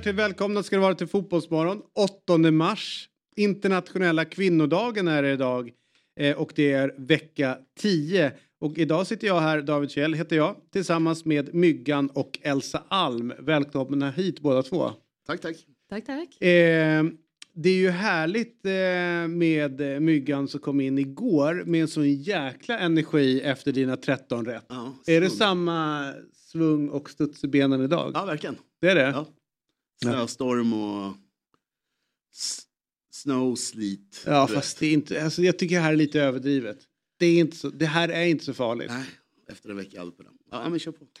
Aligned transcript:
Hjärtligt 0.00 0.16
välkomna 0.16 0.62
ska 0.62 0.76
det 0.76 0.82
vara 0.82 0.94
till 0.94 1.06
Fotbollsmorgon. 1.06 1.82
8 2.26 2.38
mars, 2.50 3.08
internationella 3.36 4.24
kvinnodagen 4.24 5.08
är 5.08 5.22
det 5.22 5.32
idag. 5.32 5.70
Eh, 6.20 6.36
och 6.36 6.52
det 6.56 6.72
är 6.72 6.94
vecka 6.98 7.58
10. 7.78 8.32
Och 8.60 8.78
idag 8.78 9.06
sitter 9.06 9.26
jag 9.26 9.40
här, 9.40 9.62
David 9.62 9.90
Kjell 9.90 10.14
heter 10.14 10.36
jag, 10.36 10.56
tillsammans 10.72 11.24
med 11.24 11.54
Myggan 11.54 12.10
och 12.14 12.38
Elsa 12.42 12.82
Alm. 12.88 13.32
Välkomna 13.38 14.10
hit 14.10 14.40
båda 14.40 14.62
två. 14.62 14.90
Tack, 15.26 15.40
tack. 15.40 15.56
Tack, 15.90 16.06
tack. 16.06 16.42
Eh, 16.42 17.04
det 17.54 17.68
är 17.68 17.78
ju 17.78 17.90
härligt 17.90 18.66
eh, 18.66 19.28
med 19.28 20.02
Myggan 20.02 20.48
som 20.48 20.60
kom 20.60 20.80
in 20.80 20.98
igår 20.98 21.62
med 21.66 21.82
en 21.82 21.88
sån 21.88 22.12
jäkla 22.12 22.78
energi 22.78 23.40
efter 23.40 23.72
dina 23.72 23.96
13 23.96 24.46
rätt. 24.46 24.64
Ja, 24.68 24.94
Är 25.06 25.20
det 25.20 25.30
samma 25.30 26.12
svung 26.32 26.88
och 26.88 27.10
studs 27.10 27.44
i 27.44 27.48
benen 27.48 27.82
idag? 27.84 28.10
Ja, 28.14 28.24
verkligen. 28.24 28.56
Det 28.80 28.90
är 28.90 28.94
det? 28.94 29.02
Ja. 29.02 29.26
Snöstorm 30.02 30.72
och 30.72 31.14
snow, 33.10 33.54
sleet. 33.54 34.22
Ja, 34.26 34.46
fast 34.46 34.78
det 34.78 34.86
är 34.86 34.92
inte, 34.92 35.24
alltså 35.24 35.42
jag 35.42 35.58
tycker 35.58 35.74
det 35.74 35.82
här 35.82 35.92
är 35.92 35.96
lite 35.96 36.20
överdrivet. 36.20 36.78
Det, 37.18 37.26
är 37.26 37.40
inte 37.40 37.56
så, 37.56 37.68
det 37.68 37.86
här 37.86 38.08
är 38.08 38.24
inte 38.24 38.44
så 38.44 38.54
farligt. 38.54 38.90
Nej, 38.90 39.04
efter 39.52 39.70
en 39.70 39.76
vecka 39.76 39.96
i 39.96 40.00
Alperna. 40.00 40.30
Ja, 40.50 40.68
men 40.68 40.78
kör 40.78 40.92
på. 40.92 41.04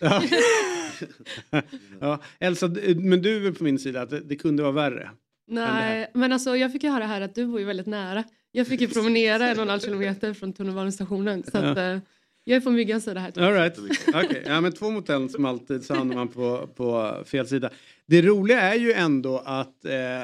Ja. 1.50 1.62
ja, 2.00 2.22
Elsa, 2.38 2.68
men 2.96 3.22
du 3.22 3.46
är 3.46 3.52
på 3.52 3.64
min 3.64 3.78
sida 3.78 4.02
att 4.02 4.10
det, 4.10 4.20
det 4.20 4.36
kunde 4.36 4.62
vara 4.62 4.72
värre? 4.72 5.10
Nej, 5.46 6.10
men 6.14 6.32
alltså 6.32 6.56
jag 6.56 6.72
fick 6.72 6.82
ju 6.82 6.90
höra 6.90 7.06
här 7.06 7.20
att 7.20 7.34
du 7.34 7.46
bor 7.46 7.60
ju 7.60 7.66
väldigt 7.66 7.86
nära. 7.86 8.24
Jag 8.52 8.66
fick 8.66 8.80
ju 8.80 8.88
promenera 8.92 9.48
en 9.48 9.56
och 9.56 9.62
en 9.62 9.68
halv 9.68 9.80
kilometer 9.80 10.34
från 10.34 10.52
tunnelbanestationen. 10.52 11.42
Så 11.42 11.58
att, 11.58 11.76
eh, 11.76 11.98
jag 12.44 12.56
är 12.56 12.60
på 12.60 12.70
myggans 12.70 13.04
sida 13.04 13.20
här. 13.20 13.38
All 13.38 13.52
right. 13.52 13.78
Okej, 14.08 14.42
ja, 14.46 14.60
men 14.60 14.72
två 14.72 14.90
mot 14.90 15.10
en 15.10 15.28
som 15.28 15.44
alltid 15.44 15.84
så 15.84 15.94
hamnar 15.94 16.14
man 16.14 16.28
på, 16.28 16.66
på 16.66 17.16
fel 17.26 17.48
sida. 17.48 17.70
Det 18.10 18.22
roliga 18.22 18.60
är 18.60 18.74
ju 18.78 18.92
ändå 18.92 19.42
att 19.44 19.84
eh, 19.84 20.22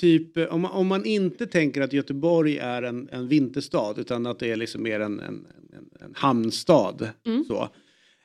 typ 0.00 0.36
om 0.50 0.60
man, 0.60 0.70
om 0.70 0.86
man 0.86 1.04
inte 1.04 1.46
tänker 1.46 1.80
att 1.80 1.92
Göteborg 1.92 2.58
är 2.58 2.82
en, 2.82 3.08
en 3.12 3.28
vinterstad 3.28 3.94
utan 3.96 4.26
att 4.26 4.38
det 4.38 4.50
är 4.50 4.56
liksom 4.56 4.82
mer 4.82 5.00
en, 5.00 5.20
en, 5.20 5.46
en, 5.72 5.90
en 6.00 6.14
hamnstad. 6.14 7.08
Mm. 7.26 7.44
Så. 7.44 7.68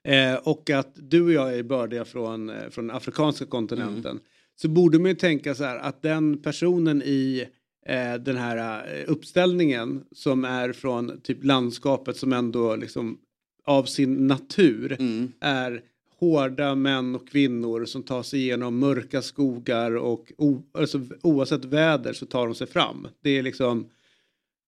Eh, 0.03 0.35
och 0.35 0.69
att 0.69 0.91
du 0.95 1.21
och 1.23 1.31
jag 1.31 1.57
är 1.57 1.63
bördiga 1.63 2.05
från, 2.05 2.49
eh, 2.49 2.69
från 2.69 2.91
afrikanska 2.91 3.45
kontinenten. 3.45 4.19
Så 4.55 4.69
borde 4.69 4.99
man 4.99 5.09
ju 5.09 5.16
tänka 5.16 5.55
så 5.55 5.63
här 5.63 5.77
att 5.77 6.01
den 6.01 6.41
personen 6.41 7.01
i 7.05 7.47
eh, 7.85 8.13
den 8.13 8.38
här 8.38 8.88
eh, 8.95 9.03
uppställningen 9.11 10.03
som 10.11 10.45
är 10.45 10.73
från 10.73 11.21
typ 11.21 11.44
landskapet 11.44 12.17
som 12.17 12.33
ändå 12.33 12.75
liksom 12.75 13.17
av 13.66 13.83
sin 13.83 14.27
natur 14.27 14.95
Mm. 14.99 15.31
är 15.39 15.81
hårda 16.23 16.75
män 16.75 17.16
och 17.16 17.27
kvinnor 17.27 17.85
som 17.85 18.03
tar 18.03 18.23
sig 18.23 18.39
igenom 18.39 18.79
mörka 18.79 19.21
skogar 19.21 19.95
och 19.95 20.31
o, 20.38 20.61
alltså, 20.71 21.02
oavsett 21.21 21.66
väder 21.66 22.13
så 22.13 22.25
tar 22.25 22.45
de 22.45 22.55
sig 22.55 22.67
fram. 22.67 23.07
Det 23.21 23.29
är 23.29 23.43
liksom 23.43 23.85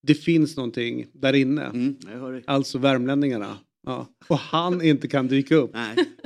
det 0.04 0.14
finns 0.16 0.58
någonting 0.58 1.08
där 1.14 1.34
inne. 1.34 1.64
Mm. 1.66 1.96
Alltså 2.48 2.78
värmlänningarna. 2.78 3.58
Ja. 3.86 4.08
Och 4.28 4.38
han 4.38 4.82
inte 4.82 5.08
kan 5.08 5.28
dyka 5.28 5.56
upp 5.56 5.72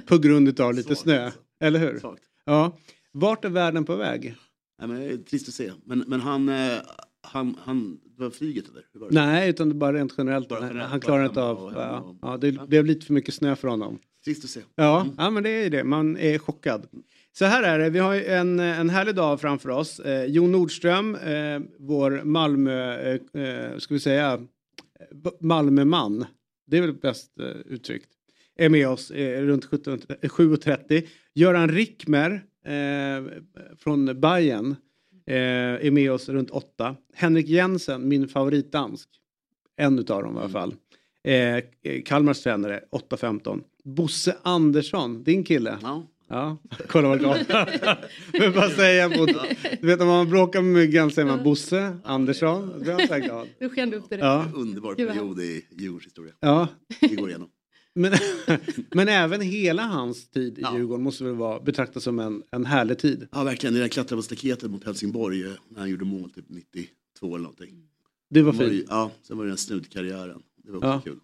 på 0.05 0.17
grund 0.17 0.59
av 0.59 0.73
lite 0.73 0.87
Svagt, 0.87 1.01
snö. 1.01 1.25
alltså. 1.25 1.39
Eller 1.59 1.79
hur? 1.79 1.99
svagt. 1.99 2.23
Ja. 2.45 2.77
Vart 3.11 3.45
är 3.45 3.49
världen 3.49 3.85
på 3.85 3.95
väg? 3.95 4.35
Nej, 4.79 4.87
men 4.87 4.99
det 4.99 5.05
är 5.05 5.17
trist 5.17 5.47
att 5.47 5.53
se. 5.53 5.71
Men, 5.85 6.03
men 6.07 6.21
han, 6.21 6.49
eh, 6.49 6.77
han, 7.21 7.55
han, 7.63 7.99
det 8.17 8.23
var 8.23 8.29
flyget 8.29 8.69
eller? 8.69 8.83
Hur 8.93 8.99
var 8.99 9.09
det? 9.09 9.15
Nej, 9.25 9.49
utan 9.49 9.69
det 9.69 9.75
bara 9.75 9.93
rent 9.93 10.13
generellt. 10.17 10.49
Bara 10.49 10.59
generellt, 10.67 10.89
han 10.89 10.99
klarar 10.99 11.25
inte 11.25 11.41
av... 11.41 11.57
och 11.57 11.73
Ja, 11.73 11.99
och- 11.99 12.15
ja, 12.21 12.37
det 12.37 12.67
blev 12.67 12.85
lite 12.85 13.05
för 13.05 13.13
mycket 13.13 13.33
snö 13.33 13.55
för 13.55 13.67
honom. 13.67 13.99
Trist 14.25 14.43
att 14.43 14.49
se. 14.49 14.61
Ja, 14.75 15.01
Mm. 15.01 15.13
ja 15.17 15.29
men 15.29 15.43
det 15.43 15.49
är 15.49 15.63
ju 15.63 15.69
det. 15.69 15.83
Man 15.83 16.17
är 16.17 16.37
chockad. 16.37 16.87
Så 17.31 17.45
här 17.45 17.63
är 17.63 17.79
det, 17.79 17.89
vi 17.89 17.99
har 17.99 18.15
en, 18.15 18.59
en 18.59 18.89
härlig 18.89 19.15
dag 19.15 19.41
framför 19.41 19.69
oss. 19.69 19.99
Eh, 19.99 20.25
Jon 20.25 20.51
Nordström, 20.51 21.15
eh, 21.15 21.59
vår 21.79 22.21
Malmö, 22.23 22.93
eh, 23.33 23.41
eh, 23.43 23.77
ska 23.77 23.93
vi 23.93 23.99
säga, 23.99 24.39
Malmöman. 25.39 26.25
Det 26.67 26.77
är 26.77 26.81
väl 26.81 26.93
bäst 26.93 27.39
eh, 27.39 27.45
uttryckt. 27.65 28.09
Är 28.55 28.69
med 28.69 28.87
oss 28.89 29.11
eh, 29.11 29.41
runt 29.41 29.65
17, 29.65 29.93
eh, 30.21 30.29
7.30. 30.29 31.07
Göran 31.35 31.69
Rickmer 31.69 32.31
eh, 32.65 33.31
från 33.77 34.19
Bayern 34.21 34.75
är 35.25 35.91
med 35.91 36.11
oss 36.11 36.29
runt 36.29 36.49
8. 36.49 36.95
Henrik 37.13 37.47
Jensen, 37.47 38.07
min 38.09 38.27
favoritdansk. 38.27 39.09
En 39.77 39.99
utav 39.99 40.23
dem 40.23 40.35
i 40.35 40.39
alla 40.39 40.49
fall. 40.49 40.73
Eh, 41.23 41.63
Kalmars 42.05 42.41
tränare 42.43 42.83
8.15. 42.91 43.61
Bosse 43.95 44.37
Andersson, 44.43 45.23
din 45.23 45.43
kille. 45.43 45.77
Ja. 45.81 46.07
Ja, 46.31 46.57
kolla 46.87 47.07
vad 47.07 47.19
glad. 47.19 47.45
Men 48.33 48.53
vad 48.53 48.71
säger 48.71 49.01
jag? 49.01 49.13
På, 49.17 49.25
du 49.81 49.87
vet 49.87 50.01
om 50.01 50.07
man 50.07 50.29
bråkar 50.29 50.61
med 50.61 50.73
myggan 50.73 51.11
säger 51.11 51.27
man 51.27 51.43
Bosse 51.43 51.97
Andersson. 52.03 52.69
Då 52.69 52.79
blir 52.79 53.09
han 53.09 53.21
glad. 53.21 53.47
Du 53.59 53.69
sken 53.69 53.93
upp 53.93 54.09
direkt. 54.09 54.23
Ja, 54.25 54.45
Underbar 54.55 54.95
period 54.95 55.39
i 55.39 55.65
Djurgårdens 55.71 56.05
historia. 56.05 56.33
ja. 56.39 56.67
Vi 57.01 57.15
går 57.15 57.29
igenom. 57.29 57.49
Men, 57.95 58.13
men 58.91 59.07
även 59.07 59.41
hela 59.41 59.83
hans 59.83 60.29
tid 60.29 60.57
i 60.57 60.61
Ja. 60.61 60.77
Djurgården 60.77 61.03
måste 61.03 61.23
väl 61.23 61.35
vara 61.35 61.59
betraktas 61.59 62.03
som 62.03 62.19
en, 62.19 62.43
en 62.51 62.65
härlig 62.65 62.97
tid. 62.99 63.27
Ja, 63.31 63.43
verkligen. 63.43 63.73
Det 63.73 63.79
där 63.79 63.87
klättra 63.87 64.15
på 64.15 64.21
staketet 64.21 64.71
mot 64.71 64.83
Helsingborg 64.85 65.43
eh, 65.45 65.51
när 65.69 65.79
han 65.79 65.89
gjorde 65.89 66.05
mål 66.05 66.29
typ 66.31 66.45
92 66.49 66.87
eller 67.27 67.37
någonting. 67.37 67.69
Det 68.29 68.41
var 68.41 68.53
det, 68.53 68.69
fint. 68.69 68.85
ja, 68.89 69.11
sen 69.21 69.37
var 69.37 69.43
det 69.43 69.49
den 69.51 69.57
snutkarriären. 69.57 70.41
Det 70.63 70.71
var 70.71 70.77
också 70.77 70.87
Ja. 70.87 71.01
kul. 71.03 71.19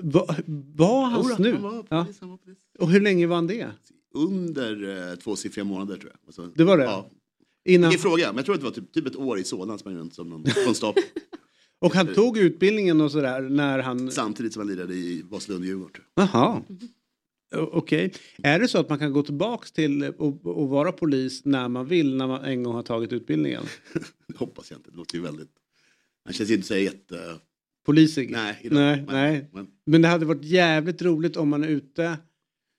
Va, 0.00 0.36
var 0.76 1.04
han 1.04 1.22
Jodå, 1.22 1.34
snu? 1.36 1.52
Han 1.52 1.62
var 1.62 1.84
Ja. 1.90 2.04
polis, 2.04 2.20
han 2.20 2.30
var 2.30 2.36
polis. 2.36 2.58
Och 2.78 2.90
hur 2.90 3.00
länge 3.00 3.26
var 3.26 3.34
han 3.36 3.46
det? 3.46 3.70
Under 4.14 5.08
eh, 5.10 5.14
tvåsiffriga 5.16 5.64
månader 5.64 5.96
tror 5.96 6.10
jag. 6.12 6.18
Alltså, 6.26 6.46
Det 6.56 6.64
var 6.64 6.78
det? 6.78 6.84
Ja. 6.84 7.10
Innan, 7.64 7.90
Vilken 7.90 8.02
fråga, 8.02 8.26
men 8.26 8.36
jag 8.36 8.44
tror 8.44 8.54
att 8.54 8.60
det 8.60 8.64
var 8.64 8.72
typ, 8.74 8.92
typ 8.92 9.06
ett 9.06 9.16
år 9.16 9.38
i 9.38 9.44
Solna 9.44 9.78
sprang 9.78 9.96
runt 9.96 10.14
som 10.14 10.28
någon 10.28 10.44
konstapel. 10.66 11.02
och 11.80 11.94
han 11.94 12.14
tog 12.14 12.38
utbildningen 12.38 13.00
och 13.00 13.12
sådär 13.12 13.40
när 13.40 13.78
han... 13.78 14.10
Samtidigt 14.10 14.52
som 14.52 14.60
han 14.60 14.76
lirade 14.76 14.94
i 14.94 15.22
Vasalund 15.30 15.64
Djurgården. 15.64 16.02
Jaha. 16.14 16.62
Okej. 17.54 18.12
Är 18.42 18.58
det 18.58 18.68
så 18.68 18.78
att 18.78 18.88
man 18.88 18.98
kan 18.98 19.12
gå 19.12 19.22
tillbaks 19.22 19.72
till 19.72 20.04
och, 20.04 20.46
och 20.46 20.68
vara 20.68 20.92
polis 20.92 21.44
när 21.44 21.68
man 21.68 21.86
vill 21.86 22.16
när 22.16 22.26
man 22.26 22.44
en 22.44 22.62
gång 22.62 22.74
har 22.74 22.82
tagit 22.82 23.12
utbildningen? 23.12 23.62
Det 24.28 24.36
hoppas 24.38 24.70
jag 24.70 24.78
inte, 24.78 24.90
det 24.90 24.96
låter 24.96 25.16
ju 25.16 25.22
väldigt... 25.22 25.50
Han 26.24 26.34
känns 26.34 26.50
inte 26.50 26.66
så 26.66 26.76
jätte... 26.76 27.38
Polisig? 27.86 28.30
Nej, 28.30 28.58
idag. 28.62 28.76
Nej, 28.78 28.96
Men- 28.96 29.14
nej. 29.14 29.50
Men, 29.52 29.66
Men 29.86 30.02
det 30.02 30.08
hade 30.08 30.24
varit 30.26 30.44
jävligt 30.44 31.02
roligt 31.02 31.36
om 31.36 31.48
man 31.48 31.64
är 31.64 31.68
ute 31.68 32.16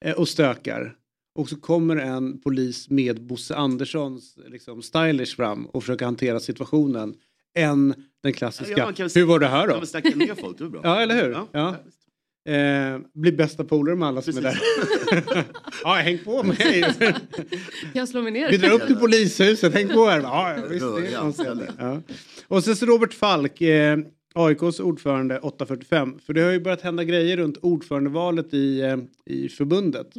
eh, 0.06 0.14
och 0.14 0.28
stökar 0.30 0.96
och 1.36 1.50
så 1.50 1.56
kommer 1.56 1.96
en 1.96 2.42
polis 2.42 2.90
med 2.90 3.22
Bosse 3.22 3.56
Anderssons 3.56 4.38
liksom, 4.48 4.82
stylish 4.82 5.36
fram 5.36 5.66
och 5.66 5.84
försöker 5.84 6.06
hantera 6.06 6.40
situationen 6.40 7.14
än 7.58 7.94
den 8.24 8.34
klassiska. 8.34 8.74
Ja, 8.78 8.92
kan- 8.92 9.10
Hur 9.16 9.26
var 9.26 9.40
det 9.40 9.48
här 9.48 9.68
då? 9.68 9.86
snacka 9.86 10.10
ner 10.16 10.36
folk, 10.36 10.58
det 10.58 10.64
var 10.64 10.72
bra. 10.72 10.82
Ja, 10.84 11.02
eller 11.02 11.24
hur? 11.24 11.32
Ja, 11.32 11.48
Ja. 11.52 11.76
Eh, 12.54 13.00
bli 13.14 13.32
bästa 13.32 13.64
polare 13.64 13.96
med 13.96 14.08
alla 14.08 14.22
som 14.22 14.38
är 14.38 14.42
där. 14.42 14.62
ja, 15.84 15.94
häng 15.94 16.18
på 16.26 16.44
mig. 16.44 16.86
Jag 17.94 18.10
slår 18.10 18.22
mig 18.22 18.32
ner. 18.32 18.52
Vi 18.52 18.58
drar 18.58 18.72
upp 18.72 18.88
till 18.88 18.96
polishuset, 18.96 19.74
häng 19.74 19.88
på 19.90 20.06
här. 20.06 20.20
Ja, 20.22 20.56
visst, 20.70 20.86
det 20.96 21.08
är 21.08 21.74
ja. 21.80 22.02
Och 22.48 22.64
sen 22.64 22.76
så 22.76 22.86
Robert 22.86 23.14
Falk, 23.14 23.62
eh, 23.62 23.98
AIKs 24.34 24.80
ordförande 24.80 25.40
845. 25.40 26.20
För 26.20 26.34
det 26.34 26.42
har 26.42 26.52
ju 26.52 26.60
börjat 26.60 26.82
hända 26.82 27.04
grejer 27.04 27.38
runt 27.38 27.58
ordförandevalet 27.58 28.54
i, 28.54 28.82
eh, 28.82 28.98
i 29.26 29.50
förbundet. 29.50 30.14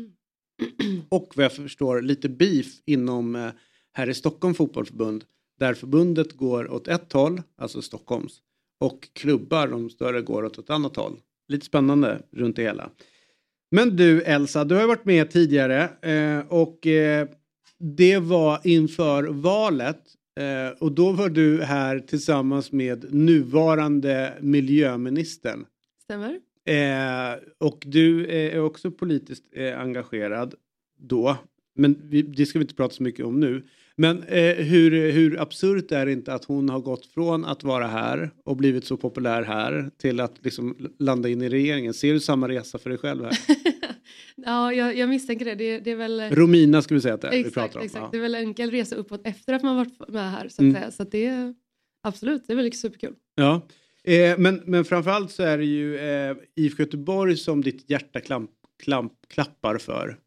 Och 1.09 1.33
vad 1.37 1.45
jag 1.45 1.53
förstår 1.53 2.03
lite 2.03 2.29
beef 2.29 2.67
inom 2.87 3.37
eh, 3.37 3.49
här 3.93 4.09
i 4.09 4.15
Stockholm 4.15 4.55
fotbollförbund. 4.55 5.25
Där 5.59 5.75
förbundet 5.75 6.33
går 6.33 6.73
åt 6.73 6.89
ett 6.89 7.13
håll, 7.13 7.43
alltså 7.59 7.83
Stockholms. 7.83 8.39
Och 8.81 9.09
klubbar, 9.13 9.69
de 9.69 9.91
större, 9.91 10.21
går 10.21 10.45
åt 10.45 10.59
ett 10.59 10.71
annat 10.71 10.97
håll. 10.97 11.21
Lite 11.49 11.67
spännande 11.67 12.23
runt 12.33 12.57
det 12.57 12.63
hela. 12.63 12.91
Men 13.71 13.97
du 13.97 14.23
Elsa, 14.23 14.65
du 14.65 14.75
har 14.75 14.87
varit 14.87 15.05
med 15.05 15.31
tidigare 15.31 15.89
eh, 16.03 16.47
och 16.49 16.79
det 17.79 18.19
var 18.19 18.61
inför 18.65 19.25
valet 19.25 20.01
eh, 20.41 20.79
och 20.79 20.93
då 20.93 21.13
var 21.13 21.29
du 21.29 21.63
här 21.63 21.99
tillsammans 21.99 22.73
med 22.73 23.15
nuvarande 23.15 24.33
miljöministern. 24.41 25.67
Stämmer? 26.03 26.41
Eh, 26.67 27.39
och 27.59 27.83
du 27.87 28.27
är 28.27 28.61
också 28.61 28.91
politiskt 28.91 29.45
eh, 29.53 29.81
engagerad 29.81 30.55
då. 30.99 31.37
Men 31.77 32.01
vi, 32.05 32.23
det 32.23 32.47
ska 32.47 32.59
vi 32.59 32.63
inte 32.63 32.75
prata 32.75 32.95
så 32.95 33.03
mycket 33.03 33.27
om 33.27 33.41
nu. 33.41 33.63
Men 33.97 34.23
eh, 34.23 34.55
hur, 34.55 35.13
hur 35.13 35.41
absurt 35.41 35.93
är 35.93 36.07
det 36.07 36.13
inte 36.13 36.35
att 36.35 36.45
hon 36.45 36.69
har 36.69 36.81
gått 36.81 37.07
från 37.07 37.45
att 37.45 37.65
vara 37.65 37.87
här 37.87 38.31
och 38.45 38.57
blivit 38.57 38.85
så 38.85 38.97
populär 38.97 39.43
här 39.43 39.91
till 39.97 40.21
att 40.21 40.45
liksom 40.45 40.77
landa 40.99 41.29
in 41.29 41.43
i 41.43 41.49
regeringen? 41.49 41.95
Ser 41.95 42.13
du 42.13 42.21
samma 42.21 42.49
resa 42.49 42.79
för 42.79 42.91
dig 42.91 42.99
själv 42.99 43.25
här? 43.25 43.33
ja, 44.37 44.73
jag, 44.73 44.97
jag 44.97 45.09
misstänker 45.09 45.45
det. 45.45 45.55
det. 45.55 45.79
Det 45.79 45.91
är 45.91 45.97
väl... 45.97 46.21
Romina 46.21 46.83
ska 46.83 46.95
vi 46.95 47.01
säga 47.01 47.15
att 47.15 47.21
det 47.21 47.29
är 47.29 47.33
exakt, 47.33 47.47
vi 47.47 47.55
pratar 47.55 47.81
om. 47.81 47.85
Exakt. 47.85 48.03
Ja. 48.03 48.09
Det 48.13 48.17
är 48.17 48.23
väl 48.23 48.35
en 48.35 48.47
enkel 48.47 48.71
resa 48.71 48.97
uppåt 48.97 49.27
efter 49.27 49.53
att 49.53 49.63
man 49.63 49.77
varit 49.77 50.09
med 50.09 50.31
här. 50.31 50.49
Så 50.49 50.63
att 50.63 50.77
Mm. 50.77 50.93
Så 50.93 51.03
att 51.03 51.11
det 51.11 51.27
är 51.27 51.55
absolut, 52.03 52.47
det 52.47 52.53
är 52.53 52.57
väl 52.57 52.73
superkul. 52.73 53.15
Ja. 53.35 53.69
Eh, 54.05 54.39
men, 54.39 54.63
men 54.65 54.85
framförallt 54.85 55.31
så 55.31 55.43
är 55.43 55.59
det 55.59 55.65
ju 55.65 55.99
eh, 55.99 56.37
IFK 56.57 56.83
Göteborg 56.83 57.37
som 57.37 57.63
ditt 57.63 57.91
hjärta 57.91 58.21
klamp, 58.21 58.51
klamp, 58.83 59.13
klappar 59.29 59.79
för. 59.79 60.19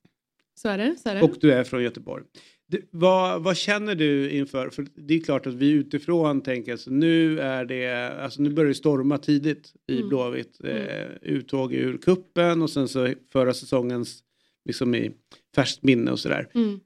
Så 0.56 0.70
är 0.70 0.78
det. 0.78 0.96
Så 1.04 1.10
är 1.10 1.16
det. 1.16 1.22
Och 1.22 1.36
du 1.42 1.54
är 1.54 1.64
från 1.64 1.84
Göteborg. 1.84 2.24
Du, 2.70 2.88
vad, 2.92 3.44
vad 3.44 3.58
känner 3.58 3.96
du 3.96 4.30
inför, 4.32 4.70
för 4.70 4.88
det 4.96 5.14
är 5.14 5.20
klart 5.22 5.48
att 5.48 5.54
vi 5.54 5.72
utifrån 5.72 6.42
tänker 6.42 6.78
så 6.78 6.92
nu 6.92 7.40
är 7.40 7.66
det, 7.66 8.10
alltså 8.24 8.42
nu 8.42 8.50
börjar 8.50 8.68
det 8.70 8.76
storma 8.76 9.18
tidigt 9.18 9.74
i 9.88 9.96
Mm. 9.98 10.10
Blåvitt. 10.10 10.60
Eh, 10.64 11.08
uttåg 11.22 11.74
ur 11.74 11.98
kuppen 11.98 12.62
och 12.62 12.70
sen 12.70 12.88
så 12.88 13.14
förra 13.32 13.54
säsongens 13.54 14.24
liksom 14.66 14.96
i 14.96 15.12
färskt 15.56 15.84
minne 15.84 16.12
och 16.12 16.20
sådär. 16.20 16.50
Mm. 16.54 16.80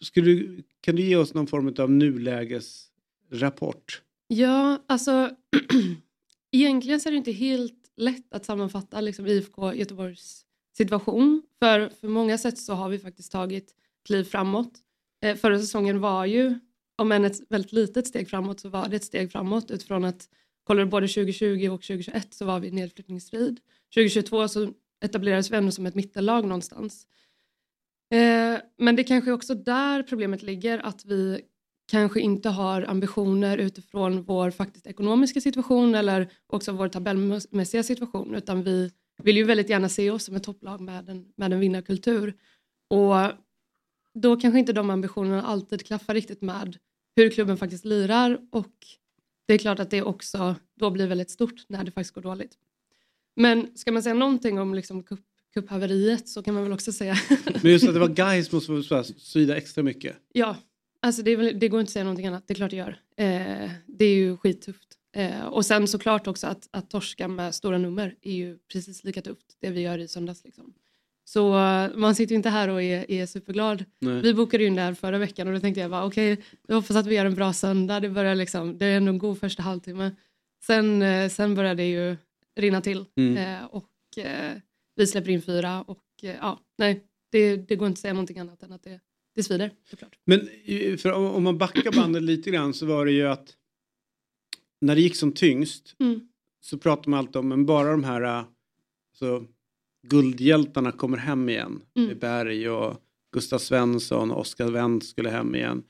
Skulle, 0.00 0.26
du- 0.30 0.62
kan 0.80 0.96
du 0.96 1.02
ge 1.02 1.16
oss 1.16 1.34
någon 1.34 1.46
form 1.46 1.74
av 1.78 1.90
nulägesrapport? 1.90 4.02
Ja, 4.28 4.84
alltså 4.86 5.30
egentligen 6.52 7.00
så 7.00 7.08
är 7.08 7.10
det 7.10 7.16
inte 7.18 7.32
helt 7.32 7.74
lätt 7.96 8.34
att 8.34 8.44
sammanfatta 8.44 9.00
liksom, 9.00 9.26
IFK 9.26 9.74
Göteborgs 9.74 10.44
situation. 10.76 11.42
För 11.58 11.88
för 12.00 12.08
många 12.08 12.38
sätt 12.38 12.58
så 12.58 12.72
har 12.74 12.88
vi 12.88 12.98
faktiskt 12.98 13.32
tagit 13.32 13.74
kliv 14.06 14.24
framåt. 14.24 14.72
Eh, 15.22 15.36
förra 15.36 15.58
säsongen 15.58 16.00
var 16.00 16.24
ju, 16.24 16.58
om 16.96 17.12
än 17.12 17.24
ett 17.24 17.40
väldigt 17.48 17.72
litet 17.72 18.06
steg 18.06 18.30
framåt, 18.30 18.60
så 18.60 18.68
var 18.68 18.88
det 18.88 18.96
ett 18.96 19.04
steg 19.04 19.32
framåt 19.32 19.70
utifrån 19.70 20.04
att 20.04 20.28
kollar 20.64 20.84
du 20.84 20.90
både 20.90 21.08
2020 21.08 21.68
och 21.68 21.82
2021 21.82 22.34
så 22.34 22.44
var 22.44 22.60
vi 22.60 22.68
i 22.68 22.70
nedflyttningsstrid. 22.70 23.60
2022 23.94 24.48
så 24.48 24.72
etablerades 25.04 25.50
vi 25.50 25.56
ändå 25.56 25.72
som 25.72 25.86
ett 25.86 25.94
mittellag 25.94 26.44
någonstans. 26.44 27.06
Eh, 28.12 28.60
men 28.78 28.96
det 28.96 29.04
kanske 29.04 29.30
är 29.30 29.34
också 29.34 29.54
där 29.54 30.02
problemet 30.02 30.42
ligger, 30.42 30.78
att 30.78 31.04
vi 31.04 31.40
kanske 31.90 32.20
inte 32.20 32.48
har 32.48 32.82
ambitioner 32.82 33.58
utifrån 33.58 34.22
vår 34.22 34.50
faktiskt 34.50 34.86
ekonomiska 34.86 35.40
situation 35.40 35.94
eller 35.94 36.32
också 36.46 36.72
vår 36.72 36.88
tabellmässiga 36.88 37.82
situation 37.82 38.34
utan 38.34 38.62
vi 38.62 38.90
vill 39.22 39.36
ju 39.36 39.44
väldigt 39.44 39.68
gärna 39.68 39.88
se 39.88 40.10
oss 40.10 40.24
som 40.24 40.36
ett 40.36 40.42
topplag 40.42 40.80
med 40.80 41.08
en, 41.08 41.32
med 41.36 41.52
en 41.52 41.60
vinnarkultur. 41.60 42.34
Och 42.90 43.14
då 44.14 44.36
kanske 44.36 44.58
inte 44.58 44.72
de 44.72 44.90
ambitionerna 44.90 45.42
alltid 45.42 45.86
klaffar 45.86 46.14
riktigt 46.14 46.42
med 46.42 46.76
hur 47.16 47.30
klubben 47.30 47.56
faktiskt 47.56 47.84
lirar 47.84 48.40
och 48.52 48.74
det 49.46 49.54
är 49.54 49.58
klart 49.58 49.78
att 49.78 49.90
det 49.90 50.02
också 50.02 50.56
då 50.76 50.90
blir 50.90 51.06
väldigt 51.06 51.30
stort 51.30 51.64
när 51.68 51.84
det 51.84 51.90
faktiskt 51.90 52.14
går 52.14 52.22
dåligt. 52.22 52.58
Men 53.36 53.76
ska 53.76 53.92
man 53.92 54.02
säga 54.02 54.14
någonting 54.14 54.58
om 54.58 54.74
liksom 54.74 55.02
cup, 55.02 55.20
cuphaveriet 55.54 56.28
så 56.28 56.42
kan 56.42 56.54
man 56.54 56.62
väl 56.62 56.72
också 56.72 56.92
säga 56.92 57.16
Men 57.62 57.72
just 57.72 57.88
att 57.88 57.94
det 57.94 58.00
var 58.00 58.08
guys 58.08 58.52
måste 58.52 59.04
svida 59.04 59.56
extra 59.56 59.82
mycket. 59.82 60.16
Ja, 60.32 60.56
alltså 61.02 61.22
det, 61.22 61.36
väl, 61.36 61.58
det 61.58 61.68
går 61.68 61.80
inte 61.80 61.88
att 61.88 61.92
säga 61.92 62.04
någonting 62.04 62.26
annat. 62.26 62.48
Det 62.48 62.52
är 62.52 62.56
klart 62.56 62.70
det 62.70 62.76
gör. 62.76 63.00
Eh, 63.16 63.70
det 63.86 64.04
är 64.04 64.14
ju 64.14 64.36
skittufft. 64.36 64.96
Eh, 65.12 65.44
och 65.44 65.66
sen 65.66 65.88
såklart 65.88 66.26
också 66.26 66.46
att, 66.46 66.68
att 66.70 66.90
torska 66.90 67.28
med 67.28 67.54
stora 67.54 67.78
nummer 67.78 68.14
är 68.22 68.32
ju 68.32 68.58
precis 68.72 69.04
lika 69.04 69.22
tufft. 69.22 69.56
Det 69.60 69.70
vi 69.70 69.80
gör 69.80 69.98
i 69.98 70.08
söndags. 70.08 70.44
Liksom. 70.44 70.74
Så 71.24 71.50
man 71.94 72.14
sitter 72.14 72.32
ju 72.32 72.36
inte 72.36 72.48
här 72.50 72.68
och 72.68 72.82
är, 72.82 73.10
är 73.10 73.26
superglad. 73.26 73.84
Nej. 73.98 74.22
Vi 74.22 74.34
bokade 74.34 74.62
ju 74.62 74.68
in 74.68 74.74
där 74.74 74.94
förra 74.94 75.18
veckan 75.18 75.48
och 75.48 75.54
då 75.54 75.60
tänkte 75.60 75.80
jag 75.80 75.90
bara 75.90 76.04
okej, 76.06 76.42
jag 76.68 76.74
hoppas 76.74 76.96
att 76.96 77.06
vi 77.06 77.14
gör 77.14 77.24
en 77.26 77.34
bra 77.34 77.52
söndag. 77.52 78.00
Det, 78.00 78.08
börjar 78.10 78.34
liksom, 78.34 78.78
det 78.78 78.86
är 78.86 78.96
ändå 78.96 79.12
en 79.12 79.18
god 79.18 79.38
första 79.40 79.62
halvtimme. 79.62 80.10
Sen, 80.66 81.02
eh, 81.02 81.28
sen 81.28 81.54
börjar 81.54 81.74
det 81.74 81.90
ju 81.90 82.16
rinna 82.56 82.80
till 82.80 83.04
Mm. 83.16 83.36
eh, 83.36 83.64
och 83.64 84.18
eh, 84.18 84.56
vi 84.96 85.06
släpper 85.06 85.30
in 85.30 85.42
fyra 85.42 85.82
och 85.82 86.04
eh, 86.22 86.36
ja, 86.40 86.60
nej, 86.78 87.04
det, 87.32 87.56
det 87.56 87.76
går 87.76 87.88
inte 87.88 87.98
att 87.98 88.00
säga 88.02 88.12
någonting 88.14 88.38
annat 88.38 88.62
än 88.62 88.72
att 88.72 88.82
det, 88.82 89.00
det 89.34 89.42
svider 89.42 89.70
såklart. 89.90 90.16
Men 90.26 90.48
eh, 90.64 90.96
för 90.96 91.12
om 91.12 91.42
man 91.42 91.58
backar 91.58 91.92
bandet 91.96 92.22
lite 92.22 92.50
grann 92.50 92.74
så 92.74 92.86
var 92.86 93.06
det 93.06 93.12
ju 93.12 93.26
att 93.28 93.56
när 94.80 94.94
det 94.94 95.00
gick 95.00 95.16
som 95.16 95.32
tyngst 95.32 95.96
Mm. 95.98 96.28
så 96.60 96.78
pratade 96.78 97.10
man 97.10 97.18
alltid 97.18 97.36
om 97.36 97.48
men 97.48 97.66
bara 97.66 97.90
de 97.90 98.04
här 98.04 98.22
eh, 98.22 98.44
så, 99.18 99.44
guldhjältarna 100.08 100.92
kommer 100.92 101.16
hem 101.18 101.48
igen. 101.48 101.82
Mm. 101.96 102.18
Berg 102.18 102.70
och 102.70 102.96
Gustav 103.32 103.58
Svensson 103.58 104.30
och 104.30 104.40
Oskar 104.40 104.70
Wendt 104.70 105.04
skulle 105.06 105.30
hem 105.30 105.54
igen. 105.54 105.82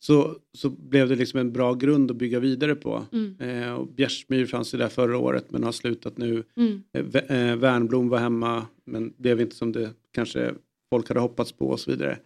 Så, 0.00 0.36
så 0.58 0.70
blev 0.70 1.08
det 1.08 1.16
liksom 1.16 1.40
en 1.40 1.52
bra 1.52 1.74
grund 1.74 2.10
att 2.10 2.16
bygga 2.16 2.40
vidare 2.40 2.74
på. 2.74 3.02
Mm. 3.12 3.36
Eh, 3.40 3.72
och 3.72 3.86
Bjärsmyr 3.88 4.46
fanns 4.46 4.74
ju 4.74 4.78
där 4.78 4.88
förra 4.88 5.18
året 5.18 5.50
men 5.50 5.64
har 5.64 5.72
slutat 5.72 6.18
nu. 6.18 6.44
Mm. 6.56 6.82
Eh, 6.92 7.04
Vä- 7.04 7.50
eh, 7.50 7.56
Värnblom 7.56 8.08
var 8.08 8.18
hemma 8.18 8.66
men 8.84 9.12
blev 9.16 9.40
inte 9.40 9.56
som 9.56 9.72
det 9.72 9.90
kanske 10.12 10.54
folk 10.90 11.08
hade 11.08 11.20
hoppats 11.20 11.52
på 11.52 11.68
och 11.68 11.80
så 11.80 11.90
vidare. 11.90 12.18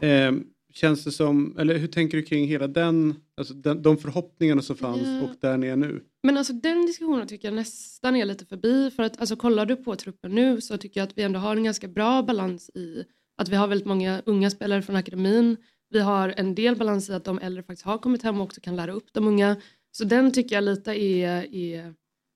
Eh, 0.00 0.32
känns 0.78 1.04
det 1.04 1.12
som, 1.12 1.56
eller 1.58 1.78
hur 1.78 1.88
tänker 1.88 2.16
du 2.16 2.22
kring 2.22 2.46
hela 2.48 2.66
den, 2.68 3.14
alltså 3.36 3.54
den, 3.54 3.82
de 3.82 3.96
förhoppningarna 3.98 4.62
som 4.62 4.76
fanns 4.76 5.02
Ja. 5.06 5.22
och 5.22 5.30
där 5.40 5.56
ni 5.56 5.66
är 5.66 5.76
nu? 5.76 6.04
Men 6.22 6.36
alltså 6.36 6.52
den 6.52 6.86
diskussionen 6.86 7.26
tycker 7.28 7.48
jag 7.48 7.54
nästan 7.54 8.16
är 8.16 8.24
lite 8.24 8.46
förbi. 8.46 8.90
För 8.90 9.02
att 9.02 9.20
alltså, 9.20 9.36
kollar 9.36 9.66
du 9.66 9.76
på 9.76 9.96
truppen 9.96 10.34
nu 10.34 10.60
så 10.60 10.76
tycker 10.78 11.00
jag 11.00 11.06
att 11.08 11.18
vi 11.18 11.22
ändå 11.22 11.38
har 11.40 11.56
en 11.56 11.64
ganska 11.64 11.88
bra 11.88 12.22
balans 12.22 12.70
i 12.74 13.04
att 13.42 13.48
vi 13.48 13.56
har 13.56 13.66
väldigt 13.68 13.86
många 13.86 14.22
unga 14.26 14.50
spelare 14.50 14.82
från 14.82 14.96
akademin. 14.96 15.56
Vi 15.90 16.00
har 16.00 16.34
en 16.36 16.54
del 16.54 16.76
balans 16.76 17.10
i 17.10 17.12
att 17.12 17.24
de 17.24 17.38
äldre 17.38 17.62
faktiskt 17.62 17.86
har 17.86 17.98
kommit 17.98 18.22
hem 18.22 18.36
och 18.40 18.44
också 18.44 18.60
kan 18.60 18.76
lära 18.76 18.92
upp 18.92 19.12
de 19.12 19.26
unga. 19.26 19.56
Så 19.90 20.04
den 20.04 20.32
tycker 20.32 20.54
jag 20.54 20.64
lite 20.64 20.92
är, 21.02 21.54
är 21.54 21.94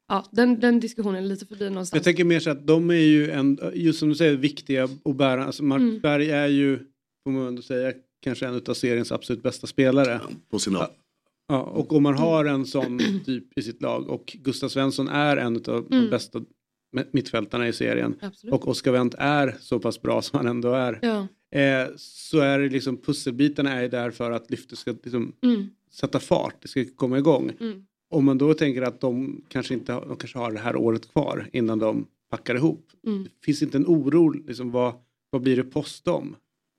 ja, 0.08 0.26
den, 0.32 0.60
den 0.60 0.80
diskussionen 0.80 1.24
är 1.24 1.28
lite 1.28 1.46
förbi 1.46 1.70
någonstans. 1.70 1.98
Jag 1.98 2.04
tänker 2.04 2.24
mer 2.24 2.40
så 2.40 2.50
att 2.50 2.66
de 2.66 2.90
är 2.90 2.94
ju 2.94 3.30
en, 3.30 3.58
just 3.74 3.98
som 3.98 4.08
du 4.08 4.14
säger, 4.14 4.36
viktiga 4.36 4.84
att 5.04 5.16
bära. 5.16 5.44
Alltså 5.44 5.64
Mark 5.64 5.80
Mm. 5.80 6.00
Berg 6.00 6.30
är 6.30 6.46
ju, 6.46 6.78
får 7.24 7.30
man 7.30 7.46
ändå 7.46 7.62
säga, 7.62 7.92
kanske 8.22 8.46
en 8.46 8.62
av 8.68 8.74
seriens 8.74 9.12
absolut 9.12 9.42
bästa 9.42 9.66
spelare. 9.66 10.20
På 10.50 10.58
sin 10.58 10.72
Ja. 10.72 10.90
Ja, 11.48 11.60
och 11.62 11.92
om 11.92 12.02
man 12.02 12.14
har 12.14 12.44
en 12.44 12.66
sån 12.66 12.98
typ 13.26 13.58
i 13.58 13.62
sitt 13.62 13.82
lag 13.82 14.08
och 14.08 14.36
Gustav 14.42 14.68
Svensson 14.68 15.08
är 15.08 15.36
en 15.36 15.56
av 15.56 15.62
de 15.62 15.86
Mm. 15.96 16.10
bästa 16.10 16.40
mittfältarna 17.12 17.68
i 17.68 17.72
serien 17.72 18.14
Absolut. 18.22 18.54
och 18.54 18.68
Oskar 18.68 18.92
Wendt 18.92 19.14
är 19.18 19.56
så 19.60 19.78
pass 19.78 20.02
bra 20.02 20.22
som 20.22 20.36
han 20.36 20.46
ändå 20.48 20.72
är. 20.72 20.98
ja. 21.02 21.26
Eh, 21.58 21.88
så 21.96 22.38
är 22.40 22.58
det 22.58 22.68
liksom 22.68 22.96
pusselbitarna 22.96 23.72
är 23.72 23.88
där 23.88 24.10
för 24.10 24.30
att 24.30 24.50
lyftet 24.50 24.78
ska 24.78 24.90
liksom 24.90 25.32
Mm, 25.42 25.70
sätta 25.90 26.20
fart, 26.20 26.54
det 26.62 26.68
ska 26.68 26.84
komma 26.96 27.18
igång. 27.18 27.52
mm. 27.60 27.86
Om 28.10 28.24
man 28.24 28.38
då 28.38 28.54
tänker 28.54 28.82
att 28.82 29.00
de 29.00 29.42
kanske 29.48 29.74
inte 29.74 29.92
har, 29.92 30.00
de 30.06 30.16
kanske 30.16 30.38
har 30.38 30.50
det 30.52 30.58
här 30.58 30.76
året 30.76 31.12
kvar 31.12 31.48
innan 31.52 31.78
de 31.78 32.06
packar 32.30 32.54
ihop. 32.54 32.86
Mm. 33.06 33.26
Finns 33.44 33.62
inte 33.62 33.76
en 33.78 33.86
oro, 33.86 34.28
liksom, 34.30 34.70
vad, 34.70 34.94
vad 35.30 35.42
blir 35.42 35.56
det 35.56 35.64
post 35.64 36.04
dem? 36.04 36.36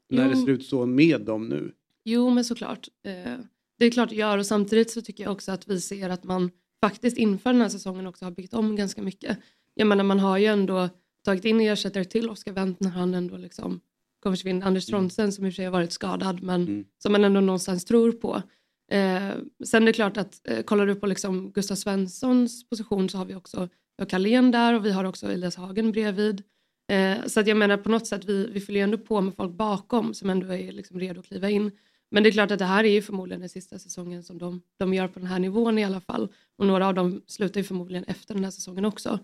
När 0.10 0.30
det 0.30 0.36
Jo. 0.36 0.46
ser 0.46 0.52
ut 0.52 0.66
så 0.66 0.86
med 0.86 1.22
dem 1.22 1.50
nu. 1.50 1.72
Jo, 2.06 2.30
men 2.30 2.46
såklart. 2.46 2.88
Eh, 3.06 3.34
det 3.80 3.86
är 3.86 3.92
klart 3.92 4.10
det 4.10 4.16
gör 4.16 4.38
och 4.38 4.46
samtidigt 4.46 4.92
så 4.92 5.02
tycker 5.02 5.24
jag 5.24 5.32
också 5.34 5.52
att 5.52 5.68
vi 5.68 5.82
ser 5.82 6.10
att 6.10 6.24
man 6.24 6.52
faktiskt 6.82 7.18
inför 7.18 7.54
den 7.54 7.62
här 7.62 7.70
säsongen 7.70 8.08
också 8.08 8.26
har 8.26 8.32
byggt 8.32 8.54
om 8.54 8.76
ganska 8.76 9.02
mycket. 9.02 9.38
Jag 9.74 9.88
menar 9.88 10.04
man 10.04 10.20
har 10.20 10.38
ju 10.38 10.46
ändå 10.46 10.90
tagit 11.26 11.46
in 11.46 11.60
ersättare 11.62 12.06
till 12.06 12.30
Oskar 12.30 12.52
Wendt 12.54 12.80
när 12.80 12.90
han 12.90 13.14
ändå 13.14 13.38
liksom 13.38 13.80
kommer 14.20 14.36
försvinna. 14.36 14.66
Anders 14.66 14.86
Trondsen 14.86 15.32
som 15.32 15.46
i 15.46 15.50
och 15.50 15.54
för 15.54 15.56
sig 15.56 15.66
har 15.66 15.72
varit 15.72 15.92
skadad 15.92 16.44
men 16.44 16.62
Mm. 16.62 16.86
som 16.98 17.12
man 17.12 17.24
ändå 17.24 17.40
någonstans 17.42 17.86
tror 17.86 18.12
på. 18.12 18.36
Eh, 18.92 19.30
sen 19.66 19.84
är 19.84 19.86
det 19.88 19.94
klart 19.94 20.18
att 20.18 20.42
eh, 20.50 20.62
kollar 20.64 20.86
du 20.88 20.96
på 20.96 21.08
liksom 21.08 21.52
Gustav 21.52 21.76
Svenssons 21.76 22.70
position 22.70 23.10
så 23.10 23.18
har 23.18 23.26
vi 23.26 23.36
också 23.36 23.70
Carlén 24.10 24.52
där 24.52 24.74
och 24.74 24.86
vi 24.86 24.92
har 24.92 25.04
också 25.04 25.32
Elias 25.32 25.56
Hagen 25.56 25.92
bredvid. 25.92 26.44
Eh, 26.88 27.26
så 27.26 27.40
att 27.40 27.48
jag 27.48 27.58
menar 27.58 27.78
på 27.78 27.90
något 27.90 28.08
sätt 28.08 28.26
vi, 28.26 28.48
vi 28.48 28.60
fyller 28.60 28.80
ju 28.80 28.84
ändå 28.84 28.98
på 28.98 29.22
med 29.22 29.36
folk 29.36 29.52
bakom 29.52 30.14
som 30.14 30.30
ändå 30.30 30.54
är 30.54 30.72
liksom 30.72 31.00
redo 31.00 31.20
att 31.20 31.26
kliva 31.26 31.50
in. 31.50 31.72
Men 32.12 32.24
det 32.24 32.30
är 32.30 32.32
klart 32.32 32.52
att 32.52 32.60
det 32.60 32.66
här 32.66 32.84
är 32.84 32.92
ju 32.92 33.02
förmodligen 33.02 33.40
den 33.40 33.50
sista 33.50 33.80
säsongen 33.80 34.24
som 34.24 34.38
de, 34.38 34.62
de 34.78 34.94
gör 34.94 35.08
på 35.08 35.20
den 35.20 35.28
här 35.28 35.40
nivån 35.40 35.78
i 35.78 35.84
alla 35.84 36.02
fall. 36.02 36.34
Och 36.58 36.66
några 36.66 36.88
av 36.88 36.94
dem 36.94 37.22
slutar 37.28 37.60
ju 37.60 37.64
förmodligen 37.64 38.04
efter 38.04 38.34
den 38.34 38.44
här 38.44 38.52
säsongen 38.52 38.86
också. 38.86 39.20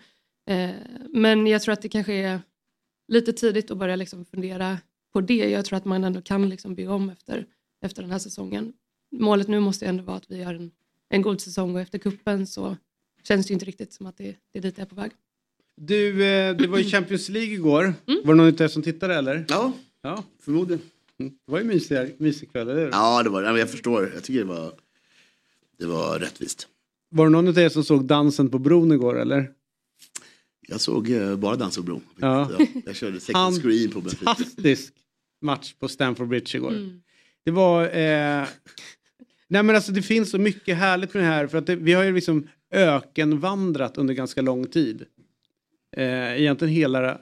Eh, 0.49 0.71
men 1.09 1.47
jag 1.47 1.61
tror 1.61 1.73
att 1.73 1.81
det 1.81 1.89
kanske 1.89 2.13
är 2.13 2.41
lite 3.07 3.33
tidigt 3.33 3.71
att 3.71 3.77
börja 3.77 3.95
liksom 3.95 4.25
fundera 4.25 4.77
på 5.13 5.21
det. 5.21 5.49
Jag 5.49 5.65
tror 5.65 5.77
att 5.77 5.85
man 5.85 6.03
ändå 6.03 6.21
kan 6.21 6.49
liksom 6.49 6.75
bygga 6.75 6.93
om 6.93 7.09
efter, 7.09 7.45
efter 7.81 8.01
den 8.01 8.11
här 8.11 8.19
säsongen. 8.19 8.73
Målet 9.11 9.47
nu 9.47 9.59
måste 9.59 9.85
ju 9.85 9.89
ändå 9.89 10.03
vara 10.03 10.17
att 10.17 10.31
vi 10.31 10.37
gör 10.37 10.53
en, 10.53 10.71
en 11.09 11.21
god 11.21 11.41
säsong 11.41 11.75
och 11.75 11.81
efter 11.81 11.97
kuppen 11.97 12.47
så 12.47 12.77
känns 13.23 13.47
det 13.47 13.51
ju 13.51 13.53
inte 13.53 13.65
riktigt 13.65 13.93
som 13.93 14.05
att 14.05 14.17
det, 14.17 14.35
det 14.51 14.59
är 14.59 14.61
dit 14.61 14.77
jag 14.77 14.85
är 14.85 14.89
på 14.89 14.95
väg. 14.95 15.11
Du, 15.81 16.25
eh, 16.25 16.55
det 16.55 16.67
var 16.67 16.77
ju 16.77 16.83
Champions 16.83 17.29
League 17.29 17.53
igår. 17.53 17.83
Mm. 17.83 18.21
Var 18.23 18.33
det 18.33 18.37
någon 18.37 18.53
av 18.53 18.61
er 18.61 18.67
som 18.67 18.83
tittade 18.83 19.15
eller? 19.15 19.45
Ja, 19.47 19.73
Ja, 20.01 20.23
förmodligen. 20.39 20.81
Mm. 21.19 21.33
det 21.45 21.51
var 21.51 21.59
ju 21.59 21.65
mysig, 21.65 22.15
mysig 22.17 22.51
kväll, 22.51 22.69
eller 22.69 22.81
hur? 22.81 22.89
Ja, 22.91 23.23
det 23.23 23.29
var 23.29 23.41
men 23.41 23.55
Jag 23.55 23.69
förstår. 23.69 24.11
Jag 24.13 24.23
tycker 24.23 24.39
det 24.39 24.45
var, 24.45 24.73
det 25.79 25.85
var 25.85 26.19
rättvist. 26.19 26.67
Var 27.09 27.25
det 27.25 27.31
någon 27.31 27.47
av 27.47 27.57
er 27.59 27.69
som 27.69 27.83
såg 27.83 28.05
dansen 28.05 28.49
på 28.49 28.59
bron 28.59 28.91
igår 28.91 29.19
eller? 29.19 29.51
Jag 30.67 30.81
såg 30.81 31.09
eh, 31.09 31.35
bara 31.35 31.55
Dansa 31.55 31.79
och 31.79 31.85
Bro. 31.85 32.01
Ja. 32.19 32.51
Jag, 32.59 32.67
jag 32.85 32.95
körde 32.95 33.19
second 33.19 33.61
screen 33.61 33.91
på 33.91 34.01
Benfica. 34.01 34.25
Fantastisk 34.25 34.93
match 35.41 35.73
på 35.79 35.87
Stamford 35.87 36.27
Bridge 36.27 36.57
igår. 36.57 36.71
Mm. 36.71 37.01
Det 37.45 37.51
var... 37.51 37.83
Eh... 37.83 38.47
Nej 39.47 39.63
men 39.63 39.75
alltså 39.75 39.91
det 39.91 40.01
finns 40.01 40.29
så 40.29 40.37
mycket 40.37 40.77
härligt 40.77 41.13
med 41.13 41.23
det 41.23 41.27
här 41.27 41.47
för 41.47 41.57
att 41.57 41.67
det, 41.67 41.75
vi 41.75 41.93
har 41.93 42.03
ju 42.03 42.15
liksom 42.15 42.47
ökenvandrat 42.71 43.97
under 43.97 44.13
ganska 44.13 44.41
lång 44.41 44.67
tid. 44.67 45.05
Eh, 45.97 46.41
egentligen 46.41 46.73
hela 46.73 47.21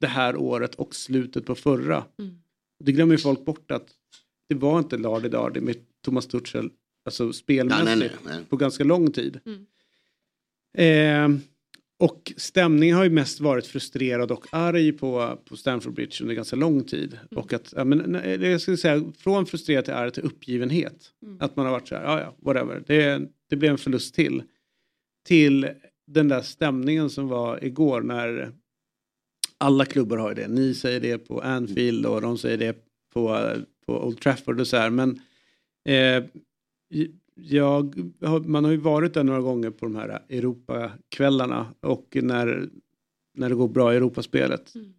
det 0.00 0.06
här 0.06 0.36
året 0.36 0.74
och 0.74 0.94
slutet 0.94 1.46
på 1.46 1.54
förra. 1.54 2.04
Mm. 2.18 2.38
Det 2.84 2.92
glömmer 2.92 3.14
ju 3.14 3.18
folk 3.18 3.44
bort 3.44 3.70
att 3.70 3.88
det 4.48 4.54
var 4.54 4.78
inte 4.78 4.96
Lardy 4.96 5.28
Dardy 5.28 5.60
med 5.60 5.76
Thomas 6.04 6.26
Tuchel 6.26 6.70
alltså 7.04 7.32
spelmässigt 7.32 7.84
nej, 7.84 7.96
nej, 7.96 8.10
nej. 8.24 8.44
på 8.48 8.56
ganska 8.56 8.84
lång 8.84 9.12
tid. 9.12 9.40
Mm. 9.46 9.66
Eh, 10.78 11.40
och 12.00 12.32
stämningen 12.36 12.96
har 12.96 13.04
ju 13.04 13.10
mest 13.10 13.40
varit 13.40 13.66
frustrerad 13.66 14.30
och 14.30 14.46
arg 14.50 14.92
på, 14.92 15.38
på 15.44 15.56
Stamford 15.56 15.94
Bridge 15.94 16.16
under 16.20 16.34
ganska 16.34 16.56
lång 16.56 16.84
tid. 16.84 17.18
Och 17.30 17.52
att, 17.52 17.72
ja, 17.76 17.84
men, 17.84 17.98
nej, 17.98 18.50
jag 18.50 18.60
skulle 18.60 18.76
säga 18.76 19.04
från 19.18 19.46
frustrerad 19.46 19.84
till 19.84 19.94
arg 19.94 20.10
till 20.10 20.22
uppgivenhet. 20.22 21.12
Mm. 21.22 21.36
Att 21.40 21.56
man 21.56 21.66
har 21.66 21.72
varit 21.72 21.88
så 21.88 21.94
här, 21.94 22.04
ja 22.04 22.20
ja, 22.20 22.36
whatever. 22.38 22.82
Det, 22.86 23.28
det 23.50 23.56
blev 23.56 23.72
en 23.72 23.78
förlust 23.78 24.14
till. 24.14 24.42
Till 25.26 25.68
den 26.08 26.28
där 26.28 26.40
stämningen 26.40 27.10
som 27.10 27.28
var 27.28 27.64
igår 27.64 28.00
när 28.00 28.52
alla 29.58 29.84
klubbar 29.84 30.16
har 30.16 30.28
ju 30.28 30.34
det. 30.34 30.48
Ni 30.48 30.74
säger 30.74 31.00
det 31.00 31.18
på 31.18 31.40
Anfield 31.40 32.06
och 32.06 32.20
de 32.20 32.38
säger 32.38 32.58
det 32.58 32.84
på, 33.12 33.54
på 33.86 34.06
Old 34.06 34.20
Trafford 34.20 34.60
och 34.60 34.66
så 34.66 34.76
här. 34.76 34.90
Men 34.90 35.20
eh, 35.88 36.24
jag, 37.34 37.94
man 38.46 38.64
har 38.64 38.70
ju 38.70 38.76
varit 38.76 39.14
där 39.14 39.24
några 39.24 39.40
gånger 39.40 39.70
på 39.70 39.86
de 39.86 39.96
här 39.96 40.22
Europakvällarna 40.28 41.74
och 41.80 42.16
när, 42.22 42.68
när 43.34 43.48
det 43.48 43.54
går 43.54 43.68
bra 43.68 43.92
i 43.92 43.96
Europaspelet. 43.96 44.74
Mm. 44.74 44.92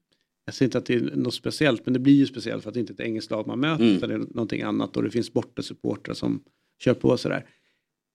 Jag 0.46 0.56
säger 0.56 0.68
inte 0.68 0.78
att 0.78 0.86
det 0.86 0.94
är 0.94 1.16
något 1.16 1.34
speciellt 1.34 1.86
men 1.86 1.94
det 1.94 2.00
blir 2.00 2.14
ju 2.14 2.26
speciellt 2.26 2.64
för 2.64 2.70
att 2.70 2.74
det 2.74 2.80
inte 2.80 2.94
är 2.94 2.96
ett 2.96 3.00
engelskt 3.00 3.32
lag 3.32 3.48
man 3.48 3.60
möter 3.60 3.84
Mm. 3.84 3.96
utan 3.98 4.10
det 4.10 4.16
är 4.16 4.20
någonting 4.20 4.62
annat 4.62 4.98
och 4.98 5.04
det 5.04 5.10
finns 5.12 5.34
bortasupportrar 5.34 6.14
som 6.14 6.44
kör 6.84 6.94
på 6.94 7.18
sådär. 7.18 7.46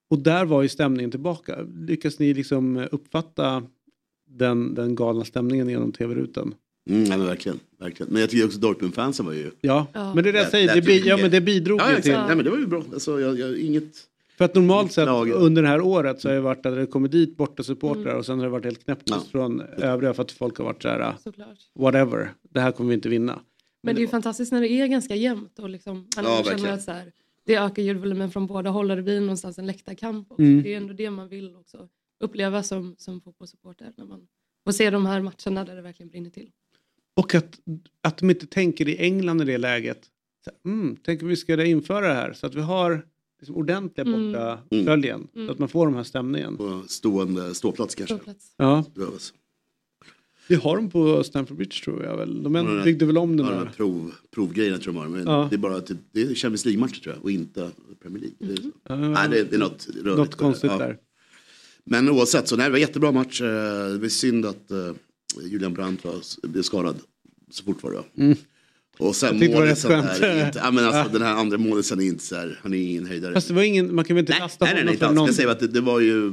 Och 0.09 0.19
där 0.19 0.45
var 0.45 0.61
ju 0.61 0.69
stämningen 0.69 1.11
tillbaka. 1.11 1.57
Lyckas 1.87 2.19
ni 2.19 2.33
liksom 2.33 2.87
uppfatta 2.91 3.63
den, 4.29 4.73
den 4.73 4.95
galna 4.95 5.25
stämningen 5.25 5.69
genom 5.69 5.91
tv-rutan? 5.91 6.55
Mm, 6.89 7.03
nej, 7.03 7.17
men 7.17 7.27
verkligen, 7.27 7.59
verkligen. 7.79 8.11
Men 8.13 8.21
jag 8.21 8.29
tycker 8.29 8.45
också 8.45 8.59
Dortmund-fansen 8.59 9.25
var 9.25 9.33
ju... 9.33 9.51
Ja, 9.61 9.87
Ja. 9.93 10.13
men 10.13 10.23
det 10.23 10.29
är 10.29 10.33
det 10.33 10.39
jag 10.39 10.49
säger, 10.49 10.75
det, 10.75 10.81
bi- 10.81 11.03
ja, 11.07 11.17
men 11.17 11.31
det 11.31 11.41
bidrog 11.41 11.79
Ja, 11.81 11.95
ju 11.95 12.01
till. 12.01 12.11
Nej, 12.11 12.35
men 12.35 12.45
det 12.45 12.49
var 12.51 12.57
ju 12.57 12.67
bra. 12.67 12.83
Alltså, 12.93 13.19
jag, 13.21 13.39
jag, 13.39 13.57
inget... 13.57 13.93
För 14.37 14.45
att 14.45 14.55
normalt 14.55 14.91
sett 14.91 15.07
under 15.33 15.61
det 15.61 15.67
här 15.67 15.81
året 15.81 16.21
så 16.21 16.27
har 16.27 16.35
det 16.35 16.41
varit 16.41 16.65
att 16.65 16.75
det 16.75 16.85
kommer 16.85 17.07
dit 17.07 17.37
bortasupportrar 17.37 18.01
Mm. 18.05 18.17
och 18.17 18.25
sen 18.25 18.37
har 18.39 18.45
det 18.45 18.51
varit 18.51 18.65
helt 18.65 18.83
knäpptyst 18.85 19.19
Ja. 19.21 19.31
från 19.31 19.61
övriga 19.61 20.13
för 20.13 20.21
att 20.23 20.31
folk 20.31 20.57
har 20.57 20.65
varit 20.65 20.81
så 20.81 20.89
här, 20.89 21.13
Såklart. 21.23 21.57
whatever, 21.75 22.33
det 22.49 22.59
här 22.59 22.71
kommer 22.71 22.87
vi 22.89 22.93
inte 22.93 23.09
vinna. 23.09 23.39
Men 23.83 23.95
det 23.95 23.99
är 23.99 24.01
ju 24.01 24.07
fantastiskt 24.07 24.51
när 24.51 24.61
det 24.61 24.67
är 24.69 24.87
ganska 24.87 25.15
jämnt 25.15 25.59
och 25.59 25.69
liksom, 25.69 25.95
man 25.95 26.05
Ja, 26.15 26.23
känner 26.23 26.43
verkligen. 26.49 26.73
att 26.75 26.81
så 26.83 26.91
här, 26.91 27.11
det 27.45 27.55
ökar 27.55 27.83
ljudvolymen 27.83 28.31
från 28.31 28.47
båda 28.47 28.69
håll 28.69 28.91
och 28.91 28.97
det 28.97 29.03
blir 29.03 29.19
någonstans 29.21 29.57
en 29.59 29.65
läktarkamp. 29.65 30.31
också. 30.31 30.41
Mm. 30.43 30.63
Det 30.63 30.73
är 30.73 30.77
ändå 30.77 30.93
det 30.93 31.09
man 31.09 31.27
vill 31.29 31.55
också 31.55 31.89
uppleva 32.19 32.63
som, 32.63 32.95
som 32.97 33.21
fotbollssupporter 33.21 33.93
när 33.97 34.05
man 34.05 34.27
får 34.65 34.71
se 34.71 34.89
de 34.89 35.05
här 35.05 35.21
matcherna 35.21 35.65
där 35.65 35.75
det 35.75 35.81
verkligen 35.81 36.09
brinner 36.09 36.29
till. 36.29 36.51
Och 37.15 37.35
att, 37.35 37.59
att 38.01 38.17
de 38.17 38.29
inte 38.29 38.47
tänker 38.47 38.89
i 38.89 38.97
England 38.97 39.41
i 39.41 39.45
det 39.45 39.57
läget, 39.57 40.05
så 40.45 40.51
mm, 40.69 40.97
tänk 41.03 41.21
om 41.21 41.27
vi 41.27 41.35
ska 41.35 41.65
införa 41.65 42.07
det 42.07 42.13
här 42.13 42.33
så 42.33 42.47
att 42.47 42.55
vi 42.55 42.61
har 42.61 43.05
liksom 43.39 43.55
ordentliga 43.55 44.07
Mm. 44.07 44.31
borta 44.31 44.59
Mm. 44.71 44.85
följen 44.85 45.27
Mm. 45.35 45.47
så 45.47 45.53
att 45.53 45.59
man 45.59 45.69
får 45.69 45.85
de 45.85 45.95
här 45.95 46.03
stämningen. 46.03 46.57
På 46.57 46.83
stående 46.87 47.55
ståplats 47.55 47.95
kanske. 47.95 48.15
Ståplats. 48.15 48.53
Ja, 48.57 48.83
Behövs. 48.95 49.33
Vi 50.47 50.55
har 50.55 50.75
dem 50.75 50.89
på 50.89 51.23
Stamford 51.23 51.57
Bridge 51.57 51.83
tror 51.83 52.03
jag 52.03 52.17
väl. 52.17 52.43
De 52.43 52.55
Ja, 52.55 52.83
byggde 52.83 53.05
väl 53.05 53.17
om 53.17 53.37
den 53.37 53.45
Ja, 53.45 53.51
de 53.51 53.59
där. 53.59 53.71
prov, 53.77 54.11
provgrejerna 54.35 54.77
tror 54.77 54.95
jag 54.95 55.03
de 55.05 55.09
har. 55.11 55.17
Men 55.17 55.27
Ja. 55.33 55.47
det 55.49 55.55
är 55.55 55.57
bara 55.57 55.81
typ, 55.81 55.97
det 56.11 56.21
är 56.21 56.25
Champions 56.35 56.65
League-matcher 56.65 57.01
tror 57.03 57.15
jag 57.15 57.23
och 57.23 57.31
inte 57.31 57.69
Premier 58.01 58.21
League. 58.21 58.55
Det 58.55 58.61
är. 58.63 58.71
Ja, 58.89 58.95
Nej, 59.09 59.27
det, 59.29 59.43
det 59.43 59.55
är 59.55 59.59
något 59.59 59.87
rörigt. 60.03 60.17
något 60.17 60.35
konstigt 60.35 60.71
Ja. 60.71 60.77
där. 60.77 60.97
Men 61.83 62.09
oavsett, 62.09 62.47
så 62.47 62.55
nej, 62.55 62.65
det 62.65 62.69
var 62.71 62.77
en 62.77 62.81
jättebra 62.81 63.11
match. 63.11 63.41
Eh, 63.41 63.47
Det 63.91 63.97
var 63.97 64.07
synd 64.07 64.45
att 64.45 64.71
eh, 64.71 64.91
Julian 65.43 65.73
Brandt 65.73 66.03
var, 66.05 66.47
blev 66.47 66.61
skadad 66.61 66.95
så 67.51 67.63
fort 67.63 67.83
var 67.83 67.91
det. 67.91 68.23
Mm. 68.23 68.37
Och 68.97 69.15
sen 69.15 69.39
det 69.39 69.53
målisen 69.55 69.91
är 69.91 70.45
inte, 70.45 70.59
ja, 70.63 70.71
men 70.71 70.85
alltså, 70.85 71.13
den 71.13 71.21
här 71.21 71.33
andra 71.35 71.57
målisen 71.57 71.99
är 71.99 72.05
inte 72.05 72.23
så 72.23 72.35
här, 72.35 72.59
han 72.63 72.73
är 72.73 72.77
ingen 72.77 73.05
höjdare. 73.05 73.33
Fast 73.33 73.47
det 73.47 73.53
var 73.53 73.63
ingen, 73.63 73.95
man 73.95 74.05
kan 74.05 74.15
väl 74.15 74.21
inte 74.23 74.33
nej, 74.33 74.39
lasta 74.39 74.65
nej, 74.65 74.73
nej, 74.73 74.81
honom 74.83 74.91
nej, 74.93 74.97
för 74.99 75.05
alls. 75.05 75.15
någon... 75.15 75.25
Jag 75.25 75.35
säger 75.35 75.49
att 75.49 75.59
det, 75.59 75.67
det 75.67 75.81
var 75.81 75.99
ju 75.99 76.29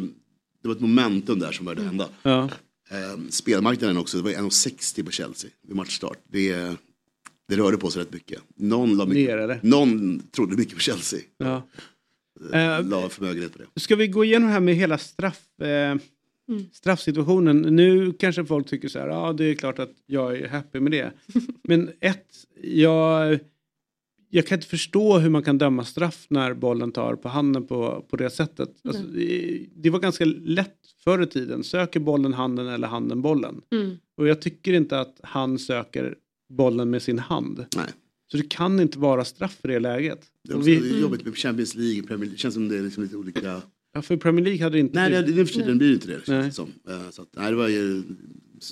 det 0.63 0.69
var 0.69 0.73
ett 0.75 0.81
momentum 0.81 1.39
där 1.39 1.53
som 1.53 1.65
började 1.67 1.85
hända. 1.85 2.09
Ja. 2.23 2.51
Eh, 2.91 3.29
spelmarknaden 3.31 3.97
också, 3.97 4.17
det 4.17 4.23
var 4.23 4.31
1,60 4.31 5.05
på 5.05 5.11
Chelsea 5.11 5.51
vid 5.67 5.77
matchstart. 5.77 6.19
Det, 6.29 6.77
det 7.49 7.57
rörde 7.57 7.77
på 7.77 7.91
sig 7.91 8.03
rätt 8.03 8.13
mycket. 8.13 8.43
Någon, 8.57 8.97
la 8.97 9.07
mycket, 9.07 9.63
någon 9.63 10.23
trodde 10.31 10.57
mycket 10.57 10.75
på 10.75 10.81
Chelsea. 10.81 11.21
Ja. 11.39 11.57
Eh, 11.57 11.63
Eh, 12.53 12.85
la 12.85 13.09
förmögenhet 13.09 13.53
på 13.53 13.59
det. 13.59 13.81
Ska 13.81 13.97
vi 13.97 14.09
gå 14.09 14.25
igenom 14.25 14.49
det 14.49 14.53
här 14.53 14.61
med 14.61 14.75
hela 14.75 14.99
straff, 14.99 15.61
eh, 15.61 15.97
straffsituationen? 16.73 17.61
Nu 17.61 18.13
kanske 18.13 18.45
folk 18.45 18.69
tycker 18.69 18.89
så 18.89 18.99
här, 18.99 19.09
ja 19.09 19.33
det 19.33 19.45
är 19.45 19.55
klart 19.55 19.79
att 19.79 19.93
jag 20.07 20.37
är 20.39 20.49
happy 20.49 20.81
med 20.81 20.93
det. 20.93 21.13
Men 21.65 21.91
ett, 22.01 22.27
jag, 22.63 23.39
jag 24.35 24.47
kan 24.47 24.59
inte 24.59 24.69
förstå 24.69 25.19
hur 25.19 25.31
man 25.31 25.43
kan 25.43 25.59
döma 25.59 25.85
straff 25.85 26.27
när 26.29 26.55
bollen 26.55 26.93
tar 26.93 27.17
på 27.17 27.29
handen 27.29 27.67
på, 27.67 28.07
på 28.11 28.17
det 28.17 28.31
sättet. 28.31 28.69
Alltså, 28.85 29.03
det, 29.03 29.67
det 29.77 29.91
var 29.91 29.99
ganska 29.99 30.25
lätt 30.25 30.77
förr 31.05 31.23
i 31.23 31.27
tiden, 31.27 31.65
söker 31.65 32.01
bollen 32.01 32.33
handen 32.33 32.69
eller 32.69 32.89
handen 32.89 33.23
bollen? 33.23 33.61
Mm. 33.73 33.97
Och 34.17 34.29
jag 34.29 34.41
tycker 34.43 34.73
inte 34.73 35.01
att 35.01 35.21
han 35.23 35.59
söker 35.59 36.15
bollen 36.49 36.91
med 36.91 37.03
sin 37.03 37.19
hand. 37.19 37.65
Nej. 37.77 37.87
Så 38.31 38.37
det 38.37 38.49
kan 38.49 38.81
inte 38.81 38.99
vara 38.99 39.25
straff 39.25 39.59
i 39.65 39.69
det 39.69 39.79
läget. 39.79 40.21
Det 40.45 40.53
är 40.53 40.57
också 40.57 40.71
vi, 40.71 41.01
jobbigt 41.01 41.25
med 41.25 41.37
Champions 41.37 41.75
League, 41.75 42.03
Premier 42.03 42.19
League. 42.19 42.35
Det 42.35 42.39
känns 42.39 42.55
som 42.55 42.69
det 42.69 42.79
är 42.79 42.83
liksom 42.83 43.03
lite 43.03 43.17
olika. 43.17 43.63
ja, 43.95 44.03
för 44.03 44.17
Premier 44.17 44.45
League 44.45 44.63
hade 44.63 44.77
det 44.77 44.81
inte 44.81 44.99
Nej, 44.99 45.11
det, 45.11 45.23
det, 45.23 45.33
det, 45.33 45.67
det 45.67 45.75
blir 45.75 45.93
inte 45.95 46.07
det. 46.07 46.21
Nej. 46.29 46.45
det 46.45 46.53
som. 46.53 46.73
Eh, 46.89 47.11
Så 47.11 47.23
att, 47.23 47.29
nej, 47.37 47.51
det 47.51 47.57
var 47.57 47.69
ju... 47.69 48.03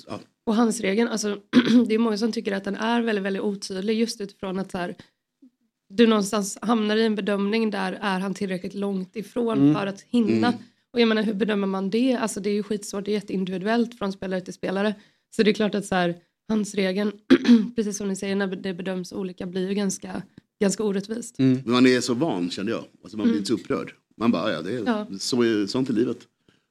Ja, 0.07 0.19
Och 0.45 0.55
hans 0.55 0.81
regeln, 0.81 1.07
alltså, 1.07 1.37
det 1.87 1.95
är 1.95 1.99
många 1.99 2.17
som 2.17 2.31
tycker 2.31 2.51
att 2.51 2.63
den 2.63 2.75
är 2.75 3.01
väldigt, 3.01 3.25
väldigt 3.25 3.43
otydlig 3.43 3.99
just 3.99 4.21
utifrån 4.21 4.59
att 4.59 4.71
så 4.71 4.77
här, 4.77 4.95
du 5.93 6.07
någonstans 6.07 6.57
hamnar 6.61 6.97
i 6.97 7.05
en 7.05 7.15
bedömning 7.15 7.69
där 7.71 7.97
är 8.01 8.19
han 8.19 8.33
tillräckligt 8.33 8.73
långt 8.73 9.15
ifrån 9.15 9.57
Mm. 9.59 9.73
för 9.75 9.87
att 9.87 10.01
hinna. 10.01 10.47
Mm. 10.47 10.59
Och 10.93 10.99
jag 11.01 11.07
menar 11.07 11.23
hur 11.23 11.33
bedömer 11.33 11.67
man 11.67 11.89
det? 11.89 12.15
Alltså 12.15 12.39
det 12.39 12.49
är 12.49 12.53
ju 12.53 12.63
skitsvårt, 12.63 13.05
det 13.05 13.11
är 13.11 13.13
jätteindividuellt 13.13 13.97
från 13.97 14.11
spelare 14.11 14.41
till 14.41 14.53
spelare. 14.53 14.95
Så 15.35 15.43
det 15.43 15.51
är 15.51 15.53
klart 15.53 15.75
att 15.75 15.85
så 15.85 15.95
här, 15.95 16.15
hans 16.49 16.75
regeln, 16.75 17.11
precis 17.75 17.97
som 17.97 18.07
ni 18.07 18.15
säger, 18.15 18.35
när 18.35 18.47
det 18.47 18.73
bedöms 18.73 19.11
olika 19.13 19.45
blir 19.45 19.67
ju 19.69 19.73
ganska, 19.75 20.21
ganska 20.61 20.83
orättvist. 20.83 21.39
Mm. 21.39 21.59
men 21.65 21.71
man 21.73 21.85
är 21.87 22.01
så 22.01 22.13
van 22.13 22.49
kände 22.49 22.71
jag. 22.71 22.83
Alltså, 23.03 23.17
man 23.17 23.23
blir 23.23 23.33
Mm. 23.33 23.37
inte 23.37 23.47
så 23.47 23.53
upprörd. 23.53 23.93
Man 24.17 24.31
bara, 24.31 24.51
ja, 24.51 24.61
det 24.61 24.71
är, 24.75 24.83
Ja. 24.85 25.07
Så 25.19 25.41
är, 25.43 25.67
sånt 25.67 25.89
är 25.89 25.93
livet. 25.93 26.17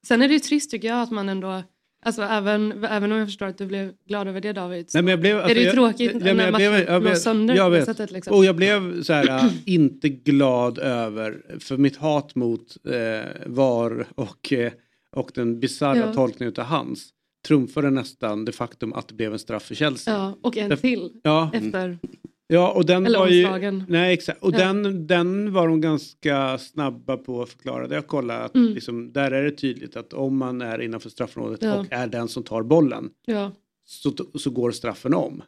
Sen 0.06 0.22
är 0.22 0.28
det 0.28 0.34
ju 0.34 0.40
trist 0.40 0.70
tycker 0.70 0.88
jag 0.88 1.02
att 1.02 1.10
man 1.10 1.28
ändå, 1.28 1.62
alltså 2.02 2.22
även, 2.22 2.84
även 2.84 3.12
om 3.12 3.18
jag 3.18 3.28
förstår 3.28 3.46
att 3.46 3.58
du 3.58 3.66
blev 3.66 3.92
glad 4.08 4.28
över 4.28 4.40
det 4.40 4.52
David, 4.52 4.90
så 4.90 4.98
Nej, 4.98 5.02
men 5.02 5.10
jag 5.10 5.20
blev, 5.20 5.36
är 5.38 5.48
det 5.54 5.60
ju 5.60 5.66
jag- 5.66 5.74
tråkigt 5.74 6.12
ja, 6.14 6.18
men 6.24 6.36
när 6.36 6.44
jag 6.44 6.52
matchen 6.52 6.72
blev- 6.72 6.88
jag 6.88 7.02
blev- 7.02 7.14
sönder 7.14 7.54
jag 7.56 7.70
vet. 7.70 7.84
sättet. 7.84 8.10
Liksom. 8.10 8.36
Och 8.36 8.44
jag 8.44 8.56
blev 8.56 9.02
så 9.02 9.12
här, 9.12 9.28
äh, 9.28 9.52
inte 9.66 10.08
glad 10.08 10.78
över, 10.78 11.42
för 11.60 11.76
mitt 11.76 11.96
hat 11.96 12.34
mot 12.34 12.76
eh, 12.86 13.30
VAR 13.46 14.06
och, 14.14 14.52
eh, 14.52 14.72
och 15.16 15.30
den 15.34 15.60
bisarra 15.60 15.96
Ja. 15.98 16.14
tolkningen 16.14 16.54
av 16.58 16.64
hans 16.64 17.08
trumfade 17.48 17.90
nästan 17.90 18.44
det 18.44 18.52
faktum 18.52 18.92
att 18.92 19.08
det 19.08 19.14
blev 19.14 19.32
en 19.32 19.38
straff 19.38 19.62
för 19.62 19.74
Chelsea. 19.74 20.14
Ja, 20.14 20.38
och 20.42 20.56
en 20.56 20.68
Därför- 20.68 20.82
till 20.82 21.10
Ja, 21.22 21.50
efter, 21.54 21.98
ja 22.50 22.70
och 22.72 22.86
den 22.86 23.06
eller 23.06 23.18
var 23.18 23.28
ju... 23.28 23.82
Nej 23.88 24.14
exakt, 24.14 24.42
och 24.42 24.54
Ja. 24.54 24.58
den, 24.58 25.06
den 25.06 25.52
var 25.52 25.68
de 25.68 25.80
ganska 25.80 26.58
snabba 26.58 27.16
på 27.16 27.42
att 27.42 27.48
förklara. 27.48 27.86
Det 27.88 27.94
jag 27.94 28.06
kollade 28.06 28.40
att 28.40 28.54
Mm. 28.54 28.72
liksom, 28.74 29.12
där 29.12 29.30
är 29.30 29.42
det 29.44 29.50
tydligt 29.50 29.96
att 29.96 30.12
om 30.12 30.36
man 30.36 30.62
är 30.62 30.80
innanför 30.80 31.10
straffområdet 31.10 31.62
Ja. 31.62 31.78
och 31.78 31.86
är 31.90 32.06
den 32.06 32.28
som 32.28 32.42
tar 32.42 32.62
bollen 32.62 33.10
Ja, 33.26 33.52
så, 33.86 34.12
så 34.38 34.50
går 34.50 34.70
straffen 34.70 35.14
om. 35.14 35.42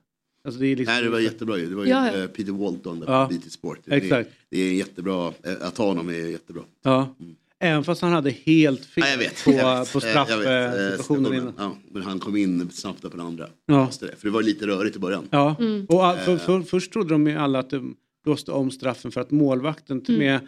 Alltså 0.45 0.61
det 0.61 0.67
är 0.67 0.77
liksom, 0.77 0.95
Nej, 0.95 1.03
det 1.05 1.11
var 1.11 1.21
jättebra 1.21 1.59
ju. 1.59 1.67
Det 1.67 1.75
var 1.75 1.85
ju 1.85 1.91
Ja, 1.91 2.07
ja. 2.13 2.19
eh, 2.23 2.27
Peter 2.27 2.53
Walton 2.53 3.01
där 3.01 3.07
Ja. 3.13 3.27
på 3.29 3.35
BT 3.35 3.51
Sport. 3.51 3.79
Det, 3.85 3.95
Exakt. 3.95 4.31
det 4.51 4.61
är 4.61 4.73
jättebra, 4.75 5.33
eh, 5.43 5.53
att 5.61 5.79
ha 5.79 5.87
honom 5.87 6.09
är 6.09 6.13
jättebra. 6.31 6.63
Ja. 6.83 7.15
Även 7.63 7.85
fast 7.85 8.03
han 8.03 8.13
hade 8.13 8.31
helt 8.31 8.85
fel 8.85 9.05
Ja, 9.13 9.17
vet. 9.19 9.45
på, 9.45 9.51
på 9.53 9.59
Eh, 9.59 9.79
eh, 9.79 9.85
straffsituationen 9.85 10.99
situationen. 10.99 11.35
innan. 11.35 11.53
Ja, 11.59 11.77
men 11.91 12.03
han 12.03 12.19
kom 12.19 12.37
in 12.37 12.71
snabbt 12.71 13.03
på 13.03 13.09
den 13.09 13.21
andra. 13.21 13.47
Ja. 13.67 13.91
För 14.01 14.09
det 14.23 14.31
var 14.31 14.43
lite 14.43 14.67
rörigt 14.67 14.97
i 14.97 14.99
början. 14.99 15.25
Ja. 15.31 15.57
Mm. 15.61 15.87
Och 15.89 16.07
all, 16.07 16.17
för, 16.17 16.37
för, 16.37 16.61
först 16.63 16.93
trodde 16.93 17.15
de 17.15 17.27
ju 17.27 17.37
alla 17.37 17.59
att 17.59 17.71
de 17.71 17.97
blåste 18.25 18.53
om 18.53 18.71
straffen 18.71 19.11
för 19.13 19.21
att 19.21 19.31
målvakten 19.31 20.01
till 20.05 20.15
Mm. 20.23 20.27
med, 20.27 20.41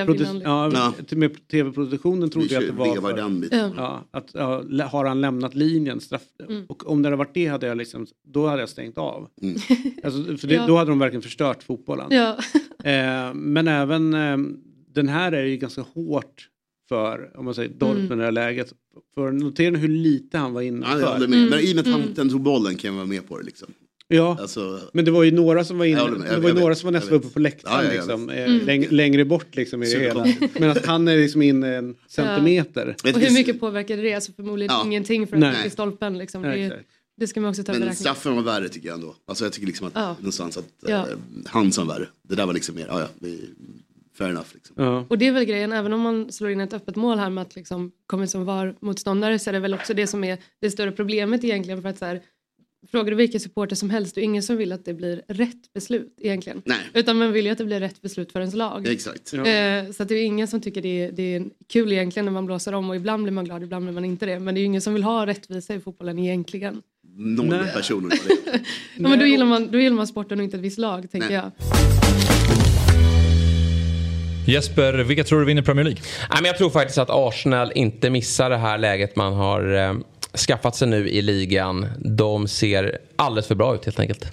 eh, 0.00 0.06
produ- 0.06 0.40
ja, 0.44 0.70
Ja. 0.74 0.92
till 1.06 1.18
med 1.18 1.48
tv-produktionen 1.48 2.30
trodde 2.30 2.54
jag 2.54 2.62
att 2.62 2.68
det 2.68 2.74
var 2.76 2.94
vevar 2.94 3.10
för, 3.10 3.16
den 3.16 3.40
biten. 3.40 3.72
Ja. 3.76 4.04
att 4.10 4.30
ja, 4.34 4.62
har 4.92 5.04
han 5.04 5.20
lämnat 5.20 5.54
linjen 5.54 6.00
straff, 6.00 6.22
Mm. 6.48 6.64
och 6.68 6.90
om 6.90 7.02
det 7.02 7.06
hade 7.06 7.16
varit 7.16 7.34
det 7.34 7.46
hade 7.46 7.66
jag 7.66 7.76
liksom, 7.76 8.06
då 8.26 8.46
hade 8.46 8.62
jag 8.62 8.68
stängt 8.68 8.98
av. 8.98 9.28
Mm. 9.42 9.56
Alltså, 10.04 10.36
för 10.36 10.46
det, 10.48 10.54
Ja. 10.54 10.66
då 10.66 10.76
hade 10.76 10.90
de 10.90 10.98
verkligen 10.98 11.22
förstört 11.22 11.62
fotbollen. 11.62 12.06
ja. 12.10 12.36
Eh, 12.84 13.34
men 13.34 13.68
även 13.68 14.14
eh, 14.14 14.36
den 14.94 15.08
här 15.08 15.32
är 15.32 15.44
ju 15.44 15.56
ganska 15.56 15.80
hårt 15.94 16.48
för, 16.88 17.30
om 17.38 17.44
man 17.44 17.54
säger 17.54 17.68
Dortmund 17.68 17.98
Mm. 18.12 18.12
i 18.12 18.16
det 18.20 18.24
här 18.24 18.32
läget. 18.32 18.72
För 19.14 19.32
notera 19.32 19.76
hur 19.76 19.88
lite 19.88 20.38
han 20.38 20.52
var 20.52 20.62
inne 20.62 20.86
Ja, 20.90 20.98
för. 20.98 21.18
med. 21.18 21.38
Mm. 21.38 21.48
Men 21.50 21.60
i 21.60 21.72
och 21.72 21.76
med 21.76 21.80
att 21.80 21.86
Mm. 21.86 22.12
han 22.16 22.30
tog 22.30 22.40
bollen 22.40 22.74
kan 22.76 22.88
jag 22.88 22.94
vara 22.96 23.06
med 23.06 23.28
på 23.28 23.38
det. 23.38 23.44
Liksom. 23.44 23.68
Ja, 24.08 24.36
Alltså, 24.40 24.80
men 24.92 25.04
det 25.04 25.10
var 25.10 25.22
ju 25.22 25.30
några 25.30 25.64
som 25.64 25.78
var 25.78 25.84
inne, 25.84 25.98
Jag 26.00 26.08
jag- 26.10 26.20
det 26.20 26.40
var 26.40 26.48
ju 26.48 26.54
några 26.54 26.68
vet, 26.68 26.78
som 26.78 26.86
var 26.86 26.92
nästan 26.92 27.14
uppe 27.14 27.28
på 27.28 27.38
läktaren 27.40 27.84
Ja, 27.84 27.92
ja, 27.92 27.92
liksom, 27.92 28.30
eh, 28.30 28.44
Mm. 28.44 28.66
läng, 28.66 28.86
längre 28.90 29.24
bort 29.24 29.56
liksom 29.56 29.82
i 29.82 29.94
det 29.94 30.00
hela. 30.00 30.26
Medan 30.60 30.76
han 30.84 31.08
är 31.08 31.16
liksom 31.16 31.42
inne 31.42 31.76
en 31.76 31.94
centimeter. 32.08 32.96
vet 33.04 33.16
Och 33.16 33.22
hur 33.22 33.34
mycket 33.34 33.60
påverkade 33.60 34.02
det? 34.02 34.14
Alltså 34.14 34.32
förmodligen 34.32 34.72
Ja. 34.74 34.82
ingenting 34.86 35.26
för 35.26 35.36
att 35.36 35.40
är 35.66 35.70
stolpen. 35.70 36.18
Liksom. 36.18 36.42
Nej, 36.42 36.68
Det, 36.68 36.78
det 37.16 37.26
ska 37.26 37.40
man 37.40 37.50
också 37.50 37.62
ta 37.64 37.72
i 37.72 37.74
Men 37.74 37.80
beräkning. 37.80 37.96
straffen 38.00 38.34
var 38.36 38.42
värre 38.42 38.68
tycker 38.68 38.88
jag 38.88 38.94
ändå. 38.94 39.14
Alltså 39.26 39.44
jag 39.44 39.52
tycker 39.52 39.66
liksom 39.66 39.86
att 39.86 39.92
Ja. 39.94 40.16
någonstans 40.18 40.56
att 40.58 40.68
Ja. 40.86 40.88
eh, 40.90 41.04
han 41.46 41.72
som 41.72 41.86
var 41.86 41.94
värre. 41.94 42.08
Det 42.22 42.34
där 42.34 42.46
var 42.46 42.52
liksom 42.54 42.74
mer, 42.76 42.86
ja 42.88 43.00
ja, 43.00 43.08
är 43.28 43.38
fair 44.18 44.30
enough 44.30 44.46
liksom. 44.54 44.74
Ja. 44.78 45.06
Och 45.08 45.18
det 45.18 45.26
är 45.26 45.32
väl 45.32 45.44
grejen, 45.44 45.72
även 45.72 45.92
om 45.92 46.00
man 46.00 46.32
slår 46.32 46.50
in 46.50 46.60
ett 46.60 46.72
öppet 46.72 46.96
mål 46.96 47.18
här 47.18 47.30
med 47.30 47.42
att 47.42 47.56
liksom 47.56 47.92
kommer 48.06 48.26
som 48.26 48.44
var 48.44 48.74
motståndare 48.80 49.38
så 49.38 49.50
är 49.50 49.52
det 49.52 49.60
väl 49.60 49.74
också 49.74 49.94
det 49.94 50.06
som 50.06 50.24
är 50.24 50.38
det 50.60 50.70
större 50.70 50.92
problemet 50.92 51.44
egentligen 51.44 51.82
för 51.82 51.88
att 51.88 51.98
så 51.98 52.04
här, 52.04 52.20
frågar 52.90 53.10
du 53.10 53.16
vilka 53.16 53.38
supporter 53.38 53.76
som 53.76 53.90
helst, 53.90 54.14
det 54.14 54.20
är 54.20 54.22
ingen 54.22 54.42
som 54.42 54.56
vill 54.56 54.72
att 54.72 54.84
det 54.84 54.94
blir 54.94 55.22
rätt 55.28 55.72
beslut 55.74 56.14
egentligen. 56.20 56.62
Nej, 56.64 56.78
Utan 56.94 57.18
man 57.18 57.32
vill 57.32 57.44
ju 57.46 57.52
att 57.52 57.58
det 57.58 57.64
blir 57.64 57.80
rätt 57.80 58.02
beslut 58.02 58.32
för 58.32 58.40
ens 58.40 58.54
lag. 58.54 58.88
exakt. 58.88 59.32
Ja. 59.32 59.46
Eh, 59.46 59.90
så 59.90 60.02
att 60.02 60.08
det 60.08 60.14
är 60.14 60.24
ingen 60.24 60.48
som 60.48 60.60
tycker 60.60 60.82
det 60.82 61.04
är, 61.04 61.12
det 61.12 61.34
är 61.34 61.44
kul 61.68 61.92
egentligen 61.92 62.24
när 62.24 62.32
man 62.32 62.46
blåser 62.46 62.72
om 62.72 62.90
och 62.90 62.96
ibland 62.96 63.22
blir 63.22 63.32
man 63.32 63.44
glad, 63.44 63.62
ibland 63.62 63.84
blir 63.84 63.94
man 63.94 64.04
inte 64.04 64.26
det. 64.26 64.38
Men 64.38 64.54
det 64.54 64.58
är 64.58 64.62
ju 64.62 64.66
ingen 64.66 64.80
som 64.80 64.94
vill 64.94 65.02
ha 65.02 65.26
rättvisa 65.26 65.74
i 65.74 65.80
fotbollen 65.80 66.18
egentligen. 66.18 66.82
Noll 67.16 67.46
Nej. 67.46 67.72
personer. 67.74 68.18
Ja, 68.96 69.08
men 69.08 69.18
då, 69.18 69.26
gillar 69.26 69.46
man, 69.46 69.70
då 69.70 69.78
gillar 69.78 69.96
man 69.96 70.06
sporten 70.06 70.38
och 70.38 70.44
inte 70.44 70.56
ett 70.56 70.62
visst 70.62 70.78
lag 70.78 71.10
tänker 71.10 71.28
Nej. 71.28 71.36
jag. 71.36 72.23
Jesper, 74.46 74.92
vilka 74.92 75.24
tror 75.24 75.40
du 75.40 75.46
vinner 75.46 75.62
Premier 75.62 75.84
League? 75.84 76.02
Nej, 76.30 76.38
men 76.42 76.44
jag 76.44 76.58
tror 76.58 76.70
faktiskt 76.70 76.98
att 76.98 77.10
Arsenal 77.10 77.72
inte 77.74 78.10
missar 78.10 78.50
det 78.50 78.56
här 78.56 78.78
läget 78.78 79.16
man 79.16 79.32
har 79.32 79.74
eh, 79.74 79.94
skaffat 80.46 80.76
sig 80.76 80.88
nu 80.88 81.08
i 81.08 81.22
ligan. 81.22 81.86
De 81.98 82.48
ser 82.48 82.98
alldeles 83.16 83.46
för 83.46 83.54
bra 83.54 83.74
ut 83.74 83.84
helt 83.84 84.00
enkelt. 84.00 84.32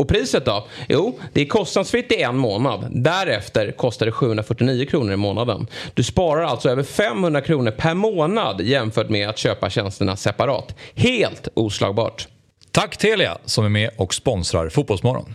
Och 0.00 0.08
priset 0.08 0.44
då? 0.44 0.66
Jo, 0.88 1.18
det 1.32 1.40
är 1.40 1.46
kostnadsfritt 1.46 2.12
i 2.12 2.22
en 2.22 2.36
månad. 2.36 2.86
Därefter 2.90 3.72
kostar 3.72 4.06
det 4.06 4.12
749 4.12 4.86
kronor 4.86 5.12
i 5.12 5.16
månaden. 5.16 5.66
Du 5.94 6.02
sparar 6.02 6.42
alltså 6.42 6.68
över 6.70 6.82
500 6.82 7.40
kronor 7.40 7.70
per 7.70 7.94
månad 7.94 8.60
jämfört 8.60 9.08
med 9.08 9.28
att 9.28 9.38
köpa 9.38 9.70
tjänsterna 9.70 10.16
separat. 10.16 10.76
Helt 10.94 11.48
oslagbart. 11.54 12.28
Tack 12.72 12.96
Telia 12.96 13.38
som 13.44 13.64
är 13.64 13.68
med 13.68 13.90
och 13.96 14.14
sponsrar 14.14 14.68
Fotbollsmorgon. 14.68 15.34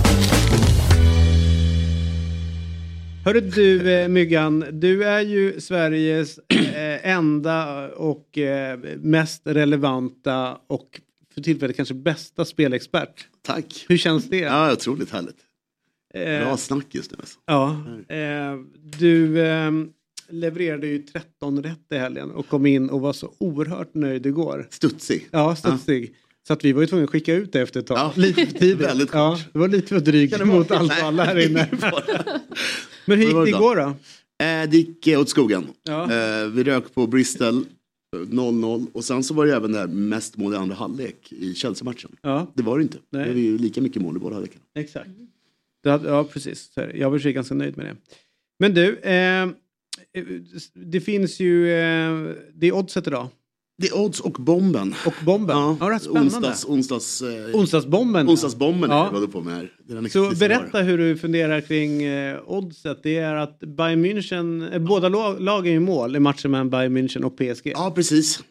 Hörru 3.25 3.41
du 3.41 3.91
eh, 3.93 4.07
Myggan, 4.07 4.65
du 4.71 5.03
är 5.03 5.21
ju 5.21 5.61
Sveriges 5.61 6.37
eh, 6.37 7.09
enda 7.09 7.89
och 7.89 8.37
eh, 8.37 8.79
mest 8.97 9.41
relevanta 9.45 10.57
och 10.67 11.01
för 11.33 11.41
tillfället 11.41 11.75
kanske 11.75 11.93
bästa 11.93 12.45
spelexpert. 12.45 13.27
Tack. 13.41 13.85
Hur 13.89 13.97
känns 13.97 14.29
det? 14.29 14.37
Ja, 14.37 14.73
otroligt 14.73 15.11
härligt. 15.11 15.37
Bra 16.13 16.57
snack 16.57 16.85
just 16.89 17.11
nu. 17.11 17.17
Alltså. 17.19 17.39
ja, 17.45 17.83
eh, 18.15 18.55
du 18.99 19.41
eh, 19.41 19.71
levererade 20.29 20.87
ju 20.87 20.99
13 20.99 21.63
rätt 21.63 21.91
i 21.91 21.97
helgen 21.97 22.31
och 22.31 22.47
kom 22.47 22.65
in 22.65 22.89
och 22.89 23.01
var 23.01 23.13
så 23.13 23.33
oerhört 23.37 23.93
nöjd 23.93 24.25
igår. 24.25 24.67
Studsig. 24.69 25.27
Ja, 25.31 25.55
studsig. 25.55 26.15
Så 26.51 26.53
att 26.53 26.65
vi 26.65 26.71
var 26.71 26.81
ju 26.81 26.87
tvungna 26.87 27.03
att 27.03 27.09
skicka 27.09 27.33
ut 27.33 27.51
det 27.53 27.61
efter 27.61 27.79
ett 27.79 27.87
tag. 27.87 27.97
Ja, 27.97 28.13
Lite 28.15 28.45
för 28.45 28.59
tidigt. 28.59 28.87
väldigt 28.87 29.09
ja, 29.13 29.39
det 29.53 29.59
var 29.59 29.67
lite 29.67 29.87
för 29.87 29.99
drygt 29.99 30.45
mot 30.45 30.71
allt 30.71 30.91
och 30.91 30.97
alla 31.07 31.23
här 31.23 31.39
inne. 31.49 31.69
Men 33.05 33.17
hur 33.17 33.25
gick 33.25 33.35
Det 33.35 33.43
det 33.43 33.49
igår 33.49 33.75
då? 33.75 33.81
Eh, 34.45 34.69
det 34.69 34.77
gick 34.77 35.07
eh, 35.07 35.19
åt 35.21 35.29
skogen. 35.29 35.67
Ja. 35.83 36.03
Eh, 36.03 36.47
vi 36.47 36.63
rök 36.63 36.93
på 36.93 37.07
Bristol 37.07 37.55
eh, 37.55 38.19
0-0 38.19 38.87
och 38.93 39.03
sen 39.03 39.23
så 39.23 39.33
var 39.33 39.45
det 39.45 39.55
även 39.55 39.71
där 39.71 39.87
mest 39.87 40.37
mål 40.37 40.53
i 40.53 40.57
andra 40.57 40.75
halvlek 40.75 41.31
i 41.33 41.53
Chelsea-matchen. 41.53 42.15
Ja, 42.21 42.51
Det 42.55 42.63
var 42.63 42.77
det 42.77 42.83
inte. 42.83 42.97
Nej. 43.09 43.25
Det 43.25 43.31
var 43.33 43.39
ju 43.39 43.57
lika 43.57 43.81
mycket 43.81 44.01
mål 44.01 44.15
i 44.17 44.19
båda 44.19 44.35
halvlekarna. 44.35 44.63
exakt. 44.75 45.09
Hade, 45.85 46.09
ja, 46.09 46.23
precis. 46.23 46.69
Det. 46.75 46.91
Jag 46.95 47.09
var 47.09 47.27
i 47.27 47.33
ganska 47.33 47.55
nöjd 47.55 47.77
med 47.77 47.85
det. 47.85 47.95
Men 48.59 48.73
du, 48.73 48.95
eh, 48.97 49.49
det 50.73 51.01
finns 51.01 51.39
ju, 51.39 51.71
eh, 51.71 52.31
det 52.53 52.67
är 52.67 52.71
oddset 52.71 53.07
idag. 53.07 53.27
Det 53.81 53.87
är 53.87 53.97
odds 53.97 54.19
och 54.19 54.31
bomben. 54.31 54.95
Och 55.05 55.13
bomben. 55.25 55.57
Ja, 55.79 55.89
rätt 55.91 56.01
spännande. 56.03 56.29
onsdags, 56.35 56.65
onsdags, 56.65 57.21
eh, 57.21 57.55
Onsdagsbomben. 57.59 58.29
onsdagsbomben 58.29 58.89
Ja. 58.89 59.17
är 59.17 59.21
det 59.21 59.27
på 59.27 59.41
med 59.41 59.53
här. 59.55 59.69
Så 60.09 60.31
berätta 60.39 60.81
hur 60.81 60.97
du 60.97 61.17
funderar 61.17 61.61
kring 61.61 62.03
eh, 62.03 62.39
oddset. 62.45 62.99
Det 63.03 63.17
är 63.17 63.35
att 63.35 63.59
Bayern 63.59 64.05
München, 64.05 64.73
eh, 64.73 64.79
båda 64.79 65.09
lag- 65.09 65.41
lagen 65.41 65.71
är 65.71 65.75
i 65.75 65.79
mål 65.79 66.15
i 66.15 66.19
matchen 66.19 66.51
mellan 66.51 66.69
Bayern 66.69 66.97
München 66.97 67.23
och 67.23 67.35
PSG. 67.37 67.71
Ja, 67.75 67.91
precis. 67.95 68.43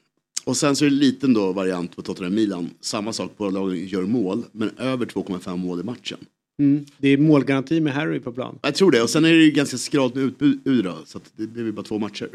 Och 0.44 0.56
sen 0.56 0.76
så 0.76 0.84
är 0.84 0.88
det 0.90 0.94
en 0.94 0.98
liten 0.98 1.34
då 1.34 1.52
variant 1.52 1.96
på 1.96 2.02
Tottenham 2.02 2.34
Milan. 2.34 2.70
Samma 2.80 3.12
sak, 3.12 3.30
båda 3.36 3.50
lagen 3.50 3.86
gör 3.86 4.02
mål, 4.02 4.42
men 4.52 4.70
över 4.78 5.06
2,5 5.06 5.56
mål 5.56 5.80
i 5.80 5.82
matchen. 5.82 6.18
Mm. 6.58 6.84
Det 6.98 7.08
är 7.08 7.18
målgaranti 7.18 7.80
med 7.80 7.92
Harry 7.92 8.20
på 8.20 8.32
plan. 8.32 8.58
Jag 8.62 8.74
tror 8.74 8.90
det, 8.90 9.02
och 9.02 9.10
sen 9.10 9.24
är 9.24 9.28
det 9.32 9.42
ju 9.44 9.50
ganska 9.50 9.78
skralt 9.78 10.14
med 10.14 10.24
utbud 10.24 10.84
då, 10.84 10.98
så 11.06 11.20
det 11.36 11.46
blir 11.46 11.72
bara 11.72 11.82
två 11.82 11.98
matcher. 11.98 12.28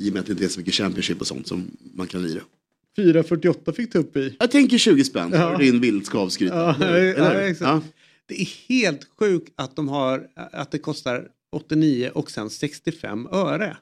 I 0.00 0.08
och 0.08 0.12
med 0.12 0.20
att 0.20 0.26
det 0.26 0.32
inte 0.32 0.44
är 0.44 0.48
så 0.48 0.60
mycket 0.60 0.74
Championship 0.74 1.20
och 1.20 1.26
sånt 1.26 1.46
som 1.46 1.70
man 1.94 2.06
kan 2.06 2.22
lira. 2.22 2.40
4.48 2.96 3.72
fick 3.72 3.92
du 3.92 3.98
upp 3.98 4.16
i. 4.16 4.36
Jag 4.38 4.50
tänker 4.50 4.78
20 4.78 5.04
spänn 5.04 5.30
Ja. 5.32 5.50
för 5.52 5.58
din 5.64 5.80
vilt 5.80 6.06
skavskryta. 6.06 6.54
Ja, 6.80 6.84
Eller? 6.86 7.46
ja. 7.48 7.54
Ja. 7.60 7.80
Det 8.26 8.40
är 8.40 8.48
helt 8.68 9.06
sjukt 9.18 9.52
att 9.56 9.76
de 9.76 9.88
har, 9.88 10.26
att 10.34 10.70
det 10.70 10.78
kostar 10.78 11.28
89 11.52 12.10
och 12.14 12.30
sen 12.30 12.50
65 12.50 13.26
öre. 13.32 13.76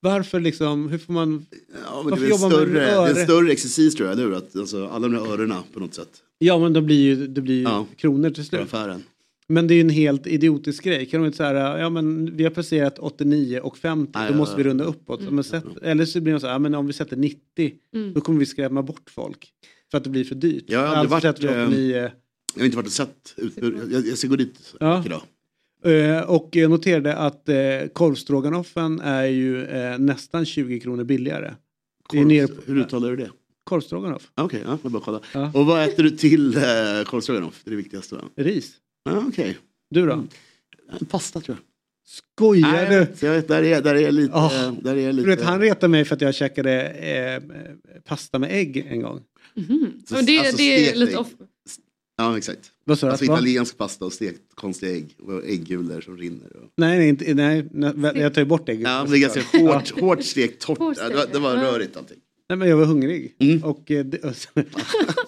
Varför 0.00 0.40
liksom, 0.40 0.88
hur 0.88 0.98
får 0.98 1.12
man... 1.12 1.46
Ja, 1.84 2.02
men 2.02 2.04
det, 2.04 2.10
Varför 2.10 2.16
är 2.16 2.20
väl 2.20 2.30
jobbar 2.30 2.40
man 2.48 2.50
större, 2.50 2.66
med 2.72 2.82
det 2.82 2.90
är 2.92 3.08
en 3.20 3.24
större 3.24 3.52
exercis 3.52 3.94
tror 3.94 4.08
jag, 4.08 4.12
eller 4.18 4.28
hur? 4.28 4.36
Att, 4.36 4.56
alltså, 4.56 4.86
alla 4.86 5.08
de 5.08 5.14
här 5.14 5.32
örena 5.32 5.62
på 5.74 5.80
något 5.80 5.94
sätt. 5.94 6.08
Ja 6.38 6.58
men 6.58 6.72
det 6.72 6.82
blir 6.82 6.96
ju, 7.02 7.26
det 7.26 7.40
blir 7.40 7.54
ju 7.54 7.62
Ja. 7.62 7.86
kronor 7.96 8.30
till 8.30 8.44
slut. 8.46 8.60
affären. 8.60 9.02
Men 9.48 9.66
det 9.66 9.74
är 9.74 9.76
ju 9.76 9.80
en 9.80 9.88
helt 9.90 10.26
idiotisk 10.26 10.84
grej. 10.84 11.06
Kan 11.06 11.20
de 11.20 11.26
inte 11.26 11.36
säga, 11.36 11.78
ja 11.78 11.90
men 11.90 12.36
vi 12.36 12.44
har 12.44 12.50
passerat 12.50 12.98
89 12.98 13.60
och 13.60 13.78
50, 13.78 14.12
Nej, 14.14 14.28
då 14.28 14.34
ja, 14.34 14.38
måste 14.38 14.56
vi 14.56 14.62
ja. 14.62 14.68
runda 14.68 14.84
uppåt. 14.84 15.20
Men 15.30 15.44
sätt, 15.44 15.64
eller 15.82 16.04
så 16.04 16.20
blir 16.20 16.32
det 16.34 16.40
så 16.40 16.46
här, 16.46 16.54
ja, 16.54 16.58
men 16.58 16.74
om 16.74 16.86
vi 16.86 16.92
sätter 16.92 17.16
90, 17.16 17.40
Mm. 17.94 18.14
då 18.14 18.20
kommer 18.20 18.38
vi 18.38 18.46
skrämma 18.46 18.82
bort 18.82 19.10
folk. 19.10 19.48
För 19.90 19.98
att 19.98 20.04
det 20.04 20.10
blir 20.10 20.24
för 20.24 20.34
dyrt. 20.34 20.64
Jag 20.66 20.78
har 20.78 20.86
aldrig 20.86 21.12
alltså 21.14 21.28
varit, 21.28 21.38
sätter 21.38 21.66
vi 21.66 21.92
eh, 21.92 22.04
89. 22.04 22.10
Jag 22.54 22.60
har 22.60 22.64
inte 22.64 22.76
varit 22.76 22.86
och 22.86 22.92
sett 22.92 23.34
utbud. 23.36 23.92
Jag, 23.92 24.06
jag 24.06 24.18
ska 24.18 24.28
gå 24.28 24.36
dit 24.36 24.74
Ja. 24.80 25.04
idag. 25.06 25.22
Eh, 25.84 26.20
och 26.30 26.48
jag 26.52 26.70
noterade 26.70 27.16
att 27.16 27.48
eh, 27.48 27.56
korvstroganoffen 27.92 29.00
är 29.00 29.24
ju 29.24 29.66
nästan 29.98 30.44
20 30.46 30.80
kronor 30.80 31.04
billigare. 31.04 31.54
Nere 32.12 32.48
på, 32.48 32.62
Hur 32.66 32.78
uttalar 32.80 33.10
du 33.10 33.16
det? 33.16 33.30
korvstroganoff. 33.64 34.30
Okej, 34.34 34.62
ja, 34.66 34.78
jag 34.82 34.92
bara 34.92 35.02
kolla. 35.04 35.20
Ja. 35.34 35.50
Och 35.54 35.66
vad 35.66 35.84
äter 35.88 36.02
du 36.02 36.10
till 36.10 36.52
korvstroganoff? 37.06 37.60
Det 37.64 37.68
är 37.68 37.70
det 37.70 37.76
viktigaste 37.76 38.14
va? 38.14 38.22
Ris. 38.36 38.72
Ja, 39.04 39.24
Okej, 39.28 39.58
Du 39.90 40.06
då? 40.06 40.24
pasta 41.08 41.40
tror 41.40 41.56
jag. 41.56 41.64
Skojar 42.06 42.72
Nej, 42.72 42.88
du? 43.20 43.26
jag 43.26 43.32
vet, 43.34 43.48
där 43.48 43.62
är, 43.62 43.82
där 43.82 43.94
är 43.94 44.12
lite... 44.12 44.32
Åh, 44.34 44.72
där 44.82 44.96
är 44.96 45.06
Du 45.06 45.12
lite 45.12 45.28
vet, 45.28 45.42
han 45.42 45.60
retade 45.60 45.88
mig 45.88 46.04
för 46.04 46.14
att 46.14 46.20
jag 46.20 46.34
käkade 46.34 46.82
eh, 46.88 47.42
pasta 48.04 48.38
med 48.38 48.50
ägg 48.52 48.76
en 48.90 49.02
gång. 49.02 49.20
Mhm. 49.54 49.92
Så- 50.06 50.16
Och 50.16 50.24
det, 50.24 50.38
alltså 50.38 50.56
det 50.56 50.90
är 50.90 50.94
lite 50.94 51.16
off. 51.16 51.28
Ja, 52.16 52.38
exakt. 52.38 52.72
Vad 52.84 52.98
sa 52.98 53.06
du? 53.06 53.10
Alltså 53.10 53.24
italiensk 53.24 53.78
pasta 53.78 54.04
och 54.04 54.12
stekt 54.12 54.40
konstiga 54.54 54.92
ägg 54.96 55.16
och 55.18 55.44
äggulor 55.46 56.00
som 56.00 56.18
rinner. 56.18 56.56
Och... 56.56 56.70
Nej, 56.76 56.98
nej, 56.98 57.08
inte, 57.08 57.34
nej, 57.34 57.68
nej, 57.72 58.12
jag 58.18 58.34
tar 58.34 58.40
ju 58.42 58.46
bort 58.46 58.68
ägg. 58.68 58.80
Ja, 58.82 59.06
det 59.10 59.16
är 59.16 59.20
ganska 59.20 59.58
hårt, 59.58 60.00
hårt 60.00 60.24
stekt, 60.24 60.62
torrt. 60.62 60.78
Det, 60.96 61.14
var, 61.14 61.26
det 61.32 61.38
var 61.38 61.56
rörigt 61.56 61.96
allting. 61.96 62.18
Nej, 62.48 62.58
men 62.58 62.68
jag 62.68 62.76
var 62.76 62.84
hungrig. 62.84 63.34
Mm. 63.38 63.64
Och, 63.64 63.90
eh, 63.90 64.04
det, 64.04 64.20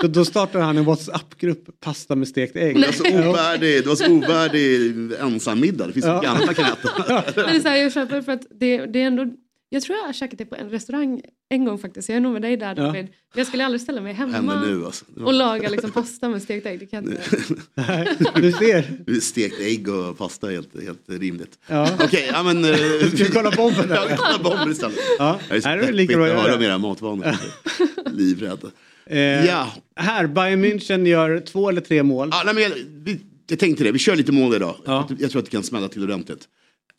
då, 0.09 0.25
startade 0.25 0.65
han 0.65 0.79
en 0.79 0.85
WhatsApp-grupp, 0.85 1.81
pasta 1.81 2.17
med 2.17 2.29
stekt 2.29 2.57
ägg. 2.57 2.75
Det 2.81 2.87
var 2.87 2.93
så 2.93 3.29
ovärdig, 3.31 3.83
det 3.83 3.89
var 3.89 3.97
så 3.97 4.13
ovärdig 4.13 4.93
ensammiddag. 5.21 5.87
Det 5.87 5.93
finns 5.93 6.05
så 6.05 6.11
Ja. 6.11 6.17
mycket 6.17 6.31
annat 6.31 6.47
man 6.47 6.55
kan 6.55 6.65
äta. 6.65 7.25
Men 7.37 7.47
det 7.47 7.57
är 7.57 7.61
så 7.61 7.69
här, 7.69 7.77
jag 7.77 7.93
köper 7.93 8.23
för 8.23 8.33
att 8.33 8.47
det, 8.61 8.87
det 8.87 9.03
är 9.03 9.07
ändå 9.07 9.27
jag 9.73 9.83
tror 9.83 9.99
jag 9.99 10.05
har 10.05 10.13
käkat 10.13 10.39
det 10.39 10.45
på 10.45 10.57
en 10.57 10.71
restaurang 10.71 11.23
en 11.49 11.65
gång 11.65 11.79
faktiskt. 11.79 12.09
Jag 12.09 12.17
är 12.17 12.21
nog 12.21 12.33
med 12.33 12.43
dig 12.43 12.57
där 12.57 12.67
Ja. 12.67 12.75
David. 12.75 13.05
Men 13.05 13.13
jag 13.35 13.47
skulle 13.47 13.65
aldrig 13.65 13.81
ställa 13.81 14.01
mig 14.01 14.13
hemma 14.13 14.65
nu 14.67 14.85
alltså. 14.87 15.05
och 15.25 15.33
laga 15.35 15.69
liksom 15.69 15.91
pasta 15.91 16.29
med 16.29 16.43
stekt 16.43 16.67
ägg. 16.67 16.79
Det 16.81 16.87
kan 16.87 17.05
jag 17.05 17.13
inte. 17.13 17.55
Nej, 17.75 18.09
du 18.35 18.53
ser. 18.53 19.21
Stekt 19.21 19.61
ägg 19.61 19.89
och 19.89 20.19
pasta 20.19 20.49
är 20.49 20.53
helt, 20.55 20.83
helt 20.85 21.09
rimligt. 21.09 21.59
Ja. 21.67 21.91
Okej, 22.05 22.29
ja 22.33 22.43
men... 22.43 22.65
eh, 22.65 22.77
Ska 23.15 23.25
vi 23.25 23.31
kolla 23.33 23.51
bomben 23.51 23.87
Ja, 23.89 24.05
där? 24.07 24.17
kolla 24.17 24.39
bomber 24.43 24.71
istället. 24.73 24.99
Ja, 25.19 25.41
Jag 25.51 25.63
här 25.63 25.79
är 25.79 25.83
det 25.83 25.89
är 25.89 25.93
lika 25.93 26.17
bra 26.17 26.27
att 26.27 26.49
göra. 26.51 26.65
era 26.65 26.79
matvanor. 26.79 27.37
Livrädd. 28.13 28.65
Eh, 29.07 29.19
Ja. 29.47 29.73
Här, 29.97 30.27
Bayern 30.27 30.65
München 30.65 31.07
gör 31.09 31.41
två 31.41 31.69
eller 31.69 31.81
tre 31.81 32.03
mål. 32.03 32.29
Ja, 32.33 32.43
nej, 32.45 32.55
men 32.55 32.63
jag, 32.63 32.71
vi, 33.05 33.21
jag 33.51 33.59
tänkte 33.59 33.85
det, 33.85 33.93
vi 33.93 33.99
kör 33.99 34.17
lite 34.17 34.33
mål 34.33 34.55
idag. 34.55 34.77
Ja. 34.85 35.07
Jag, 35.09 35.21
jag 35.21 35.31
tror 35.31 35.39
att 35.39 35.45
det 35.45 35.51
kan 35.51 35.63
smälla 35.63 35.89
till 35.89 36.03
ordentligt. 36.03 36.49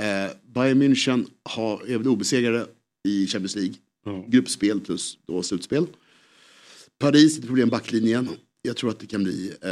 Eh, 0.01 0.31
Bayern 0.53 0.81
München 0.81 1.25
har, 1.43 1.81
är 1.87 1.97
väl 1.97 2.07
obesegrade 2.07 2.67
i 3.07 3.27
Champions 3.27 3.55
League. 3.55 3.73
Gruppspel 4.27 4.79
plus 4.79 5.17
då 5.27 5.43
slutspel. 5.43 5.85
Paris, 6.99 7.35
lite 7.35 7.47
problem 7.47 7.69
backlinjen. 7.69 8.29
Jag 8.61 8.77
tror 8.77 8.89
att 8.89 8.99
det 8.99 9.07
kan 9.07 9.23
bli 9.23 9.53
eh, 9.61 9.67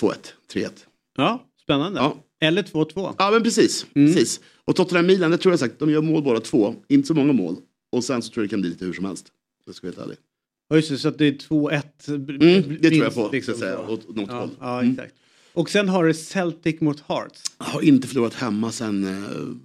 2-1, 0.00 0.14
3-1. 0.52 0.70
Ja, 1.16 1.46
spännande. 1.62 2.00
Ja. 2.00 2.24
Eller 2.40 2.62
2-2. 2.62 3.14
Ja 3.18 3.30
men 3.30 3.42
precis. 3.42 3.86
Mm. 3.94 4.14
precis. 4.14 4.40
Och 4.64 4.76
Tottenham 4.76 5.06
Milan, 5.06 5.30
det 5.30 5.38
tror 5.38 5.52
jag 5.52 5.60
sagt, 5.60 5.78
de 5.78 5.90
gör 5.90 6.02
mål 6.02 6.22
båda 6.22 6.40
två. 6.40 6.74
Inte 6.88 7.08
så 7.08 7.14
många 7.14 7.32
mål. 7.32 7.56
Och 7.92 8.04
sen 8.04 8.22
så 8.22 8.32
tror 8.32 8.42
jag 8.44 8.48
det 8.48 8.50
kan 8.50 8.60
bli 8.60 8.70
lite 8.70 8.84
hur 8.84 8.92
som 8.92 9.04
helst. 9.04 9.26
Jag 9.66 9.74
ska 9.74 9.86
vara 9.86 9.94
helt 9.96 10.06
ärlig. 10.06 10.18
Ja, 10.68 10.76
just 10.76 10.88
det, 10.88 10.98
så 10.98 11.08
att 11.08 11.18
det 11.18 11.26
är 11.26 11.32
2-1. 11.32 11.82
Mm, 12.08 12.78
det 12.80 12.90
tror 12.90 13.04
jag 13.04 13.14
på, 13.14 13.28
liksom 13.32 13.54
så 13.54 13.64
att 13.64 13.70
säga, 13.70 13.86
så. 13.86 13.92
åt 13.92 14.16
något 14.16 14.28
ja, 14.28 14.40
håll. 14.40 14.50
Ja, 14.60 14.80
Mm. 14.80 15.00
Och 15.54 15.70
sen 15.70 15.88
har 15.88 16.04
du 16.04 16.14
Celtic 16.14 16.80
mot 16.80 17.00
Hearts. 17.00 17.42
Har 17.58 17.82
inte 17.82 18.08
förlorat 18.08 18.34
hemma 18.34 18.72
sedan 18.72 19.04
eh, 19.04 19.56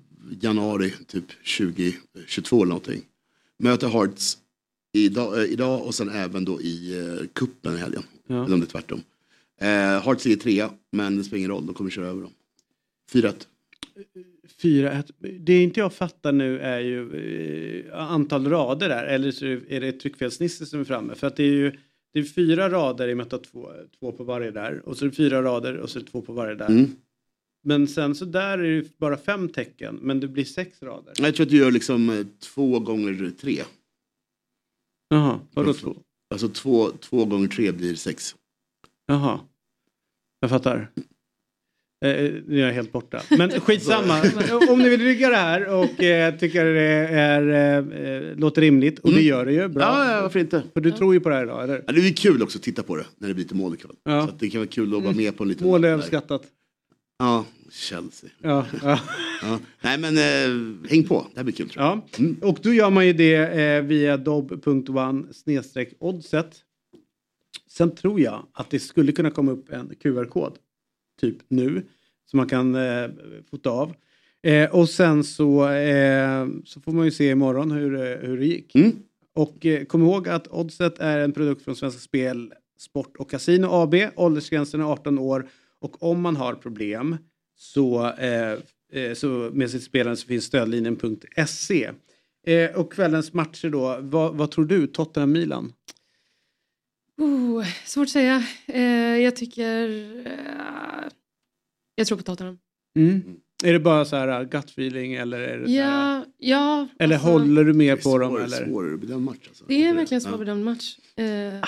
januari 0.42 0.94
typ 1.08 1.26
2022 1.58 2.56
eller 2.56 2.66
någonting. 2.66 3.02
Möter 3.60 3.88
Hearts 3.88 4.38
idag, 4.94 5.38
eh, 5.44 5.52
idag 5.52 5.86
och 5.86 5.96
sen 5.96 6.10
även 6.10 6.46
då 6.46 6.62
i 6.62 7.00
eh, 7.00 7.28
kuppen 7.34 7.76
i 7.76 7.78
helgen. 7.78 8.04
Ja. 8.28 8.46
Eller 8.46 8.54
om 8.54 8.60
det 8.60 8.66
är 8.66 8.68
tvärtom. 8.68 9.02
Eh, 9.62 9.68
Hearts 10.06 10.26
är 10.26 10.36
trea 10.36 10.70
men 10.92 11.18
det 11.18 11.24
spelar 11.24 11.38
ingen 11.38 11.52
roll, 11.52 11.66
de 11.66 11.76
kommer 11.76 11.90
köra 11.90 12.08
över 12.08 12.22
dem. 12.22 12.32
4-1. 13.12 13.34
4-1. 14.62 15.12
Det 15.40 15.64
inte 15.64 15.80
jag 15.80 15.94
fattar 15.94 16.32
nu 16.32 16.60
är 16.60 16.80
ju 16.80 17.86
eh, 17.88 18.12
antal 18.12 18.50
rader 18.50 18.90
där. 18.90 19.04
Eller 19.04 19.32
så 19.32 19.46
är 19.46 19.82
det 19.82 19.92
tryckfelsnisse 19.92 20.66
som 20.66 20.80
är 20.80 20.84
framme. 20.84 21.16
För 21.16 21.28
att 21.28 21.36
det 21.36 21.44
är 21.44 21.54
ju 21.54 21.72
det 22.14 22.20
är 22.20 22.24
fyra 22.24 22.70
rader 22.70 23.08
i 23.08 23.16
möta 23.16 23.38
två, 23.38 23.70
två 24.00 24.12
på 24.12 24.24
varje 24.24 24.52
där. 24.52 24.82
Och 24.86 24.98
så 24.98 25.06
är 25.06 25.10
det 25.10 25.16
fyra 25.16 25.44
rader 25.44 25.78
och 25.78 25.90
så 25.90 26.00
är 26.00 26.04
det 26.04 26.10
två 26.10 26.22
på 26.22 26.34
varje 26.34 26.56
där. 26.56 26.70
Mm. 26.70 26.96
Men 27.64 27.88
sen 27.88 28.16
så 28.16 28.26
där 28.26 28.58
är 28.58 28.82
det 28.82 28.98
bara 28.98 29.18
fem 29.18 29.50
tecken. 29.50 29.96
Men 30.02 30.20
det 30.20 30.28
blir 30.28 30.46
sex 30.46 30.84
rader. 30.84 31.14
Jag 31.18 31.36
tror 31.36 31.46
att 31.46 31.50
du 31.50 31.58
gör 31.58 31.72
liksom 31.72 32.10
eh, 32.10 32.26
två 32.40 32.80
gånger 32.80 33.32
tre. 33.42 33.64
Jaha, 35.10 35.40
vadå 35.54 35.74
två? 35.74 35.96
Alltså 36.30 36.50
två, 36.50 36.92
två 36.92 37.26
gånger 37.26 37.48
tre 37.48 37.72
blir 37.72 37.96
sex. 37.96 38.36
Jaha. 39.06 39.40
Jag 40.40 40.50
fattar. 40.50 40.92
Eh, 42.06 42.32
nu 42.48 42.62
är 42.62 42.66
jag 42.66 42.74
helt 42.74 42.92
borta. 42.92 43.22
Men 43.38 43.50
skitsamma. 43.52 44.22
Om 44.70 44.80
ni 44.80 44.90
vill 44.90 45.02
rygga 45.02 45.30
det 45.30 45.36
här 45.36 45.68
och 45.68 46.04
eh, 46.04 46.36
tycker 46.38 46.66
det 46.66 46.82
är, 47.08 47.50
eh, 47.50 48.02
eh, 48.30 48.38
låter 48.38 48.62
rimligt. 48.62 49.00
Och 49.00 49.10
det 49.10 49.16
Mm. 49.16 49.28
gör 49.28 49.46
det 49.46 49.54
ju. 49.54 49.68
Bra. 49.68 49.84
Ja, 49.84 50.12
ja, 50.16 50.22
varför 50.22 50.40
inte? 50.40 50.64
För 50.74 50.82
du 50.82 50.92
tror 50.92 51.14
ju 51.14 51.20
på 51.20 51.30
det 51.30 51.36
här 51.36 51.44
idag, 51.44 51.64
eller? 51.64 51.84
Ja, 51.88 51.94
det 51.94 52.00
är 52.00 52.04
ju 52.04 52.14
kul 52.14 52.44
också 52.44 52.58
att 52.58 52.64
titta 52.64 52.84
på 52.84 52.96
det 52.96 53.06
när 53.18 53.28
det 53.28 53.34
blir 53.34 53.44
lite 53.44 53.56
mål 53.56 53.74
ikväll. 53.74 53.96
Ja. 54.04 54.28
Så 54.28 54.34
det 54.40 54.50
kan 54.50 54.60
vara 54.62 54.68
kul 54.70 54.96
att 54.96 55.04
vara 55.04 55.14
med 55.14 55.38
på 55.38 55.44
en 55.44 55.50
liten... 55.50 55.68
Mål 55.68 55.84
är 55.84 55.90
överskattat. 55.90 56.42
Ja, 57.20 57.46
Chelsea. 57.72 58.30
Ja, 58.42 58.66
ja. 58.84 59.00
Ja. 59.42 59.60
Nej 59.82 59.98
men 59.98 60.18
eh, 60.18 60.90
häng 60.90 61.04
på, 61.04 61.26
det 61.34 61.40
här 61.40 61.44
blir 61.44 61.56
kul 61.56 61.70
tror 61.70 61.86
jag. 61.86 62.02
ja. 62.42 62.48
Och 62.48 62.60
då 62.62 62.74
gör 62.74 62.90
man 62.90 63.08
ju 63.08 63.14
det 63.14 63.36
eh, 63.36 63.82
via 63.82 64.18
dob.one 64.18 65.24
oddset. 66.00 66.56
Sen 67.72 67.96
tror 67.96 68.20
jag 68.22 68.46
att 68.54 68.70
det 68.70 68.80
skulle 68.80 69.12
kunna 69.12 69.32
komma 69.32 69.52
upp 69.52 69.70
en 69.74 69.96
QR-kod. 70.04 70.54
Typ 71.20 71.38
nu. 71.48 71.84
Som 72.26 72.38
man 72.38 72.48
kan 72.48 72.76
eh, 72.76 73.10
fota 73.52 73.70
av. 73.70 73.94
Eh, 74.44 74.76
och 74.76 74.90
sen 74.90 75.24
så, 75.24 75.70
eh, 75.70 76.48
så 76.66 76.82
får 76.82 76.92
man 76.92 77.06
ju 77.06 77.12
se 77.12 77.30
imorgon 77.30 77.72
hur, 77.72 77.96
eh, 77.96 78.28
hur 78.28 78.38
det 78.38 78.46
gick. 78.46 78.76
Mm. 78.76 78.92
Och 79.36 79.66
eh, 79.66 79.86
kom 79.86 80.02
ihåg 80.02 80.28
att 80.28 80.48
Oddset 80.48 81.00
är 81.00 81.20
en 81.20 81.32
produkt 81.32 81.64
från 81.64 81.76
Svenska 81.76 82.00
Spel, 82.00 82.54
Sport 82.80 83.18
och 83.18 83.32
Casino 83.32 83.68
AB. 83.72 83.96
Åldersgränsen 84.16 84.82
är 84.82 84.86
18 84.86 85.20
år. 85.20 85.48
Och 85.82 86.04
om 86.04 86.22
man 86.22 86.36
har 86.36 86.54
problem 86.54 87.18
så, 87.56 88.14
eh, 88.14 89.14
så 89.14 89.28
med 89.54 89.70
sitt 89.70 89.84
spelande 89.84 90.18
så 90.18 90.28
finns 90.28 90.44
stödlinjen.se. 90.44 91.92
Och 92.76 92.94
kvällens 92.94 93.34
matcher 93.34 93.70
då, 93.70 93.98
vad, 94.02 94.36
vad 94.36 94.52
tror 94.52 94.66
du? 94.66 94.88
Tottenham-Milan? 94.88 95.74
Oh, 97.20 97.66
svårt 97.86 98.04
att 98.04 98.10
säga. 98.10 98.44
Eh, 98.68 99.18
jag 99.18 99.36
tycker... 99.36 99.90
Eh, 100.28 101.10
jag 101.96 102.08
tror 102.08 102.18
på 102.18 102.24
Tottenham. 102.24 102.58
Mm. 103.00 103.22
Är 103.64 103.74
det 103.74 103.80
bara 103.80 104.06
så 104.06 104.16
här 104.16 104.42
uh, 104.42 104.50
gut 104.50 104.66
feeling 104.70 105.14
eller? 105.14 105.40
Är 105.40 105.58
det 105.58 105.72
Ja, 105.72 106.26
ja. 106.38 106.88
eller 107.00 107.16
alltså, 107.16 107.30
håller 107.32 107.64
du 107.64 107.72
Det 107.72 107.78
med 107.78 107.98
är 107.98 108.02
på 108.04 108.18
dem? 108.18 108.30
svårare, 108.32 108.44
Eller? 108.44 108.66
svårare 108.66 108.94
att 108.94 109.00
bedöma 109.00 109.20
match 109.32 109.48
alltså. 109.48 109.66
Det 109.68 109.84
är 109.84 109.94
verkligen 109.94 110.22
en 110.22 110.26
Ja. 110.26 110.30
svårbedömd 110.32 110.64
match. 110.66 110.98
Eh, 111.16 111.66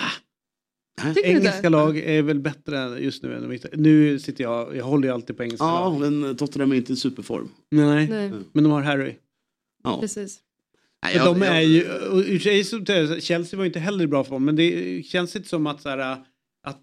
tycker 1.14 1.14
du 1.14 1.30
Engelska 1.30 1.62
det? 1.62 1.70
lag 1.70 1.98
är 1.98 2.22
väl 2.22 2.40
bättre 2.40 3.00
just 3.00 3.24
nu 3.24 3.36
än 3.36 3.50
de 3.50 3.60
Nu 3.74 4.20
sitter 4.20 4.44
jag, 4.44 4.76
jag 4.76 4.86
håller 4.86 5.08
ju 5.08 5.14
alltid 5.14 5.38
på 5.38 5.44
engelska 5.44 5.66
Ja, 5.66 5.90
lag. 6.00 6.12
men 6.12 6.36
Tottenham 6.36 6.72
är 6.72 6.76
inte 6.76 6.94
i 6.94 6.96
superform. 6.96 7.50
Nej. 7.72 8.08
Nej, 8.10 8.32
men 8.54 8.64
de 8.64 8.72
har 8.72 8.82
Harry. 8.82 9.16
Ja. 9.84 10.00
precis. 10.02 10.40
Nej, 11.04 11.16
jag- 11.16 11.26
de 11.36 11.42
är 11.42 11.54
jag- 11.54 11.64
ju, 11.64 11.90
och 12.12 12.24
i 12.24 12.40
sig 12.40 12.64
så 12.64 12.86
Chelsea 13.20 13.58
var 13.58 13.64
ju 13.64 13.68
inte 13.70 13.80
heller 13.80 14.04
i 14.04 14.08
bra 14.08 14.24
form 14.24 14.46
men 14.46 14.56
det 14.56 15.04
känns 15.06 15.36
inte 15.36 15.50
som 15.50 15.68
att 15.68 15.82
så 15.82 15.90
här, 15.90 16.18
att 16.64 16.82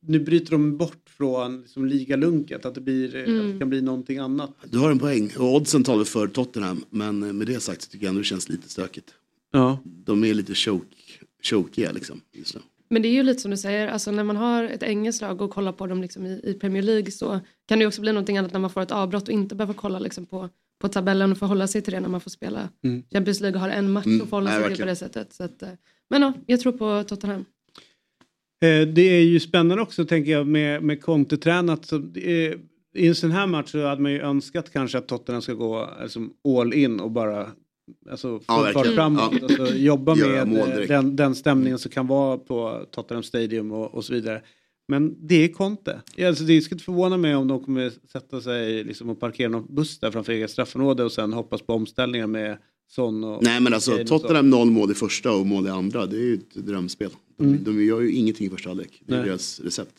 nu 0.00 0.20
bryter 0.20 0.50
de 0.50 0.76
bort 0.76 1.02
från 1.16 1.60
liksom, 1.62 1.86
ligalunket, 1.86 2.64
att 2.66 2.74
det, 2.74 2.80
blir, 2.80 3.16
att 3.22 3.28
Mm. 3.28 3.52
det 3.52 3.58
kan 3.58 3.68
bli 3.70 3.80
någonting 3.82 4.18
annat. 4.18 4.50
Du 4.70 4.78
har 4.78 4.90
en 4.90 4.98
poäng. 4.98 5.30
Och 5.38 5.54
oddsen 5.54 5.84
talar 5.84 6.04
för 6.04 6.26
Tottenham. 6.28 6.84
Men 6.90 7.38
med 7.38 7.46
det 7.46 7.60
sagt 7.60 7.82
så 7.82 7.90
tycker 7.90 8.04
jag 8.04 8.08
ändå 8.10 8.20
det 8.20 8.24
känns 8.24 8.48
lite 8.48 8.68
stökigt. 8.68 9.14
Ja. 9.52 9.78
De 9.84 10.24
är 10.24 10.34
lite 10.34 10.54
choke, 10.54 10.86
chokiga 11.42 11.92
liksom. 11.92 12.20
Just 12.32 12.54
nu. 12.54 12.60
Men 12.90 13.02
det 13.02 13.08
är 13.08 13.12
ju 13.12 13.22
lite 13.22 13.40
som 13.40 13.50
du 13.50 13.56
säger, 13.56 13.88
alltså 13.88 14.10
när 14.10 14.24
man 14.24 14.36
har 14.36 14.64
ett 14.64 14.82
engelskt 14.82 15.22
lag 15.22 15.42
och 15.42 15.50
kollar 15.50 15.72
på 15.72 15.86
dem 15.86 16.02
liksom 16.02 16.26
i, 16.26 16.40
i 16.44 16.54
Premier 16.54 16.82
League 16.82 17.10
så 17.10 17.40
kan 17.68 17.78
det 17.78 17.82
ju 17.82 17.86
också 17.86 18.00
bli 18.00 18.12
någonting 18.12 18.38
annat 18.38 18.52
när 18.52 18.60
man 18.60 18.70
får 18.70 18.80
ett 18.82 18.90
avbrott 18.92 19.28
och 19.28 19.34
inte 19.34 19.54
behöver 19.54 19.74
kolla 19.74 19.98
liksom 19.98 20.26
på, 20.26 20.48
på 20.78 20.88
tabellen 20.88 21.32
och 21.32 21.38
förhålla 21.38 21.66
sig 21.66 21.82
till 21.82 21.92
det 21.92 22.00
när 22.00 22.08
man 22.08 22.20
får 22.20 22.30
spela 22.30 22.68
Mm. 22.84 23.02
Champions 23.12 23.40
League 23.40 23.56
och 23.56 23.60
har 23.60 23.68
en 23.70 23.90
match 23.92 24.06
Mm. 24.06 24.20
och 24.20 24.28
förhålla 24.28 24.50
Nej, 24.50 24.54
sig 24.58 24.62
till 24.76 24.84
verkligen. 24.84 24.86
på 24.86 24.90
det 24.90 24.96
sättet. 24.96 25.32
Så 25.32 25.44
att, 25.44 25.62
eh, 25.62 25.68
men 26.10 26.22
ja, 26.22 26.32
jag 26.46 26.60
tror 26.60 26.72
på 26.72 27.04
Tottenham. 27.08 27.44
Eh, 28.64 28.88
Det 28.88 29.02
är 29.02 29.20
ju 29.22 29.40
spännande 29.40 29.82
också 29.82 30.04
tänker 30.04 30.30
jag 30.32 30.46
med, 30.46 30.82
med 30.82 31.02
Conte-tränat. 31.02 31.92
Är, 32.14 32.58
I 32.94 33.06
en 33.08 33.14
sån 33.14 33.30
här 33.30 33.46
match 33.46 33.70
så 33.70 33.86
hade 33.86 34.02
man 34.02 34.12
ju 34.12 34.20
önskat 34.20 34.72
kanske 34.72 34.98
att 34.98 35.08
Tottenham 35.08 35.42
ska 35.42 35.52
gå 35.54 35.76
alltså, 35.78 36.20
all 36.58 36.74
in 36.74 37.00
och 37.00 37.10
bara 37.10 37.46
alltså, 38.10 38.40
Ja, 38.48 38.70
fart 38.74 38.86
framåt. 38.86 39.32
Ja. 39.32 39.38
Alltså, 39.42 39.74
jobba 39.76 40.14
med 40.14 40.56
eh, 40.58 40.86
den, 40.88 41.16
den 41.16 41.34
stämningen 41.34 41.78
som 41.78 41.90
kan 41.90 42.06
vara 42.06 42.38
på 42.38 42.86
Tottenham 42.90 43.22
Stadium 43.22 43.72
och, 43.72 43.94
och 43.94 44.04
så 44.04 44.12
vidare. 44.12 44.42
Men 44.88 45.26
det 45.26 45.44
är 45.44 45.48
Conte. 45.48 46.02
Alltså, 46.26 46.44
det 46.44 46.60
skulle 46.62 46.74
inte 46.76 46.84
förvåna 46.84 47.16
mig 47.16 47.34
om 47.34 47.48
de 47.48 47.64
kommer 47.64 47.92
sätta 48.12 48.40
sig 48.40 48.84
liksom, 48.84 49.08
och 49.10 49.20
parkera 49.20 49.48
någon 49.48 49.74
buss 49.74 49.98
där 49.98 50.10
framför 50.10 50.32
eget 50.32 50.50
straffområde 50.50 51.04
och 51.04 51.12
sen 51.12 51.32
hoppas 51.32 51.62
på 51.62 51.72
omställningar 51.72 52.26
med 52.26 52.58
Son 52.88 53.24
och 53.24 53.42
Nej 53.42 53.60
men 53.60 53.74
alltså. 53.74 54.04
Tottenham 54.06 54.50
noll 54.50 54.70
mål 54.70 54.90
i 54.90 54.94
första 54.94 55.32
och 55.32 55.46
mål 55.46 55.66
i 55.66 55.70
andra. 55.70 56.06
Det 56.06 56.16
är 56.16 56.20
ju 56.20 56.34
ett 56.34 56.54
drömspel. 56.54 57.10
De, 57.38 57.44
Mm. 57.46 57.64
de 57.64 57.84
gör 57.84 58.00
ju 58.00 58.12
ingenting 58.12 58.46
i 58.46 58.50
första 58.50 58.70
halvlek. 58.70 59.02
Det 59.06 59.14
är 59.14 59.18
Nej. 59.18 59.26
deras 59.28 59.60
recept. 59.60 59.94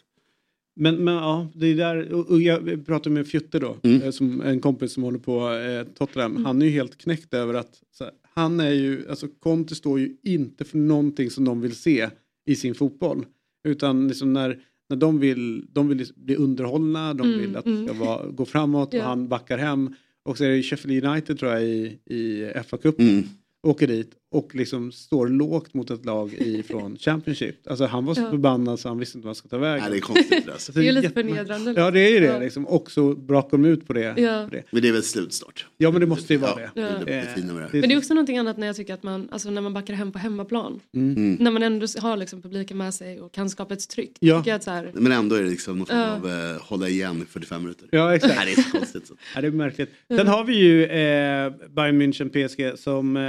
Men, 0.80 0.96
men 1.04 1.14
ja, 1.14 1.48
det 1.56 1.68
är 1.68 1.76
där, 1.76 2.14
och, 2.14 2.30
och 2.30 2.42
jag 2.42 2.86
pratade 2.86 3.10
med 3.14 3.28
Fjutte 3.28 3.60
då, 3.60 3.78
Mm. 3.84 4.02
eh, 4.02 4.12
som 4.12 4.42
en 4.42 4.60
kompis 4.62 4.94
som 4.94 5.04
håller 5.04 5.20
på 5.20 5.52
eh, 5.54 5.84
Tottenham. 5.98 6.32
Mm. 6.32 6.46
Han 6.46 6.62
är 6.62 6.66
ju 6.66 6.72
helt 6.72 6.98
knäckt 6.98 7.34
över 7.34 7.54
att 7.54 7.82
så 7.92 8.04
här, 8.04 8.14
han 8.34 8.60
är 8.60 8.72
ju, 8.72 9.10
alltså 9.10 9.28
Conte 9.40 9.76
står 9.76 10.00
ju 10.00 10.16
inte 10.24 10.66
för 10.66 10.78
någonting 10.78 11.30
som 11.30 11.46
de 11.46 11.62
vill 11.62 11.76
se 11.76 12.10
i 12.46 12.56
sin 12.56 12.76
fotboll. 12.76 13.26
Utan 13.68 14.08
liksom 14.08 14.34
när, 14.34 14.60
när 14.90 14.98
de 14.98 15.20
vill, 15.20 15.66
de 15.72 15.88
vill 15.88 16.06
bli 16.16 16.36
underhållna, 16.36 17.14
de 17.14 17.28
Mm, 17.28 17.40
vill 17.40 17.56
att 17.58 17.66
det 17.66 17.76
ska 17.86 17.94
mm. 17.94 18.00
vara, 18.00 18.28
gå 18.28 18.46
framåt 18.46 18.88
och 18.94 19.00
Ja. 19.00 19.04
han 19.04 19.28
backar 19.28 19.58
hem. 19.58 19.94
Och 20.26 20.38
så 20.38 20.44
är 20.44 20.50
det 20.50 20.64
Sheffield 20.64 21.06
United 21.06 21.40
tror 21.40 21.52
jag 21.52 21.64
i, 21.64 22.00
i 22.06 22.52
FA-cupen. 22.56 23.10
Mm. 23.10 23.24
Åker 23.68 23.88
dit 23.88 24.12
och 24.38 24.56
liksom 24.56 24.92
står 24.92 25.28
lågt 25.28 25.74
mot 25.74 25.90
ett 25.92 26.06
lag 26.06 26.34
ifrån 26.40 26.98
Championship. 27.00 27.68
Alltså 27.68 27.86
han 27.86 28.06
var 28.06 28.14
så 28.14 28.22
Ja. 28.22 28.30
förbannad 28.30 28.80
så 28.80 28.88
han 28.88 29.00
visste 29.00 29.18
inte 29.18 29.26
vad 29.26 29.30
han 29.30 29.36
ska 29.36 29.48
ta 29.48 29.58
vägen. 29.58 29.82
Nej, 29.84 29.92
det 29.92 29.98
är 29.98 30.02
konstigt 30.02 30.46
det 30.46 30.52
alltså. 30.52 30.72
Så 30.74 30.80
Det 30.80 30.86
är 30.86 30.88
ju 30.88 30.92
lite 31.02 31.10
förnedrande. 31.10 31.74
Ja 31.78 31.92
det 31.92 32.00
är 32.00 32.10
ju 32.12 32.20
det 32.20 32.26
Ja. 32.26 32.40
liksom. 32.40 32.68
Och 32.68 32.92
så 32.92 33.14
brakar 33.16 33.50
de 33.50 33.66
ut 33.66 33.88
på 33.88 33.94
det. 33.94 34.14
Ja. 34.18 34.46
På 34.50 34.56
det. 34.56 34.64
Men 34.72 34.82
det 34.82 34.88
är 34.88 34.92
väl 34.94 35.04
slut 35.04 35.34
snart. 35.34 35.66
Ja 35.78 35.92
men 35.92 36.02
det 36.02 36.08
måste 36.08 36.34
ju 36.34 36.40
vara 36.40 36.56
det. 36.56 36.70
Ja, 36.74 36.82
det 36.82 36.88
Eh, 36.90 37.06
det. 37.06 37.44
det- 37.72 37.80
Men 37.80 37.90
det 37.90 37.94
är 37.96 37.98
också 37.98 38.14
någonting 38.14 38.38
annat 38.38 38.58
när 38.58 38.68
jag 38.68 38.76
tycker 38.76 38.94
att 38.94 39.04
man, 39.04 39.28
alltså 39.32 39.50
när 39.50 39.62
man 39.62 39.74
backar 39.74 39.94
hem 39.94 40.12
på 40.12 40.20
hemmaplan. 40.20 40.80
Mm. 40.96 41.38
När 41.40 41.52
man 41.52 41.64
ändå 41.64 41.88
har 42.00 42.18
liksom 42.18 42.42
publiken 42.42 42.78
med 42.78 42.94
sig 42.94 43.22
och 43.22 43.32
kan 43.34 43.50
skapa 43.50 43.74
ett 43.74 43.90
tryck. 43.90 44.12
Ja. 44.20 44.44
Jag 44.46 44.56
att 44.56 44.64
så 44.64 44.72
här, 44.72 44.92
Men 44.94 45.12
ändå 45.12 45.36
är 45.36 45.44
det 45.44 45.50
liksom 45.50 45.78
någon 45.78 45.88
form 45.88 46.00
av 46.00 46.28
eh, 46.30 46.62
hålla 46.62 46.90
igen 46.90 47.22
i 47.22 47.26
45 47.26 47.62
minuter. 47.62 47.88
Ja 47.92 48.16
exakt. 48.16 48.36
Nej, 48.36 48.46
det 48.56 48.62
är 48.62 48.64
så 48.64 48.72
konstigt. 48.78 49.08
Så. 49.08 49.14
Ja, 49.36 49.42
det 49.42 49.48
är 49.48 49.52
märkligt. 49.52 49.90
Sen 50.08 50.28
har 50.28 50.44
vi 50.44 50.56
ju 50.58 50.84
eh, 50.84 51.54
Bayern 51.70 52.02
München 52.02 52.30
PSG 52.30 52.78
som... 52.78 53.18
Eh, 53.18 53.24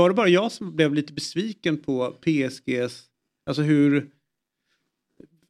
var 0.00 0.08
det 0.08 0.14
bara 0.14 0.28
jag 0.28 0.52
som 0.52 0.76
blev 0.76 0.94
lite 0.94 1.12
besviken 1.12 1.76
på 1.78 2.10
PSGs... 2.10 3.04
Alltså 3.46 3.62
hur... 3.62 4.10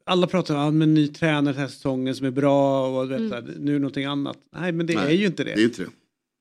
Alla 0.06 0.26
pratar 0.26 0.54
om 0.54 0.60
ah, 0.60 0.70
men 0.70 0.94
ny 0.94 1.08
tränare 1.08 1.52
den 1.54 1.60
här 1.60 1.68
säsongen 1.68 2.14
som 2.14 2.26
är 2.26 2.30
bra 2.30 2.86
och 3.00 3.10
vet, 3.10 3.18
Mm. 3.18 3.28
så 3.30 3.34
här, 3.34 3.54
nu 3.58 3.74
är 3.76 3.78
någonting 3.78 4.04
annat. 4.04 4.38
Nej 4.56 4.72
men 4.72 4.86
det 4.86 4.94
Nej, 4.94 5.14
är 5.14 5.18
ju 5.20 5.26
inte 5.26 5.44
det. 5.44 5.54
Det 5.54 5.60
är 5.60 5.64
inte 5.64 5.82
det. 5.82 5.90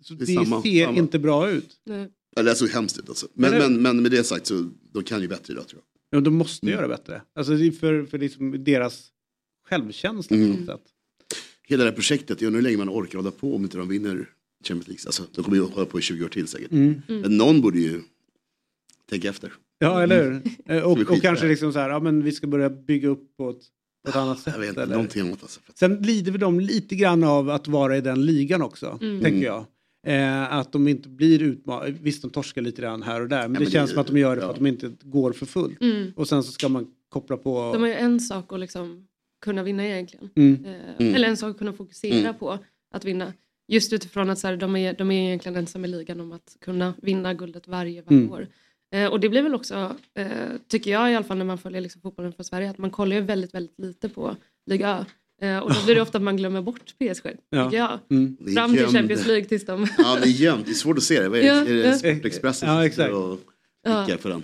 Så 0.04 0.13
det 0.13 0.24
är 0.24 0.28
det 0.28 0.34
samma- 0.34 0.62
ser 0.62 0.86
samma. 0.86 0.98
inte 0.98 1.19
bra 1.19 1.50
ut. 1.52 1.82
nej. 1.86 2.10
Det 2.36 2.56
såg 2.56 2.69
hemskt 2.69 2.98
ut 3.00 3.10
alltså. 3.10 3.28
Men, 3.34 3.54
Eller- 3.54 3.69
men, 3.69 3.82
men 3.82 4.02
med 4.02 4.12
det 4.12 4.24
sagt 4.24 4.45
så 4.45 4.69
de 4.93 5.04
kan 5.04 5.22
ju 5.22 5.28
bättre 5.28 5.54
idag 5.54 5.67
tror 5.67 5.82
jag. 6.10 6.17
Ja, 6.19 6.24
de 6.24 6.36
måste 6.36 6.65
Mm. 6.65 6.78
göra 6.78 6.88
bättre. 6.88 7.22
Alltså 7.36 7.54
är 7.54 7.72
för, 7.72 8.06
för 8.06 8.17
liksom 8.17 8.63
deras 8.63 9.08
självkänsla 9.69 10.38
på 10.38 10.43
Mm. 10.43 10.50
något 10.58 10.65
sätt. 10.65 10.82
Hela 11.63 11.84
det 11.84 11.89
här 11.89 11.95
projektet, 11.95 12.41
jag 12.41 12.48
undrar 12.48 12.58
hur 12.62 12.63
länge 12.63 12.78
man 12.78 12.89
orkar 12.89 13.17
hålla 13.19 13.32
på 13.32 13.56
om 13.56 13.63
inte 13.63 13.78
de 13.78 13.88
vinner 13.88 14.30
Champions 14.63 14.88
League. 14.88 15.02
Alltså, 15.06 15.24
de 15.36 15.43
kommer 15.43 15.58
ju 15.58 15.63
hålla 15.63 15.86
på 15.86 16.00
i 16.00 16.02
20 16.02 16.26
år 16.26 16.30
till 16.30 16.48
säkert. 16.48 16.72
Mm. 16.72 17.02
Men 17.08 17.38
någon 17.38 17.62
borde 17.62 17.80
ju 17.80 18.02
tänka 19.10 19.30
efter. 19.30 19.54
Ja, 19.80 20.02
eller 20.04 20.24
hur? 20.24 20.41
Vi 20.65 20.82
Och, 20.82 21.12
och 21.15 21.22
kanske 21.22 21.45
det? 21.45 21.50
liksom 21.50 21.74
så 21.74 21.80
här, 21.80 21.89
ja 21.89 22.00
men 22.00 22.24
vi 22.24 22.32
ska 22.32 22.48
börja 22.48 22.69
bygga 22.69 23.08
upp 23.10 23.38
på 23.38 23.50
ett, 23.50 23.62
på 24.04 24.10
ett 24.10 24.15
annat 24.15 24.39
sätt. 24.39 24.54
Jag 24.54 24.60
vet 24.60 24.69
inte, 24.69 24.82
eller? 24.84 24.93
någonting 24.95 25.22
annat 25.22 25.41
alltså. 25.41 25.60
Sen 25.76 25.95
lider 26.02 26.32
väl 26.32 26.41
de 26.41 26.60
lite 26.60 26.95
grann 26.95 27.24
av 27.24 27.50
att 27.50 27.67
vara 27.67 27.98
i 27.98 28.02
den 28.02 28.26
ligan 28.26 28.62
också, 28.62 28.98
Mm. 29.02 29.22
tänker 29.24 29.45
jag. 29.45 29.65
Eh, 30.08 30.54
att 30.54 30.72
de 30.72 30.88
inte 30.88 31.10
blir 31.10 31.41
utmanade. 31.41 31.91
Visst, 31.91 32.22
de 32.22 32.32
torskar 32.32 32.62
lite 32.62 32.82
grann 32.82 33.04
här 33.04 33.22
och 33.22 33.28
där, 33.30 33.41
men 33.41 33.54
Ja, 33.54 33.60
det 33.60 33.63
men 33.65 33.72
känns 33.72 33.89
det- 33.89 33.93
som 33.93 34.02
att 34.02 34.08
de 34.08 34.17
gör 34.17 34.36
det 34.36 34.41
för 34.41 34.48
ja. 34.48 34.52
att 34.52 34.58
de 34.60 34.67
inte 34.67 34.91
går 35.04 35.32
för 35.34 35.45
fullt. 35.45 35.82
Mm. 35.82 36.12
Och 36.15 36.28
sen 36.28 36.43
så 36.43 36.52
ska 36.52 36.69
man 36.69 36.88
koppla 37.10 37.38
på... 37.38 37.69
De 37.74 37.82
har 37.82 37.88
ju 37.89 37.93
en 37.95 38.19
sak 38.19 38.54
att 38.54 38.60
liksom 38.60 39.08
kunna 39.41 39.63
vinna 39.63 39.86
egentligen. 39.88 40.30
Mm. 40.36 40.65
Eh, 40.65 40.72
Mm. 41.00 41.15
Eller 41.15 41.28
en 41.28 41.38
sak 41.38 41.52
att 41.52 41.58
kunna 41.58 41.74
fokusera 41.74 42.19
Mm. 42.19 42.34
på 42.39 42.60
att 42.95 43.06
vinna. 43.06 43.34
Just 43.71 43.93
utifrån 43.93 44.29
att 44.29 44.39
så 44.39 44.47
här, 44.47 44.58
de, 44.58 44.75
är, 44.75 44.93
de 44.93 45.12
är 45.12 45.27
egentligen 45.27 45.55
ensamma 45.58 45.88
i 45.88 45.89
ligan 45.89 46.19
om 46.19 46.32
att 46.32 46.58
kunna 46.62 46.93
vinna 47.01 47.34
guldet 47.34 47.67
varje, 47.67 48.01
varje 48.01 48.19
Mm. 48.19 48.32
år. 48.32 48.47
Eh, 48.93 49.05
och 49.05 49.19
det 49.19 49.29
blir 49.29 49.41
väl 49.41 49.55
också, 49.55 49.95
eh, 50.17 50.27
tycker 50.67 50.91
jag 50.91 51.12
i 51.12 51.15
alla 51.15 51.25
fall 51.25 51.38
när 51.38 51.45
man 51.45 51.58
följer 51.58 51.82
liksom 51.82 52.01
fotbollen 52.01 52.34
från 52.34 52.43
Sverige, 52.45 52.69
att 52.69 52.77
man 52.77 52.91
kollar 52.91 53.15
ju 53.15 53.21
väldigt, 53.21 53.53
väldigt 53.53 53.79
lite 53.79 54.10
på 54.10 54.36
Liga 54.65 54.89
A. 54.89 55.05
Eh, 55.41 55.58
och 55.60 55.73
då 55.73 55.86
blir 55.86 55.95
det 55.95 56.01
ofta 56.01 56.17
att 56.17 56.23
man 56.23 56.38
glömmer 56.38 56.62
bort 56.62 56.93
PSG, 56.97 57.36
Ja. 57.49 57.65
tycker 57.65 57.77
jag. 57.77 57.99
Mm. 58.10 58.38
Det 58.39 58.51
Fram 58.51 58.75
till 58.77 58.88
Champions 58.88 59.27
League 59.27 59.45
tills 59.45 59.65
de... 59.65 59.88
Ja, 59.97 60.15
det 60.21 60.27
är 60.27 60.32
gömt. 60.32 60.65
Det 60.65 60.71
är 60.71 60.73
svårt 60.73 60.97
att 60.97 61.03
se 61.03 61.21
det. 61.21 61.29
Vad 61.29 61.39
är, 61.39 61.43
Ja, 61.43 61.53
är 61.65 61.65
det 61.73 61.88
ja. 61.88 61.93
Sportexpressen 61.97 62.69
Ja, 62.69 62.75
som 62.75 62.82
exakt. 62.84 63.08
sitter 63.08 63.13
och 63.32 63.39
Ja. 63.84 64.05
kickar 64.05 64.17
för 64.17 64.29
den? 64.29 64.43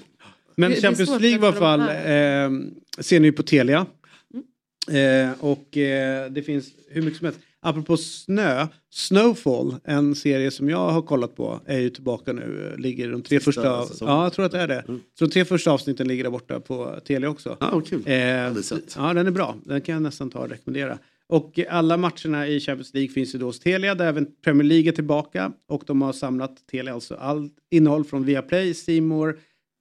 Men 0.55 0.69
Det- 0.71 0.75
det 0.75 0.81
Champions 0.81 1.09
svårt 1.09 1.21
League 1.21 1.39
i 1.45 1.47
alla 1.47 1.53
fall 1.59 1.79
eh, 1.79 3.03
ser 3.03 3.19
ni 3.19 3.31
på 3.31 3.43
Telia. 3.43 3.85
Eh, 4.91 5.31
och 5.39 5.77
eh, 5.77 6.31
det 6.31 6.43
finns 6.43 6.67
hur 6.89 7.01
mycket 7.01 7.17
som 7.19 7.25
helst. 7.25 7.39
Apropå 7.65 7.97
snö, 7.97 8.67
Snowfall, 8.89 9.75
en 9.83 10.15
serie 10.15 10.51
som 10.51 10.69
jag 10.69 10.89
har 10.89 11.01
kollat 11.01 11.35
på, 11.35 11.59
är 11.65 11.79
ju 11.79 11.89
tillbaka 11.89 12.33
nu. 12.33 12.75
Ligger 12.77 13.11
de 13.11 13.21
tre 13.21 13.37
Sista 13.39 13.51
första... 13.51 13.85
säsongen. 13.85 14.13
Ja, 14.13 14.23
jag 14.23 14.33
tror 14.33 14.45
att 14.45 14.51
det 14.51 14.59
är 14.59 14.67
det. 14.67 14.83
Mm. 14.87 15.01
Så 15.19 15.25
de 15.25 15.31
tre 15.31 15.45
första 15.45 15.71
avsnitten 15.71 16.07
ligger 16.07 16.23
där 16.23 16.31
borta 16.31 16.59
på 16.59 16.99
Telia 17.07 17.29
också. 17.29 17.57
Ja, 17.59 17.69
vad 17.73 17.87
kul. 17.87 18.03
Eh, 18.05 18.15
ja, 18.15 19.13
den 19.13 19.27
är 19.27 19.31
bra. 19.31 19.55
Den 19.63 19.81
kan 19.81 19.93
jag 19.93 20.01
nästan 20.01 20.29
ta 20.29 20.39
och 20.39 20.49
rekommendera. 20.49 20.97
Och 21.27 21.59
alla 21.69 21.97
matcherna 21.97 22.47
i 22.47 22.59
Champions 22.59 22.93
League 22.93 23.09
finns 23.09 23.35
ju 23.35 23.39
då 23.39 23.45
hos 23.45 23.59
Telia 23.59 23.95
där 23.95 24.07
även 24.07 24.27
Premier 24.43 24.63
League 24.63 24.91
är 24.91 24.95
tillbaka. 24.95 25.51
Och 25.67 25.83
de 25.87 26.01
har 26.01 26.13
samlat 26.13 26.67
Telia, 26.71 26.93
alltså 26.93 27.15
allt 27.15 27.53
innehåll 27.71 28.03
från 28.03 28.25
Viaplay, 28.25 28.73
C-More, 28.73 29.33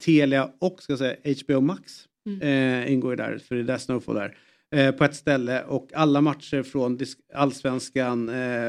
Telia 0.04 0.50
och 0.60 0.82
ska 0.82 0.92
jag 0.92 0.98
säga 0.98 1.16
HBO 1.44 1.60
Max 1.60 2.04
eh, 2.42 2.92
ingår 2.92 3.12
ju 3.12 3.16
där, 3.16 3.38
för 3.38 3.54
det 3.54 3.60
är 3.60 3.64
där 3.64 3.78
Snowfall 3.78 4.16
är. 4.16 4.36
Eh, 4.74 4.90
på 4.94 5.04
ett 5.04 5.14
ställe 5.16 5.62
och 5.64 5.88
alla 5.94 6.20
matcher 6.20 6.62
från 6.62 6.98
allsvenskan 7.34 8.28
eh, 8.28 8.68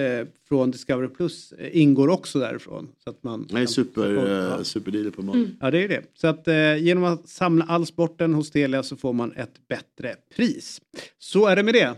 eh, 0.00 0.26
från 0.48 0.70
Discovery 0.70 1.08
Plus 1.08 1.52
ingår 1.72 2.08
också 2.08 2.38
därifrån. 2.38 2.88
Så 3.04 3.10
att 3.10 3.22
man 3.22 3.46
Det 3.50 3.58
är 3.60 3.66
super, 3.66 4.10
Ja. 4.58 4.64
superdealer 4.64 5.10
på 5.10 5.22
morgonen. 5.22 5.56
Ja, 5.60 5.70
det 5.70 5.84
är 5.84 5.88
det. 5.88 6.02
Så 6.14 6.26
att 6.26 6.48
eh, 6.48 6.76
genom 6.76 7.04
att 7.04 7.28
samla 7.28 7.64
all 7.64 7.86
sporten 7.86 8.34
hos 8.34 8.50
Telia 8.50 8.82
så 8.82 8.96
får 8.96 9.12
man 9.12 9.32
ett 9.32 9.68
bättre 9.68 10.14
pris. 10.36 10.80
Så 11.18 11.46
är 11.46 11.56
det 11.56 11.62
med 11.62 11.74
det. 11.74 11.94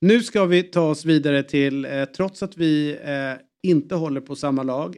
Nu 0.00 0.22
ska 0.22 0.44
vi 0.44 0.62
ta 0.62 0.90
oss 0.90 1.04
vidare 1.04 1.42
till, 1.42 1.84
eh, 1.84 2.04
trots 2.04 2.42
att 2.42 2.56
vi 2.56 2.98
eh, 3.04 3.70
inte 3.70 3.94
håller 3.94 4.20
på 4.20 4.36
samma 4.36 4.62
lag 4.62 4.96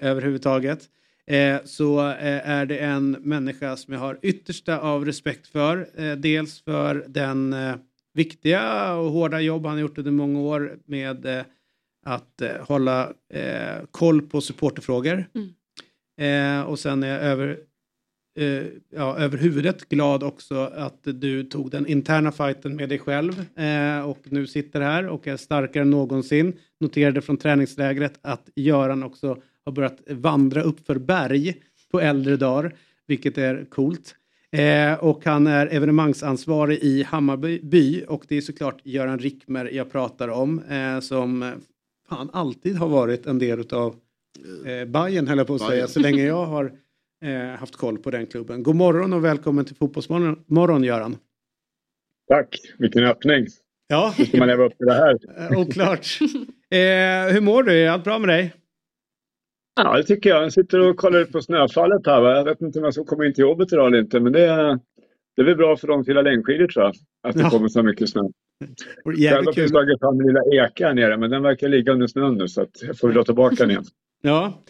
överhuvudtaget, 0.00 0.88
eh, 1.26 1.58
så 1.64 2.00
eh, 2.00 2.50
är 2.50 2.66
det 2.66 2.78
en 2.78 3.10
människa 3.10 3.76
som 3.76 3.94
jag 3.94 4.00
har 4.00 4.18
yttersta 4.22 4.78
av 4.78 5.04
respekt 5.04 5.46
för. 5.46 5.88
Eh, 5.96 6.12
dels 6.12 6.60
för 6.60 7.04
den 7.08 7.54
viktiga 8.14 8.94
och 8.94 9.10
hårda 9.10 9.40
jobb 9.40 9.66
han 9.66 9.74
har 9.74 9.80
gjort 9.80 9.98
under 9.98 10.10
många 10.10 10.40
år 10.40 10.78
med 10.86 11.44
att 12.06 12.42
hålla 12.60 13.12
koll 13.90 14.22
på 14.22 14.40
supporterfrågor. 14.40 15.24
Eh, 16.20 16.62
och 16.62 16.78
sen 16.78 17.02
är 17.02 17.08
jag 17.08 17.22
över, 17.22 17.58
ja, 18.94 19.18
över 19.18 19.38
huvudet 19.38 19.88
glad 19.88 20.22
också 20.22 20.54
att 20.56 20.98
du 21.02 21.44
tog 21.44 21.70
den 21.70 21.86
interna 21.86 22.32
fighten 22.32 22.76
med 22.76 22.88
dig 22.88 22.98
själv 22.98 23.44
och 24.04 24.18
nu 24.24 24.46
sitter 24.46 24.80
här 24.80 25.06
och 25.06 25.26
är 25.26 25.36
starkare 25.36 25.82
än 25.82 25.90
någonsin. 25.90 26.52
Noterade 26.80 27.20
från 27.22 27.36
träningslägret 27.36 28.18
att 28.22 28.48
Göran 28.54 29.02
också 29.02 29.38
har 29.66 29.72
börjat 29.72 30.00
vandra 30.10 30.62
upp 30.62 30.86
för 30.86 30.98
berg 30.98 31.54
på 31.90 32.00
äldre 32.00 32.36
dagar, 32.36 32.74
vilket 33.06 33.38
är 33.38 33.64
coolt. 33.70 34.14
Eh, 34.52 34.94
och 34.94 35.24
han 35.24 35.46
är 35.46 35.66
evenemangsansvarig 35.66 36.78
i 36.78 37.02
Hammarby 37.02 38.04
och 38.08 38.24
det 38.28 38.36
är 38.36 38.40
såklart 38.40 38.80
Göran 38.84 39.18
Rickmer 39.18 39.64
jag 39.72 39.92
pratar 39.92 40.28
om 40.28 40.62
eh, 40.62 41.00
som 41.00 41.52
fan 42.08 42.30
alltid 42.32 42.76
har 42.76 42.88
varit 42.88 43.26
en 43.26 43.38
del 43.38 43.60
utav 43.60 43.94
eh, 44.66 44.84
Bayern 44.88 45.28
höll 45.28 45.38
jag 45.38 45.46
på 45.46 45.54
att 45.54 45.60
säga, 45.60 45.86
så 45.88 46.00
länge 46.00 46.26
jag 46.26 46.46
har 46.46 46.72
eh, 47.24 47.58
haft 47.58 47.76
koll 47.76 47.98
på 47.98 48.10
den 48.10 48.26
klubben. 48.26 48.62
God 48.62 48.76
morgon 48.76 49.12
och 49.12 49.24
välkommen 49.24 49.64
till 49.64 49.76
Fotbollsmorgon, 49.76 50.44
morgon, 50.46 50.84
Göran. 50.84 51.16
Tack, 52.28 52.56
vilken 52.78 53.04
öppning. 53.04 53.46
Ja, 53.88 54.14
Hur 54.16 54.24
ska 54.24 54.38
man 54.38 54.48
leva 54.48 54.64
upp 54.64 54.78
till 54.78 54.86
det 54.86 54.94
här? 54.94 55.18
eh, 55.52 55.58
oklart. 55.60 56.06
Eh, 56.70 57.32
hur 57.32 57.40
mår 57.40 57.62
du? 57.62 57.72
Är 57.72 57.90
allt 57.90 58.04
bra 58.04 58.18
med 58.18 58.28
dig? 58.28 58.54
Ja, 59.76 59.96
det 59.96 60.02
tycker 60.02 60.30
jag. 60.30 60.44
Jag 60.44 60.52
sitter 60.52 60.80
och 60.80 60.96
kollar 60.96 61.24
på 61.24 61.42
snöfallet 61.42 62.06
här. 62.06 62.20
Va? 62.20 62.36
Jag 62.36 62.44
vet 62.44 62.60
inte 62.60 62.78
om 62.78 62.84
jag 62.84 62.94
ska 62.94 63.04
komma 63.04 63.26
in 63.26 63.34
till 63.34 63.42
jobbet 63.42 63.72
idag 63.72 63.86
eller 63.86 63.98
inte, 63.98 64.20
men 64.20 64.32
det 64.32 64.40
är, 64.40 64.78
det 65.36 65.42
är 65.42 65.44
väl 65.44 65.56
bra 65.56 65.76
för 65.76 65.86
de 65.88 66.04
som 66.04 66.10
gillar 66.10 66.22
längdskidor 66.22 66.66
tror 66.66 66.84
jag. 66.84 66.94
Att 67.28 67.34
det 67.36 67.42
Ja. 67.42 67.50
kommer 67.50 67.68
så 67.68 67.82
mycket 67.82 68.08
snö. 68.10 68.22
Jävligt 69.16 69.46
har 69.46 69.52
kul. 69.52 69.62
jag 69.62 69.70
slagit 69.70 69.98
fram 70.00 70.20
lilla 70.20 70.40
eka 70.66 70.86
här 70.86 70.94
nere, 70.94 71.16
men 71.16 71.30
den 71.30 71.42
verkar 71.42 71.68
ligga 71.68 71.92
under 71.92 72.06
snön 72.06 72.34
nu 72.34 72.48
så 72.48 72.62
att 72.62 72.82
jag 72.82 72.98
får 72.98 73.08
dra 73.12 73.24
tillbaka 73.24 73.56
den 73.58 73.70
igen. 73.70 73.84
Ja. 74.22 74.62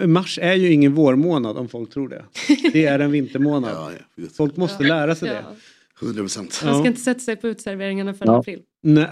Eh, 0.00 0.06
Mars 0.06 0.38
är 0.42 0.54
ju 0.54 0.72
ingen 0.72 0.94
vårmånad 0.94 1.56
om 1.58 1.68
folk 1.68 1.90
tror 1.90 2.08
det. 2.08 2.24
Det 2.72 2.86
är 2.86 2.98
en 2.98 3.10
vintermånad. 3.10 3.70
Ja, 4.16 4.24
Folk 4.36 4.56
måste 4.56 4.84
lära 4.84 5.14
sig 5.14 5.28
det. 5.28 5.34
Ja. 6.00 6.06
100 6.06 6.22
procent. 6.22 6.62
Man 6.64 6.78
ska 6.78 6.88
inte 6.88 7.00
sätta 7.00 7.20
sig 7.20 7.36
på 7.36 7.48
utserveringarna 7.48 8.14
för 8.14 8.26
Ja. 8.26 8.38
april. 8.38 8.62
Nej, 8.82 9.08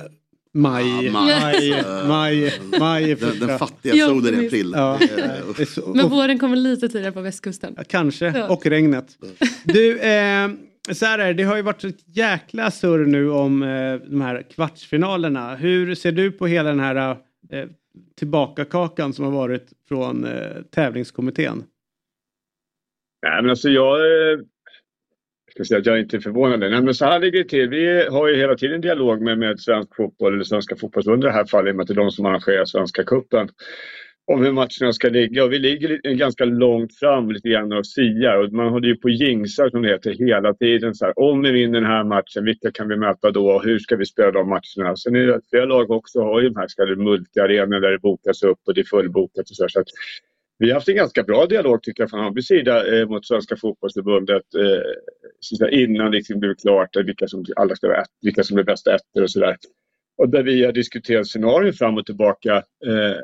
maj, 0.55 1.05
Ja, 1.07 1.13
maj, 1.13 1.41
maj. 1.41 1.85
maj, 2.09 2.53
maj 2.81 3.15
Den, 3.15 3.39
den 3.39 3.59
fattiga 3.59 3.95
Ja, 3.95 4.07
solen 4.09 4.43
i 4.43 4.47
april. 4.47 4.73
Ja, 4.77 4.99
Eh, 5.03 5.67
Men 5.95 6.09
våren 6.09 6.39
kommer 6.39 6.57
lite 6.57 6.89
tidigare 6.89 7.13
på 7.13 7.21
västkusten. 7.21 7.77
Kanske, 7.89 8.27
Ja. 8.27 8.49
och 8.49 8.67
regnet. 8.67 9.07
Du, 9.65 9.99
eh, 10.01 10.49
så 10.93 11.07
här 11.07 11.19
är 11.19 11.27
det, 11.27 11.33
det 11.35 11.43
har 11.43 11.57
ju 11.57 11.63
varit 11.63 11.85
ett 11.85 12.17
jäkla 12.17 12.71
surr 12.71 13.07
nu 13.07 13.31
om 13.31 13.63
eh, 13.63 13.95
de 13.95 14.21
här 14.21 14.43
kvartsfinalerna. 14.43 15.55
Hur 15.57 15.95
ser 15.95 16.13
du 16.13 16.33
på 16.33 16.47
hela 16.47 16.69
den 16.69 16.81
här 16.81 16.97
eh, 17.51 17.67
tillbakakakan 18.19 19.13
som 19.13 19.25
har 19.25 19.33
varit 19.33 19.73
från 19.89 20.25
eh, 20.25 20.63
tävlingskommittén? 20.75 21.65
Nej, 23.27 23.43
men 23.43 23.51
alltså 23.51 23.69
jag 23.69 23.99
ska 25.55 25.65
säga 25.65 25.79
att 25.79 25.87
jag 25.87 25.97
är 25.97 26.01
inte 26.01 26.17
är 26.17 26.21
förvånad. 26.21 26.61
Nej, 26.61 26.83
men 26.83 26.95
så 26.95 27.05
här 27.05 27.21
ligger 27.21 27.39
det 27.39 27.49
till. 27.49 27.69
Vi 27.69 28.09
har 28.11 28.29
ju 28.29 28.37
hela 28.37 28.57
tiden 28.57 28.81
dialog 28.81 29.21
med, 29.21 29.39
med 29.39 29.61
svensk 29.61 29.97
fotboll, 29.97 30.35
eller 30.35 30.45
Svenska 30.45 30.77
fotbollsförbundet 30.77 31.29
i 31.29 31.31
det 31.31 31.35
här 31.35 31.45
fallet, 31.45 31.69
i 31.69 31.73
och 31.73 31.77
med 31.77 31.83
att 31.83 31.89
det 31.89 31.95
är 31.95 32.05
de 32.05 32.11
som 32.11 32.27
arrangerar 32.27 32.65
Svenska 32.65 33.05
cupen 33.05 33.49
om 34.27 34.43
hur 34.45 34.53
matcherna 34.53 34.93
ska 34.93 35.09
ligga. 35.09 35.45
Och 35.45 35.53
vi 35.53 35.59
ligger 35.59 36.15
ganska 36.15 36.45
långt 36.45 36.99
fram 36.99 37.31
lite 37.31 37.49
grann 37.49 37.73
och 37.73 37.87
siar. 37.87 38.37
Och 38.37 38.53
man 38.53 38.69
håller 38.69 38.89
ju 38.89 38.97
på 38.97 39.09
jinxar 39.09 39.71
som 39.71 39.83
det 39.83 39.89
heter 39.89 40.11
hela 40.11 40.55
tiden. 40.55 40.95
Så 40.95 41.05
här, 41.05 41.19
om 41.19 41.43
vi 41.43 41.51
vinner 41.51 41.81
den 41.81 41.91
här 41.91 42.05
matchen, 42.05 42.45
vilka 42.45 42.71
kan 42.71 42.89
vi 42.89 42.97
möta 42.97 43.31
då? 43.31 43.51
Och 43.51 43.65
hur 43.65 43.79
ska 43.79 43.97
vi 43.97 44.07
spela 44.07 44.31
de 44.31 44.49
matcherna? 44.49 44.97
Sen 44.97 45.17
är 45.17 45.27
det 45.27 45.41
flera 45.51 45.65
lag 45.65 45.91
också 45.91 46.21
har 46.23 46.41
ju 46.41 46.49
de 46.49 46.61
här 46.61 46.69
så 46.69 46.77
kallade 46.77 47.03
multiarenorna 47.03 47.81
där 47.81 47.91
det 47.91 47.99
bokas 47.99 48.43
upp 48.43 48.59
och 48.67 48.75
det 48.75 48.81
är 48.81 48.85
fullbokat. 48.85 49.51
Och 49.51 49.57
så, 49.57 49.67
så 49.69 49.81
att 49.81 49.89
vi 50.63 50.71
har 50.71 50.75
haft 50.75 50.89
en 50.89 50.97
ganska 50.97 51.23
bra 51.23 51.47
dialog 51.47 51.83
tycker 51.83 52.03
jag 52.03 52.11
från 52.11 52.21
Hammarbys 52.21 52.47
sida 52.47 53.01
eh, 53.01 53.09
mot 53.09 53.27
Svenska 53.27 53.57
fotbollsförbundet 53.57 54.43
eh, 54.55 55.83
innan 55.83 56.11
det 56.11 56.17
liksom 56.17 56.41
blev 56.41 56.55
klart 56.55 56.97
eh, 56.97 57.03
vilka 57.03 57.29
som, 57.29 57.45
alla 57.57 57.75
ska 57.75 57.89
vara, 57.89 58.05
vilka 58.21 58.45
som 58.45 58.59
är 58.59 58.63
bästa 58.63 58.95
ettor 58.95 59.23
och 59.23 59.31
sådär. 59.31 59.57
Och 60.19 60.29
där 60.29 60.43
vi 60.43 60.65
har 60.65 60.73
diskuterat 60.73 61.27
scenarion 61.27 61.73
fram 61.73 61.99
och 61.99 62.07
tillbaka. 62.07 62.57
Eh, 62.57 63.17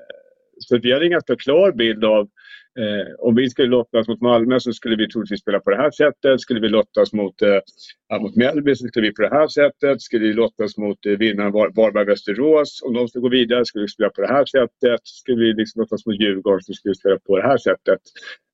så 0.58 0.78
vi 0.78 0.92
hade 0.92 1.04
en 1.04 1.10
ganska 1.10 1.36
klar 1.36 1.72
bild 1.72 2.04
av 2.04 2.28
Eh, 2.78 3.14
om 3.18 3.34
vi 3.34 3.50
skulle 3.50 3.68
lottas 3.68 4.08
mot 4.08 4.20
Malmö 4.20 4.60
så 4.60 4.72
skulle 4.72 4.96
vi 4.96 5.08
troligtvis 5.08 5.40
spela 5.40 5.60
på 5.60 5.70
det 5.70 5.76
här 5.76 5.90
sättet. 5.90 6.40
Skulle 6.40 6.60
vi 6.60 6.68
lottas 6.68 7.12
mot, 7.12 7.42
eh, 7.42 8.20
mot 8.20 8.36
Mjällby 8.36 8.74
så 8.74 8.86
skulle 8.86 9.08
vi 9.08 9.14
på 9.14 9.22
det 9.22 9.28
här 9.28 9.48
sättet. 9.48 10.02
Skulle 10.02 10.26
vi 10.26 10.32
lottas 10.32 10.76
mot 10.76 11.06
eh, 11.06 11.12
vinnaren 11.12 11.52
Var 11.52 11.70
Varberg-Västerås, 11.70 12.82
om 12.82 12.94
de 12.94 13.08
skulle 13.08 13.22
gå 13.22 13.28
vidare 13.28 13.64
skulle 13.64 13.82
vi 13.82 13.88
spela 13.88 14.10
på 14.10 14.20
det 14.20 14.28
här 14.28 14.44
sättet. 14.44 15.00
Skulle 15.04 15.44
vi 15.44 15.52
liksom 15.52 15.80
lottas 15.80 16.06
mot 16.06 16.20
Djurgården 16.20 16.62
så 16.62 16.72
skulle 16.72 16.90
vi 16.90 16.94
spela 16.94 17.18
på 17.18 17.36
det 17.36 17.42
här 17.42 17.58
sättet. 17.58 18.00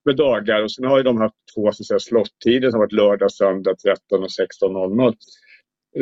Med 0.05 0.17
dagar 0.17 0.63
och 0.63 0.73
sen 0.73 0.85
har 0.85 0.97
ju 0.99 1.03
de 1.03 1.17
haft 1.17 1.35
två 1.55 1.73
slottider 1.99 2.71
som 2.71 2.81
har 2.81 2.87
varit 2.87 2.93
lördag, 2.93 3.33
söndag 3.33 3.75
13 3.75 4.23
och 4.23 4.31
16.00. 4.63 5.15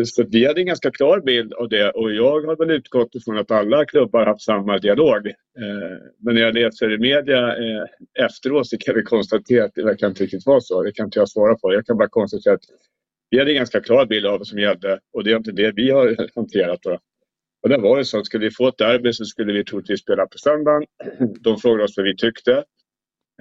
Så 0.05 0.24
vi 0.28 0.46
hade 0.46 0.61
en 0.61 0.66
ganska 0.66 0.90
klar 0.90 1.20
bild 1.20 1.52
av 1.52 1.68
det 1.68 1.90
och 1.90 2.12
jag 2.12 2.46
har 2.46 2.57
väl 2.57 2.70
utgått 2.70 3.14
ifrån 3.14 3.38
att 3.38 3.50
alla 3.50 3.85
klubbar 3.85 4.26
haft 4.26 4.42
samma 4.42 4.78
dialog. 4.78 5.26
Eh, 5.26 5.98
men 6.18 6.35
när 6.35 6.42
jag 6.42 6.55
läser 6.55 6.92
i 6.92 6.98
media 6.98 7.57
eh, 7.57 7.85
efteråt 8.24 8.68
så 8.68 8.78
kan 8.78 8.94
vi 8.94 9.02
konstatera 9.02 9.64
att 9.64 9.74
det 9.74 9.85
verkar 9.85 10.07
inte 10.07 10.22
riktigt 10.22 10.46
vara 10.46 10.61
så. 10.61 10.83
Det 10.83 10.92
kan 10.92 11.05
inte 11.05 11.18
jag 11.18 11.28
svara 11.28 11.55
på. 11.55 11.74
Jag 11.74 11.87
kan 11.87 11.96
bara 11.96 12.09
konstatera 12.09 12.55
att 12.55 12.64
vi 13.31 13.38
hade 13.38 13.50
en 13.50 13.57
ganska 13.57 13.81
klar 13.81 14.07
bild 14.07 14.26
av 14.26 14.38
vad 14.38 14.46
som 14.46 14.59
gällde 14.59 15.00
och 15.12 15.24
det 15.24 15.33
är 15.33 15.37
inte 15.37 15.52
det 15.52 15.72
vi 15.76 15.90
har 15.90 16.16
hanterat. 16.35 16.83
Då. 16.83 16.98
Och 17.62 17.68
det 17.68 17.78
var 17.78 17.98
ju 17.98 18.05
så 18.05 18.18
att 18.18 18.26
skulle 18.26 18.44
vi 18.44 18.50
få 18.50 18.68
ett 18.68 18.78
derby 18.78 19.12
så 19.12 19.24
skulle 19.24 19.52
vi 19.52 19.64
troligtvis 19.64 20.00
spela 20.00 20.26
på 20.26 20.38
söndagen. 20.38 20.87
De 21.40 21.59
frågade 21.59 21.85
oss 21.85 21.96
vad 21.96 22.07
vi 22.07 22.16
tyckte. 22.16 22.64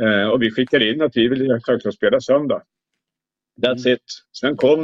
Eh, 0.01 0.27
och 0.27 0.41
vi 0.41 0.51
skickade 0.51 0.89
in 0.89 1.01
att 1.01 1.17
vi 1.17 1.27
ville 1.27 1.59
självklart 1.63 1.93
spela 1.93 2.21
söndag. 2.21 2.63
That's 3.61 3.87
it. 3.87 4.03
Sen 4.39 4.57
kom 4.57 4.79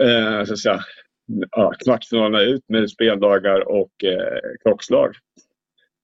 eh, 0.00 0.44
så 0.44 0.52
att 0.52 0.58
säga, 0.58 0.80
ja, 1.50 1.72
kvartsfinalerna 1.84 2.42
ut 2.42 2.62
med 2.68 2.90
speldagar 2.90 3.68
och 3.68 4.04
eh, 4.04 4.38
klockslag. 4.62 5.14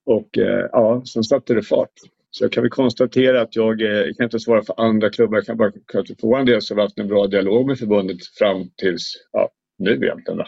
Och 0.07 0.39
eh, 0.39 0.67
ja, 0.73 1.03
sen 1.05 1.25
satte 1.25 1.55
det 1.55 1.63
fart. 1.63 1.93
Så 2.31 2.45
jag 2.45 2.53
kan 2.53 2.63
väl 2.63 2.71
konstatera 2.71 3.41
att 3.41 3.57
jag, 3.57 3.81
eh, 3.83 3.89
jag 3.89 4.17
kan 4.17 4.25
inte 4.25 4.41
svara 4.41 4.63
för 4.63 4.81
andra 4.81 5.11
klubbar, 5.11 5.37
jag 5.37 5.47
kan 5.47 5.57
bara 5.57 5.73
för 5.93 6.23
vår 6.23 6.45
del 6.45 6.63
så 6.63 6.75
har 6.75 6.77
vi 6.77 6.83
haft 6.83 6.99
en 6.99 7.09
bra 7.09 7.27
dialog 7.27 7.67
med 7.67 7.79
förbundet 7.79 8.27
fram 8.39 8.71
tills 8.77 9.03
ja, 9.33 9.51
nu 9.79 9.91
egentligen. 9.91 10.39
Då. 10.39 10.47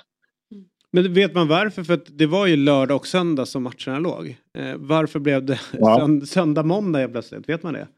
Men 0.91 1.15
vet 1.15 1.35
man 1.35 1.49
varför? 1.49 1.83
För 1.83 2.01
det 2.07 2.27
var 2.27 2.47
ju 2.47 2.57
lördag 2.57 2.97
och 2.97 3.07
söndag 3.07 3.47
som 3.47 3.63
matcherna 3.63 3.99
låg. 3.99 4.37
Eh, 4.59 4.75
varför 4.77 5.19
blev 5.19 5.45
det 5.45 5.61
Ja. 5.73 6.09
söndag, 6.27 6.63
måndag 6.63 7.09
plötsligt? 7.09 7.49
Vet 7.49 7.63
man 7.63 7.75
det? 7.75 7.89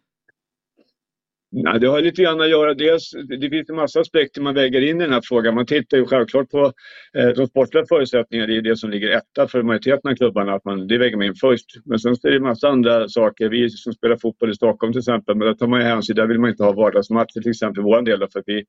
Nej, 1.59 1.81
det 1.81 1.87
har 1.87 2.01
lite 2.01 2.23
grann 2.23 2.41
att 2.41 2.51
göra. 2.51 2.75
Dels, 2.75 3.11
det 3.41 3.51
finns 3.51 3.71
en 3.71 3.77
massa 3.77 4.01
aspekter 4.01 4.41
man 4.41 4.55
väger 4.55 4.81
in 4.81 5.01
i 5.01 5.05
den 5.05 5.13
här 5.13 5.21
frågan. 5.25 5.55
Man 5.55 5.67
tittar 5.67 5.97
ju 5.97 6.07
självklart 6.07 6.51
på 6.51 6.73
eh, 7.19 7.29
de 7.29 7.47
sportliga 7.47 7.85
förutsättningarna. 7.89 8.47
Det 8.47 8.57
är 8.57 8.63
det 8.63 8.77
som 8.77 8.91
ligger 8.91 9.09
etta 9.09 9.49
för 9.49 9.63
majoriteten 9.63 10.11
av 10.11 10.15
klubbarna. 10.15 10.55
Att 10.55 10.65
man, 10.65 10.87
det 10.87 10.99
väger 10.99 11.17
man 11.17 11.27
in 11.27 11.35
först. 11.35 11.67
Men 11.85 11.99
sen 11.99 12.17
så 12.17 12.29
är 12.29 12.31
det 12.31 12.37
en 12.37 12.43
massa 12.43 12.69
andra 12.69 13.09
saker. 13.09 13.49
Vi 13.49 13.71
som 13.71 13.93
spelar 13.93 14.17
fotboll 14.17 14.51
i 14.51 14.55
Stockholm 14.55 14.93
till 14.93 14.99
exempel, 14.99 15.37
men 15.37 15.47
där 15.47 15.55
tar 15.55 15.67
man 15.67 15.81
ju 15.81 15.87
hänsyn. 15.87 16.17
Där 16.17 16.27
vill 16.27 16.39
man 16.39 16.51
inte 16.51 16.65
ha 16.65 16.73
vardagsmatcher 16.73 17.41
till 17.41 17.51
exempel, 17.51 17.81
i 17.81 17.85
vår 17.85 18.03
del. 18.03 18.19
För 18.19 18.41
att 18.41 18.49
mm 18.49 18.65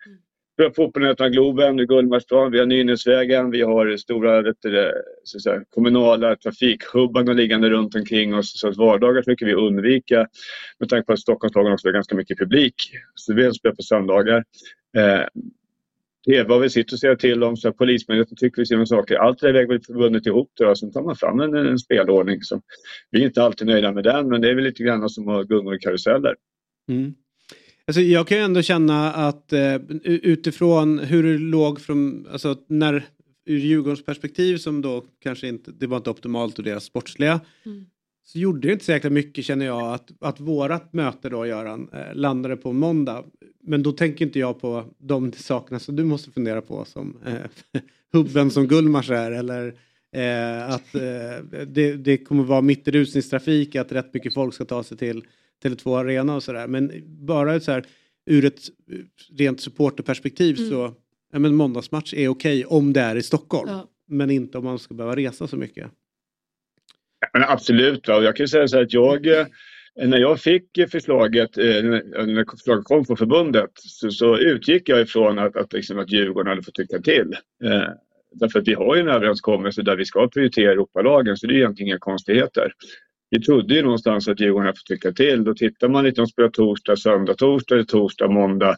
vi 0.57 0.63
har 0.63 0.71
fotbollen 0.71 1.11
utan 1.11 1.31
Globen, 1.31 1.77
Gullmarsplan, 1.77 2.51
vi 2.51 2.59
har 2.59 2.65
Nynäsvägen, 2.65 3.51
vi 3.51 3.61
har 3.61 3.97
stora 3.97 4.41
det, 4.41 4.93
så 5.23 5.37
att 5.37 5.43
säga, 5.43 5.63
kommunala 5.69 6.35
trafikhubbarna 6.35 7.33
liggande 7.33 7.69
runt 7.69 7.95
omkring 7.95 8.35
oss. 8.35 8.59
Så 8.59 8.67
att 8.67 8.77
vardagar 8.77 9.21
försöker 9.21 9.45
vi 9.45 9.53
undvika 9.53 10.27
med 10.79 10.89
tanke 10.89 11.05
på 11.05 11.13
att 11.13 11.19
Stockholmslagen 11.19 11.73
också 11.73 11.87
har 11.87 11.93
ganska 11.93 12.15
mycket 12.15 12.37
publik. 12.37 12.75
Så 13.15 13.33
vi 13.33 13.53
spelar 13.53 13.75
på 13.75 13.83
söndagar. 13.83 14.43
Eh, 14.97 15.21
det 16.25 16.37
är 16.37 16.45
vad 16.45 16.61
vi 16.61 16.69
sitter 16.69 16.95
och 16.95 16.99
säger 16.99 17.15
till 17.15 17.43
om, 17.43 17.57
så 17.57 17.73
Polismyndigheten 17.73 18.37
tycker 18.37 18.61
vi 18.61 18.65
ser 18.65 18.85
saker. 18.85 19.15
Allt 19.15 19.39
det 19.39 19.47
där 19.47 19.53
väger 19.53 19.73
vi 19.73 19.79
förbundet 19.79 20.25
ihop 20.25 20.51
då, 20.53 20.75
sen 20.75 20.91
tar 20.91 21.01
man 21.01 21.15
fram 21.15 21.39
en, 21.39 21.53
en 21.53 21.79
spelordning. 21.79 22.41
Så 22.41 22.61
vi 23.11 23.21
är 23.21 23.25
inte 23.25 23.43
alltid 23.43 23.67
nöjda 23.67 23.91
med 23.91 24.03
den, 24.03 24.29
men 24.29 24.41
det 24.41 24.49
är 24.49 24.55
väl 24.55 24.63
lite 24.63 24.83
grann 24.83 25.09
som 25.09 25.29
att 25.29 25.47
gungor 25.47 25.75
i 25.75 25.79
karuseller. 25.79 26.35
Mm. 26.89 27.13
Alltså, 27.87 28.01
jag 28.01 28.27
kan 28.27 28.37
ju 28.37 28.43
ändå 28.43 28.61
känna 28.61 29.13
att 29.13 29.53
eh, 29.53 29.75
utifrån 30.03 30.99
hur 30.99 31.23
det 31.23 31.37
låg 31.37 31.81
från, 31.81 32.27
alltså 32.31 32.55
när 32.67 33.05
ur 33.45 33.57
Djurgårdens 33.57 34.05
perspektiv 34.05 34.57
som 34.57 34.81
då 34.81 35.03
kanske 35.19 35.47
inte, 35.47 35.71
det 35.71 35.87
var 35.87 35.97
inte 35.97 36.09
optimalt 36.09 36.57
och 36.57 36.63
deras 36.63 36.83
sportsliga. 36.83 37.41
Mm. 37.65 37.85
Så 38.23 38.39
gjorde 38.39 38.67
det 38.67 38.73
inte 38.73 38.85
så 38.85 38.91
jäkla 38.91 39.09
mycket 39.09 39.45
känner 39.45 39.65
jag 39.65 39.93
att, 39.93 40.11
att 40.19 40.39
vårat 40.39 40.93
möte 40.93 41.29
då 41.29 41.45
Göran 41.45 41.89
eh, 41.93 42.15
landade 42.15 42.57
på 42.57 42.73
måndag. 42.73 43.23
Men 43.63 43.83
då 43.83 43.91
tänker 43.91 44.25
inte 44.25 44.39
jag 44.39 44.61
på 44.61 44.85
de 44.97 45.31
sakerna 45.31 45.79
som 45.79 45.95
du 45.95 46.03
måste 46.03 46.31
fundera 46.31 46.61
på 46.61 46.85
som 46.85 47.17
eh, 47.25 47.81
hubben 48.13 48.51
som 48.51 48.67
Gullmars 48.67 49.09
är 49.09 49.31
eller 49.31 49.67
eh, 50.15 50.69
att 50.69 50.95
eh, 50.95 51.63
det, 51.67 51.93
det 51.93 52.17
kommer 52.17 52.43
vara 52.43 52.61
mitt 52.61 52.87
i 52.87 52.91
rusningstrafik 52.91 53.75
att 53.75 53.91
rätt 53.91 54.13
mycket 54.13 54.33
folk 54.33 54.53
ska 54.53 54.65
ta 54.65 54.83
sig 54.83 54.97
till 54.97 55.23
Tele2 55.63 55.99
Arena 55.99 56.35
och 56.35 56.43
sådär. 56.43 56.67
Men 56.67 56.91
bara 57.25 57.59
så 57.59 57.71
här 57.71 57.85
ur 58.25 58.45
ett 58.45 58.61
rent 59.37 59.61
supporterperspektiv 59.61 60.57
Mm. 60.57 60.69
så 60.69 60.93
ja, 61.33 61.39
men 61.39 61.55
måndagsmatch 61.55 62.13
är 62.13 62.27
okej 62.27 62.65
om 62.65 62.93
det 62.93 63.01
är 63.01 63.15
i 63.15 63.23
Stockholm. 63.23 63.69
Ja. 63.69 63.87
Men 64.07 64.31
inte 64.31 64.57
om 64.57 64.63
man 64.63 64.79
ska 64.79 64.93
behöva 64.93 65.15
resa 65.15 65.47
så 65.47 65.57
mycket. 65.57 65.91
Men 67.33 67.43
absolut. 67.43 68.07
Va? 68.07 68.23
Jag 68.23 68.35
kan 68.35 68.47
säga 68.47 68.67
så 68.67 68.75
här 68.75 68.83
att 68.83 68.93
jag, 68.93 69.27
eh, 69.27 69.45
när 70.05 70.17
jag 70.17 70.39
fick 70.39 70.69
förslaget, 70.91 71.57
eh, 71.57 71.63
när 71.63 72.25
när 72.25 72.45
förslaget 72.51 72.85
kom 72.85 73.05
från 73.05 73.17
förbundet, 73.17 73.71
så, 73.75 74.11
så 74.11 74.37
utgick 74.37 74.89
jag 74.89 75.01
ifrån 75.01 75.39
att, 75.39 75.55
att, 75.55 75.73
liksom, 75.73 75.99
att 75.99 76.11
Djurgården 76.11 76.49
hade 76.49 76.63
fått 76.63 76.75
tycka 76.75 76.99
till. 76.99 77.33
Eh, 77.63 77.89
därför 78.31 78.59
att 78.59 78.67
vi 78.67 78.73
har 78.73 78.95
ju 78.95 79.01
en 79.01 79.07
överenskommelse 79.07 79.81
där 79.81 79.95
vi 79.95 80.05
ska 80.05 80.27
prioritera 80.27 80.71
Europalagen, 80.71 81.37
så 81.37 81.47
det 81.47 81.53
är 81.53 81.57
egentligen 81.57 81.87
inga 81.87 81.99
konstigheter. 81.99 82.73
Vi 83.29 83.41
trodde 83.41 83.73
ju 83.73 83.81
någonstans 83.81 84.27
att 84.27 84.39
Djurgården 84.39 84.65
hade 84.65 84.77
fått 84.77 84.85
tycka 84.85 85.11
till. 85.11 85.43
Då 85.43 85.53
tittar 85.53 85.89
man 85.89 86.03
lite 86.03 86.21
om 86.21 86.25
de 86.25 86.31
spelar 86.31 86.49
torsdag, 86.49 86.95
söndag, 86.95 87.33
torsdag, 87.33 87.75
eller 87.75 87.85
torsdag, 87.85 88.27
måndag, 88.27 88.75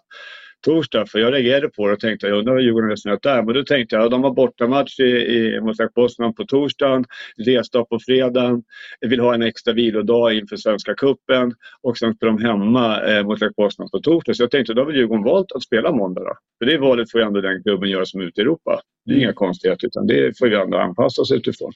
torsdag. 0.65 1.05
För 1.05 1.19
jag 1.19 1.33
reagerade 1.33 1.69
på 1.69 1.87
det 1.87 1.93
och 1.93 1.99
tänkte, 1.99 2.27
jag 2.27 2.37
undrar 2.37 2.53
vad 2.53 2.63
Djurgården 2.63 2.89
resonerat 2.89 3.21
där. 3.21 3.43
Men 3.43 3.55
då 3.55 3.63
tänkte 3.63 3.95
jag, 3.95 4.05
ja, 4.05 4.09
de 4.09 4.23
har 4.23 4.33
bortamatch 4.33 4.99
i, 4.99 5.03
i, 5.03 5.61
mot 5.61 5.93
Bosman 5.95 6.33
på 6.33 6.45
torsdagen, 6.45 7.05
resdag 7.45 7.89
på 7.89 7.99
fredagen, 8.05 8.63
vill 9.01 9.19
ha 9.19 9.33
en 9.33 9.41
extra 9.41 9.73
vilodag 9.73 10.33
inför 10.33 10.57
Svenska 10.57 10.93
Cupen 10.93 11.53
och 11.81 11.97
sen 11.97 12.13
spelar 12.13 12.33
de 12.33 12.43
hemma 12.43 13.01
eh, 13.01 13.23
mot 13.23 13.55
Bosman 13.57 13.89
på 13.91 13.99
torsdag. 13.99 14.33
Så 14.33 14.43
jag 14.43 14.51
tänkte, 14.51 14.73
då 14.73 14.81
har 14.81 14.85
väl 14.85 14.95
Djurgården 14.95 15.23
valt 15.23 15.51
att 15.51 15.63
spela 15.63 15.91
måndag 15.91 16.21
då. 16.21 16.33
För 16.57 16.65
det 16.71 16.77
valet 16.77 17.11
får 17.11 17.21
ju 17.21 17.27
ändå 17.27 17.41
den 17.41 17.63
klubben 17.63 17.89
göra 17.89 18.05
som 18.05 18.21
är 18.21 18.25
ute 18.25 18.41
i 18.41 18.43
Europa. 18.43 18.81
Det 19.05 19.13
är 19.13 19.17
inga 19.17 19.33
konstigheter, 19.33 19.87
utan 19.87 20.07
det 20.07 20.37
får 20.37 20.47
vi 20.47 20.55
ändå 20.55 20.77
anpassa 20.77 21.21
oss 21.21 21.31
utifrån. 21.31 21.71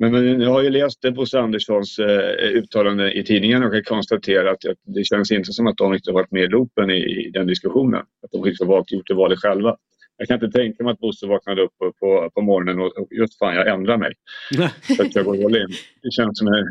Men, 0.00 0.12
men 0.12 0.40
jag 0.40 0.50
har 0.50 0.62
ju 0.62 0.70
läst 0.70 1.00
Bosse 1.14 1.40
Anderssons 1.40 1.98
eh, 1.98 2.48
uttalande 2.48 3.12
i 3.12 3.24
tidningen 3.24 3.62
och 3.62 3.72
kan 3.72 3.82
konstatera 3.82 4.50
att, 4.50 4.64
att 4.64 4.78
det 4.82 5.04
känns 5.04 5.32
inte 5.32 5.52
som 5.52 5.66
att 5.66 5.76
de 5.76 5.92
riktigt 5.92 6.06
har 6.06 6.14
varit 6.14 6.30
med 6.30 6.42
i 6.42 6.46
loopen 6.46 6.90
i, 6.90 7.26
i 7.26 7.30
den 7.30 7.46
diskussionen. 7.46 8.00
Att 8.00 8.30
de 8.32 8.42
riktigt 8.42 8.66
har 8.66 8.84
gjort 8.88 9.06
det 9.08 9.14
valet 9.14 9.38
själva. 9.38 9.76
Jag 10.16 10.28
kan 10.28 10.44
inte 10.44 10.58
tänka 10.58 10.84
mig 10.84 10.92
att 10.92 10.98
Bosse 10.98 11.26
vaknade 11.26 11.62
upp 11.62 11.78
på, 11.78 11.92
på, 11.92 12.30
på 12.34 12.42
morgonen 12.42 12.80
och, 12.80 12.98
och 12.98 13.08
just 13.10 13.38
fan, 13.38 13.54
jag 13.54 13.68
ändrar 13.68 13.96
mig. 13.96 14.12
Så 14.96 15.02
att 15.02 15.14
jag 15.14 15.24
går 15.24 15.44
all 15.44 15.56
in. 15.56 15.68
Det 16.02 16.12
känns 16.12 16.38
som 16.38 16.48
en, 16.48 16.66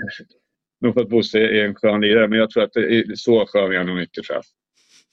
nog 0.82 0.94
för 0.94 1.02
att 1.02 1.10
Bosse 1.10 1.40
är 1.40 1.66
en 1.66 1.76
skön 1.76 2.02
lirare, 2.02 2.28
men 2.28 2.40
jag 2.40 2.50
tror 2.50 2.64
att 2.64 2.74
det 2.74 2.98
är 2.98 3.16
så 3.16 3.46
skön 3.46 3.72
är 3.72 3.78
han 3.78 3.88
nog 3.88 4.02
inte 4.02 4.22
tror 4.22 4.36
jag, 4.36 4.44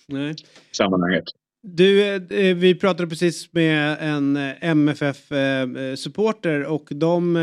Nej. 0.09 0.31
i 0.31 0.75
sammanhanget. 0.77 1.25
Du, 1.69 2.15
eh, 2.15 2.57
vi 2.57 2.75
pratade 2.75 3.09
precis 3.09 3.53
med 3.53 3.97
en 4.01 4.37
eh, 4.37 4.55
MFF-supporter 4.61 6.61
eh, 6.61 6.73
och 6.73 6.89
de 6.91 7.37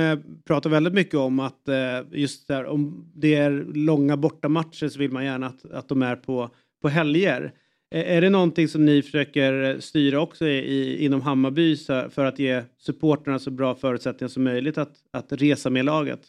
pratar 0.48 0.70
väldigt 0.70 0.94
mycket 0.94 1.16
om 1.16 1.40
att 1.40 1.70
just 2.12 2.48
där, 2.48 2.66
om 2.66 3.12
det 3.16 3.36
är 3.36 3.66
långa 3.74 4.18
bortamatcher 4.18 4.88
så 4.88 5.00
vill 5.00 5.12
man 5.12 5.26
gärna 5.26 5.48
att, 5.48 5.72
att 5.72 5.90
de 5.90 6.02
är 6.02 6.16
på, 6.16 6.50
på 6.82 6.90
helger. 6.90 7.54
Är 7.92 8.22
det 8.22 8.30
någonting 8.30 8.68
som 8.68 8.86
ni 8.86 9.02
försöker 9.02 9.80
styra 9.80 10.22
också 10.22 10.48
i, 10.48 11.06
inom 11.06 11.22
Hammarby 11.22 11.78
för 12.10 12.26
att 12.26 12.40
ge 12.40 12.62
supporterna 12.78 13.40
så 13.40 13.52
bra 13.52 13.76
förutsättningar 13.76 14.30
som 14.30 14.44
möjligt 14.44 14.78
att, 14.78 14.94
att 15.14 15.32
resa 15.32 15.70
med 15.70 15.86
laget? 15.86 16.22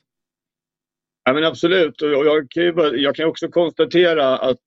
Ja, 1.24 1.32
men 1.32 1.45
absolut. 1.45 2.03
Och 2.03 2.09
jag, 2.09 2.51
kan 2.51 2.62
ju 2.62 2.72
bara, 2.72 2.97
jag 2.97 3.14
kan 3.14 3.28
också 3.28 3.49
konstatera 3.49 4.38
att 4.38 4.62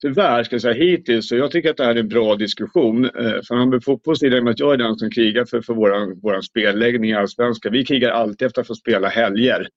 tyvärr, 0.00 0.44
ska 0.44 0.54
jag 0.54 0.62
säga, 0.62 0.74
hittills, 0.74 1.28
så 1.28 1.36
jag 1.36 1.50
tycker 1.50 1.70
att 1.70 1.76
det 1.76 1.84
här 1.84 1.94
är 1.94 2.00
en 2.00 2.08
bra 2.08 2.36
diskussion. 2.36 3.04
Eh, 3.04 3.10
för 3.48 3.54
Hammarby 3.54 3.80
fotbolls 3.80 4.22
med 4.22 4.48
att 4.48 4.58
jag 4.58 4.72
är 4.72 4.76
den 4.76 4.96
som 4.96 5.10
krigar 5.10 5.44
för, 5.44 5.60
för 5.60 5.74
vår 5.74 6.20
våran 6.22 6.42
spelläggning 6.42 7.10
i 7.10 7.14
Allsvenskan. 7.14 7.72
Vi 7.72 7.84
krigar 7.84 8.10
alltid 8.10 8.46
efter 8.46 8.60
att 8.60 8.66
få 8.66 8.74
spela 8.74 9.08
helger. 9.08 9.68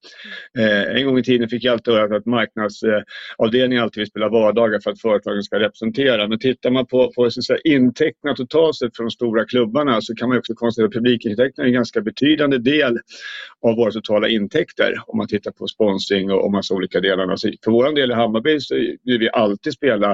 Eh, 0.58 0.96
en 0.96 1.06
gång 1.06 1.20
i 1.20 1.24
tiden 1.24 1.50
fick 1.50 1.64
jag 1.64 1.72
alltid 1.72 1.94
höra 1.94 2.18
att 2.18 2.26
marknadsavdelningen 2.26 3.84
alltid 3.84 4.02
vill 4.02 4.08
spela 4.08 4.30
vardagar 4.30 4.80
för 4.80 4.92
att 4.92 5.02
företagen 5.02 5.44
ska 5.44 5.60
representera. 5.60 6.28
Men 6.28 6.40
tittar 6.40 6.72
man 6.72 6.86
på, 6.86 7.12
på 7.16 7.32
så 7.32 7.54
att 7.54 7.60
intäkterna 7.64 8.36
totalt 8.36 8.76
sett 8.76 8.96
från 8.96 9.06
de 9.06 9.12
stora 9.12 9.46
klubbarna 9.46 10.02
så 10.02 10.16
kan 10.16 10.30
man 10.30 10.38
också 10.38 10.54
konstatera 10.54 10.88
att 10.88 10.94
publikintäkterna 10.94 11.64
är 11.66 11.68
en 11.68 11.74
ganska 11.74 12.02
betydande 12.02 12.58
del 12.58 13.00
av 13.62 13.76
våra 13.76 13.92
totala 13.92 14.28
intäkter 14.28 14.94
om 15.08 15.18
man 15.18 15.28
tittar 15.28 15.52
på 15.52 15.68
sponsring 15.68 16.32
och, 16.32 16.46
och 16.46 16.52
massa 16.52 16.74
olika 16.74 17.00
delar. 17.00 17.36
Så 17.36 17.52
för 17.64 17.72
vår 17.72 17.96
del 17.96 18.12
i 18.12 18.14
Hammarby 18.14 18.60
så 18.60 18.76
vill 18.76 19.20
vi 19.20 19.30
alltid 19.30 19.74
spela 19.74 20.11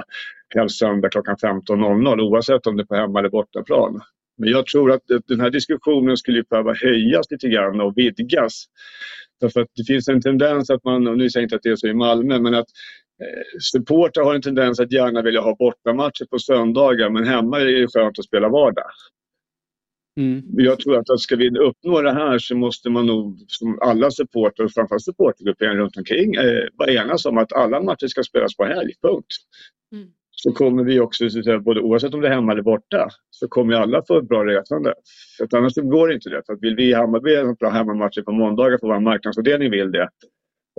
helst 0.56 0.80
söndag 0.80 1.10
klockan 1.10 1.36
15.00 1.36 2.22
oavsett 2.22 2.68
om 2.68 2.78
det 2.78 2.84
är 2.84 2.86
på 2.86 2.95
hemma 2.95 3.20
eller 3.20 3.30
bortaplan. 3.30 4.02
Men 4.38 4.50
jag 4.50 4.66
tror 4.66 4.91
att 4.91 5.02
den 5.28 5.39
här 5.39 5.50
diskussionen 5.50 6.18
skulle 6.18 6.43
behöva 6.43 6.74
höjas 6.74 7.32
lite 7.32 7.50
grann 7.50 7.82
och 7.82 7.93
vidgas. 7.95 8.66
Därför 9.41 9.62
att 9.62 9.68
det 9.76 9.84
finns 9.84 10.08
en 10.08 10.22
tendens 10.22 10.70
att 10.70 10.84
man, 10.84 11.08
och 11.08 11.18
nu 11.18 11.30
säger 11.30 11.41
jag 11.41 11.45
inte 11.45 11.56
att 11.56 11.64
det 11.64 11.70
är 11.70 11.76
så 11.76 11.88
i 11.88 11.93
Malmö, 11.93 12.39
men 12.39 12.54
att 12.54 12.68
eh, 13.22 13.60
supportrar 13.72 14.24
har 14.24 14.36
en 14.36 14.41
tendens 14.41 14.80
att 14.80 14.91
gärna 14.91 15.22
vilja 15.22 15.41
ha 15.41 15.56
bortamatcher 15.56 16.26
på 16.30 16.39
söndagar 16.39 17.10
men 17.10 17.28
hemma 17.28 17.60
är 17.60 17.66
det 17.66 17.88
skönt 17.88 18.20
att 18.20 18.26
spela 18.26 18.50
vardag. 18.50 18.91
Mm. 20.18 20.43
Jag 20.52 20.80
tror 20.80 20.98
att 20.98 21.20
ska 21.20 21.36
vi 21.36 21.50
uppnå 21.50 22.02
det 22.02 22.14
här 22.14 22.39
så 22.39 22.56
måste 22.56 22.89
man 22.89 23.06
nog, 23.06 23.45
som 23.48 23.80
alla 23.82 24.12
supportrar 24.12 24.66
och 24.66 24.72
framförallt 24.72 25.04
supportergruppen 25.04 25.78
runt 25.78 25.98
omkring, 25.98 26.36
eh, 26.36 26.64
vara 26.74 26.91
enas 26.91 27.26
om 27.26 27.38
att 27.38 27.54
alla 27.54 27.82
matcher 27.82 28.08
ska 28.08 28.24
spelas 28.24 28.56
på 28.56 28.66
helg, 28.66 28.93
punkt. 29.02 29.26
Mm. 29.91 30.07
Så 30.31 30.51
kommer 30.51 30.83
vi 30.83 30.99
också, 30.99 31.29
så 31.29 31.39
att 31.39 31.45
säga, 31.45 31.59
både, 31.59 31.81
oavsett 31.81 32.13
om 32.13 32.21
det 32.21 32.27
är 32.27 32.33
hemma 32.33 32.51
eller 32.51 32.61
borta, 32.61 33.09
så 33.29 33.47
kommer 33.47 33.73
alla 33.73 34.03
få 34.07 34.17
ett 34.17 34.27
bra 34.27 34.45
resande. 34.45 34.93
För 35.38 35.45
att 35.45 35.53
annars 35.53 35.75
går 35.75 36.07
det 36.07 36.13
inte 36.13 36.29
det. 36.29 36.41
För 36.45 36.53
att 36.53 36.63
vill 36.63 36.75
vi 36.75 36.89
i 36.89 36.93
Hammarby 36.93 37.35
ha 37.35 37.53
bra 37.53 37.69
hemmamatcher 37.69 38.21
på 38.21 38.31
måndagar 38.31 38.77
för 38.77 38.88
vår 38.88 38.99
marknadsavdelning 38.99 39.71
vill 39.71 39.91
det 39.91 40.09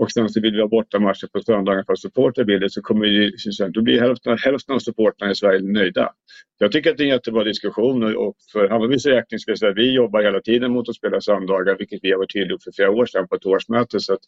och 0.00 0.11
sen 0.11 0.28
så 0.28 0.40
vill 0.40 0.54
vi 0.54 0.61
ha 0.61 0.68
bortamatcher 0.68 1.26
på 1.32 1.40
söndagar 1.40 1.82
för 1.82 1.92
att 1.92 1.98
supportrar 1.98 2.44
vill 2.44 2.61
det 2.61 2.70
så 2.70 2.82
kommer 2.82 3.06
ju, 3.06 3.32
då 3.68 3.82
blir 3.82 4.00
hälften, 4.00 4.38
hälften 4.38 4.74
av 4.74 4.78
supportrarna 4.78 5.32
i 5.32 5.34
Sverige 5.34 5.61
nöjda. 5.62 6.12
Jag 6.59 6.72
tycker 6.72 6.90
att 6.90 6.96
det 6.96 7.02
är 7.02 7.04
en 7.04 7.12
jättebra 7.12 7.44
diskussion 7.44 8.16
och 8.16 8.36
för 8.52 8.68
Hammarbys 8.68 9.06
räkning 9.06 9.38
ska 9.38 9.50
jag 9.50 9.59
säga 9.59 9.70
att 9.70 9.76
vi 9.76 9.92
jobbar 9.92 10.22
hela 10.22 10.40
tiden 10.40 10.72
mot 10.72 10.88
att 10.88 10.94
spela 10.94 11.20
söndagar 11.20 11.76
vilket 11.78 12.00
vi 12.02 12.11
har 12.11 12.18
varit 12.18 12.32
tydliga 12.32 12.59
för 12.64 12.72
flera 12.72 12.90
år 12.90 13.06
sedan 13.06 13.28
på 13.28 13.34
ett 13.34 13.46
årsmöte. 13.46 14.00
Så, 14.00 14.12
att, 14.12 14.20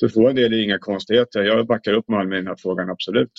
så 0.00 0.08
för 0.08 0.28
en 0.28 0.36
del 0.36 0.44
är 0.44 0.56
det 0.56 0.62
inga 0.62 0.78
konstigheter. 0.78 1.42
Jag 1.42 1.66
backar 1.66 1.92
upp 1.92 2.08
Malmö 2.08 2.34
i 2.36 2.38
den 2.38 2.46
här 2.46 2.56
frågan, 2.58 2.90
absolut. 2.90 3.32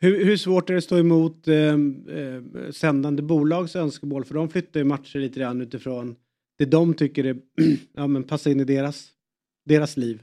Hur, 0.00 0.24
hur 0.24 0.36
svårt 0.36 0.70
är 0.70 0.74
det 0.74 0.78
att 0.78 0.84
stå 0.84 0.98
emot 0.98 1.48
eh, 1.48 1.56
eh, 1.56 2.70
sändande 2.70 3.22
bolags 3.22 3.76
önskemål? 3.76 4.24
För 4.24 4.34
de 4.34 4.48
flyttar 4.48 4.80
ju 4.80 4.84
matcher 4.84 5.18
lite 5.18 5.40
grann 5.40 5.60
utifrån 5.60 6.16
det 6.58 6.64
de 6.64 6.94
tycker 6.94 7.24
är, 7.24 7.36
ja, 7.96 8.06
men 8.06 8.22
passar 8.22 8.50
in 8.50 8.60
i 8.60 8.64
deras, 8.64 9.08
deras 9.64 9.96
liv. 9.96 10.22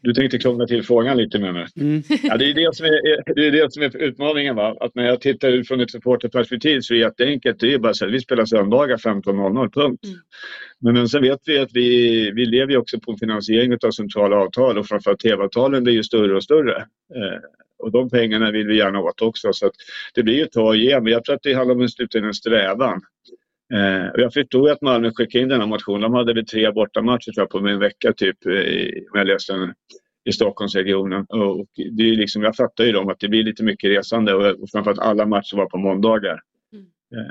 Du 0.00 0.14
tänkte 0.14 0.38
krångla 0.38 0.66
till 0.66 0.82
frågan 0.82 1.16
lite 1.16 1.38
med 1.38 1.54
mig. 1.54 1.66
Mm. 1.76 2.02
Ja, 2.22 2.36
det, 2.36 2.50
är 2.50 2.54
det, 2.54 2.74
som 2.76 2.86
är, 2.86 3.34
det 3.34 3.46
är 3.46 3.52
det 3.52 3.72
som 3.72 3.82
är 3.82 3.96
utmaningen. 3.96 4.56
Va? 4.56 4.76
Att 4.80 4.94
när 4.94 5.04
jag 5.04 5.20
tittar 5.20 5.48
utifrån 5.48 5.80
ett 5.80 5.90
supporterperspektiv 5.90 6.80
så 6.80 6.94
är 6.94 6.98
det 6.98 7.04
jätteenkelt. 7.04 7.60
Det 7.60 7.74
är 7.74 7.78
bara 7.78 7.94
så 7.94 8.04
här, 8.04 8.12
vi 8.12 8.20
spelar 8.20 8.44
söndagar 8.44 8.96
15.00, 8.96 9.70
punkt. 9.70 10.04
Mm. 10.04 10.16
Men, 10.80 10.94
men 10.94 11.08
sen 11.08 11.22
vet 11.22 11.40
vi 11.46 11.58
att 11.58 11.70
vi, 11.72 12.30
vi 12.30 12.46
lever 12.46 12.72
ju 12.72 12.78
också 12.78 13.00
på 13.00 13.12
en 13.12 13.18
finansiering 13.18 13.72
av 13.86 13.90
centrala 13.90 14.36
avtal 14.36 14.78
och 14.78 14.86
framförallt 14.86 15.20
tv-avtalen 15.20 15.84
blir 15.84 15.94
ju 15.94 16.02
större 16.02 16.36
och 16.36 16.44
större. 16.44 16.76
Eh, 17.14 17.40
och 17.78 17.90
de 17.90 18.10
pengarna 18.10 18.50
vill 18.50 18.66
vi 18.66 18.76
gärna 18.76 19.00
åt 19.00 19.22
också. 19.22 19.52
Så 19.52 19.70
det 20.14 20.22
blir 20.22 20.34
ju 20.34 20.46
ta 20.46 20.62
och 20.62 20.76
ge. 20.76 21.00
Men 21.00 21.12
jag 21.12 21.24
tror 21.24 21.34
att 21.36 21.42
det 21.42 21.54
handlar 21.54 21.74
om 21.74 21.80
en 21.80 21.88
slutligen 21.88 22.34
strävan. 22.34 23.02
Eh, 23.74 24.10
jag 24.14 24.32
förstod 24.32 24.70
att 24.70 24.82
Malmö 24.82 25.10
skickade 25.14 25.42
in 25.42 25.48
denna 25.48 25.66
motion. 25.66 26.00
De 26.00 26.14
hade 26.14 26.34
väl 26.34 26.46
tre 26.46 26.70
bortamatcher 26.70 27.32
tror 27.32 27.42
jag, 27.42 27.50
på 27.50 27.68
en 27.68 27.78
vecka 27.78 28.12
typ, 28.12 28.46
i, 28.46 29.06
om 29.12 29.18
jag 29.18 29.26
läste 29.26 29.52
den, 29.52 29.74
i 30.24 30.32
Stockholmsregionen. 30.32 31.26
Och, 31.28 31.68
det 31.74 32.02
är 32.02 32.16
liksom, 32.16 32.42
jag 32.42 32.56
fattar 32.56 32.84
ju 32.84 32.92
dem 32.92 33.08
att 33.08 33.20
det 33.20 33.28
blir 33.28 33.42
lite 33.42 33.64
mycket 33.64 33.90
resande 33.90 34.34
och, 34.34 34.62
och 34.62 34.70
framförallt 34.70 35.00
alla 35.00 35.26
matcher 35.26 35.56
var 35.56 35.66
på 35.66 35.78
måndagar. 35.78 36.40
Mm. 36.72 36.84
Eh, 37.16 37.30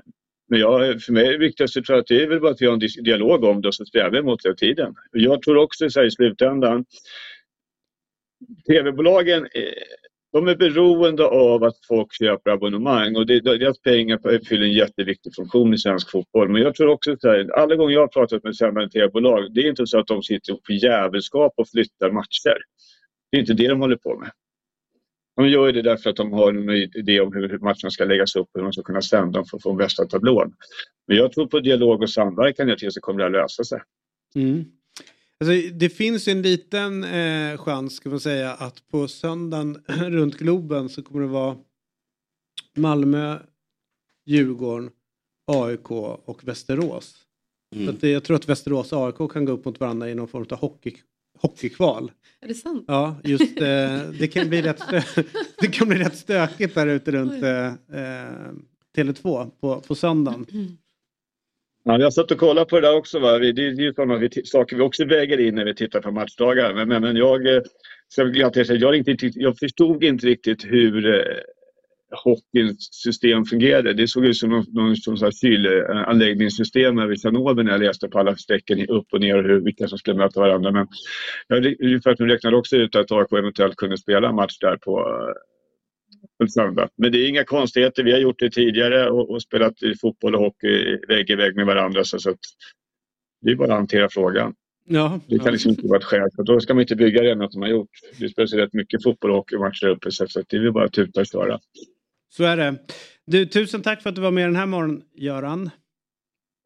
men 0.49 0.59
jag, 0.59 1.01
för 1.01 1.13
mig 1.13 1.27
är 1.27 1.31
det 1.31 1.37
viktigaste 1.37 1.81
tror 1.81 1.95
jag, 1.95 2.01
att 2.01 2.07
det 2.07 2.23
är 2.23 2.27
väl 2.27 2.39
bara 2.39 2.51
att 2.51 2.61
vi 2.61 2.65
har 2.65 2.73
en 2.73 3.03
dialog 3.03 3.43
om 3.43 3.61
det 3.61 3.67
och 3.67 3.75
så 3.75 3.85
strävar 3.85 4.09
vi 4.09 4.21
mot 4.21 4.43
det 4.43 4.55
tiden. 4.55 4.95
Jag 5.11 5.41
tror 5.41 5.57
också 5.57 5.89
så 5.89 5.99
här, 5.99 6.07
i 6.07 6.11
slutändan 6.11 6.85
TV-bolagen 8.67 9.47
eh, 9.53 9.61
de 10.33 10.47
är 10.47 10.55
beroende 10.55 11.25
av 11.25 11.63
att 11.63 11.85
folk 11.87 12.13
köper 12.13 12.51
abonnemang 12.51 13.15
och 13.15 13.25
det, 13.25 13.39
deras 13.39 13.81
pengar 13.81 14.45
fyller 14.47 14.65
en 14.65 14.73
jätteviktig 14.73 15.35
funktion 15.35 15.73
i 15.73 15.77
svensk 15.77 16.11
fotboll. 16.11 16.49
Men 16.49 16.61
jag 16.61 16.75
tror 16.75 16.87
också 16.87 17.15
så 17.19 17.29
här, 17.29 17.59
alla 17.59 17.75
gånger 17.75 17.93
jag 17.93 18.01
har 18.01 18.07
pratat 18.07 18.43
med 18.43 18.55
sändande 18.55 19.07
bolag, 19.07 19.53
det 19.53 19.61
är 19.61 19.69
inte 19.69 19.87
så 19.87 19.99
att 19.99 20.07
de 20.07 20.23
sitter 20.23 20.53
på 20.53 20.73
jävelskap 20.73 21.53
och 21.57 21.69
flyttar 21.69 22.11
matcher. 22.11 22.57
Det 23.31 23.37
är 23.37 23.41
inte 23.41 23.53
det 23.53 23.67
de 23.67 23.79
håller 23.81 23.95
på 23.95 24.19
med. 24.19 24.31
De 25.35 25.49
gör 25.49 25.73
det 25.73 25.81
därför 25.81 26.09
att 26.09 26.15
de 26.15 26.33
har 26.33 26.53
en 26.53 26.69
idé 26.69 27.19
om 27.19 27.33
hur 27.33 27.59
matcherna 27.59 27.89
ska 27.89 28.05
läggas 28.05 28.35
upp 28.35 28.47
och 28.53 28.59
hur 28.59 28.63
man 28.63 28.73
ska 28.73 28.83
kunna 28.83 29.01
sända 29.01 29.39
dem 29.39 29.45
för 29.45 29.57
att 29.57 29.63
få 29.63 29.73
bästa 29.73 30.05
tablån. 30.05 30.53
Men 31.07 31.17
jag 31.17 31.31
tror 31.31 31.47
på 31.47 31.59
dialog 31.59 32.01
och 32.01 32.09
samverkan 32.09 32.67
jag 32.67 32.77
till 32.79 32.91
så 32.91 33.01
kommer 33.01 33.19
det 33.19 33.25
att 33.25 33.31
lösa 33.31 33.63
sig. 33.63 33.81
Mm. 34.35 34.65
Alltså, 35.49 35.69
det 35.73 35.89
finns 35.89 36.27
ju 36.27 36.31
en 36.31 36.41
liten 36.41 37.03
eh, 37.03 37.57
chans 37.57 37.95
ska 37.95 38.09
man 38.09 38.19
säga 38.19 38.53
att 38.53 38.87
på 38.87 39.07
söndagen 39.07 39.83
runt 39.87 40.37
Globen 40.37 40.89
så 40.89 41.03
kommer 41.03 41.21
det 41.21 41.27
vara 41.27 41.57
Malmö, 42.75 43.39
Djurgården, 44.25 44.89
AIK 45.47 45.91
och 46.25 46.47
Västerås. 46.47 47.15
Mm. 47.75 47.85
Så 47.85 47.93
att 47.93 48.01
det, 48.01 48.09
jag 48.09 48.23
tror 48.23 48.35
att 48.35 48.49
Västerås 48.49 48.93
och 48.93 49.05
AIK 49.07 49.31
kan 49.31 49.45
gå 49.45 49.51
upp 49.51 49.65
mot 49.65 49.79
varandra 49.79 50.09
i 50.09 50.15
någon 50.15 50.27
form 50.27 50.45
av 50.49 50.57
hockey, 50.57 50.95
hockeykval. 51.39 52.11
Är 52.41 52.47
det 52.47 52.53
sant? 52.53 52.85
Ja, 52.87 53.15
just 53.23 53.61
eh, 53.61 54.01
det, 54.19 54.33
kan 54.33 54.49
bli 54.49 54.61
rätt 54.61 54.79
stö- 54.79 55.25
det 55.59 55.67
kan 55.67 55.87
bli 55.87 55.97
rätt 55.97 56.17
stökigt 56.17 56.75
där 56.75 56.87
ute 56.87 57.11
runt 57.11 57.43
eh, 57.43 57.65
eh, 57.67 58.51
Tele2 58.95 59.51
på, 59.59 59.79
på 59.79 59.95
söndagen. 59.95 60.45
Ja, 61.85 61.99
jag 61.99 62.13
satt 62.13 62.31
och 62.31 62.37
kollade 62.37 62.65
på 62.65 62.79
det 62.79 62.87
där 62.87 62.95
också. 62.95 63.19
Va? 63.19 63.39
Det 63.39 63.47
är 63.47 63.81
ju 63.81 63.93
sådana 63.93 64.17
vi 64.17 64.29
saker 64.45 64.75
vi 64.75 64.81
också 64.81 65.05
väger 65.05 65.39
in 65.39 65.55
när 65.55 65.65
vi 65.65 65.75
tittar 65.75 66.01
på 66.01 66.11
matchdagar. 66.11 66.73
Men, 66.73 66.87
men, 66.87 67.01
men 67.01 67.15
jag, 67.15 67.47
eh, 67.47 67.61
ska 68.07 68.21
jag, 68.21 68.55
jag, 68.55 68.95
inte, 68.95 69.31
jag 69.33 69.57
förstod 69.57 70.03
inte 70.03 70.27
riktigt 70.27 70.65
hur 70.65 71.15
eh, 71.15 71.37
hockeyns 72.23 72.89
system 72.91 73.45
fungerade. 73.45 73.93
Det 73.93 74.07
såg 74.07 74.25
ut 74.25 74.37
som 74.37 74.49
någon, 74.49 74.65
någon 74.71 74.95
som 74.95 75.31
kylanläggningssystem 75.31 76.99
över 76.99 77.15
Tjernobyl 77.15 77.65
när 77.65 77.71
jag 77.71 77.81
läste 77.81 78.07
på 78.07 78.19
alla 78.19 78.35
strecken 78.35 78.87
upp 78.87 79.07
och 79.11 79.19
ner 79.19 79.37
och 79.37 79.43
hur, 79.43 79.59
vilka 79.59 79.87
som 79.87 79.97
skulle 79.97 80.17
möta 80.17 80.39
varandra. 80.39 80.71
Men 80.71 80.87
jag, 81.47 81.65
ungefär 81.81 82.15
räknade 82.15 82.57
också 82.57 82.75
ut 82.75 82.95
att 82.95 83.11
AIK 83.11 83.31
eventuellt 83.31 83.75
kunde 83.75 83.97
spela 83.97 84.31
match 84.31 84.57
där 84.59 84.77
på 84.77 84.99
eh, 84.99 85.52
söndag. 86.51 86.89
Men 86.97 87.11
det 87.11 87.17
är 87.17 87.29
inga 87.29 87.43
konstigheter. 87.43 88.03
Vi 88.03 88.11
har 88.11 88.19
gjort 88.19 88.39
det 88.39 88.49
tidigare 88.49 89.09
och, 89.09 89.29
och 89.31 89.41
spelat 89.41 89.83
i 89.83 89.95
fotboll 89.95 90.35
och 90.35 90.41
hockey 90.41 90.97
vägg 91.07 91.29
i 91.29 91.35
vägg 91.35 91.55
med 91.55 91.65
varandra. 91.65 92.03
Så, 92.03 92.19
så 92.19 92.29
att 92.29 92.39
det 93.41 93.51
är 93.51 93.55
bara 93.55 93.71
att 93.73 93.77
hantera 93.79 94.09
frågan. 94.09 94.53
Ja, 94.85 95.19
Det 95.27 95.39
kan 95.39 95.51
liksom 95.51 95.69
inte 95.69 95.87
vara 95.87 95.97
ett 95.99 96.03
skäl. 96.03 96.29
För 96.35 96.43
då 96.43 96.59
ska 96.59 96.73
man 96.73 96.81
inte 96.81 96.95
bygga 96.95 97.21
det 97.21 97.31
än 97.31 97.51
som 97.51 97.61
har 97.61 97.69
gjort. 97.69 97.89
Det 98.19 98.29
spelas 98.29 98.53
ju 98.53 98.57
rätt 98.57 98.73
mycket 98.73 99.03
fotboll 99.03 99.31
och 99.31 99.37
hockeymatcher 99.37 99.87
uppe. 99.87 100.11
Så, 100.11 100.27
så 100.27 100.39
att 100.39 100.45
det 100.49 100.57
är 100.57 100.71
bara 100.71 100.85
att 100.85 100.93
tuta 100.93 101.19
och 101.19 101.27
köra. 101.27 101.59
så 102.29 102.43
är 102.43 102.57
det. 102.57 102.75
Du, 103.25 103.45
tusen 103.45 103.81
tack 103.81 104.01
för 104.01 104.09
att 104.09 104.15
du 104.15 104.21
var 104.21 104.31
med 104.31 104.47
den 104.47 104.55
här 104.55 104.65
morgonen, 104.65 105.01
Göran. 105.15 105.69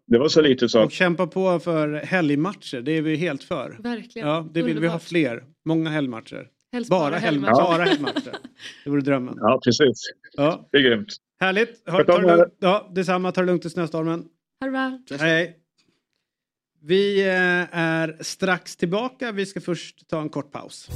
Det 0.07 0.17
var 0.17 0.27
så 0.29 0.41
lite 0.41 0.69
så. 0.69 0.83
Och 0.83 0.91
kämpa 0.91 1.27
på 1.27 1.59
för 1.59 1.93
helgmatcher, 1.93 2.81
det 2.81 2.91
är 2.91 3.01
vi 3.01 3.15
helt 3.15 3.43
för. 3.43 3.75
Verkligen. 3.79 4.27
Ja, 4.27 4.49
det 4.53 4.61
vill 4.61 4.65
vi 4.65 4.71
ha 4.73 4.77
Underbart. 4.77 5.03
fler. 5.03 5.43
Många 5.65 5.89
helgmatcher. 5.89 6.47
Helst 6.73 6.89
Bara, 6.89 6.99
bara 7.11 7.19
helgmatcher. 7.19 7.51
helgmatcher. 7.53 7.77
Bara 7.77 7.83
helgmatcher. 7.85 8.35
Det 8.83 8.89
vore 8.89 9.01
drömmen. 9.01 9.33
Ja, 9.37 9.59
precis. 9.63 10.01
Ja, 10.37 10.67
Det 10.71 10.77
är 10.77 10.81
grymt. 10.81 11.15
härligt. 11.39 11.83
Sköt 11.89 12.07
ta 12.07 12.17
det 12.19 12.27
lugnt. 12.37 12.53
Ja, 12.59 12.91
detsamma. 12.95 13.31
Ta 13.31 13.41
det 13.41 13.47
lugnt 13.47 13.65
i 13.65 13.69
snöstormen. 13.69 14.19
Ha 14.59 14.65
det 14.67 14.71
bra. 14.71 15.17
Hej. 15.19 15.57
Vi 16.81 17.19
eh, 17.27 17.77
är 17.77 18.17
strax 18.23 18.75
tillbaka. 18.75 19.31
Vi 19.31 19.45
ska 19.45 19.61
först 19.61 20.07
ta 20.09 20.21
en 20.21 20.29
kort 20.29 20.51
paus. 20.51 20.89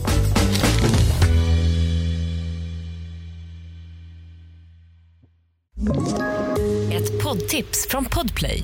Ett 6.92 7.24
poddtips 7.24 7.88
från 7.90 8.06
Podplay. 8.06 8.64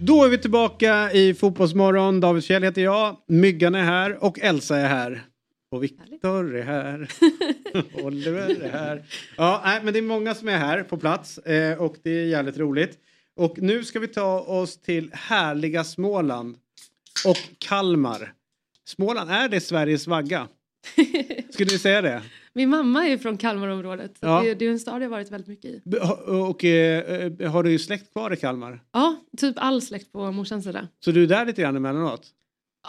Då 0.00 0.24
är 0.24 0.28
vi 0.28 0.38
tillbaka 0.38 1.12
i 1.12 1.34
Fotbollsmorgon. 1.34 2.20
David 2.20 2.44
Fjell 2.44 2.62
heter 2.62 2.82
jag. 2.82 3.16
Myggan 3.26 3.74
är 3.74 3.82
här 3.82 4.24
och 4.24 4.38
Elsa 4.38 4.76
är 4.76 4.88
här. 4.88 5.22
Och 5.70 5.82
Viktor 5.84 6.56
är 6.56 6.62
här. 6.62 7.08
Oliver 8.04 8.64
är 8.64 8.70
här. 8.70 9.04
Ja, 9.36 9.62
nej, 9.64 9.80
men 9.84 9.92
det 9.92 9.98
är 9.98 10.02
många 10.02 10.34
som 10.34 10.48
är 10.48 10.58
här 10.58 10.82
på 10.82 10.96
plats 10.96 11.38
eh, 11.38 11.78
och 11.78 11.96
det 12.02 12.10
är 12.10 12.24
jävligt 12.26 12.58
roligt. 12.58 12.98
Och 13.36 13.58
nu 13.58 13.84
ska 13.84 14.00
vi 14.00 14.08
ta 14.08 14.40
oss 14.40 14.80
till 14.80 15.10
härliga 15.12 15.84
Småland 15.84 16.56
och 17.26 17.38
Kalmar. 17.58 18.32
Småland, 18.84 19.30
är 19.30 19.48
det 19.48 19.60
Sveriges 19.60 20.06
vagga? 20.06 20.48
Skulle 21.50 21.72
ni 21.72 21.78
säga 21.78 22.02
det? 22.02 22.22
Min 22.52 22.68
mamma 22.68 23.06
är 23.06 23.18
från 23.18 23.36
Kalmarområdet. 23.36 24.18
Ja. 24.20 24.42
Det, 24.42 24.54
det 24.54 24.66
är 24.66 24.70
en 24.70 24.78
stad 24.78 25.02
jag 25.02 25.08
varit 25.08 25.32
väldigt 25.32 25.48
mycket 25.48 25.64
i. 25.70 25.82
Ha- 26.00 26.48
Och 26.48 26.64
eh, 26.64 27.22
eh, 27.40 27.50
har 27.52 27.62
du 27.62 27.78
släkt 27.78 28.12
kvar 28.12 28.32
i 28.32 28.36
Kalmar? 28.36 28.80
Ja, 28.92 29.16
typ 29.36 29.54
all 29.58 29.82
släkt 29.82 30.12
på 30.12 30.32
morsans 30.32 30.64
sida. 30.64 30.88
Så 31.04 31.10
du 31.10 31.22
är 31.22 31.26
där 31.26 31.46
lite 31.46 31.62
grann 31.62 31.76
emellanåt? 31.76 32.26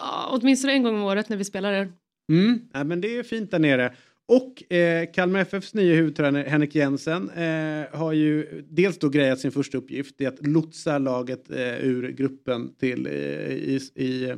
Ja, 0.00 0.38
åtminstone 0.40 0.72
en 0.72 0.82
gång 0.82 0.94
om 0.96 1.02
året 1.02 1.28
när 1.28 1.36
vi 1.36 1.44
spelar 1.44 1.72
där. 1.72 1.92
Mm. 2.32 2.58
Ja, 2.72 2.84
men 2.84 3.00
det 3.00 3.16
är 3.18 3.22
fint 3.22 3.50
där 3.50 3.58
nere. 3.58 3.94
Och 4.28 4.72
eh, 4.72 5.06
Kalmar 5.12 5.40
FFs 5.40 5.74
nya 5.74 5.94
huvudtränare 5.94 6.42
Henrik 6.48 6.74
Jensen 6.74 7.30
eh, 7.30 7.98
har 7.98 8.12
ju 8.12 8.62
dels 8.70 8.98
då 8.98 9.08
grejat 9.08 9.40
sin 9.40 9.52
första 9.52 9.78
uppgift, 9.78 10.14
det 10.18 10.24
är 10.24 10.28
att 10.28 10.46
lotsa 10.46 10.98
laget 10.98 11.50
eh, 11.50 11.84
ur 11.84 12.08
gruppen 12.10 12.74
till 12.74 13.06
eh, 13.06 13.12
i, 13.12 13.80
i, 13.94 14.32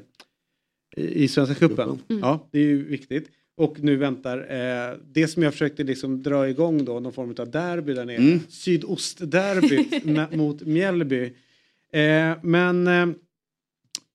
i 0.97 1.29
Svenska 1.29 1.55
cupen. 1.55 1.99
Ja, 2.09 2.49
det 2.53 2.59
är 2.59 2.65
ju 2.65 2.85
viktigt. 2.85 3.29
Och 3.57 3.81
nu 3.81 3.97
väntar 3.97 4.39
eh, 4.39 4.99
det 5.13 5.29
som 5.29 5.43
jag 5.43 5.53
försökte 5.53 5.85
liksom 5.85 6.23
dra 6.23 6.49
igång 6.49 6.85
då, 6.85 7.01
någon 7.01 7.13
form 7.13 7.35
av 7.39 7.51
derby 7.51 7.95
där 7.95 8.05
nere. 8.05 8.17
Mm. 8.17 8.41
Sydostderbyt 8.49 10.05
mot 10.37 10.63
Mjällby. 10.63 11.25
Eh, 11.93 12.33
men 12.43 12.87
eh, 12.87 13.07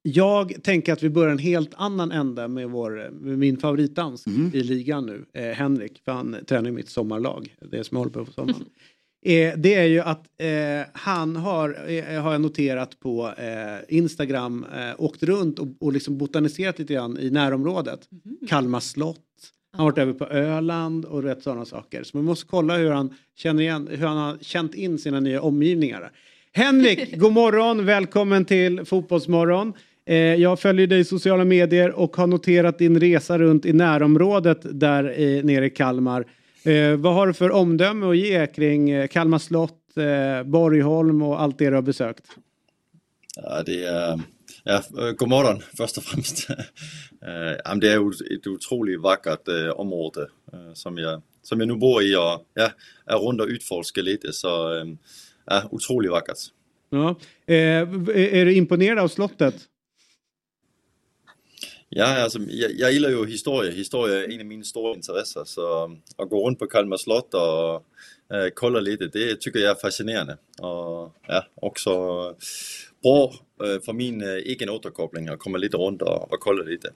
jag 0.02 0.64
tänker 0.64 0.94
att 0.94 1.04
vi 1.04 1.10
börjar 1.10 1.32
en 1.32 1.38
helt 1.38 1.74
annan 1.74 2.12
ände 2.12 2.48
med, 2.48 2.70
vår, 2.70 3.10
med 3.12 3.40
min 3.40 3.58
favoritdansk 3.58 4.28
i 4.54 4.64
ligan 4.64 5.06
nu, 5.06 5.26
eh, 5.34 5.56
Henrik, 5.56 6.02
för 6.06 6.12
han 6.12 6.36
tränar 6.48 6.70
i 6.70 6.72
mitt 6.72 6.90
sommarlag, 6.90 7.56
det 7.62 7.84
som 7.84 7.96
jag 7.96 8.00
håller 8.00 8.12
på 8.12 8.26
på 8.26 8.32
sommaren. 8.32 8.66
Eh, 9.26 9.58
det 9.58 9.74
är 9.74 9.86
ju 9.86 10.00
att 10.00 10.26
eh, 10.42 10.88
han 10.94 11.36
har, 11.36 11.90
eh, 11.92 12.22
har 12.22 12.32
jag 12.32 12.42
noterat 12.42 13.00
på 13.00 13.34
Instagram, 13.88 14.66
åkt 14.98 15.24
runt 15.24 15.60
och, 15.60 15.68
och 15.80 15.94
liksom 15.94 16.18
botaniserat 16.18 16.80
lite 16.80 16.94
grann 16.94 17.18
i 17.18 17.30
närområdet. 17.30 18.00
Kalmar 18.50 18.80
slott, 18.80 19.22
han 19.78 19.86
har 19.86 19.92
varit 19.92 19.98
över 19.98 20.14
på 20.14 20.26
Öland 20.26 21.06
och 21.06 21.24
rätt 21.24 21.44
sådana 21.44 21.66
saker. 21.66 22.04
Så 22.04 22.18
man 22.18 22.26
måste 22.26 22.48
kolla 22.48 22.78
hur 22.78 22.92
han 22.92 23.14
känner 23.36 23.64
igen, 23.64 23.88
hur 23.92 24.08
han 24.08 24.18
har 24.18 24.38
känt 24.42 24.76
in 24.76 24.98
sina 24.98 25.20
nya 25.20 25.42
omgivningar. 25.42 26.12
Henrik, 26.54 27.16
god 27.18 27.34
morgon, 27.34 27.86
välkommen 27.86 28.46
till 28.46 28.86
Fotbollsmorgon. 28.86 29.74
Eh, 30.06 30.16
jag 30.16 30.60
följer 30.60 30.88
dig 30.88 31.00
i 31.00 31.04
sociala 31.04 31.46
medier 31.46 31.92
och 31.92 32.18
har 32.18 32.28
noterat 32.28 32.78
din 32.78 33.00
resa 33.00 33.38
runt 33.40 33.66
i 33.66 33.74
närområdet 33.74 34.60
där 34.80 35.20
i, 35.20 35.44
nere 35.44 35.66
i 35.66 35.70
Kalmar. 35.70 36.26
Eh, 36.64 36.96
vad 36.96 37.14
har 37.14 37.28
du 37.28 37.34
för 37.34 37.52
omdöme 37.52 38.06
att 38.06 38.18
ge 38.18 38.48
kring 38.48 38.90
eh, 38.90 39.08
Kalmar 39.08 39.40
slott, 39.40 39.98
eh, 39.98 40.44
Borgholm 40.44 41.22
och 41.22 41.42
allt 41.42 41.58
det 41.58 41.70
du 41.70 41.76
har 41.76 41.82
besökt? 41.82 42.26
Ja, 43.36 43.64
det 43.66 43.84
är, 43.84 44.20
ja, 44.68 44.82
øh, 45.02 45.16
god 45.16 45.28
morgon 45.28 45.64
först 45.78 45.98
och 45.98 46.04
främst. 46.04 46.50
Eh, 46.50 47.56
jamen, 47.66 47.80
det 47.80 47.92
är 47.92 48.00
ju 48.00 48.36
ett 48.36 48.48
otroligt 48.48 49.02
vackert 49.02 49.48
eh, 49.48 49.80
område 49.80 50.30
eh, 50.54 50.74
som, 50.74 50.98
jag, 50.98 51.22
som 51.44 51.60
jag 51.60 51.68
nu 51.68 51.76
bor 51.76 52.04
i 52.04 52.16
och 52.16 52.46
ja, 52.54 52.72
är 53.06 53.18
runt 53.18 53.42
och 53.42 53.48
utforskar 53.48 54.02
lite. 54.02 54.34
Så 54.34 54.48
ja, 55.46 55.64
otroligt 55.72 56.12
vackert. 56.12 56.38
Ja. 56.90 57.16
Eh, 57.46 57.82
är 58.34 58.46
du 58.46 58.54
imponerad 58.54 59.00
av 59.00 59.08
slottet? 59.08 59.56
Ja, 61.90 62.24
alltså, 62.24 62.40
jag, 62.40 62.72
jag 62.72 62.92
gillar 62.92 63.10
ju 63.10 63.26
historia. 63.26 63.72
Historia 63.72 64.24
är 64.24 64.32
en 64.34 64.40
av 64.40 64.46
mina 64.46 64.64
stora 64.64 64.96
intressen. 64.96 65.46
Så 65.46 65.98
att 66.18 66.30
gå 66.30 66.48
runt 66.48 66.60
på 66.60 66.68
Kalmar 66.68 66.98
slott 66.98 67.34
och 67.34 67.76
eh, 68.36 68.50
kolla 68.54 68.80
lite, 68.80 69.08
det 69.08 69.42
tycker 69.42 69.60
jag 69.60 69.72
är 69.72 69.76
fascinerande. 69.76 70.38
Och 70.60 71.16
ja, 71.28 71.46
också 71.56 71.92
eh, 73.08 73.30
bra 73.58 73.74
eh, 73.76 73.82
för 73.82 73.94
min 73.94 74.22
eh, 74.22 74.28
egen 74.30 74.70
återkoppling 74.70 75.28
att 75.28 75.40
komma 75.40 75.58
lite 75.58 75.78
runt 75.78 76.02
och, 76.02 76.34
och 76.34 76.40
kolla 76.40 76.64
lite. 76.64 76.90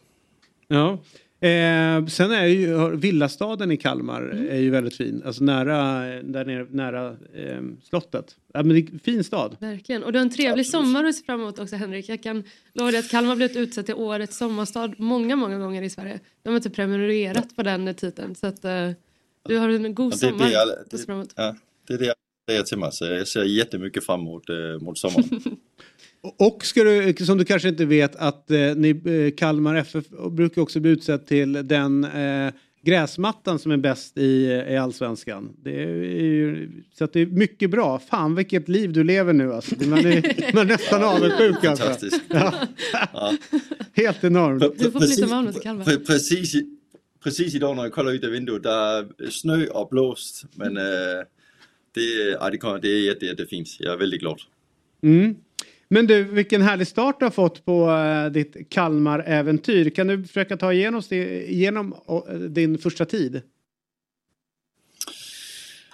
Ja. 0.67 0.99
Eh, 1.47 2.05
sen 2.05 2.31
är 2.31 2.45
ju 2.45 2.95
villastaden 2.95 3.71
i 3.71 3.77
Kalmar 3.77 4.21
är 4.49 4.59
ju 4.59 4.69
väldigt 4.69 4.95
fin. 4.97 5.23
Alltså 5.25 5.43
nära, 5.43 5.75
där 6.23 6.45
nere, 6.45 6.67
nära 6.69 7.09
eh, 7.33 7.61
slottet. 7.83 8.35
Ja, 8.53 8.63
men 8.63 8.69
det 8.69 8.79
är 8.79 8.91
en 8.93 8.99
fin 8.99 9.23
stad. 9.23 9.57
Verkligen. 9.59 10.03
Och 10.03 10.13
du 10.13 10.19
har 10.19 10.25
en 10.25 10.31
trevlig 10.33 10.67
sommar 10.67 11.03
att 11.03 11.15
se 11.15 11.25
fram 11.25 11.41
emot 11.41 11.59
också 11.59 11.75
Henrik. 11.75 12.09
Jag 12.09 12.23
kan 12.23 12.43
lova 12.73 12.91
dig 12.91 12.99
att 12.99 13.09
Kalmar 13.09 13.35
blivit 13.35 13.57
utsett 13.57 13.85
till 13.85 13.95
årets 13.95 14.37
sommarstad 14.37 14.93
många, 14.97 15.35
många 15.35 15.57
gånger 15.59 15.81
i 15.81 15.89
Sverige. 15.89 16.19
De 16.43 16.49
har 16.49 16.55
inte 16.55 16.69
prenumererat 16.69 17.55
på 17.55 17.63
den 17.63 17.95
titeln. 17.95 18.35
Så 18.35 18.47
att 18.47 18.65
eh, 18.65 18.89
du 19.47 19.57
har 19.57 19.69
en 19.69 19.95
god 19.95 20.13
Ja, 20.13 20.17
det 20.17 20.17
sommar 20.17 20.45
det 20.45 20.51
jag- 20.51 20.69
att 20.69 20.99
se 20.99 21.05
fram 21.05 21.15
emot. 21.15 21.33
Ja, 21.35 21.55
det 21.87 21.93
är 21.93 21.97
det 21.97 22.05
jag 22.05 22.15
säger 22.49 22.63
till 22.63 22.77
mig. 22.77 22.89
Så 22.91 23.05
jag 23.05 23.27
ser 23.27 23.43
jättemycket 23.43 24.05
fram 24.05 24.19
emot, 24.19 24.49
eh, 24.49 24.55
mot 24.81 24.97
sommaren. 24.97 25.29
Och 26.37 26.65
ska 26.65 26.83
du, 26.83 27.13
som 27.25 27.37
du 27.37 27.45
kanske 27.45 27.69
inte 27.69 27.85
vet 27.85 28.15
att 28.15 28.51
eh, 28.51 28.75
ni, 28.75 28.89
eh, 29.05 29.35
Kalmar 29.37 29.75
FF 29.75 30.05
brukar 30.31 30.61
också 30.61 30.79
bli 30.79 30.91
utsedd 30.91 31.25
till 31.27 31.67
den 31.67 32.03
eh, 32.03 32.53
gräsmattan 32.83 33.59
som 33.59 33.71
är 33.71 33.77
bäst 33.77 34.17
i, 34.17 34.45
i 34.69 34.77
allsvenskan. 34.77 35.49
Det 35.63 35.83
är 35.83 35.87
ju, 35.87 36.69
så 36.97 37.03
att 37.03 37.13
det 37.13 37.19
är 37.21 37.25
mycket 37.25 37.69
bra. 37.69 37.99
Fan 37.99 38.35
vilket 38.35 38.69
liv 38.69 38.93
du 38.93 39.03
lever 39.03 39.33
nu 39.33 39.53
alltså. 39.53 39.75
Man 39.85 39.99
är, 39.99 40.53
man 40.55 40.63
är 40.65 40.67
nästan 40.71 41.03
avundsjuk 41.15 41.63
alltså. 41.65 41.83
Fantastiskt. 41.85 42.21
Ja. 42.27 42.53
Ja. 43.13 43.33
Helt 43.93 44.23
enormt. 44.23 44.79
Du 44.79 44.91
får 44.91 44.99
flytta 44.99 45.21
med 45.27 45.35
honom 45.35 45.53
till 45.53 45.61
Kalmar. 45.61 45.85
Pre- 45.85 46.05
precis, 46.05 46.55
i- 46.55 46.77
precis 47.23 47.55
idag 47.55 47.75
när 47.75 47.83
jag 47.83 47.91
kollar 47.93 48.11
ut 48.11 48.23
av 48.23 48.29
vinduet, 48.29 48.63
där 48.63 48.99
är 49.25 49.29
snö 49.29 49.67
och 49.67 49.89
blåst. 49.89 50.45
Men 50.55 50.77
eh, 50.77 50.83
det, 51.95 52.01
ja, 52.39 52.49
det, 52.49 52.57
kommer, 52.57 52.79
det 52.79 52.87
är 52.89 53.05
jätte, 53.05 53.25
jättefint. 53.25 53.67
Jag 53.79 53.93
är 53.93 53.97
väldigt 53.97 54.19
glad. 54.21 54.39
Mm. 55.03 55.35
Men 55.93 56.07
du, 56.07 56.23
vilken 56.23 56.61
härlig 56.61 56.87
start 56.87 57.19
du 57.19 57.25
har 57.25 57.31
fått 57.31 57.65
på 57.65 57.91
eh, 57.91 58.31
ditt 58.31 58.69
Kalmar-äventyr. 58.69 59.89
Kan 59.89 60.07
du 60.07 60.23
försöka 60.23 60.57
ta 60.57 60.73
igenom, 60.73 61.01
igenom 61.11 61.95
eh, 62.29 62.35
din 62.35 62.77
första 62.77 63.05
tid? 63.05 63.41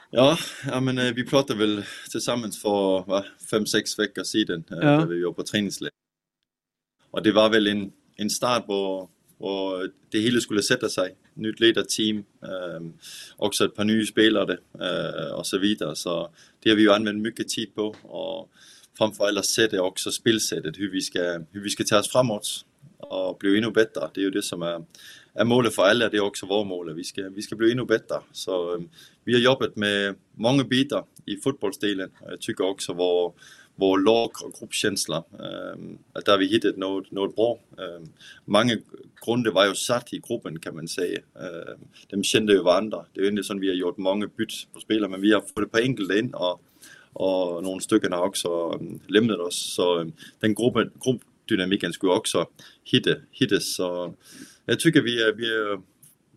Ja, 0.09 0.37
ja 0.65 0.79
men 0.79 0.97
eh, 0.97 1.13
vi 1.13 1.25
pratade 1.25 1.59
väl 1.59 1.83
tillsammans 2.11 2.61
för 2.61 3.03
va, 3.07 3.25
fem, 3.51 3.65
sex 3.65 3.99
veckor 3.99 4.23
sedan 4.23 4.63
Ja. 4.69 4.75
när 4.77 5.05
vi 5.05 5.23
var 5.23 5.33
på 5.33 5.43
träningsläger. 5.43 5.91
Och 7.11 7.23
det 7.23 7.31
var 7.31 7.49
väl 7.49 7.67
en, 7.67 7.91
en 8.15 8.29
start 8.29 8.65
på 8.65 9.09
hvor 9.37 9.91
det 10.11 10.19
hele 10.19 10.41
skulle 10.41 10.61
sätta 10.61 10.89
sig. 10.89 11.15
Nytt 11.33 11.59
ledarteam, 11.59 12.17
eh, 12.17 12.81
också 13.37 13.65
ett 13.65 13.75
par 13.75 13.83
nya 13.83 14.05
spelare 14.05 14.57
eh, 14.79 15.31
och 15.33 15.47
så 15.47 15.57
vidare. 15.57 15.95
Så 15.95 16.29
det 16.63 16.69
har 16.69 16.77
vi 16.77 16.81
ju 16.81 16.91
använt 16.91 17.21
mycket 17.21 17.49
tid 17.49 17.75
på 17.75 17.95
och 18.01 18.49
framförallt 18.97 19.45
sättet 19.45 19.79
också 19.79 20.11
spelsättet, 20.11 20.77
hur 20.77 20.91
vi 20.91 21.01
ska, 21.01 21.19
hur 21.51 21.61
vi 21.61 21.69
ska 21.69 21.83
ta 21.83 21.99
oss 21.99 22.11
framåt 22.11 22.65
och 22.97 23.37
bli 23.37 23.57
ännu 23.57 23.71
bättre. 23.71 24.09
Det 24.13 24.21
är 24.21 24.23
ju 24.23 24.31
det 24.31 24.41
som 24.41 24.61
är, 24.61 24.83
är 25.33 25.45
målet 25.45 25.75
för 25.75 25.83
alla, 25.83 26.09
det 26.09 26.17
är 26.17 26.21
också 26.21 26.45
vårt 26.45 26.67
mål. 26.67 26.93
Vi 26.93 27.03
ska, 27.03 27.29
vi 27.29 27.41
ska 27.41 27.55
bli 27.55 27.71
ännu 27.71 27.85
bättre. 27.85 28.15
Så 28.31 28.83
vi 29.23 29.33
har 29.33 29.39
jobbat 29.39 29.75
med 29.75 30.15
många 30.35 30.63
bitar 30.63 31.03
i 31.25 31.37
fotbollsdelen. 31.37 32.09
Och 32.21 32.31
jag 32.31 32.41
tycker 32.41 32.65
också 32.65 32.93
vår, 32.93 33.33
vår 33.75 33.99
lag 33.99 34.31
och 34.43 34.53
gruppkänsla, 34.59 35.17
eh, 35.17 35.77
där 36.25 36.31
har 36.31 36.37
vi 36.37 36.47
hittat 36.47 36.77
något, 36.77 37.11
något 37.11 37.35
bra. 37.35 37.59
Eh, 37.77 38.07
många 38.45 38.77
grunder 39.25 39.51
var 39.51 39.65
ju 39.65 39.75
satt 39.75 40.13
i 40.13 40.21
gruppen 40.27 40.59
kan 40.59 40.75
man 40.75 40.87
säga. 40.87 41.19
Eh, 41.35 41.75
de 42.09 42.23
kände 42.23 42.53
ju 42.53 42.59
varandra. 42.63 43.05
Det 43.13 43.19
är 43.19 43.23
ju 43.23 43.29
inte 43.29 43.43
så 43.43 43.53
att 43.53 43.61
vi 43.61 43.67
har 43.67 43.75
gjort 43.75 43.97
många 43.97 44.27
byt 44.27 44.67
på 44.73 44.79
spelare, 44.79 45.09
men 45.09 45.21
vi 45.21 45.33
har 45.33 45.41
fått 45.41 45.59
ett 45.59 45.71
par 45.71 45.81
enkelte 45.81 46.19
in 46.19 46.33
och, 46.33 46.61
och 47.17 47.63
några 47.63 47.79
stycken 47.79 48.13
har 48.13 48.25
också 48.25 48.79
lämnat 49.07 49.39
oss. 49.39 49.73
Så 49.75 50.11
den 50.39 50.55
gruppdynamiken 50.55 51.93
skulle 51.93 52.11
också 52.13 52.45
hitta, 52.83 53.09
hittas. 53.31 53.75
Så 53.75 54.13
jag 54.65 54.79
tycker 54.79 55.01
vi 55.01 55.21
är, 55.21 55.33
vi 55.33 55.81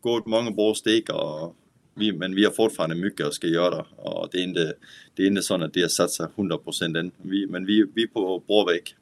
gått 0.01 0.27
många 0.27 0.51
bra 0.51 0.75
steg 0.75 1.11
och 1.11 1.57
vi, 1.95 2.13
men 2.13 2.35
vi 2.35 2.45
har 2.45 2.53
fortfarande 2.53 2.97
mycket 2.97 3.27
att 3.27 3.35
ska 3.35 3.47
göra 3.47 3.85
och 3.97 4.29
det 4.33 4.39
är 4.39 4.43
inte, 4.43 4.75
det 5.15 5.23
är 5.23 5.27
inte 5.27 5.43
så 5.43 5.55
att 5.55 5.75
det 5.75 5.81
har 5.81 5.89
satt 5.89 6.11
sig 6.11 6.27
100% 6.37 6.99
än. 6.99 7.11
Vi, 7.23 7.47
men 7.47 7.67
vi, 7.67 7.85
vi 7.95 8.03
är 8.03 8.07
på 8.07 8.43
bra 8.47 8.65
väg. 8.65 8.97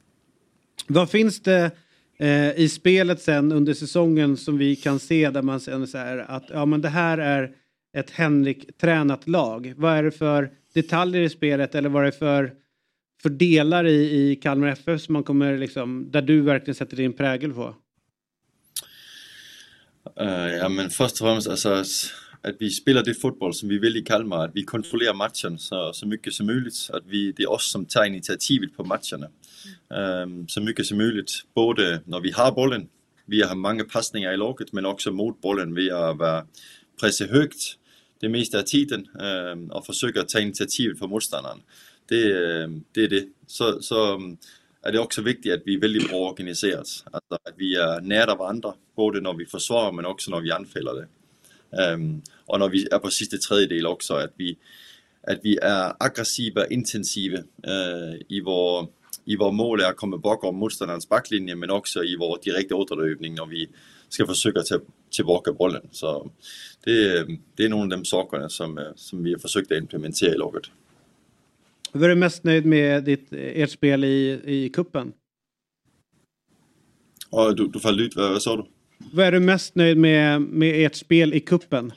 Vad 0.87 1.09
finns 1.09 1.41
det 1.41 1.71
eh, 2.19 2.47
øh, 2.47 2.59
i 2.59 2.69
spelet 2.69 3.21
sen 3.21 3.51
under 3.51 3.73
säsongen 3.73 4.37
som 4.37 4.57
vi 4.57 4.75
kan 4.75 4.99
se 4.99 5.29
där 5.29 5.41
man 5.41 5.59
känner 5.59 5.85
så 5.85 5.97
här 5.97 6.17
att 6.17 6.49
ja 6.49 6.65
men 6.65 6.81
det 6.81 6.89
här 6.89 7.17
är 7.17 7.51
ett 7.97 8.11
Henrik-tränat 8.11 9.27
lag. 9.27 9.73
Vad 9.77 9.97
är 9.97 10.03
det 10.03 10.11
för 10.11 10.49
detaljer 10.73 11.21
i 11.21 11.29
spelet 11.29 11.75
eller 11.75 11.89
vad 11.89 12.01
är 12.01 12.05
det 12.05 12.11
för, 12.11 12.53
för 13.21 13.29
delar 13.29 13.85
i, 13.85 14.31
i 14.31 14.35
Kalmar 14.35 14.67
FF 14.67 15.01
som 15.01 15.13
man 15.13 15.23
kommer 15.23 15.57
liksom, 15.57 16.11
där 16.11 16.21
du 16.21 16.41
verkligen 16.41 16.75
sätter 16.75 16.97
din 16.97 17.13
prägel 17.13 17.53
på? 17.53 17.75
Uh, 20.21 20.49
ja 20.57 20.69
men 20.69 20.89
först 20.89 21.21
och 21.21 21.27
främst 21.27 21.47
alltså, 21.47 21.83
att 22.41 22.55
vi 22.59 22.69
spelar 22.69 23.03
det 23.03 23.13
fotboll 23.13 23.53
som 23.53 23.69
vi 23.69 23.79
vill 23.79 23.97
i 23.97 24.01
Kalmar, 24.01 24.45
att 24.45 24.51
vi 24.53 24.63
kontrollerar 24.63 25.13
matchen 25.13 25.59
så, 25.59 25.93
så 25.93 26.07
mycket 26.07 26.33
som 26.33 26.45
möjligt. 26.45 26.89
Att 26.93 27.03
vi, 27.05 27.31
det 27.31 27.43
är 27.43 27.51
oss 27.51 27.71
som 27.71 27.85
tar 27.85 28.05
initiativet 28.05 28.77
på 28.77 28.83
matcherna. 28.83 29.29
Um, 30.23 30.47
så 30.47 30.61
mycket 30.61 30.85
som 30.85 30.97
möjligt, 30.97 31.31
både 31.55 32.01
när 32.05 32.19
vi 32.19 32.31
har 32.31 32.51
bollen, 32.51 32.87
vi 33.25 33.41
har 33.41 33.55
många 33.55 33.83
passningar 33.83 34.33
i 34.33 34.37
laget, 34.37 34.73
men 34.73 34.85
också 34.85 35.11
mot 35.11 35.41
bollen 35.41 35.73
via 35.73 35.97
att 35.97 36.17
vara 36.17 36.45
pressa 37.01 37.25
högt 37.25 37.78
det 38.21 38.29
mesta 38.29 38.59
av 38.59 38.63
tiden 38.63 39.07
um, 39.53 39.71
och 39.71 39.85
försöka 39.85 40.23
ta 40.23 40.39
initiativet 40.39 40.99
for 40.99 41.07
motståndaren. 41.07 41.61
Det, 42.09 42.23
øh, 42.25 42.69
det 42.95 43.03
är 43.03 43.07
det. 43.07 43.27
Så, 43.47 43.81
så 43.81 44.15
um, 44.15 44.31
øh, 44.31 44.37
är 44.83 44.91
det 44.91 44.99
också 44.99 45.21
viktigt 45.21 45.53
att 45.53 45.61
vi 45.65 45.73
är 45.73 45.79
väldigt 45.79 46.09
bra 46.09 46.35
Altså, 46.39 47.03
at 47.13 47.23
att 47.31 47.53
vi 47.57 47.75
är 47.75 48.01
nära 48.01 48.35
varandra, 48.35 48.73
både 48.95 49.21
när 49.21 49.33
vi 49.33 49.45
försvarar 49.45 49.91
men 49.91 50.05
också 50.05 50.31
när 50.31 50.39
vi 50.39 50.51
anfaller 50.51 50.93
det. 50.93 51.07
Øh, 51.79 51.93
um, 51.93 52.21
och 52.47 52.59
när 52.59 52.69
vi 52.69 52.87
är 52.91 52.99
på 52.99 53.09
sista 53.09 53.37
tredjedel 53.37 53.85
också, 53.85 54.13
att 54.13 54.33
vi, 54.37 54.57
at 55.23 55.39
vi 55.43 55.57
är 55.61 55.93
aggressiva, 55.99 56.67
intensiva 56.67 57.37
uh, 57.37 58.21
i 58.29 58.41
vores 58.41 58.89
i 59.25 59.35
vår 59.35 59.51
mål 59.51 59.81
är 59.81 59.85
att 59.85 59.97
komma 59.97 60.17
bakom 60.17 60.55
motståndarens 60.55 61.09
backlinje 61.09 61.55
men 61.55 61.69
också 61.69 62.03
i 62.03 62.15
vår 62.15 62.39
direkta 62.43 62.75
återløbning, 62.75 63.35
når 63.35 63.45
vi 63.45 63.67
ska 64.09 64.27
försöka 64.27 64.61
ta 64.61 64.79
tillbaka 65.15 65.53
bollen. 65.53 65.87
Så 65.91 66.31
det, 66.83 67.27
det 67.55 67.63
är 67.63 67.69
nog 67.69 67.89
de 67.89 68.05
sakerna 68.05 68.49
som, 68.49 68.93
som 68.95 69.23
vi 69.23 69.31
har 69.31 69.39
försökt 69.39 69.71
implementera 69.71 70.33
i 70.33 70.37
laget. 70.37 70.63
Vad 71.91 72.03
är 72.03 72.09
du 72.09 72.15
mest 72.15 72.43
nöjd 72.43 72.65
med 72.65 73.03
ditt, 73.03 73.27
ert 73.31 73.69
spel 73.69 74.03
i, 74.03 74.41
i 74.45 74.69
kuppen? 74.69 75.13
Ja, 77.31 77.51
du, 77.51 77.67
du 77.67 77.79
föll 77.79 77.99
ut, 77.99 78.15
vad, 78.15 78.31
vad 78.31 78.41
sa 78.41 78.57
du? 78.57 78.65
Vad 79.13 79.25
är 79.25 79.31
du 79.31 79.39
mest 79.39 79.75
nöjd 79.75 79.97
med, 79.97 80.41
med 80.41 80.85
ert 80.85 80.95
spel 80.95 81.33
i 81.33 81.39
kuppen? 81.39 81.91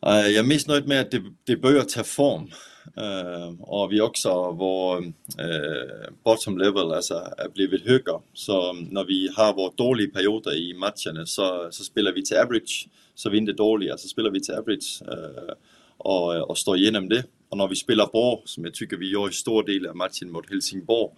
Jag 0.00 0.34
är 0.34 0.42
mest 0.42 0.68
nöjd 0.68 0.88
med 0.88 1.00
att 1.00 1.10
det, 1.10 1.22
det 1.44 1.56
börjar 1.56 1.82
ta 1.82 2.04
form. 2.04 2.50
Ehm, 2.96 3.60
och 3.60 3.92
vi 3.92 4.00
också 4.00 4.50
vår 4.50 4.98
eh, 5.38 6.10
bottom 6.24 6.58
level 6.58 6.92
alltså 6.92 7.14
är 7.14 7.48
blivit 7.48 7.86
högre. 7.86 8.20
Så 8.32 8.70
um, 8.70 8.88
när 8.90 9.04
vi 9.04 9.30
har 9.36 9.54
våra 9.54 9.72
dåliga 9.76 10.10
perioder 10.10 10.56
i 10.56 10.74
matcherna 10.74 11.26
så, 11.26 11.68
så 11.70 11.84
spelar 11.84 12.12
vi 12.12 12.24
till 12.24 12.36
average. 12.36 12.88
Så 13.14 13.30
vi 13.30 13.38
inte 13.38 13.52
dåliga 13.52 13.96
så 13.96 14.08
spelar 14.08 14.30
vi 14.30 14.40
till 14.40 14.54
average 14.54 15.02
eh, 15.08 15.54
och, 15.96 16.50
och 16.50 16.58
står 16.58 16.76
igenom 16.76 17.08
det. 17.08 17.24
Och 17.48 17.56
när 17.56 17.68
vi 17.68 17.76
spelar 17.76 18.06
bra, 18.06 18.42
som 18.44 18.64
jag 18.64 18.74
tycker 18.74 18.96
vi 18.96 19.10
gör 19.10 19.28
i 19.28 19.32
stor 19.32 19.62
del 19.62 19.86
av 19.86 19.96
matchen 19.96 20.32
mot 20.32 20.50
Helsingborg, 20.50 21.10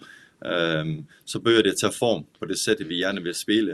ehm, 0.45 1.07
så 1.25 1.41
börjar 1.41 1.63
det 1.63 1.77
ta 1.77 1.91
form 1.91 2.25
på 2.39 2.47
det 2.47 2.57
sättet 2.57 2.87
vi 2.87 3.01
gärna 3.01 3.21
vill 3.21 3.35
spela. 3.35 3.73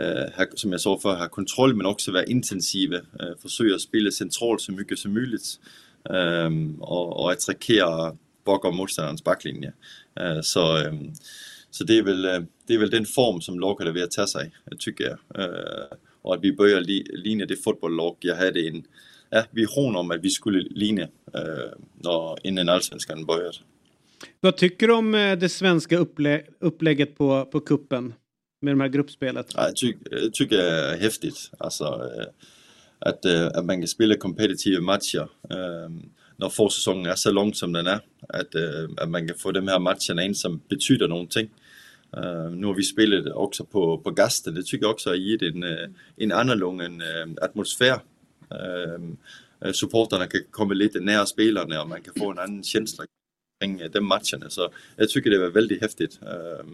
Uh, 0.00 0.44
som 0.54 0.72
jag 0.72 0.80
sa 0.80 0.98
för, 0.98 1.14
ha 1.14 1.28
kontroll 1.28 1.74
men 1.74 1.86
också 1.86 2.12
vara 2.12 2.24
intensiva. 2.24 2.96
Uh, 2.96 3.36
försöka 3.42 3.78
spela 3.78 4.10
centralt 4.10 4.60
så 4.60 4.72
mycket 4.72 4.98
som 4.98 5.14
möjligt. 5.14 5.58
Och, 6.80 7.20
och 7.20 7.32
attackera 7.32 8.16
bakom 8.44 8.76
motståndarens 8.76 9.24
backlinje. 9.24 9.72
Uh, 10.20 10.40
så, 10.42 10.78
så 11.70 11.84
det 11.84 11.98
är, 11.98 12.02
väl, 12.02 12.22
det 12.66 12.74
är 12.74 12.78
väl 12.78 12.90
den 12.90 13.06
form 13.06 13.40
som 13.40 13.60
laget 13.60 13.88
är 13.88 13.92
vid 13.92 14.02
att 14.02 14.10
ta 14.10 14.26
sig, 14.26 14.52
tycker 14.78 15.04
jag. 15.04 15.18
och 16.22 16.34
att 16.34 16.44
vi 16.44 16.52
börjar 16.52 16.80
li, 16.80 17.06
likna 17.12 17.46
det 17.46 17.56
fotbollslag 17.56 18.16
jag 18.20 18.36
hade 18.36 18.68
en 18.68 18.84
ja, 19.30 19.44
vision 19.50 19.96
om 19.96 20.10
att 20.10 20.24
vi 20.24 20.30
skulle 20.30 20.68
likna 20.70 21.08
när, 22.02 22.46
innan 22.46 22.68
allsvenskan 22.68 23.26
började. 23.26 23.58
Vad 24.40 24.56
tycker 24.56 24.86
du 24.86 24.94
om 24.94 25.12
det 25.40 25.48
svenska 25.48 25.96
upplä 25.96 26.42
upplägget 26.60 27.18
på, 27.18 27.44
på 27.44 27.60
kuppen? 27.60 28.14
med 28.62 28.72
de 28.72 28.80
här 28.80 28.88
gruppspelet? 28.88 29.52
Ja, 29.54 29.66
jag, 29.66 29.76
tycker, 29.76 30.18
jag 30.22 30.34
tycker 30.34 30.56
det 30.56 30.70
är 30.70 30.98
häftigt. 30.98 31.50
Alltså, 31.58 32.10
att, 33.06 33.24
øh, 33.26 33.50
at 33.54 33.64
man 33.64 33.80
kan 33.80 33.88
spela 33.88 34.16
kompetitive 34.16 34.80
matcher 34.80 35.26
øh, 35.52 35.90
när 36.38 36.48
försäsongen 36.48 37.06
är 37.06 37.14
så 37.14 37.30
lång 37.30 37.54
som 37.54 37.72
den 37.72 37.86
är. 37.86 37.98
Att, 38.28 38.54
øh, 38.54 38.88
at 38.98 39.08
man 39.08 39.26
kan 39.26 39.36
få 39.38 39.50
de 39.50 39.68
här 39.68 39.78
matcherna 39.78 40.22
ind, 40.22 40.36
som 40.36 40.60
betyder 40.68 41.06
någonting. 41.08 41.50
nu 42.50 42.66
har 42.66 42.74
vi 42.74 42.82
spelat 42.82 43.32
också 43.32 43.64
på, 43.64 44.00
på 44.04 44.10
gasten, 44.10 44.54
det 44.54 44.66
tycker 44.66 44.84
jag 44.86 44.90
också 44.90 45.10
har 45.10 45.16
gett 45.16 45.42
en, 45.42 45.64
en 46.16 46.32
annorlunda 46.32 46.94
atmosfär. 47.42 47.98
supporterna 49.72 50.26
kan 50.26 50.40
komma 50.50 50.74
lite 50.74 51.00
nära 51.00 51.26
spelarna 51.26 51.82
och 51.82 51.88
man 51.88 52.02
kan 52.02 52.14
få 52.14 52.30
en 52.30 52.38
annan 52.38 52.62
känsla 52.62 53.04
kring 53.60 53.82
de 53.92 54.00
matcherna. 54.00 54.50
Så 54.50 54.70
jag 54.96 55.08
tycker 55.08 55.30
det 55.30 55.38
var 55.38 55.50
väldigt 55.50 55.80
häftigt 55.80 56.18
uh, 56.22 56.66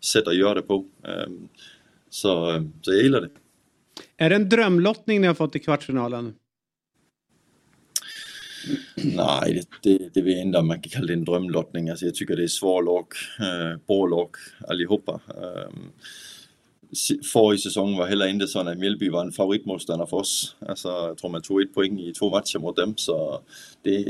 sätt 0.00 0.26
att 0.26 0.36
göra 0.36 0.54
det 0.54 0.62
på. 0.62 0.76
Uh, 1.08 1.28
så, 2.10 2.64
så 2.82 2.92
jag 2.92 3.02
gillar 3.02 3.20
det. 3.20 3.30
Är 4.16 4.30
det 4.30 4.36
en 4.36 4.48
drömlottning 4.48 5.20
ni 5.20 5.26
har 5.26 5.34
fått 5.34 5.56
i 5.56 5.58
kvartsfinalen? 5.58 6.34
Nej, 8.96 9.64
det, 9.82 9.98
det, 9.98 10.14
det 10.14 10.22
vet 10.22 10.36
jag 10.36 10.46
inte 10.46 10.58
om 10.58 10.66
man 10.66 10.80
kan 10.80 10.90
kalla 10.90 11.06
det 11.06 11.12
en 11.12 11.24
drömlottning. 11.24 11.88
Alltså 11.88 12.04
jag 12.04 12.14
tycker 12.14 12.36
det 12.36 12.42
är 12.42 12.48
svår 12.48 12.82
lag, 12.82 13.06
eh, 13.40 13.80
bra 13.86 14.06
lag 14.06 14.30
allihopa. 14.68 15.20
Äh, 15.28 15.72
förra 17.32 17.58
säsongen 17.58 17.98
var 17.98 18.06
heller 18.06 18.26
inte 18.26 18.46
så 18.46 18.60
att 18.60 18.78
Mjällby 18.78 19.08
var 19.08 19.24
en 19.24 19.32
favoritmotståndare 19.32 20.08
för 20.08 20.16
oss. 20.16 20.56
Alltså, 20.68 20.88
jag 20.88 21.18
tror 21.18 21.30
man 21.30 21.42
tog 21.42 21.62
ett 21.62 21.74
poäng 21.74 22.00
i 22.00 22.12
två 22.12 22.30
matcher 22.30 22.58
mot 22.58 22.76
dem 22.76 22.94
så 22.96 23.40
det, 23.82 24.04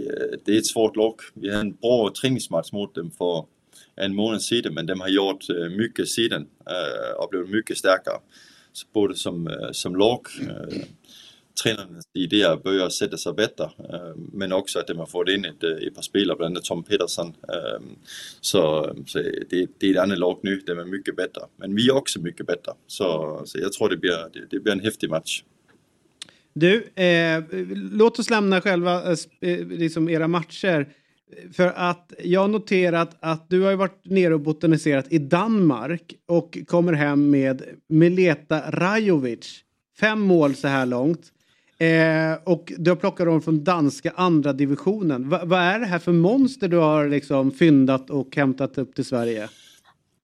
det 0.44 0.52
är 0.52 0.58
ett 0.58 0.66
svårt 0.66 0.96
lag. 0.96 1.14
Vi 1.34 1.48
hade 1.48 1.60
en 1.60 1.74
bra 1.74 2.12
träningsmatch 2.20 2.72
mot 2.72 2.94
dem 2.94 3.10
för 3.10 3.44
en 3.96 4.14
månad 4.14 4.42
sedan 4.42 4.74
men 4.74 4.86
de 4.86 5.00
har 5.00 5.08
gjort 5.08 5.48
eh, 5.50 5.76
mycket 5.76 6.08
sedan 6.08 6.46
eh, 6.66 7.22
och 7.22 7.28
blivit 7.30 7.50
mycket 7.50 7.78
starkare. 7.78 8.18
Både 8.92 9.16
som, 9.16 9.48
øh, 9.48 9.72
som 9.72 9.94
lag 9.94 10.20
øh, 10.40 10.82
tränarnas 11.62 12.04
idéer 12.14 12.56
börjar 12.56 12.88
sätta 12.88 13.16
sig 13.16 13.34
bättre. 13.34 13.64
Øh, 13.64 14.16
men 14.32 14.52
också 14.52 14.78
att 14.78 14.86
de 14.86 14.98
har 14.98 15.06
fått 15.06 15.28
in 15.28 15.44
ett, 15.44 15.64
ett 15.64 15.94
par 15.94 16.02
spelare, 16.02 16.36
bland 16.36 16.52
annat 16.52 16.64
Tom 16.64 16.82
Pettersson. 16.82 17.34
Så, 18.40 18.94
så 19.06 19.18
det, 19.18 19.66
det, 19.78 19.86
är 19.86 19.90
ett 19.90 19.98
annat 19.98 20.18
lag 20.18 20.38
nu, 20.42 20.60
de 20.66 20.78
är 20.78 20.84
mycket 20.84 21.16
bättre. 21.16 21.42
Men 21.56 21.74
vi 21.74 21.88
är 21.88 21.94
också 21.94 22.20
mycket 22.20 22.46
bättre. 22.46 22.72
Så, 22.86 23.42
så 23.44 23.58
jag 23.58 23.72
tror 23.72 23.88
det 23.88 23.96
blir, 23.96 24.30
det, 24.32 24.46
det 24.50 24.60
blir 24.60 24.72
en 24.72 24.80
häftig 24.80 25.10
match. 25.10 25.42
Du, 26.58 26.82
eh, 26.94 27.44
låt 27.92 28.18
oss 28.18 28.30
lämna 28.30 28.60
själva 28.60 29.02
eh, 29.02 29.16
eh 29.40 29.66
liksom 29.66 30.08
era 30.08 30.28
matcher. 30.28 30.88
För 31.52 31.72
att 31.76 32.12
jag 32.24 32.40
har 32.40 32.48
noterat 32.48 33.16
att 33.20 33.50
du 33.50 33.62
har 33.62 33.74
varit 33.74 34.00
nere 34.04 34.34
och 34.34 34.40
botaniserat 34.40 35.12
i 35.12 35.18
Danmark 35.18 36.14
och 36.26 36.58
kommer 36.66 36.92
hem 36.92 37.30
med 37.30 37.62
Mileta 37.88 38.70
Rajovic. 38.70 39.62
Fem 40.00 40.20
mål 40.20 40.54
så 40.54 40.68
här 40.68 40.86
långt. 40.86 41.32
Eh, 41.78 42.34
och 42.44 42.72
du 42.78 42.90
har 42.90 42.96
plockat 42.96 43.26
dem 43.26 43.42
från 43.42 43.64
danska 43.64 44.12
andra 44.16 44.52
divisionen. 44.52 45.28
Va, 45.28 45.40
vad 45.44 45.60
är 45.60 45.78
det 45.78 45.86
här 45.86 45.98
för 45.98 46.12
monster 46.12 46.68
du 46.68 46.76
har 46.76 47.08
liksom 47.08 47.50
fyndat 47.50 48.10
och 48.10 48.36
hämtat 48.36 48.78
upp 48.78 48.94
till 48.94 49.04
Sverige? 49.04 49.48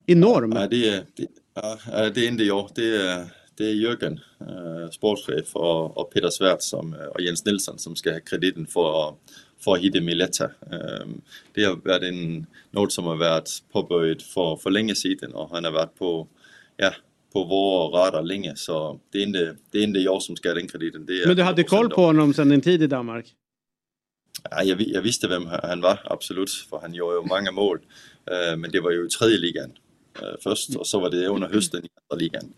Enorm! 0.06 0.52
Ja, 0.52 0.66
det, 0.66 0.88
är, 0.88 1.04
det, 1.16 1.26
ja, 1.54 1.78
eh, 1.86 2.12
det 2.14 2.26
är 2.26 2.28
inte 2.28 2.44
jag. 2.44 2.70
Det 2.74 2.96
är, 2.96 3.26
det 3.56 3.64
är 3.64 3.72
Jörgen, 3.72 4.20
eh, 4.40 4.90
sportchef 4.90 5.56
och, 5.56 5.98
och 5.98 6.12
Peter 6.12 6.30
Svärd 6.30 6.60
som, 6.60 6.96
och 7.14 7.20
Jens 7.20 7.44
Nilsson 7.44 7.78
som 7.78 7.96
ska 7.96 8.12
ha 8.12 8.20
krediten 8.20 8.66
för, 8.66 9.14
för 9.51 9.51
att 9.66 9.80
hitta 9.80 10.00
Miletta. 10.00 10.44
Eh, 10.44 11.06
det 11.54 11.64
har 11.64 11.76
varit 11.84 12.02
en, 12.02 12.46
något 12.70 12.92
som 12.92 13.04
har 13.04 13.16
varit 13.16 13.48
påbörjat 13.72 14.22
för, 14.22 14.56
för 14.56 14.70
länge 14.70 14.94
sedan 14.94 15.32
och 15.32 15.50
han 15.50 15.64
har 15.64 15.72
varit 15.72 15.98
på 15.98 16.28
ja, 16.76 16.92
på 17.32 17.44
våra 17.44 18.06
radar 18.06 18.22
länge 18.22 18.52
så 18.56 19.00
det 19.12 19.18
är 19.18 19.22
inte, 19.22 19.56
det 19.70 19.78
är 19.78 19.82
inte 19.82 19.98
jag 19.98 20.22
som 20.22 20.36
ska 20.36 20.48
ha 20.48 20.54
den 20.54 20.68
krediten. 20.68 21.06
Det 21.06 21.22
är 21.22 21.26
Men 21.26 21.36
du 21.36 21.42
hade 21.42 21.64
koll 21.64 21.90
på 21.90 22.02
honom 22.02 22.34
sedan 22.34 22.48
din 22.48 22.60
tid 22.60 22.82
i 22.82 22.86
Danmark? 22.86 23.34
Ja, 24.50 24.62
jag, 24.62 24.80
jag, 24.80 25.02
visste 25.02 25.28
vem 25.28 25.46
han 25.62 25.80
var, 25.80 26.00
absolut, 26.04 26.50
för 26.50 26.78
han 26.78 26.94
gjorde 26.94 27.16
ju 27.16 27.22
många 27.22 27.52
mål. 27.52 27.78
Uh, 27.78 28.56
men 28.56 28.70
det 28.70 28.80
var 28.80 28.90
ju 28.90 29.06
i 29.06 29.08
tredje 29.08 29.38
ligan 29.38 29.72
först 30.40 30.76
och 30.76 30.86
så 30.86 31.00
var 31.00 31.10
det 31.10 31.26
under 31.26 31.48
hösten 31.48 31.84
i 31.84 31.88
andra 32.10 32.20
ligan. 32.20 32.52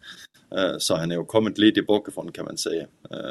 Uh, 0.55 0.79
så 0.79 0.97
han 0.97 1.11
är 1.11 1.17
ju 1.17 1.25
kommit 1.25 1.59
lite 1.59 1.83
bakifrån 1.83 2.33
kan 2.33 2.45
man 2.45 2.57
säga. 2.57 2.87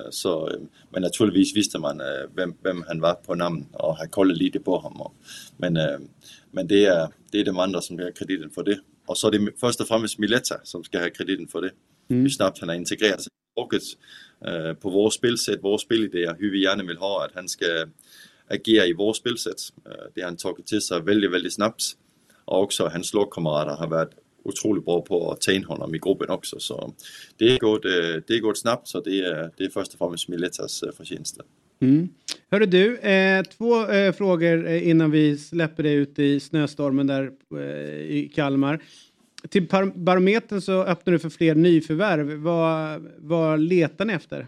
så, 0.09 0.51
men 0.89 1.01
naturligtvis 1.01 1.55
visste 1.55 1.79
man 1.79 2.01
vem, 2.35 2.53
vem, 2.63 2.83
han 2.87 2.99
var 2.99 3.13
på 3.13 3.35
namn 3.35 3.65
och 3.73 3.97
har 3.97 4.07
kollat 4.07 4.37
lite 4.37 4.59
på 4.59 4.77
honom. 4.77 5.11
Men, 5.57 5.73
men 6.51 6.67
det, 6.67 6.85
är, 6.85 7.07
det 7.31 7.39
är 7.39 7.45
de 7.45 7.59
andra 7.59 7.81
som 7.81 7.99
har 7.99 8.11
krediten 8.11 8.49
för 8.49 8.63
det. 8.63 8.79
Och 9.05 9.17
så 9.17 9.27
är 9.27 9.31
det 9.31 9.51
först 9.59 9.81
och 9.81 9.87
främst 9.87 10.19
Miletta 10.19 10.59
som 10.63 10.83
ska 10.83 10.99
ha 10.99 11.09
krediten 11.09 11.47
för 11.47 11.61
det. 11.61 11.71
Mm. 12.09 12.21
Hur 12.21 12.29
snabbt 12.29 12.59
han 12.59 12.69
har 12.69 12.75
integrerat 12.75 13.21
sig 13.21 13.29
i 13.55 13.61
uh, 14.49 14.73
på 14.73 14.89
vårt 14.89 15.13
spelsätt, 15.13 15.63
våra 15.63 15.77
spelidéer, 15.77 16.35
hur 16.39 16.51
vi 16.51 16.63
gärna 16.63 16.83
vill 16.83 16.97
ha 16.97 17.25
att 17.25 17.31
han 17.35 17.49
ska 17.49 17.65
agera 18.47 18.85
i 18.85 18.93
vårt 18.93 19.15
spelsätt. 19.15 19.59
Det 20.13 20.21
har 20.21 20.27
han 20.27 20.37
tagit 20.37 20.65
till 20.65 20.81
sig 20.81 21.01
väldigt, 21.01 21.31
väldigt 21.31 21.53
snabbt. 21.53 21.83
Och 22.45 22.61
också 22.61 22.87
hans 22.87 23.13
lagkamrater 23.13 23.75
har 23.75 23.87
varit 23.87 24.13
otroligt 24.43 24.85
bra 24.85 25.01
på 25.01 25.31
att 25.31 25.41
ta 25.41 25.51
in 25.51 25.63
honom 25.63 25.95
i 25.95 25.99
gruppen 25.99 26.29
också. 26.29 26.59
Så 26.59 26.93
det 27.37 27.45
är 27.45 27.57
gått, 27.57 27.85
øh, 27.85 28.21
det 28.27 28.33
är 28.33 28.39
gått 28.39 28.57
snabbt 28.57 28.87
så 28.87 28.99
det 28.99 29.19
är, 29.19 29.51
det 29.57 29.63
är 29.63 29.69
först 29.69 29.93
och 29.93 29.99
främst 29.99 30.29
Miletas 30.29 30.83
øh, 30.83 30.91
förtjänst. 30.91 31.39
Mm. 31.81 32.09
Hörru 32.51 32.65
du, 32.65 32.97
eh, 32.97 33.43
två 33.43 33.87
eh, 33.87 34.13
frågor 34.13 34.67
eh, 34.67 34.89
innan 34.89 35.11
vi 35.11 35.37
släpper 35.37 35.83
dig 35.83 35.93
ut 35.93 36.19
i 36.19 36.39
snöstormen 36.39 37.07
där 37.07 37.31
eh, 37.55 38.17
i 38.17 38.31
Kalmar. 38.35 38.79
Till 39.49 39.67
Barometern 39.95 40.61
så 40.61 40.83
öppnar 40.83 41.13
du 41.13 41.19
för 41.19 41.29
fler 41.29 41.55
nyförvärv. 41.55 42.33
Vad, 42.33 43.07
vad 43.17 43.59
letar 43.59 44.05
ni 44.05 44.13
efter? 44.13 44.47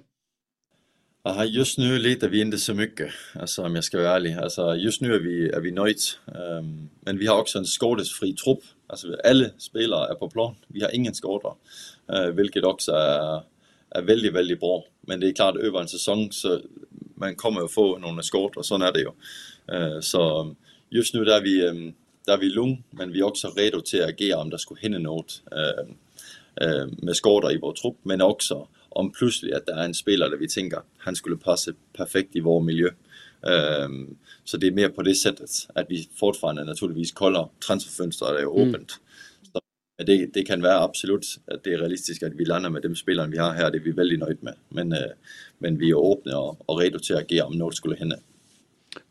Aha, 1.28 1.43
just 1.43 1.78
nu 1.78 1.99
letar 1.99 2.28
vi 2.30 2.41
inte 2.41 2.57
så 2.57 2.73
mycket, 2.73 3.09
alltså, 3.34 3.63
om 3.63 3.76
jag 3.76 3.84
ska 3.84 3.97
vara 3.97 4.15
ärlig. 4.15 4.34
Alltså, 4.34 4.76
just 4.76 5.01
nu 5.01 5.15
är 5.15 5.19
vi, 5.19 5.49
är 5.49 5.59
vi 5.59 5.71
nöjda. 5.71 5.99
Um, 6.26 6.36
ehm, 6.36 6.89
men 7.01 7.17
vi 7.17 7.28
har 7.28 7.39
också 7.39 7.57
en 7.57 7.65
skadesfri 7.65 8.34
trupp. 8.34 8.59
Alltså, 8.88 9.07
alla 9.23 9.49
spelare 9.57 10.11
är 10.11 10.15
på 10.15 10.30
plan. 10.30 10.55
Vi 10.67 10.84
har 10.84 10.95
ingen 10.95 11.15
skador. 11.15 11.55
Uh, 12.13 12.28
vilket 12.28 12.63
också 12.63 12.91
är, 12.91 13.43
är 13.89 14.01
väldigt, 14.01 14.34
väldigt 14.34 14.59
bra. 14.59 14.84
Men 15.01 15.19
det 15.19 15.28
är 15.28 15.34
klart, 15.34 15.55
över 15.55 15.80
en 15.80 15.88
säsong 15.88 16.32
så 16.32 16.59
man 17.15 17.36
kommer 17.36 17.61
att 17.61 17.73
få 17.73 17.97
några 17.97 18.23
skador, 18.23 18.61
så 18.61 18.76
är 18.76 18.91
det 18.91 18.99
ju. 18.99 19.11
Uh, 19.78 19.99
så 19.99 20.55
just 20.89 21.13
nu 21.13 21.23
där 21.23 21.38
är 21.38 21.41
vi, 21.41 21.67
um, 21.67 21.93
där 22.26 22.34
är 22.34 22.38
vi 22.38 22.49
lugn, 22.49 22.84
men 22.89 23.11
vi 23.11 23.19
är 23.19 23.26
också 23.26 23.53
redo 23.57 23.82
till 23.82 24.01
att 24.03 24.09
agera 24.09 24.41
om 24.41 24.49
det 24.49 24.59
skulle 24.59 24.82
hända 24.82 24.99
något 24.99 25.41
uh, 25.51 25.93
ehm, 26.65 26.95
med 26.97 27.15
skador 27.15 27.51
i 27.51 27.57
vår 27.57 27.73
trupp. 27.73 27.97
Men 28.03 28.21
också 28.21 28.67
om 28.95 29.11
plötsligt 29.11 29.53
att 29.53 29.65
det 29.65 29.73
är 29.73 29.85
en 29.85 29.93
spelare 29.93 30.29
där 30.29 30.37
vi 30.37 30.47
tänker 30.47 30.81
han 30.97 31.15
skulle 31.15 31.37
passa 31.37 31.71
perfekt 31.93 32.35
i 32.35 32.39
vår 32.39 32.61
miljö. 32.61 32.89
Um, 33.85 34.17
så 34.43 34.57
det 34.57 34.67
är 34.67 34.71
mer 34.71 34.89
på 34.89 35.01
det 35.01 35.15
sättet 35.15 35.49
att 35.75 35.85
vi 35.89 36.09
fortfarande 36.15 36.63
naturligtvis 36.63 37.11
kollar 37.11 37.49
transferfönstret 37.67 38.31
är 38.31 38.61
öppet. 38.61 38.75
Mm. 38.75 38.85
Så 39.97 40.03
det, 40.05 40.25
det, 40.33 40.43
kan 40.43 40.61
vara 40.61 40.83
absolut 40.83 41.25
att 41.45 41.63
det 41.63 41.73
är 41.73 41.77
realistiskt 41.77 42.23
att 42.23 42.33
vi 42.33 42.45
landar 42.45 42.69
med 42.69 42.81
de 42.81 42.95
spelare 42.95 43.27
vi 43.27 43.37
har 43.37 43.53
här, 43.53 43.71
det 43.71 43.77
är 43.77 43.79
vi 43.79 43.91
väldigt 43.91 44.19
nöjda 44.19 44.39
med. 44.41 44.55
Men, 44.69 44.93
uh, 44.93 44.99
men 45.57 45.77
vi 45.77 45.91
är 45.91 46.13
öppna 46.13 46.39
och, 46.39 46.69
och 46.69 46.79
redo 46.79 46.99
till 46.99 47.15
att 47.15 47.21
agera 47.21 47.45
om 47.45 47.57
något 47.57 47.75
skulle 47.75 47.95
hända. 47.95 48.15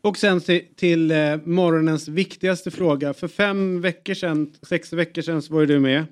Och 0.01 0.17
sen 0.17 0.41
till, 0.41 0.61
till 0.75 1.11
eh, 1.11 1.37
morgonens 1.43 2.07
viktigaste 2.07 2.71
fråga. 2.71 3.13
För 3.13 3.27
fem 3.27 3.81
veckor 3.81 4.13
sedan, 4.13 4.53
sex 4.61 4.93
veckor 4.93 5.21
sedan 5.21 5.41
så 5.41 5.53
var 5.53 5.61
ju 5.61 5.67
du 5.67 5.79
med. 5.79 6.05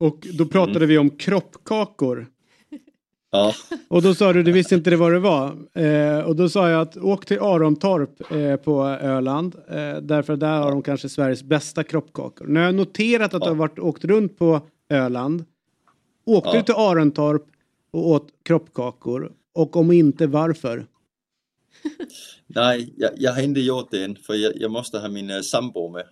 Och 0.00 0.26
då 0.32 0.46
pratade 0.46 0.76
mm. 0.76 0.88
vi 0.88 0.98
om 0.98 1.10
kroppkakor. 1.10 2.26
Ja. 3.34 3.54
Och 3.88 4.02
då 4.02 4.14
sa 4.14 4.32
du, 4.32 4.42
du 4.42 4.52
visste 4.52 4.74
inte 4.74 4.90
det 4.90 4.96
vad 4.96 5.12
det 5.12 5.18
var. 5.18 5.56
Eh, 5.74 6.18
och 6.18 6.36
då 6.36 6.48
sa 6.48 6.70
jag 6.70 6.80
att 6.80 6.96
åk 6.96 7.26
till 7.26 7.38
Arontorp 7.40 8.32
eh, 8.32 8.56
på 8.56 8.84
Öland. 8.84 9.54
Eh, 9.68 9.96
därför 10.02 10.36
där 10.36 10.58
har 10.58 10.70
de 10.70 10.82
kanske 10.82 11.08
Sveriges 11.08 11.42
bästa 11.42 11.84
kroppkakor. 11.84 12.46
Nu 12.46 12.60
har 12.60 12.66
jag 12.66 12.74
noterat 12.74 13.34
att 13.34 13.40
ja. 13.42 13.46
du 13.46 13.50
har 13.50 13.56
varit, 13.56 13.78
åkt 13.78 14.04
runt 14.04 14.38
på 14.38 14.60
Öland. 14.90 15.44
Åkte 16.24 16.50
ja. 16.50 16.56
du 16.56 16.62
till 16.62 16.74
Arontorp 16.74 17.42
och 17.90 18.08
åt 18.08 18.28
kroppkakor? 18.44 19.32
Och 19.54 19.76
om 19.76 19.92
inte, 19.92 20.26
varför? 20.26 20.86
Nej, 22.46 22.94
jag, 22.96 23.10
jag 23.16 23.32
har 23.32 23.42
inte 23.42 23.60
gjort 23.60 23.90
det 23.90 24.04
än. 24.04 24.16
För 24.16 24.34
jag, 24.34 24.52
jag 24.56 24.70
måste 24.70 24.98
ha 24.98 25.08
min 25.08 25.30
uh, 25.30 25.40
sambo 25.40 25.88
med. 25.88 26.04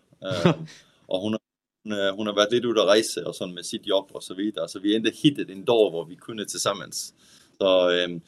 Uh, 0.45 0.55
och 1.07 1.18
hon 1.18 1.35
Eh, 1.35 1.52
hon 1.85 1.93
øh, 1.93 2.26
har 2.26 2.35
varit 2.35 2.53
lite 2.53 2.66
ute 2.66 2.80
och 2.80 2.89
resa 2.89 3.28
och 3.28 3.37
sånt 3.37 3.55
med 3.55 3.64
sitt 3.64 3.87
jobb 3.87 4.09
och 4.12 4.24
så 4.24 4.35
vidare. 4.35 4.68
Så 4.68 4.78
vi 4.78 4.93
har 4.93 4.97
inte 4.97 5.11
hittat 5.22 5.51
en 5.51 5.64
dag 5.64 5.93
där 5.93 6.05
vi 6.09 6.16
kunde 6.16 6.45
tillsammans. 6.45 7.14
Så 7.59 7.91
um, 8.05 8.20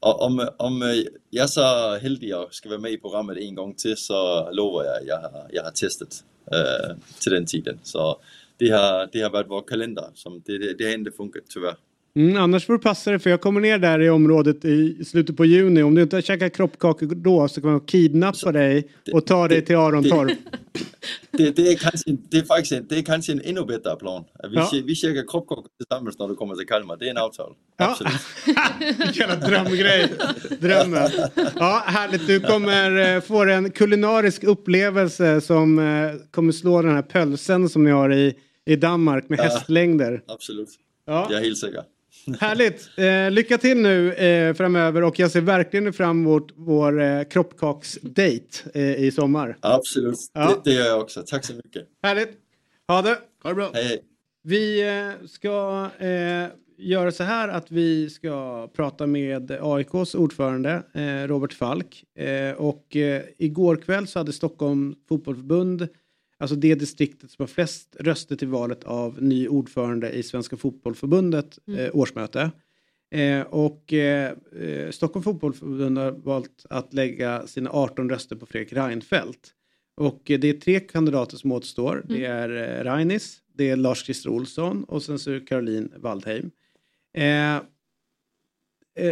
om, 0.00 0.48
om 0.58 0.82
øh, 0.82 1.04
jag 1.30 1.42
är 1.42 1.46
så 1.46 1.96
heldig 1.96 2.36
och 2.36 2.54
ska 2.54 2.68
vara 2.68 2.78
med 2.78 2.92
i 2.92 2.98
programmet 2.98 3.38
en 3.38 3.54
gång 3.54 3.74
till 3.74 3.96
så 3.96 4.50
lovar 4.52 4.84
jag 4.84 4.96
att 4.96 5.06
jag 5.06 5.16
har, 5.16 5.46
jag 5.52 5.62
har 5.62 5.70
testat 5.70 6.24
uh, 6.52 6.58
øh, 6.58 6.96
till 7.20 7.32
den 7.32 7.46
tiden. 7.46 7.80
Så 7.82 8.20
det 8.58 8.68
har, 8.68 9.08
det 9.12 9.20
har 9.20 9.30
varit 9.30 9.50
vår 9.50 9.62
kalender. 9.62 10.10
Som 10.14 10.42
det, 10.46 10.58
det, 10.58 10.78
det 10.78 10.84
har 10.84 10.92
inte 10.92 11.12
funkat 11.12 11.42
tyvärr. 11.48 11.76
Mm, 12.14 12.36
annars 12.36 12.66
får 12.66 12.72
du 12.72 12.78
passa 12.78 13.10
dig 13.10 13.18
för 13.18 13.30
jag 13.30 13.40
kommer 13.40 13.60
ner 13.60 13.78
där 13.78 14.00
i 14.00 14.10
området 14.10 14.64
i 14.64 15.04
slutet 15.04 15.36
på 15.36 15.44
juni. 15.44 15.82
Om 15.82 15.94
du 15.94 16.02
inte 16.02 16.16
har 16.16 16.20
käkat 16.20 16.56
kroppkakor 16.56 17.06
då 17.06 17.48
så 17.48 17.60
kommer 17.60 17.74
jag 17.74 17.88
kidnappa 17.88 18.34
så, 18.34 18.52
dig 18.52 18.88
och 19.12 19.26
ta 19.26 19.48
det, 19.48 19.54
dig 19.54 19.64
till 19.64 19.76
Arontorp. 19.76 20.38
Det, 21.30 21.56
det, 21.56 21.72
är 21.72 21.76
kanske, 21.76 22.16
det 22.30 22.38
är 22.38 22.42
faktiskt 22.42 22.88
det 22.88 22.98
är 22.98 23.02
kanske 23.02 23.32
en 23.32 23.40
ännu 23.44 23.64
bättre 23.64 23.96
plan. 23.96 24.24
Vi, 24.42 24.56
ja. 24.56 24.70
vi 24.84 24.94
käkar 24.94 25.28
kroppkakor 25.28 25.66
tillsammans 25.78 26.18
när 26.18 26.28
du 26.28 26.34
kommer 26.34 26.54
till 26.54 26.66
Kalmar. 26.66 26.96
Det 26.96 27.06
är 27.06 27.10
en 27.10 27.16
avtal. 27.16 27.52
Ja. 27.76 27.90
Absolut. 27.90 28.98
Vilken 28.98 29.40
drömgrej. 29.40 30.12
Drömmen. 30.60 31.10
Ja, 31.58 31.82
härligt. 31.86 32.26
Du 32.26 32.40
kommer 32.40 33.14
eh, 33.14 33.20
få 33.20 33.44
en 33.44 33.70
kulinarisk 33.70 34.44
upplevelse 34.44 35.40
som 35.40 35.78
eh, 35.78 36.10
kommer 36.30 36.52
slå 36.52 36.82
den 36.82 36.94
här 36.94 37.02
pölsen 37.02 37.68
som 37.68 37.84
ni 37.84 37.90
har 37.90 38.12
i, 38.12 38.34
i 38.66 38.76
Danmark 38.76 39.28
med 39.28 39.38
ja. 39.38 39.42
hästlängder. 39.42 40.22
Absolut. 40.26 40.68
Ja. 41.06 41.26
Jag 41.30 41.40
är 41.40 41.44
helt 41.44 41.58
säker. 41.58 41.82
Härligt! 42.40 42.90
Eh, 42.96 43.30
lycka 43.30 43.58
till 43.58 43.76
nu 43.76 44.12
eh, 44.12 44.54
framöver 44.54 45.02
och 45.02 45.18
jag 45.18 45.30
ser 45.30 45.40
verkligen 45.40 45.92
fram 45.92 46.20
emot 46.20 46.52
vår 46.56 47.00
eh, 47.00 47.22
kroppkaksdate 47.24 48.70
eh, 48.74 49.04
i 49.04 49.10
sommar. 49.10 49.56
Absolut, 49.60 50.18
ja. 50.32 50.60
det, 50.64 50.70
det, 50.70 50.76
gör 50.76 50.86
jag 50.86 51.00
också. 51.00 51.22
Tack 51.26 51.44
så 51.44 51.54
mycket. 51.54 51.88
Härligt! 52.02 52.30
Ha 52.88 53.02
det! 53.02 53.18
Ha 53.42 53.50
det 53.50 53.54
bra! 53.54 53.70
Hej, 53.74 53.84
hej. 53.84 54.02
Vi 54.44 54.88
eh, 54.88 55.26
ska 55.26 55.88
eh, 55.98 56.46
göra 56.78 57.12
så 57.12 57.24
här 57.24 57.48
att 57.48 57.70
vi 57.70 58.10
ska 58.10 58.68
prata 58.76 59.06
med 59.06 59.58
AIKs 59.62 60.14
ordförande 60.14 60.82
eh, 60.94 61.28
Robert 61.28 61.52
Falk. 61.52 62.04
och 62.56 62.96
igår 63.38 63.76
kväll 63.76 64.06
så 64.06 64.18
hade 64.18 64.32
Stockholm 64.32 64.94
fotbollförbund 65.08 65.88
Alltså 66.42 66.56
det 66.56 66.74
distriktet 66.74 67.30
som 67.30 67.42
har 67.42 67.46
flest 67.46 67.96
röster 68.00 68.36
till 68.36 68.48
valet 68.48 68.84
av 68.84 69.22
ny 69.22 69.48
ordförande 69.48 70.10
i 70.10 70.22
Svenska 70.22 70.56
fotbollförbundet 70.56 71.58
mm. 71.66 71.80
eh, 71.80 71.90
årsmöte. 71.96 72.50
Eh, 73.10 73.40
och 73.40 73.92
eh, 73.92 74.32
eh 74.60 74.90
Stockholm 74.90 75.22
fotbollförbund 75.22 75.98
har 75.98 76.10
valt 76.10 76.66
att 76.70 76.94
lägga 76.94 77.46
sina 77.46 77.70
18 77.70 78.10
röster 78.10 78.36
på 78.36 78.46
Fredrik 78.46 78.72
Reinfeldt. 78.72 79.50
Och 79.96 80.30
eh, 80.30 80.40
det 80.40 80.48
är 80.48 80.52
tre 80.52 80.80
kandidater 80.80 81.36
som 81.36 81.52
återstår. 81.52 81.92
Mm. 81.92 82.06
Det 82.08 82.26
är 82.26 82.50
eh, 82.50 82.84
Reinis, 82.84 83.38
det 83.54 83.70
är 83.70 83.76
Lars-Christer 83.76 84.28
Olsson 84.28 84.84
och 84.84 85.02
sen 85.02 85.18
så 85.18 85.30
är 85.30 85.34
det 85.34 85.46
Caroline 85.46 85.92
Waldheim. 85.96 86.50
Eh, 87.14 87.60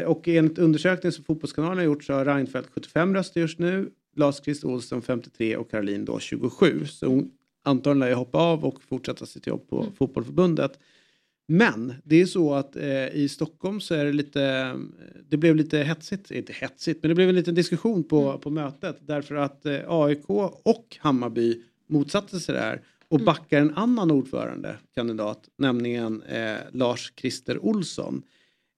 och 0.06 0.28
enligt 0.28 0.58
undersökningen 0.58 1.12
som 1.12 1.24
Fotbollskanalen 1.24 1.78
har 1.78 1.84
gjort 1.84 2.04
så 2.04 2.12
har 2.12 2.24
Reinfeldt 2.24 2.70
75 2.74 3.14
röster 3.14 3.40
just 3.40 3.58
nu. 3.58 3.90
Lars-Christer 4.16 4.68
Olsson 4.68 5.02
53 5.02 5.56
och 5.56 5.70
Caroline 5.70 6.04
då 6.04 6.18
27. 6.18 6.86
Så 6.86 7.06
hon 7.06 7.30
antagligen 7.62 8.08
lär 8.08 8.14
hoppa 8.14 8.38
av 8.38 8.64
och 8.64 8.82
fortsätta 8.82 9.26
sitt 9.26 9.46
jobb 9.46 9.68
på 9.68 9.80
mm. 9.80 9.92
Fotbollförbundet. 9.92 10.78
Men 11.48 11.94
det 12.04 12.20
är 12.20 12.26
så 12.26 12.54
att 12.54 12.76
eh, 12.76 13.08
i 13.08 13.28
Stockholm 13.30 13.80
så 13.80 13.94
är 13.94 14.04
det 14.04 14.12
lite, 14.12 14.74
det 15.28 15.36
blev 15.36 15.56
lite 15.56 15.78
hetsigt, 15.78 16.30
inte 16.30 16.52
hetsigt, 16.52 17.02
men 17.02 17.08
det 17.08 17.14
blev 17.14 17.28
en 17.28 17.34
liten 17.34 17.54
diskussion 17.54 18.04
på, 18.04 18.28
mm. 18.28 18.40
på 18.40 18.50
mötet 18.50 18.96
därför 19.00 19.34
att 19.34 19.66
eh, 19.66 19.80
AIK 19.86 20.30
och 20.62 20.96
Hammarby 21.00 21.62
motsatte 21.86 22.40
sig 22.40 22.54
det 22.54 22.60
här 22.60 22.82
och 23.08 23.16
mm. 23.16 23.24
backar 23.24 23.60
en 23.60 23.74
annan 23.74 24.10
ordförande 24.10 24.76
kandidat, 24.94 25.48
nämligen 25.56 26.22
eh, 26.22 26.56
Lars-Christer 26.72 27.64
Olsson. 27.64 28.22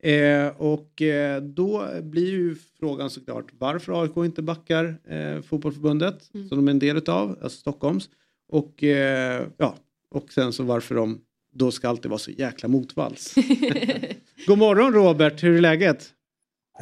Eh, 0.03 0.49
och 0.57 1.03
eh, 1.03 1.43
då 1.43 1.87
blir 2.03 2.31
ju 2.31 2.57
frågan 2.81 3.11
såklart 3.11 3.47
varför 3.59 4.03
AIK 4.03 4.17
inte 4.17 4.43
backar 4.43 4.99
eh, 5.09 5.43
fotbollförbundet 5.43 6.35
mm. 6.35 6.49
som 6.49 6.59
de 6.59 6.69
är 6.69 6.71
en 6.71 6.79
del 6.79 6.97
utav, 6.97 7.39
alltså 7.43 7.59
Stockholms. 7.59 8.09
Och, 8.49 8.83
eh, 8.83 9.47
ja, 9.57 9.75
och 10.11 10.33
sen 10.33 10.53
så 10.53 10.63
varför 10.63 10.95
de 10.95 11.21
då 11.55 11.71
ska 11.71 11.89
alltid 11.89 12.11
vara 12.11 12.19
så 12.19 12.31
jäkla 12.31 12.69
motvalls. 12.69 13.35
God 14.47 14.59
morgon 14.59 14.93
Robert, 14.93 15.43
hur 15.43 15.57
är 15.57 15.61
läget? 15.61 16.07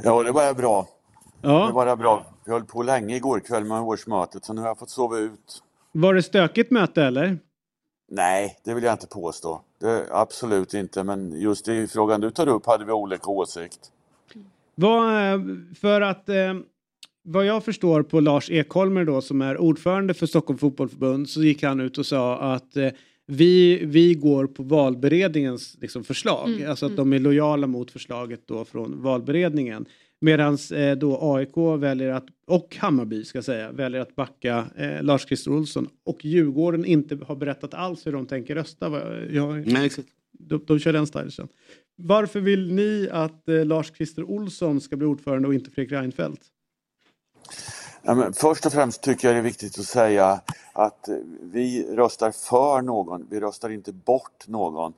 Ja, 0.05 0.23
det 0.23 0.33
var 0.33 0.55
bra. 0.55 0.89
Ja. 1.43 1.67
Det 1.67 1.73
var 1.73 1.97
bra. 1.97 2.27
Vi 2.45 2.53
höll 2.53 2.65
på 2.65 2.83
länge 2.83 3.17
igår 3.17 3.41
kväll 3.41 3.65
med 3.65 3.81
årsmötet 3.81 4.45
så 4.45 4.53
nu 4.53 4.61
har 4.61 4.69
jag 4.69 4.79
fått 4.79 4.91
sova 4.91 5.19
ut. 5.19 5.63
Var 5.93 6.15
det 6.15 6.23
stökigt 6.23 6.71
möte 6.71 7.03
eller? 7.03 7.39
Nej, 8.13 8.59
det 8.65 8.75
vill 8.75 8.85
jag 8.85 8.95
inte 8.95 9.07
påstå. 9.07 9.61
Det, 9.81 10.07
absolut 10.11 10.75
inte, 10.75 11.05
men 11.05 11.41
just 11.41 11.69
i 11.69 11.87
frågan 11.87 12.21
du 12.21 12.31
tar 12.31 12.49
upp 12.49 12.67
hade 12.67 12.85
vi 12.85 12.93
olika 12.93 13.31
åsikt. 13.31 13.93
Vad, 14.75 15.33
eh, 15.33 15.41
för 15.81 16.01
att 16.01 16.29
eh, 16.29 16.55
vad 17.23 17.47
jag 17.47 17.65
förstår 17.65 18.03
på 18.03 18.21
Lars 18.21 18.51
Ekholmer 18.51 19.05
då 19.05 19.21
som 19.21 19.43
är 19.43 19.59
ordförande 19.59 20.15
för 20.15 20.27
Stockholm 20.27 20.59
Fotbollförbund 20.59 21.29
så 21.29 21.43
gick 21.43 21.63
han 21.63 21.81
ut 21.81 21.99
och 21.99 22.07
sa 22.07 22.39
att 22.55 22.77
eh, 22.77 22.89
vi, 23.27 23.85
vi 23.85 24.15
går 24.15 24.47
på 24.47 24.63
valberedningens 24.63 25.77
liksom, 25.81 26.05
förslag, 26.05 26.49
mm, 26.49 26.71
alltså 26.71 26.87
att 26.87 26.93
mm. 26.93 27.11
de 27.11 27.17
är 27.17 27.19
lojala 27.19 27.67
mot 27.67 27.91
förslaget 27.91 28.41
då 28.47 28.65
från 28.65 29.03
valberedningen. 29.03 29.87
Medan 30.21 30.59
eh, 30.75 30.97
då 30.97 31.19
AIK 31.23 31.57
väljer 31.79 32.13
att, 32.13 32.25
och 32.47 32.77
Hammarby 32.77 33.25
ska 33.25 33.43
säga, 33.43 33.73
väljer 33.73 34.01
att 34.01 34.17
backa 34.17 34.67
eh, 34.77 35.03
Lars-Christer 35.03 35.51
Olsson 35.51 35.89
och 36.05 36.25
Djurgården 36.25 36.85
inte 36.85 37.19
har 37.27 37.37
berättat 37.37 37.75
alls 37.75 38.07
hur 38.07 38.13
de 38.13 38.27
tänker 38.27 38.55
rösta. 38.55 38.87
Jag, 39.31 39.67
Nej, 39.67 39.87
exakt. 39.87 40.09
De, 40.33 40.65
de 40.67 40.79
kör 40.79 40.93
den 40.93 41.07
stylisen. 41.07 41.49
Varför 41.97 42.41
vill 42.41 42.75
ni 42.75 43.09
att 43.13 43.49
eh, 43.49 43.65
Lars-Christer 43.65 44.25
Olsson 44.25 44.81
ska 44.81 44.97
bli 44.97 45.07
ordförande 45.07 45.49
och 45.49 45.55
inte 45.55 45.71
Fredrik 45.71 45.93
Reinfeldt? 45.93 46.43
Ja, 48.03 48.15
men 48.15 48.33
först 48.33 48.67
och 48.67 48.73
främst 48.73 49.03
tycker 49.03 49.29
jag 49.29 49.35
det 49.35 49.41
är 49.41 49.43
viktigt 49.43 49.79
att 49.79 49.85
säga 49.85 50.41
att 50.73 51.09
vi 51.43 51.87
röstar 51.97 52.31
för 52.31 52.83
någon, 52.83 53.27
vi 53.31 53.41
röstar 53.41 53.71
inte 53.71 53.93
bort 53.93 54.49
någon. 54.49 54.93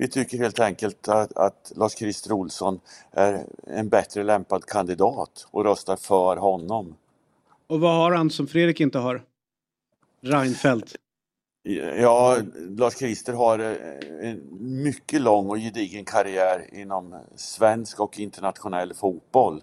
Vi 0.00 0.08
tycker 0.08 0.38
helt 0.38 0.60
enkelt 0.60 1.08
att, 1.08 1.36
att 1.36 1.72
Lars-Christer 1.76 2.32
Olsson 2.32 2.80
är 3.10 3.44
en 3.66 3.88
bättre 3.88 4.22
lämpad 4.22 4.66
kandidat 4.66 5.46
och 5.50 5.64
röstar 5.64 5.96
för 5.96 6.36
honom. 6.36 6.96
Och 7.66 7.80
vad 7.80 7.96
har 7.96 8.12
han 8.12 8.30
som 8.30 8.46
Fredrik 8.46 8.80
inte 8.80 8.98
har? 8.98 9.22
Reinfeldt? 10.20 10.96
Ja, 11.98 12.38
Lars-Christer 12.54 13.32
har 13.32 13.58
en 14.22 14.40
mycket 14.82 15.20
lång 15.20 15.50
och 15.50 15.56
gedigen 15.58 16.04
karriär 16.04 16.66
inom 16.72 17.20
svensk 17.36 18.00
och 18.00 18.18
internationell 18.18 18.94
fotboll. 18.94 19.62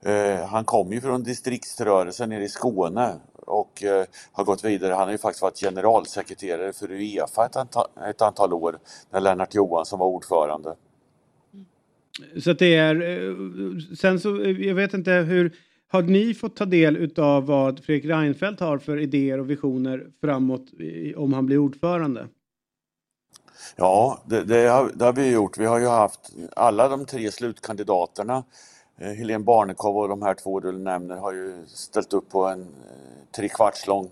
Eh, 0.00 0.46
han 0.46 0.64
kom 0.64 0.92
ju 0.92 1.00
från 1.00 1.22
distriktsrörelsen 1.22 2.28
nere 2.28 2.44
i 2.44 2.48
Skåne 2.48 3.14
och 3.48 3.84
eh, 3.84 4.04
har 4.32 4.44
gått 4.44 4.64
vidare. 4.64 4.92
Han 4.94 5.04
har 5.04 5.12
ju 5.12 5.18
faktiskt 5.18 5.42
varit 5.42 5.60
generalsekreterare 5.60 6.72
för 6.72 6.90
Uefa 6.90 7.46
ett 7.46 7.56
antal, 7.56 7.86
ett 8.10 8.22
antal 8.22 8.52
år 8.52 8.78
när 9.10 9.20
Lennart 9.20 9.54
Johansson 9.54 9.98
var 9.98 10.06
ordförande. 10.06 10.74
Så 12.40 12.50
att 12.50 12.58
det 12.58 12.74
är... 12.74 13.02
eh, 13.02 13.34
Sen 14.00 14.20
så, 14.20 14.42
eh, 14.42 14.50
jag 14.50 14.74
vet 14.74 14.94
inte 14.94 15.12
hur... 15.12 15.56
Har 15.90 16.02
ni 16.02 16.34
fått 16.34 16.56
ta 16.56 16.64
del 16.64 16.96
utav 16.96 17.46
vad 17.46 17.84
Fredrik 17.84 18.04
Reinfeldt 18.04 18.60
har 18.60 18.78
för 18.78 18.98
idéer 19.00 19.40
och 19.40 19.50
visioner 19.50 20.06
framåt 20.20 20.64
om 21.16 21.32
han 21.32 21.46
blir 21.46 21.58
ordförande? 21.58 22.28
Ja, 23.76 24.22
det, 24.26 24.44
det, 24.44 24.68
har, 24.68 24.90
det 24.94 25.04
har 25.04 25.12
vi 25.12 25.30
gjort. 25.32 25.58
Vi 25.58 25.66
har 25.66 25.78
ju 25.78 25.86
haft 25.86 26.20
alla 26.56 26.88
de 26.88 27.06
tre 27.06 27.30
slutkandidaterna. 27.30 28.44
Eh, 28.98 29.12
Helene 29.12 29.44
Barnekow 29.44 29.96
och 29.96 30.08
de 30.08 30.22
här 30.22 30.34
två 30.34 30.60
du 30.60 30.72
nämner 30.72 31.16
har 31.16 31.32
ju 31.32 31.54
ställt 31.66 32.12
upp 32.12 32.28
på 32.28 32.44
en 32.46 32.60
eh, 32.60 32.66
trekvarts 33.36 33.86
lång 33.86 34.04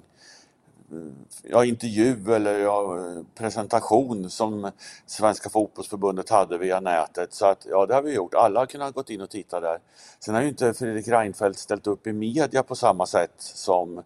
eh, 0.92 0.98
ja, 1.42 1.64
intervju 1.64 2.34
eller 2.34 2.58
ja, 2.58 2.98
presentation 3.34 4.30
som 4.30 4.70
Svenska 5.06 5.50
fotbollsförbundet 5.50 6.30
hade 6.30 6.58
via 6.58 6.80
nätet. 6.80 7.34
Så 7.34 7.46
att, 7.46 7.66
ja, 7.70 7.86
det 7.86 7.94
har 7.94 8.02
vi 8.02 8.14
gjort. 8.14 8.34
Alla 8.34 8.60
har 8.60 8.66
kunnat 8.66 8.94
gått 8.94 9.10
in 9.10 9.20
och 9.20 9.30
titta 9.30 9.60
där. 9.60 9.78
Sen 10.20 10.34
har 10.34 10.42
ju 10.42 10.48
inte 10.48 10.74
Fredrik 10.74 11.08
Reinfeldt 11.08 11.58
ställt 11.58 11.86
upp 11.86 12.06
i 12.06 12.12
media 12.12 12.62
på 12.62 12.74
samma 12.74 13.06
sätt 13.06 13.34
som 13.36 13.98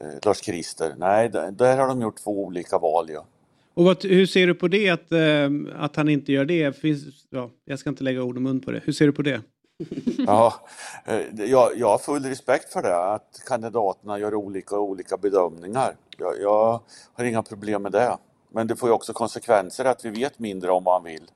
eh, 0.00 0.18
Lars-Christer. 0.22 0.94
Nej, 0.98 1.28
där, 1.28 1.50
där 1.50 1.78
har 1.78 1.88
de 1.88 2.00
gjort 2.00 2.22
två 2.24 2.44
olika 2.44 2.78
val. 2.78 3.10
Ja. 3.10 3.24
Och 3.74 3.84
vad, 3.84 4.04
hur 4.04 4.26
ser 4.26 4.46
du 4.46 4.54
på 4.54 4.68
det 4.68 4.90
att, 4.90 5.12
eh, 5.12 5.50
att 5.84 5.96
han 5.96 6.08
inte 6.08 6.32
gör 6.32 6.44
det? 6.44 6.76
Finns, 6.76 7.04
ja, 7.30 7.50
jag 7.64 7.78
ska 7.78 7.90
inte 7.90 8.04
lägga 8.04 8.22
ord 8.22 8.36
och 8.36 8.42
mun 8.42 8.60
på 8.60 8.70
det. 8.70 8.80
Hur 8.84 8.92
ser 8.92 9.06
du 9.06 9.12
på 9.12 9.22
det? 9.22 9.42
Ja, 10.26 10.54
eh, 11.04 11.44
jag, 11.44 11.70
jag 11.76 11.88
har 11.88 11.98
full 11.98 12.24
respekt 12.24 12.72
för 12.72 12.82
det, 12.82 12.96
att 12.96 13.42
kandidaterna 13.46 14.18
gör 14.18 14.34
olika 14.34 14.78
olika 14.78 15.16
bedömningar. 15.16 15.96
Jag, 16.18 16.40
jag 16.40 16.80
har 17.12 17.24
inga 17.24 17.42
problem 17.42 17.82
med 17.82 17.92
det. 17.92 18.16
Men 18.54 18.66
det 18.66 18.76
får 18.76 18.88
ju 18.88 18.92
också 18.92 19.12
konsekvenser 19.12 19.84
att 19.84 20.04
vi 20.04 20.10
vet 20.10 20.38
mindre 20.38 20.70
om 20.70 20.84
vad 20.84 20.94
han 20.94 21.04
vill. 21.04 21.30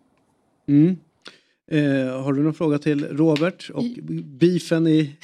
Mm. 0.69 0.99
Eh, 1.71 2.23
har 2.23 2.33
du 2.33 2.43
någon 2.43 2.55
fråga 2.55 2.79
till 2.79 3.05
Robert 3.05 3.71
och 3.71 3.83
beefen 4.25 4.87
i, 4.87 5.17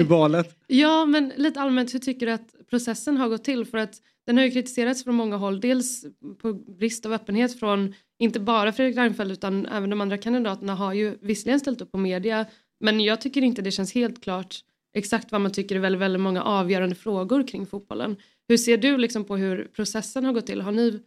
i 0.00 0.02
valet? 0.08 0.56
Ja, 0.66 1.04
men 1.04 1.32
lite 1.36 1.60
allmänt, 1.60 1.94
hur 1.94 1.98
tycker 1.98 2.26
du 2.26 2.32
att 2.32 2.54
processen 2.70 3.16
har 3.16 3.28
gått 3.28 3.44
till? 3.44 3.64
För 3.64 3.78
att 3.78 3.94
den 4.26 4.36
har 4.36 4.44
ju 4.44 4.50
kritiserats 4.50 5.04
från 5.04 5.14
många 5.14 5.36
håll. 5.36 5.60
Dels 5.60 6.04
på 6.42 6.52
brist 6.52 7.06
av 7.06 7.12
öppenhet 7.12 7.58
från 7.58 7.94
inte 8.18 8.40
bara 8.40 8.72
Fredrik 8.72 8.96
Reinfeldt 8.96 9.32
utan 9.32 9.66
även 9.66 9.90
de 9.90 10.00
andra 10.00 10.18
kandidaterna 10.18 10.74
har 10.74 10.92
ju 10.92 11.18
visserligen 11.20 11.60
ställt 11.60 11.80
upp 11.80 11.92
på 11.92 11.98
media. 11.98 12.46
Men 12.80 13.00
jag 13.00 13.20
tycker 13.20 13.42
inte 13.42 13.62
det 13.62 13.70
känns 13.70 13.94
helt 13.94 14.22
klart 14.22 14.60
exakt 14.94 15.32
vad 15.32 15.40
man 15.40 15.52
tycker 15.52 15.76
är 15.76 15.80
väldigt, 15.80 16.00
väldigt 16.00 16.22
många 16.22 16.42
avgörande 16.42 16.94
frågor 16.94 17.46
kring 17.46 17.66
fotbollen. 17.66 18.16
Hur 18.48 18.56
ser 18.56 18.76
du 18.76 18.98
liksom 18.98 19.24
på 19.24 19.36
hur 19.36 19.70
processen 19.76 20.24
har 20.24 20.32
gått 20.32 20.46
till? 20.46 20.60
Har 20.60 20.72
ni 20.72 21.00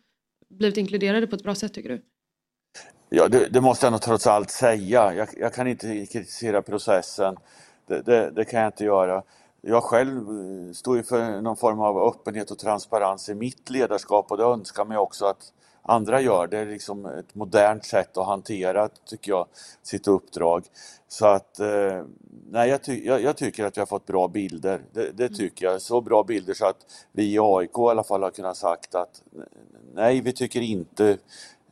blivit 0.50 0.78
inkluderade 0.78 1.28
på 1.28 1.36
ett 1.36 1.44
bra 1.44 1.56
sätt 1.56 1.74
tycker 1.74 1.90
du? 1.90 2.02
Ja, 3.10 3.28
det, 3.28 3.48
det 3.50 3.62
måste 3.62 3.86
jag 3.86 3.92
nog 3.92 4.02
trots 4.02 4.28
allt 4.28 4.52
säga. 4.52 5.14
Jag, 5.14 5.28
jag 5.38 5.54
kan 5.54 5.68
inte 5.68 6.06
kritisera 6.06 6.62
processen. 6.62 7.36
Det, 7.88 8.02
det, 8.02 8.32
det 8.32 8.46
kan 8.46 8.60
jag 8.60 8.68
inte 8.68 8.84
göra. 8.84 9.24
Jag 9.62 9.84
själv 9.84 10.18
eh, 10.18 10.74
står 10.74 10.98
ju 10.98 11.04
för 11.04 11.42
någon 11.42 11.58
form 11.58 11.80
av 11.80 11.98
öppenhet 11.98 12.52
och 12.52 12.60
transparens 12.60 13.30
i 13.30 13.36
mitt 13.36 13.70
ledarskap 13.70 14.32
och 14.32 14.38
det 14.38 14.44
önskar 14.44 14.86
mig 14.86 14.98
också 14.98 15.26
att 15.26 15.54
andra 15.88 16.22
gör. 16.22 16.48
Det 16.48 16.58
är 16.58 16.66
liksom 16.66 17.06
ett 17.06 17.36
modernt 17.36 17.86
sätt 17.86 18.18
att 18.18 18.26
hantera, 18.26 18.90
tycker 19.06 19.32
jag, 19.32 19.48
sitt 19.84 20.08
uppdrag. 20.08 20.66
Så 21.08 21.26
att, 21.28 21.60
eh, 21.60 22.04
nej, 22.52 22.70
jag, 22.70 22.84
ty 22.84 23.06
jag, 23.06 23.22
jag 23.22 23.38
tycker 23.38 23.66
att 23.66 23.78
vi 23.78 23.82
har 23.82 23.86
fått 23.86 24.06
bra 24.06 24.28
bilder. 24.28 24.82
Det, 24.94 25.12
det 25.12 25.30
tycker 25.30 25.66
jag. 25.66 25.82
Så 25.82 26.02
bra 26.02 26.24
bilder 26.24 26.54
så 26.54 26.66
att 26.66 27.08
vi 27.12 27.34
i 27.34 27.40
AIK 27.40 27.78
i 27.78 27.82
alla 27.82 28.04
fall 28.04 28.24
har 28.24 28.32
kunnat 28.32 28.58
sagt 28.58 28.96
att 28.96 29.22
nej, 29.94 30.22
vi 30.22 30.34
tycker 30.34 30.62
inte 30.62 31.18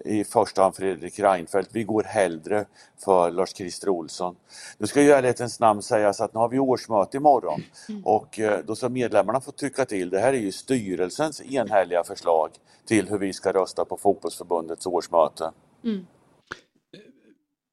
i 0.06 0.24
första 0.24 0.62
hand 0.62 0.76
Fredrik 0.76 1.20
Reinfeldt. 1.20 1.70
Vi 1.74 1.84
går 1.84 2.04
hellre 2.04 2.66
för 3.06 3.32
Lars-Christer 3.32 3.90
Olsson. 3.90 4.36
Nu 4.78 4.88
ska 4.88 5.02
ju 5.02 5.08
i 5.08 5.12
ärlighetens 5.12 5.60
namn 5.60 5.82
sägas 5.82 6.22
att 6.22 6.34
nu 6.34 6.40
har 6.40 6.50
vi 6.50 6.60
årsmöte 6.60 7.18
imorgon 7.18 7.64
och 8.04 8.40
eh, 8.40 8.60
då 8.66 8.76
ska 8.76 8.90
medlemmarna 8.90 9.42
få 9.42 9.52
tycka 9.52 9.86
till. 9.86 10.10
Det 10.10 10.20
här 10.20 10.34
är 10.34 10.38
ju 10.38 10.52
styrelsens 10.52 11.42
enhälliga 11.42 12.04
förslag 12.04 12.50
till 12.88 13.10
hur 13.10 13.18
vi 13.18 13.34
ska 13.34 13.52
rösta 13.52 13.86
på 13.86 13.98
fotbollsförbundets 13.98 14.86
årsmöte. 14.86 15.52
Mm. 15.84 16.06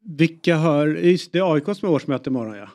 Vilka 0.04 0.56
hör... 0.56 0.86
Just 0.86 1.32
det 1.32 1.38
är 1.38 1.54
AIK 1.54 1.64
som 1.64 1.88
är 1.88 1.92
årsmöte 1.92 2.30
imorgon 2.30 2.56
ja. 2.56 2.68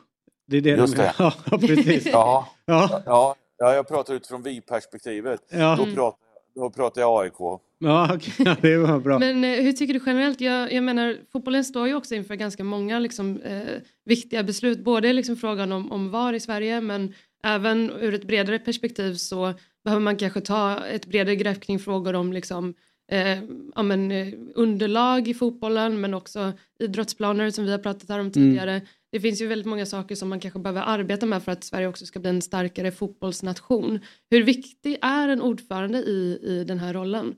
Det 0.46 0.56
är 0.56 0.60
det 0.60 0.70
Just 0.70 0.96
de... 0.96 1.02
det. 1.02 1.14
Ja, 1.18 1.58
precis. 1.60 2.06
Ja, 2.06 2.48
Ja. 2.64 3.02
ja, 3.06 3.36
ja 3.58 3.74
jag 3.74 3.88
pratar 3.88 4.14
utifrån 4.14 4.42
vi-perspektivet. 4.42 5.40
Ja. 5.48 5.76
Då, 5.78 5.84
pratar, 5.84 6.18
då 6.54 6.70
pratar 6.70 7.00
jag 7.00 7.22
AIK. 7.22 7.60
Ja, 7.78 8.10
okej. 8.14 8.34
ja, 8.38 8.56
det 8.62 8.76
var 8.76 9.00
bra. 9.00 9.18
Men 9.18 9.44
eh, 9.44 9.62
hur 9.62 9.72
tycker 9.72 9.94
du 9.94 10.00
generellt? 10.06 10.40
Jag, 10.40 10.72
jag 10.72 10.84
menar, 10.84 11.16
fotbollen 11.32 11.64
står 11.64 11.88
ju 11.88 11.94
också 11.94 12.14
inför 12.14 12.34
ganska 12.34 12.64
många 12.64 12.98
liksom, 12.98 13.40
eh, 13.40 13.62
viktiga 14.04 14.42
beslut. 14.42 14.78
Både 14.78 15.12
liksom 15.12 15.36
frågan 15.36 15.72
om, 15.72 15.92
om 15.92 16.10
VAR 16.10 16.32
i 16.32 16.40
Sverige 16.40 16.80
men 16.80 17.14
även 17.44 17.90
ur 17.90 18.14
ett 18.14 18.24
bredare 18.24 18.58
perspektiv 18.58 19.14
så 19.14 19.54
behöver 19.84 20.02
man 20.02 20.16
kanske 20.16 20.40
ta 20.40 20.84
ett 20.84 21.06
bredare 21.06 21.36
grepp 21.36 21.60
kring 21.60 21.78
frågor 21.78 22.14
om 22.14 22.32
liksom, 22.32 22.74
eh, 23.12 23.38
ja, 23.74 23.82
men, 23.82 24.10
eh, 24.10 24.34
underlag 24.54 25.28
i 25.28 25.34
fotbollen 25.34 26.00
men 26.00 26.14
också 26.14 26.52
idrottsplaner 26.78 27.50
som 27.50 27.64
vi 27.64 27.70
har 27.70 27.78
pratat 27.78 28.08
här 28.08 28.18
om 28.18 28.30
tidigare. 28.30 28.82
Det 29.12 29.20
finns 29.20 29.40
ju 29.40 29.46
väldigt 29.46 29.66
många 29.66 29.86
saker 29.86 30.14
som 30.14 30.28
man 30.28 30.40
kanske 30.40 30.60
behöver 30.60 30.82
arbeta 30.82 31.26
med 31.26 31.42
för 31.42 31.52
att 31.52 31.64
Sverige 31.64 31.86
också 31.88 32.06
ska 32.06 32.20
bli 32.20 32.30
en 32.30 32.42
starkare 32.42 32.90
fotbollsnation. 32.90 34.00
Hur 34.30 34.42
viktig 34.42 34.98
är 35.02 35.28
en 35.28 35.42
ordförande 35.42 35.98
i, 35.98 36.38
i 36.42 36.64
den 36.64 36.78
här 36.78 36.94
rollen? 36.94 37.34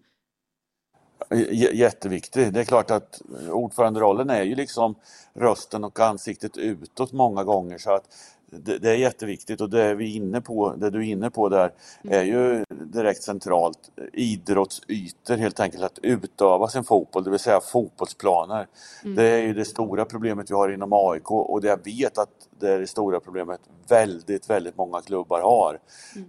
J- 1.30 1.76
Jätteviktig. 1.76 2.52
Det 2.52 2.60
är 2.60 2.64
klart 2.64 2.90
att 2.90 3.22
ordföranderollen 3.50 4.30
är 4.30 4.42
ju 4.42 4.54
liksom 4.54 4.94
rösten 5.34 5.84
och 5.84 6.00
ansiktet 6.00 6.56
utåt 6.56 7.12
många 7.12 7.44
gånger 7.44 7.78
så 7.78 7.94
att 7.94 8.04
det, 8.52 8.78
det 8.78 8.90
är 8.90 8.94
jätteviktigt 8.94 9.60
och 9.60 9.70
det 9.70 9.82
är 9.84 9.94
vi 9.94 10.14
inne 10.14 10.40
på, 10.40 10.74
det 10.76 10.90
du 10.90 10.98
är 10.98 11.02
inne 11.10 11.30
på 11.30 11.48
där 11.48 11.72
är 12.04 12.22
ju 12.22 12.64
direkt 12.68 13.22
centralt. 13.22 13.78
Idrottsytor 14.12 15.36
helt 15.36 15.60
enkelt, 15.60 15.82
att 15.84 15.98
utöva 16.02 16.68
sin 16.68 16.84
fotboll, 16.84 17.24
det 17.24 17.30
vill 17.30 17.38
säga 17.38 17.60
fotbollsplaner. 17.60 18.66
Mm. 19.04 19.16
Det 19.16 19.24
är 19.24 19.38
ju 19.42 19.54
det 19.54 19.64
stora 19.64 20.04
problemet 20.04 20.50
vi 20.50 20.54
har 20.54 20.68
inom 20.68 20.92
AIK 20.92 21.30
och 21.30 21.60
det 21.60 21.68
jag 21.68 21.84
vet 21.84 22.18
att 22.18 22.28
det 22.60 22.70
är 22.70 22.78
det 22.78 22.86
stora 22.86 23.20
problemet 23.20 23.60
väldigt, 23.88 24.50
väldigt 24.50 24.76
många 24.76 25.00
klubbar 25.00 25.40
har. 25.40 25.78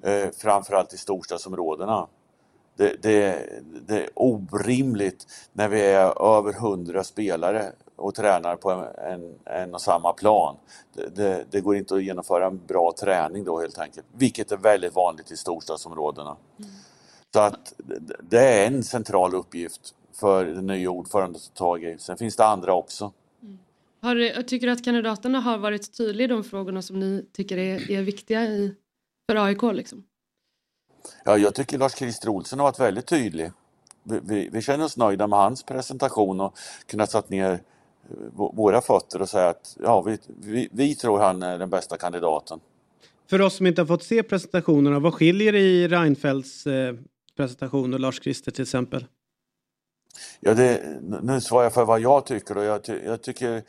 Eh, 0.03 0.29
framförallt 0.37 0.93
i 0.93 0.97
storstadsområdena. 0.97 2.07
Det, 2.81 2.95
det, 3.01 3.49
det 3.87 3.97
är 4.03 4.09
orimligt 4.15 5.27
när 5.53 5.69
vi 5.69 5.81
är 5.81 6.37
över 6.37 6.53
hundra 6.53 7.03
spelare 7.03 7.71
och 7.95 8.15
tränar 8.15 8.55
på 8.55 8.71
en, 8.71 9.11
en, 9.13 9.35
en 9.45 9.73
och 9.73 9.81
samma 9.81 10.13
plan. 10.13 10.55
Det, 11.15 11.45
det, 11.51 11.61
går 11.61 11.75
inte 11.75 11.95
att 11.95 12.03
genomföra 12.03 12.47
en 12.47 12.59
bra 12.67 12.93
träning 12.99 13.43
då 13.43 13.59
helt 13.61 13.79
enkelt, 13.79 14.05
vilket 14.17 14.51
är 14.51 14.57
väldigt 14.57 14.95
vanligt 14.95 15.31
i 15.31 15.37
storstadsområdena. 15.37 16.37
Så 17.33 17.39
att 17.39 17.73
det- 18.29 18.39
är 18.39 18.67
en 18.67 18.83
central 18.83 19.35
uppgift 19.35 19.95
för 20.13 20.45
den 20.45 20.67
nya 20.67 20.89
ordföranden 20.89 21.35
att 21.35 21.55
ta 21.55 21.65
tag 21.65 21.83
i. 21.83 21.97
Sen 21.99 22.17
finns 22.17 22.35
det 22.35 22.45
andra 22.45 22.73
också. 22.73 23.11
Har, 24.01 24.15
du- 24.15 24.43
tycker 24.43 24.67
du 24.67 24.73
att 24.73 24.83
kandidaterna 24.83 25.39
har 25.39 25.57
varit 25.57 25.97
tydliga 25.97 26.25
i 26.25 26.27
de 26.27 26.43
frågorna 26.43 26.81
som 26.81 26.99
ni 26.99 27.25
tycker 27.33 27.57
är, 27.57 27.91
är 27.91 28.01
viktiga 28.01 28.43
i, 28.43 28.75
för 29.29 29.45
AIK? 29.45 29.61
Liksom? 29.73 30.03
Ja, 31.25 31.37
jag 31.37 31.55
tycker 31.55 31.77
Lars-Christer 31.77 32.29
Olsson 32.29 32.59
har 32.59 32.65
varit 32.67 32.79
väldigt 32.79 33.07
tydlig. 33.07 33.51
Vi, 34.03 34.19
vi, 34.23 34.49
vi 34.51 34.61
känner 34.61 34.85
oss 34.85 34.97
nöjda 34.97 35.27
med 35.27 35.39
hans 35.39 35.63
presentation 35.63 36.41
och 36.41 36.57
kunnat 36.85 37.11
satt 37.11 37.29
ner 37.29 37.51
eh, 37.51 37.59
vå- 38.35 38.55
våra 38.55 38.81
fötter 38.81 39.21
och 39.21 39.29
säga 39.29 39.49
att 39.49 39.77
ja, 39.83 40.01
vi, 40.01 40.17
vi, 40.27 40.69
vi 40.71 40.95
tror 40.95 41.19
han 41.19 41.43
är 41.43 41.57
den 41.57 41.69
bästa 41.69 41.97
kandidaten. 41.97 42.59
För 43.29 43.41
oss 43.41 43.55
som 43.55 43.67
inte 43.67 43.81
har 43.81 43.87
fått 43.87 44.03
se 44.03 44.23
presentationerna, 44.23 44.99
vad 44.99 45.13
skiljer 45.13 45.55
i 45.55 45.87
Reinfeldts 45.87 46.67
eh, 46.67 46.95
presentation 47.37 47.93
och 47.93 47.99
Lars-Christer 47.99 48.51
till 48.51 48.61
exempel? 48.61 49.05
Ja, 50.39 50.53
det, 50.53 50.99
nu 51.21 51.41
svarar 51.41 51.63
jag 51.63 51.73
för 51.73 51.85
vad 51.85 51.99
jag 51.99 52.25
tycker 52.25 52.57
och 52.57 52.63
jag, 52.63 52.83
ty, 52.83 52.99
jag 53.05 53.21
tycker 53.21 53.55
eh, 53.55 53.61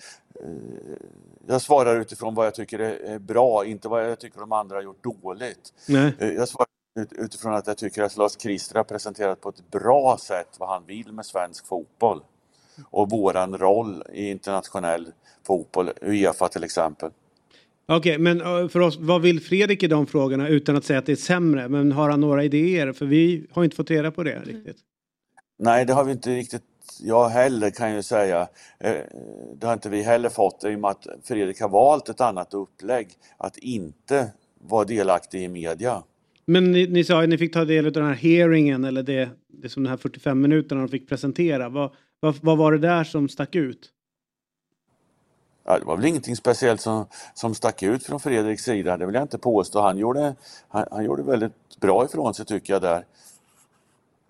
jag 1.47 1.63
svarar 1.63 2.01
utifrån 2.01 2.35
vad 2.35 2.47
jag 2.47 2.55
tycker 2.55 2.79
är, 2.79 3.19
bra, 3.19 3.65
inte 3.65 3.89
vad 3.89 4.11
jag 4.11 4.19
tycker 4.19 4.41
de 4.41 4.53
andra 4.53 4.77
har 4.77 4.83
gjort 4.83 5.05
dåligt. 5.05 5.73
Nej. 5.87 6.15
Jag 6.19 6.49
svarar 6.49 6.67
ut, 6.95 7.13
utifrån 7.13 7.55
att 7.55 7.67
jag 7.67 7.77
tycker 7.77 8.03
att 8.03 8.17
Lars 8.17 8.33
Christer 8.41 8.75
har 8.75 8.85
presenterat 8.85 9.41
på 9.41 9.49
ett 9.49 9.71
bra 9.71 10.19
sätt 10.21 10.49
vad 10.59 10.69
han 10.69 10.87
vill 10.87 11.13
med 11.13 11.27
svensk 11.27 11.67
fotboll. 11.67 12.21
Och 12.91 13.11
våran 13.11 13.59
roll 13.59 14.03
i 14.13 14.31
internationell 14.31 15.13
fotboll, 15.47 15.91
Uefa 16.03 16.49
till 16.49 16.65
exempel. 16.65 17.11
Okej, 17.87 18.19
men 18.19 18.41
eh, 18.41 18.69
för 18.69 18.81
oss, 18.81 18.97
vad 19.01 19.23
vill 19.23 19.41
Fredrik 19.41 19.83
i 19.83 19.87
de 19.87 20.07
frågorna 20.07 20.49
utan 20.49 20.77
att 20.77 20.85
säga 20.85 20.99
att 20.99 21.07
det 21.07 21.13
är 21.13 21.17
sämre? 21.17 21.69
Men 21.69 21.93
har 21.93 22.11
han 22.11 22.21
några 22.21 22.45
idéer? 22.45 22.93
För 22.93 23.07
vi 23.07 23.47
har 23.51 23.65
inte 23.65 23.77
fått 23.77 23.91
reda 23.91 24.11
på 24.11 24.23
det 24.23 24.41
riktigt. 24.41 24.77
Nej, 25.59 25.85
det 25.85 25.93
har 25.93 26.05
vi 26.05 26.13
inte 26.13 26.31
riktigt 26.31 26.63
jag 27.01 27.29
heller 27.29 27.71
kan 27.71 27.95
ju 27.95 28.03
säga, 28.03 28.49
eh, 28.79 28.97
det 29.55 29.67
har 29.67 29.73
inte 29.73 29.89
vi 29.89 30.03
heller 30.03 30.29
fått 30.29 30.65
i 30.65 30.75
och 30.75 30.81
med 30.81 30.91
att 30.91 31.07
Fredrik 31.25 31.61
har 31.61 31.69
valt 31.69 32.09
ett 32.09 32.21
annat 32.21 32.55
upplägg, 32.55 33.09
att 33.37 33.57
inte 33.57 34.33
vara 34.59 34.85
delaktig 34.85 35.43
i 35.43 35.49
media. 35.49 36.03
Men 36.45 36.73
ni, 36.73 36.87
ni 36.87 37.05
sa 37.05 37.23
att 37.23 37.29
ni 37.29 37.39
fick 37.39 37.53
ta 37.53 37.65
del 37.65 37.87
av 37.87 37.93
den 37.93 38.05
här 38.05 38.15
hearingen 38.15 38.85
eller 38.85 39.03
det, 39.03 39.31
det 39.49 39.69
som 39.69 39.83
de 39.83 39.89
här 39.89 39.97
45 39.97 40.41
minuterna 40.41 40.81
de 40.81 40.89
fick 40.89 41.09
presentera. 41.09 41.69
Vad, 41.69 41.95
vad, 42.21 42.35
vad 42.43 42.59
var 42.59 42.73
det 42.73 42.79
där 42.79 43.05
som 43.05 43.29
stack 43.29 43.55
ut? 43.55 43.93
Ja, 45.65 45.79
det 45.79 45.85
var 45.85 45.97
väl 45.97 46.07
ingenting 46.07 46.37
speciellt 46.37 46.81
som, 46.81 47.07
som 47.35 47.55
stack 47.55 47.83
ut 47.83 48.07
från 48.07 48.21
Fredriks 48.21 48.65
sida, 48.65 48.97
det 48.97 49.07
vill 49.07 49.15
jag 49.15 49.25
inte 49.25 49.39
påstå. 49.39 49.81
Han 49.81 49.99
gjorde, 49.99 50.35
han, 50.69 50.87
han 50.91 51.05
gjorde 51.05 51.23
väldigt 51.23 51.81
bra 51.81 52.05
ifrån 52.05 52.35
sig 52.35 52.47
tycker 52.47 52.73
jag 52.73 52.83
där. 52.83 53.07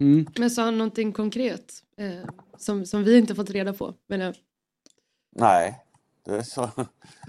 Mm. 0.01 0.27
Men 0.39 0.51
sa 0.51 0.63
han 0.65 0.79
någonting 0.79 1.13
konkret 1.13 1.83
eh, 1.97 2.31
som, 2.57 2.87
som 2.87 3.05
vi 3.05 3.19
inte 3.19 3.35
fått 3.35 3.51
reda 3.51 3.73
på? 3.73 3.95
Men, 4.07 4.21
eh, 4.21 4.33
Nej, 5.37 5.83
det, 6.25 6.45
så, 6.45 6.71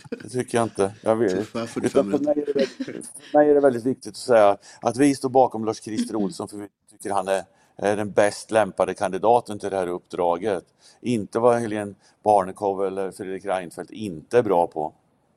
det 0.09 0.29
tycker 0.29 0.57
jag 0.57 0.65
inte. 0.65 0.91
Jag 1.01 1.15
vet. 1.15 1.31
Tuffa 1.31 1.67
45 1.67 2.07
Utan 2.07 2.19
för, 2.19 2.25
mig 2.25 2.41
är 2.41 2.45
det 2.45 2.53
väldigt, 2.53 2.85
för 2.85 3.37
mig 3.37 3.49
är 3.49 3.53
det 3.53 3.61
väldigt 3.61 3.85
viktigt 3.85 4.11
att 4.11 4.17
säga 4.17 4.57
att 4.81 4.97
vi 4.97 5.15
står 5.15 5.29
bakom 5.29 5.65
Lars-Christer 5.65 6.15
Olsson 6.15 6.47
för 6.47 6.57
vi 6.57 6.67
tycker 6.91 7.09
han 7.09 7.27
är, 7.27 7.43
är 7.75 7.97
den 7.97 8.11
bäst 8.11 8.51
lämpade 8.51 8.93
kandidaten 8.93 9.59
till 9.59 9.69
det 9.69 9.77
här 9.77 9.87
uppdraget. 9.87 10.63
Inte 11.01 11.39
vad 11.39 11.59
Helene 11.59 11.93
Barnekow 12.23 12.85
eller 12.85 13.11
Fredrik 13.11 13.45
Reinfeldt 13.45 13.91
inte 13.91 14.37
är 14.37 14.43
bra 14.43 14.67
på. 14.67 14.93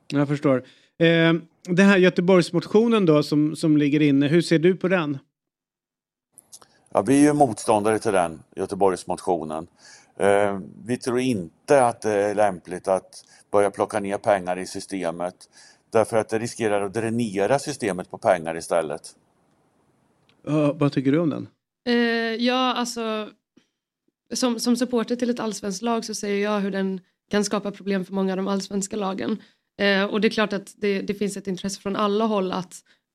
Jag 0.07 0.27
förstår. 0.27 0.57
Eh, 0.97 1.33
den 1.63 1.85
här 1.85 1.97
Göteborgsmotionen 1.97 3.05
då 3.05 3.23
som, 3.23 3.55
som 3.55 3.77
ligger 3.77 4.01
inne, 4.01 4.27
hur 4.27 4.41
ser 4.41 4.59
du 4.59 4.75
på 4.75 4.87
den? 4.87 5.17
Ja, 6.89 7.01
vi 7.01 7.19
är 7.19 7.23
ju 7.23 7.33
motståndare 7.33 7.99
till 7.99 8.11
den 8.11 8.43
Göteborgsmotionen. 8.55 9.67
Eh, 10.19 10.59
vi 10.85 10.97
tror 10.97 11.19
inte 11.19 11.85
att 11.85 12.01
det 12.01 12.11
är 12.11 12.35
lämpligt 12.35 12.87
att 12.87 13.25
börja 13.51 13.71
plocka 13.71 13.99
ner 13.99 14.17
pengar 14.17 14.59
i 14.59 14.65
systemet 14.65 15.35
därför 15.91 16.17
att 16.17 16.29
det 16.29 16.39
riskerar 16.39 16.81
att 16.81 16.93
dränera 16.93 17.59
systemet 17.59 18.11
på 18.11 18.17
pengar 18.17 18.57
istället. 18.57 19.15
Ja, 20.45 20.73
vad 20.73 20.91
tycker 20.91 21.11
du 21.11 21.19
om 21.19 21.29
den? 21.29 21.47
eh, 21.87 22.35
ja, 22.45 22.73
alltså 22.73 23.29
som, 24.33 24.59
som 24.59 24.75
supporter 24.75 25.15
till 25.15 25.29
ett 25.29 25.39
allsvenskt 25.39 25.81
lag 25.81 26.05
så 26.05 26.15
ser 26.15 26.35
jag 26.35 26.59
hur 26.59 26.71
den 26.71 27.01
kan 27.31 27.43
skapa 27.43 27.71
problem 27.71 28.05
för 28.05 28.13
många 28.13 28.33
av 28.33 28.37
de 28.37 28.47
allsvenska 28.47 28.95
lagen. 28.95 29.41
Eh, 29.79 30.03
och 30.05 30.21
det 30.21 30.27
är 30.27 30.29
klart 30.29 30.53
att 30.53 30.73
det, 30.77 31.01
det 31.01 31.13
finns 31.13 31.37
ett 31.37 31.47
intresse 31.47 31.81
från 31.81 31.95
alla 31.95 32.25
håll 32.25 32.51
att, 32.51 32.73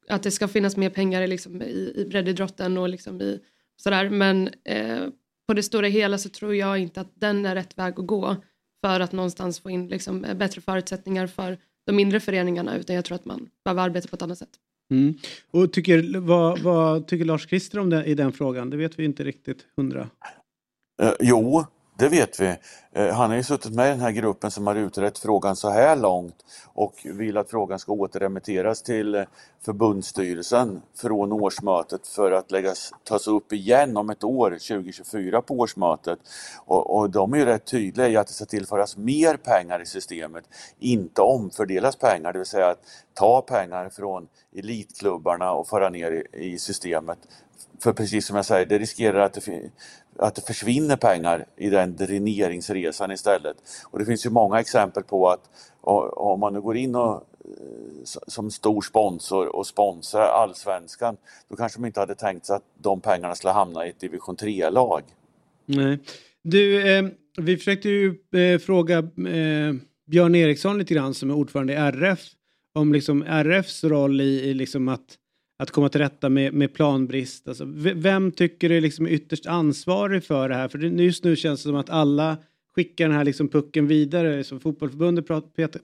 att 0.08 0.22
det 0.22 0.30
ska 0.30 0.48
finnas 0.48 0.76
mer 0.76 0.90
pengar 0.90 1.26
liksom, 1.26 1.62
i, 1.62 1.92
i 1.96 2.06
breddidrotten 2.10 2.78
och 2.78 2.88
liksom 2.88 3.20
i 3.20 3.40
sådär. 3.76 4.10
Men 4.10 4.50
på 5.52 5.56
det 5.56 5.62
stora 5.62 5.86
hela 5.86 6.18
så 6.18 6.28
tror 6.28 6.54
jag 6.54 6.78
inte 6.78 7.00
att 7.00 7.12
den 7.14 7.46
är 7.46 7.54
rätt 7.54 7.78
väg 7.78 8.00
att 8.00 8.06
gå 8.06 8.36
för 8.84 9.00
att 9.00 9.12
någonstans 9.12 9.60
få 9.60 9.70
in 9.70 9.88
liksom, 9.88 10.26
bättre 10.36 10.60
förutsättningar 10.60 11.26
för 11.26 11.58
de 11.86 11.92
mindre 11.92 12.20
föreningarna 12.20 12.76
utan 12.76 12.96
jag 12.96 13.04
tror 13.04 13.14
att 13.14 13.24
man 13.24 13.48
behöver 13.64 13.82
arbeta 13.82 14.08
på 14.08 14.16
ett 14.16 14.22
annat 14.22 14.38
sätt. 14.38 14.48
Mm. 14.90 15.14
Och 15.50 15.72
tycker, 15.72 16.18
vad, 16.18 16.58
vad 16.58 17.06
tycker 17.06 17.24
Lars 17.24 17.48
Christer 17.48 17.78
om 17.78 17.90
det, 17.90 18.04
i 18.04 18.14
den 18.14 18.32
frågan? 18.32 18.70
Det 18.70 18.76
vet 18.76 18.98
vi 18.98 19.04
inte 19.04 19.24
riktigt 19.24 19.66
hundra. 19.76 20.10
Eh, 21.02 21.12
jo, 21.20 21.64
det 21.96 22.08
vet 22.08 22.40
vi. 22.40 22.56
Eh, 22.92 23.14
han 23.14 23.30
har 23.30 23.36
ju 23.36 23.42
suttit 23.42 23.74
med 23.74 23.86
i 23.86 23.90
den 23.90 24.00
här 24.00 24.10
gruppen 24.10 24.50
som 24.50 24.66
har 24.66 24.74
utrett 24.74 25.18
frågan 25.18 25.56
så 25.56 25.70
här 25.70 25.96
långt 25.96 26.36
och 26.66 26.94
vill 27.04 27.36
att 27.36 27.50
frågan 27.50 27.78
ska 27.78 27.92
återremitteras 27.92 28.82
till 28.82 29.14
eh, 29.14 29.24
förbundsstyrelsen 29.64 30.82
från 30.96 31.32
årsmötet 31.32 32.06
för 32.06 32.32
att 32.32 32.50
läggas, 32.50 32.92
tas 33.04 33.28
upp 33.28 33.52
igen 33.52 33.96
om 33.96 34.10
ett 34.10 34.24
år, 34.24 34.50
2024 34.50 35.42
på 35.42 35.54
årsmötet. 35.54 36.18
Och, 36.64 36.98
och 36.98 37.10
de 37.10 37.32
är 37.32 37.38
ju 37.38 37.44
rätt 37.44 37.64
tydliga 37.64 38.08
i 38.08 38.16
att 38.16 38.26
det 38.26 38.32
ska 38.32 38.44
tillföras 38.44 38.96
mer 38.96 39.36
pengar 39.36 39.82
i 39.82 39.86
systemet, 39.86 40.44
inte 40.78 41.20
omfördelas 41.20 41.96
pengar, 41.96 42.32
det 42.32 42.38
vill 42.38 42.46
säga 42.46 42.66
att 42.70 42.84
ta 43.14 43.42
pengar 43.42 43.88
från 43.88 44.28
elitklubbarna 44.56 45.52
och 45.52 45.68
föra 45.68 45.88
ner 45.88 46.12
i, 46.12 46.52
i 46.52 46.58
systemet. 46.58 47.18
För 47.82 47.92
precis 47.92 48.26
som 48.26 48.36
jag 48.36 48.44
säger, 48.44 48.66
det 48.66 48.78
riskerar 48.78 49.20
att 49.20 49.32
det, 49.32 49.40
finns 49.40 49.72
att 50.18 50.34
det 50.34 50.42
försvinner 50.42 50.96
pengar 50.96 51.46
i 51.56 51.70
den 51.70 51.96
dräneringsresan 51.96 53.10
istället. 53.10 53.56
Och 53.90 53.98
det 53.98 54.04
finns 54.04 54.26
ju 54.26 54.30
många 54.30 54.60
exempel 54.60 55.02
på 55.02 55.28
att 55.28 55.50
om 56.12 56.40
man 56.40 56.52
nu 56.52 56.60
går 56.60 56.76
in 56.76 56.94
och 56.94 57.14
eh, 57.44 58.04
som 58.26 58.50
stor 58.50 58.82
sponsor 58.82 59.56
och 59.56 59.66
sponsrar 59.66 60.28
allsvenskan, 60.28 61.16
då 61.48 61.56
kanske 61.56 61.78
de 61.78 61.86
inte 61.86 62.00
hade 62.00 62.14
tänkt 62.14 62.46
sig 62.46 62.56
att 62.56 62.64
de 62.78 63.00
pengarna 63.00 63.34
skulle 63.34 63.52
hamna 63.52 63.86
i 63.86 63.90
ett 63.90 64.00
division 64.00 64.36
3-lag. 64.36 65.02
Nej. 65.66 65.98
Du, 66.42 66.96
eh, 66.96 67.04
vi 67.36 67.56
försökte 67.56 67.88
ju 67.88 68.14
eh, 68.34 68.58
fråga 68.58 68.98
eh, 68.98 69.74
Björn 70.06 70.34
Eriksson 70.34 70.78
lite 70.78 70.94
grann 70.94 71.14
som 71.14 71.30
är 71.30 71.34
ordförande 71.34 71.72
i 71.72 71.76
RF 71.76 72.20
om 72.74 72.92
liksom 72.92 73.22
RFs 73.22 73.84
roll 73.84 74.20
i, 74.20 74.40
i 74.40 74.54
liksom 74.54 74.88
att, 74.88 75.18
att 75.62 75.70
komma 75.70 75.88
till 75.88 76.00
rätta 76.00 76.28
med, 76.28 76.54
med 76.54 76.74
planbrist. 76.74 77.48
Alltså, 77.48 77.64
vem 77.94 78.32
tycker 78.32 78.70
är 78.70 78.80
liksom 78.80 79.06
ytterst 79.06 79.46
ansvarig 79.46 80.24
för 80.24 80.48
det 80.48 80.54
här? 80.54 80.68
För 80.68 80.78
just 80.78 81.24
nu 81.24 81.36
känns 81.36 81.62
det 81.62 81.68
som 81.68 81.76
att 81.76 81.90
alla 81.90 82.36
skickar 82.74 83.08
den 83.08 83.16
här 83.16 83.24
liksom 83.24 83.48
pucken 83.48 83.86
vidare. 83.86 84.44
Så 84.44 84.58
fotbollförbundet 84.58 85.26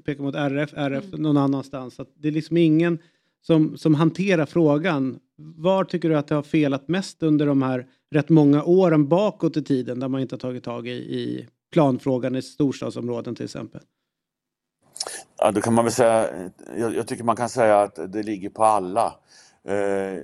pekar 0.04 0.22
mot 0.22 0.34
RF, 0.34 0.70
RF 0.74 1.04
någon 1.12 1.36
annanstans. 1.36 1.94
Så 1.94 2.02
att 2.02 2.08
det 2.14 2.28
är 2.28 2.32
liksom 2.32 2.56
ingen 2.56 2.98
som, 3.42 3.76
som 3.76 3.94
hanterar 3.94 4.46
frågan. 4.46 5.18
Var 5.36 5.84
tycker 5.84 6.08
du 6.08 6.18
att 6.18 6.28
det 6.28 6.34
har 6.34 6.42
felat 6.42 6.88
mest 6.88 7.22
under 7.22 7.46
de 7.46 7.62
här 7.62 7.86
rätt 8.10 8.28
många 8.28 8.64
åren 8.64 9.08
bakåt 9.08 9.56
i 9.56 9.62
tiden 9.62 10.00
där 10.00 10.08
man 10.08 10.20
inte 10.20 10.34
har 10.34 10.40
tagit 10.40 10.64
tag 10.64 10.88
i, 10.88 10.90
i 10.90 11.46
planfrågan 11.72 12.36
i 12.36 12.42
storstadsområden 12.42 13.34
till 13.34 13.44
exempel? 13.44 13.80
Ja, 15.38 15.52
då 15.52 15.60
kan 15.60 15.74
man 15.74 15.84
väl 15.84 15.92
säga, 15.92 16.50
jag, 16.76 16.94
jag 16.94 17.06
tycker 17.06 17.24
man 17.24 17.36
kan 17.36 17.48
säga 17.48 17.80
att 17.80 18.12
det 18.12 18.22
ligger 18.22 18.50
på 18.50 18.64
alla. 18.64 19.14
Eh, 19.68 20.22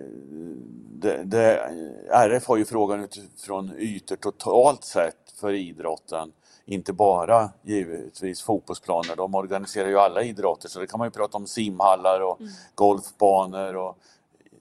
det, 1.05 1.23
det, 1.25 1.71
RF 2.11 2.47
har 2.47 2.57
ju 2.57 2.65
frågan 2.65 3.05
utifrån 3.05 3.73
ytor 3.79 4.17
totalt 4.17 4.85
sett 4.85 5.17
för 5.41 5.53
idrotten. 5.53 6.33
Inte 6.67 6.93
bara 6.93 7.51
givetvis 7.63 8.43
fotbollsplaner, 8.43 9.17
de 9.17 9.35
organiserar 9.35 9.89
ju 9.89 9.99
alla 9.99 10.23
idrotter 10.23 10.69
så 10.69 10.81
det 10.81 10.87
kan 10.87 10.99
man 10.99 11.07
ju 11.07 11.11
prata 11.11 11.37
om 11.37 11.47
simhallar 11.47 12.21
och 12.21 12.39
golfbanor 12.75 13.77
och 13.77 13.99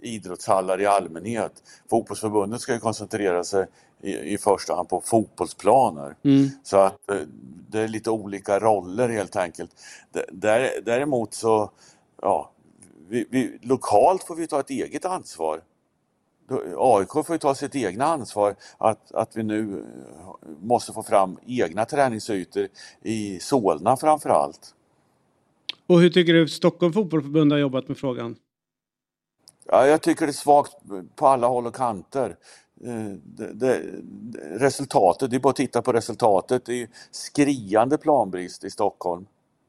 idrottshallar 0.01 0.81
i 0.81 0.86
allmänhet. 0.86 1.63
Fotbollsförbundet 1.89 2.61
ska 2.61 2.73
ju 2.73 2.79
koncentrera 2.79 3.43
sig 3.43 3.65
i, 4.01 4.34
i 4.34 4.38
första 4.38 4.75
hand 4.75 4.89
på 4.89 5.01
fotbollsplaner. 5.01 6.15
Mm. 6.23 6.49
Så 6.63 6.77
att 6.77 7.09
eh, 7.09 7.17
det 7.69 7.79
är 7.79 7.88
lite 7.88 8.09
olika 8.09 8.59
roller 8.59 9.09
helt 9.09 9.36
enkelt. 9.36 9.71
Däremot 10.84 11.34
så, 11.34 11.69
ja, 12.21 12.53
vi, 13.10 13.26
vi, 13.30 13.60
lokalt 13.62 14.24
får 14.24 14.36
vi 14.36 14.47
ta 14.47 14.60
ett 14.60 14.70
eget 14.70 15.06
ansvar. 15.06 15.62
AIK 16.78 17.12
får 17.12 17.32
ju 17.32 17.38
ta 17.38 17.56
sitt 17.56 17.76
egna 17.76 18.06
ansvar 18.06 18.56
att, 18.78 19.12
att 19.12 19.38
vi 19.38 19.43
nu 19.43 19.80
eh, 19.80 20.49
måste 20.62 20.93
få 20.93 21.04
fram 21.04 21.38
egna 21.47 21.86
träningsytor 21.86 22.68
i 23.01 23.39
Solna 23.39 23.97
framför 23.97 24.30
allt. 24.30 24.76
Och 25.88 26.01
hur 26.01 26.10
tycker 26.10 26.34
du 26.34 26.47
Stockholm 26.47 26.93
fotbollförbund 26.93 27.51
har 27.51 27.60
jobbat 27.60 27.88
med 27.88 27.97
frågan? 27.97 28.36
Ja, 29.66 29.88
jag 29.88 30.01
tycker 30.01 30.26
det 30.26 30.32
är 30.32 30.34
svagt 30.34 30.74
på 31.16 31.28
alla 31.28 31.47
håll 31.47 31.68
och 31.68 31.76
kanter. 31.76 32.38
Eh, 32.86 33.14
Det, 33.24 33.54
det, 33.54 33.82
resultatet, 34.41 35.30
det 35.30 35.36
är 35.36 35.39
bara 35.39 35.49
att 35.49 35.56
titta 35.56 35.82
på 35.82 35.93
resultatet. 35.93 36.66
Det 36.66 36.82
är 36.82 36.88
skriande 37.12 37.97
planbrist 37.97 38.64
i 38.64 38.70
Stockholm. 38.70 39.26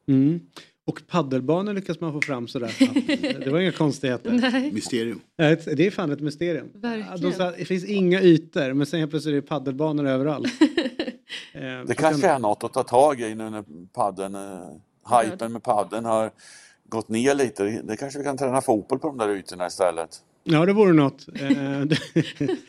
Mm. 0.08 0.40
Och 0.86 1.02
paddelbanor 1.08 1.72
lyckas 1.74 2.00
man 2.00 2.12
få 2.12 2.20
fram 2.20 2.48
sådär 2.48 2.68
snabbt. 2.68 3.44
Det 3.44 3.50
var 3.50 3.60
inga 3.60 3.72
konstigheter. 3.72 4.30
Nej. 4.52 4.72
Mysterium. 4.72 5.20
Det 5.36 5.86
är 5.86 5.90
fan 5.90 6.10
ett 6.12 6.20
mysterium. 6.20 6.68
Verkligen. 6.74 7.20
De 7.20 7.32
sa, 7.32 7.50
det 7.50 7.64
finns 7.64 7.84
inga 7.84 8.20
ytor 8.22 8.72
men 8.72 8.86
sen 8.86 8.98
helt 9.00 9.10
plötsligt 9.10 9.32
är 9.32 9.36
det 9.36 9.42
paddelbanor 9.42 10.06
överallt. 10.06 10.52
Eh, 11.52 11.60
Det 11.62 11.84
så 11.88 11.94
kanske 11.94 12.22
kan- 12.22 12.36
är 12.36 12.38
något 12.38 12.64
att 12.64 12.72
ta 12.72 12.82
tag 12.82 13.20
i 13.20 13.34
nu 13.34 13.50
när 13.50 13.64
padden, 13.92 14.34
eh, 14.34 15.20
hypen 15.22 15.52
med 15.52 15.62
padden 15.62 16.04
har 16.04 16.30
gått 16.88 17.08
ner 17.08 17.34
lite. 17.34 17.64
Det 17.84 17.96
kanske 17.96 18.18
vi 18.18 18.24
kan 18.24 18.36
träna 18.36 18.60
fotboll 18.60 18.98
på 18.98 19.06
de 19.08 19.18
där 19.18 19.28
ytorna 19.36 19.66
istället. 19.66 20.08
Ja, 20.46 20.66
det 20.66 20.72
vore 20.72 20.92
något. 20.92 21.26
Eh, 21.40 21.80
det- 21.80 21.98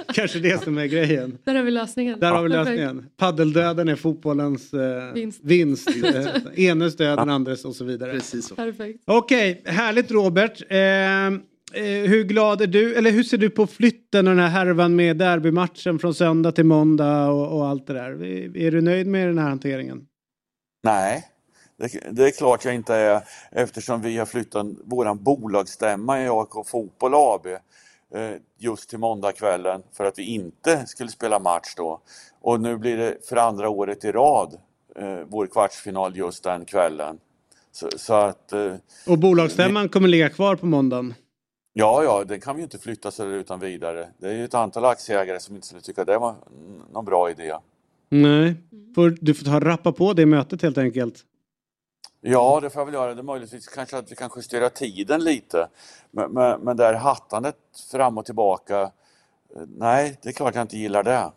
Kanske 0.13 0.39
det 0.39 0.63
som 0.63 0.77
är 0.77 0.85
grejen. 0.85 1.37
Där 1.43 1.55
har 1.55 1.63
vi 1.63 1.71
lösningen. 1.71 2.19
Där 2.19 2.31
har 2.31 2.43
vi 2.43 2.49
lösningen. 2.49 3.05
Paddeldöden 3.17 3.87
är 3.89 3.95
fotbollens 3.95 4.73
eh, 4.73 5.13
Vinst. 5.13 5.39
vinst. 5.43 5.89
Eh, 6.05 6.25
enes 6.69 6.95
död, 6.97 7.17
den 7.17 7.29
andres 7.29 7.65
och 7.65 7.75
så 7.75 7.85
vidare. 7.85 8.11
Precis 8.11 8.47
så. 8.47 8.55
Perfekt. 8.55 9.03
Okej, 9.05 9.61
härligt 9.65 10.11
Robert. 10.11 10.61
Eh, 10.71 10.77
hur 12.07 12.23
glad 12.23 12.61
är 12.61 12.67
du, 12.67 12.95
eller 12.95 13.11
hur 13.11 13.23
ser 13.23 13.37
du 13.37 13.49
på 13.49 13.67
flytten 13.67 14.27
och 14.27 14.35
den 14.35 14.43
här 14.43 14.49
härvan 14.65 14.95
med 14.95 15.17
derbymatchen 15.17 15.99
från 15.99 16.13
söndag 16.13 16.51
till 16.51 16.65
måndag 16.65 17.27
och, 17.29 17.57
och 17.57 17.67
allt 17.67 17.87
det 17.87 17.93
där? 17.93 18.23
Är, 18.23 18.57
är 18.57 18.71
du 18.71 18.81
nöjd 18.81 19.07
med 19.07 19.27
den 19.27 19.37
här 19.37 19.49
hanteringen? 19.49 20.05
Nej, 20.83 21.23
det, 21.77 21.99
det 22.11 22.27
är 22.27 22.31
klart 22.31 22.65
jag 22.65 22.75
inte 22.75 22.95
är 22.95 23.21
eftersom 23.51 24.01
vi 24.01 24.17
har 24.17 24.25
flyttat 24.25 24.65
våran 24.83 25.23
bolagsstämma 25.23 26.21
i 26.21 26.29
AIK 26.29 26.67
Fotboll 26.67 27.13
AB 27.15 27.47
eh, 28.15 28.31
just 28.57 28.89
till 28.89 28.99
måndagskvällen 28.99 29.83
för 29.93 30.05
att 30.05 30.19
vi 30.19 30.23
inte 30.23 30.85
skulle 30.87 31.09
spela 31.09 31.39
match 31.39 31.73
då. 31.77 32.01
Och 32.41 32.61
nu 32.61 32.77
blir 32.77 32.97
det 32.97 33.17
för 33.29 33.35
andra 33.35 33.69
året 33.69 34.05
i 34.05 34.11
rad 34.11 34.57
eh, 34.95 35.19
vår 35.27 35.47
kvartsfinal 35.47 36.17
just 36.17 36.43
den 36.43 36.65
kvällen. 36.65 37.19
Så, 37.71 37.89
så 37.95 38.13
att... 38.13 38.53
Eh, 38.53 38.73
Och 39.07 39.19
bolagsstämman 39.19 39.89
kommer 39.89 40.07
ligga 40.07 40.29
kvar 40.29 40.55
på 40.55 40.65
måndagen. 40.65 41.13
Ja, 41.73 42.03
ja, 42.03 42.23
den 42.23 42.39
kan 42.41 42.55
vi 42.55 42.59
ju 42.59 42.63
inte 42.63 42.77
flytta 42.77 43.11
där 43.17 43.27
utan 43.27 43.59
vidare. 43.59 44.09
Det 44.17 44.27
är 44.27 44.33
ju 44.33 44.45
ett 44.45 44.53
antal 44.53 44.85
aktieägare 44.85 45.39
som 45.39 45.55
inte 45.55 45.67
skulle 45.67 45.81
tycka 45.81 46.05
det 46.05 46.17
var 46.17 46.35
någon 46.91 47.05
bra 47.05 47.31
idé. 47.31 47.55
Nej, 48.09 48.55
får, 48.95 49.17
du 49.21 49.33
får 49.33 49.45
ta 49.45 49.59
rappa 49.59 49.91
på 49.91 50.13
det 50.13 50.25
mötet 50.25 50.61
helt 50.61 50.77
enkelt. 50.77 51.23
Ja, 52.27 52.59
det 52.61 52.69
får 52.69 52.79
jag 52.79 52.85
väl 52.85 52.93
göra. 52.93 53.13
Det 53.13 53.21
är 53.21 53.23
möjligtvis 53.23 53.67
kanske 53.67 53.97
att 53.97 54.11
vi 54.11 54.15
kan 54.15 54.29
justera 54.35 54.69
tiden 54.69 55.23
lite. 55.23 55.67
Men, 56.11 56.31
men, 56.31 56.61
men 56.61 56.77
det 56.77 56.83
här 56.83 56.93
hattandet 56.93 57.55
fram 57.91 58.17
och 58.17 58.25
tillbaka, 58.25 58.81
eh, 58.81 59.61
nej, 59.67 60.19
det 60.21 60.29
är 60.29 60.33
klart 60.33 60.55
jag 60.55 60.61
inte 60.61 60.77
gillar 60.77 61.03
det. 61.03 61.31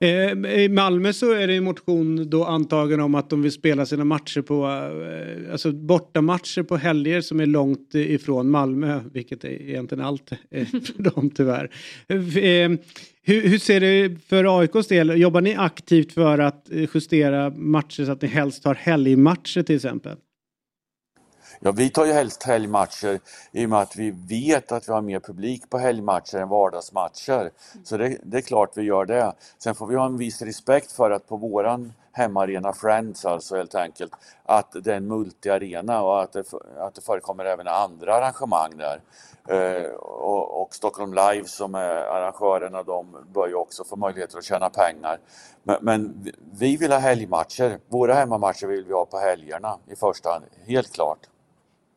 Eh, 0.00 0.60
I 0.62 0.68
Malmö 0.68 1.12
så 1.12 1.32
är 1.32 1.46
det 1.46 1.56
en 1.56 1.64
motion 1.64 2.30
då 2.30 2.44
antagen 2.44 3.00
om 3.00 3.14
att 3.14 3.30
de 3.30 3.42
vill 3.42 3.52
spela 3.52 3.86
sina 3.86 4.04
matcher 4.04 4.42
på, 4.42 4.66
eh, 4.66 5.52
alltså 5.52 5.72
bortamatcher 5.72 6.62
på 6.62 6.76
helger 6.76 7.20
som 7.20 7.40
är 7.40 7.46
långt 7.46 7.94
ifrån 7.94 8.50
Malmö, 8.50 9.00
vilket 9.12 9.44
är 9.44 9.48
egentligen 9.48 10.04
allt 10.04 10.32
eh, 10.50 10.66
för 10.66 11.02
dem 11.02 11.30
tyvärr. 11.30 11.70
Hur, 12.08 13.48
hur 13.48 13.58
ser 13.58 13.80
det 13.80 14.16
för 14.28 14.60
AIKs 14.60 14.88
del? 14.88 15.20
Jobbar 15.20 15.40
ni 15.40 15.54
aktivt 15.54 16.12
för 16.12 16.38
att 16.38 16.70
justera 16.94 17.50
matcher 17.50 18.04
så 18.04 18.12
att 18.12 18.22
ni 18.22 18.28
helst 18.28 18.64
har 18.64 18.74
helgmatcher 18.74 19.62
till 19.62 19.76
exempel? 19.76 20.16
Ja, 21.60 21.72
vi 21.72 21.90
tar 21.90 22.06
ju 22.06 22.12
helst 22.12 22.42
helgmatcher 22.42 23.20
i 23.52 23.66
och 23.66 23.70
med 23.70 23.78
att 23.78 23.96
vi 23.96 24.10
vet 24.10 24.72
att 24.72 24.88
vi 24.88 24.92
har 24.92 25.02
mer 25.02 25.20
publik 25.20 25.70
på 25.70 25.78
helgmatcher 25.78 26.36
än 26.36 26.48
vardagsmatcher. 26.48 27.50
Så 27.84 27.96
det, 27.96 28.18
det 28.22 28.36
är 28.36 28.42
klart 28.42 28.70
vi 28.74 28.82
gör 28.82 29.04
det. 29.04 29.32
Sen 29.58 29.74
får 29.74 29.86
vi 29.86 29.96
ha 29.96 30.06
en 30.06 30.16
viss 30.16 30.42
respekt 30.42 30.92
för 30.92 31.10
att 31.10 31.28
på 31.28 31.36
våran 31.36 31.92
hemmaarena 32.12 32.72
Friends 32.72 33.24
alltså 33.24 33.56
helt 33.56 33.74
enkelt, 33.74 34.12
att 34.44 34.72
det 34.72 34.92
är 34.92 34.96
en 34.96 35.08
multiarena 35.08 36.02
och 36.02 36.22
att 36.22 36.32
det, 36.32 36.44
att 36.78 36.94
det 36.94 37.00
förekommer 37.00 37.44
även 37.44 37.68
andra 37.68 38.14
arrangemang 38.14 38.72
där. 38.76 39.00
Eh, 39.48 39.90
och, 39.92 40.62
och, 40.62 40.74
Stockholm 40.74 41.14
Live 41.14 41.44
som 41.44 41.74
är 41.74 41.94
arrangörerna, 41.94 42.82
de 42.82 43.16
bör 43.34 43.48
ju 43.48 43.54
också 43.54 43.84
få 43.84 43.96
möjligheter 43.96 44.38
att 44.38 44.44
tjäna 44.44 44.70
pengar. 44.70 45.18
Men, 45.62 45.76
men 45.80 46.32
vi 46.58 46.76
vill 46.76 46.92
ha 46.92 46.98
helgmatcher. 46.98 47.78
Våra 47.88 48.14
hemmamatcher 48.14 48.66
vill 48.66 48.84
vi 48.84 48.92
ha 48.92 49.06
på 49.06 49.18
helgerna 49.18 49.78
i 49.86 49.96
första 49.96 50.30
hand, 50.30 50.44
helt 50.66 50.92
klart. 50.92 51.18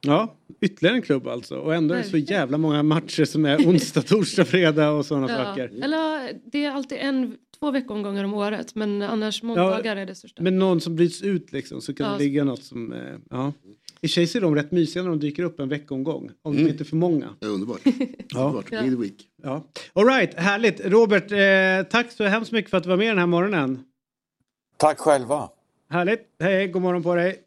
Ja, 0.02 0.36
ytterligare 0.62 0.96
en 0.96 1.02
klubb 1.02 1.28
alltså. 1.28 1.56
Och 1.58 1.76
ändå 1.76 1.94
är 1.94 1.98
det 1.98 2.04
så 2.04 2.18
jävla 2.18 2.58
många 2.58 2.84
matcher 2.84 3.26
som 3.26 3.46
är 3.46 3.58
onsdag, 3.58 4.02
torsdag, 4.08 4.46
fredag 4.46 4.92
och 4.92 5.06
sådana 5.06 5.30
Ja. 5.32 5.46
saker. 5.46 5.72
Eller 5.84 6.34
det 6.52 6.66
är 6.66 6.72
alltid 6.72 6.98
en, 7.02 7.38
två 7.60 7.72
veckomgångar 7.72 8.24
om 8.24 8.34
året 8.34 8.76
men 8.76 9.02
annars 9.02 9.44
måndagar 9.44 9.96
är 9.96 10.06
det 10.06 10.16
största. 10.16 10.44
Men 10.44 10.60
någon 10.60 10.82
som 10.82 10.96
bryts 10.96 11.22
ut 11.22 11.52
liksom 11.52 11.82
så 11.82 11.94
kan 11.94 12.06
Ja. 12.08 12.14
det 12.14 12.20
ligga 12.24 12.44
något 12.44 12.64
som... 12.64 12.94
Eh, 12.94 13.00
ja. 13.30 13.54
I 14.02 14.06
och 14.08 14.10
för 14.10 14.14
sig 14.14 14.28
ser 14.28 14.42
de 14.42 14.56
rätt 14.56 14.72
mysiga 14.72 15.04
när 15.04 15.10
de 15.10 15.20
dyker 15.20 15.44
upp 15.44 15.60
en 15.60 15.70
veckomgång. 15.70 16.32
Om 16.42 16.56
de 16.56 16.62
inte 16.70 16.84
är 16.84 16.86
för 16.86 16.96
många. 16.96 17.30
Ja, 17.40 17.48
underbart. 17.48 17.80
Ja. 18.30 18.40
underbart. 18.44 18.70
Bring 18.70 18.90
the 18.96 19.02
week. 19.02 19.28
Ja. 19.44 19.64
All 19.94 20.06
right, 20.06 20.34
härligt. 20.34 20.82
Robert, 20.86 21.32
eh, 21.32 21.90
tack 21.92 22.12
så 22.12 22.24
hemskt 22.24 22.52
mycket 22.52 22.72
för 22.72 22.78
att 22.78 22.84
du 22.84 22.90
var 22.90 22.98
med 22.98 23.08
den 23.08 23.18
här 23.18 23.26
morgonen. 23.28 23.80
Tack 24.78 24.98
själva. 25.00 25.50
Härligt. 25.90 26.22
Hej, 26.40 26.68
god 26.68 26.82
morgon 26.82 27.04
på 27.04 27.16
dig. 27.16 27.40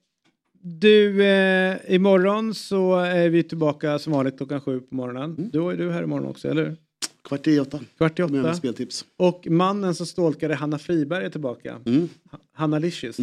Du, 0.65 1.25
eh, 1.25 1.77
imorgon 1.95 2.55
så 2.55 2.95
är 2.99 3.29
vi 3.29 3.43
tillbaka 3.43 3.99
som 3.99 4.13
vanligt 4.13 4.37
klockan 4.37 4.61
sju 4.61 4.81
på 4.81 4.95
morgonen. 4.95 5.51
Då 5.53 5.71
är 5.71 5.77
du 5.77 5.91
här 5.93 6.03
imorgon 6.03 6.29
också, 6.29 6.49
eller 6.49 6.65
hur? 6.65 6.77
Kvart 7.25 7.47
i 7.47 7.59
åtta. 7.61 7.81
Kvart 7.99 8.19
i 8.19 8.23
Med 8.23 8.41
åtta. 8.45 8.55
speltips. 8.55 9.05
Och 9.17 9.47
mannen 9.51 9.95
som 9.95 10.07
stalkade 10.07 10.55
Hanna 10.55 10.79
Friberg 10.79 11.25
är 11.25 11.31
tillbaka. 11.31 11.81
Mm. 11.87 12.09
Ha- 12.31 12.39
Hanna 12.55 12.79
Licious. 12.79 13.17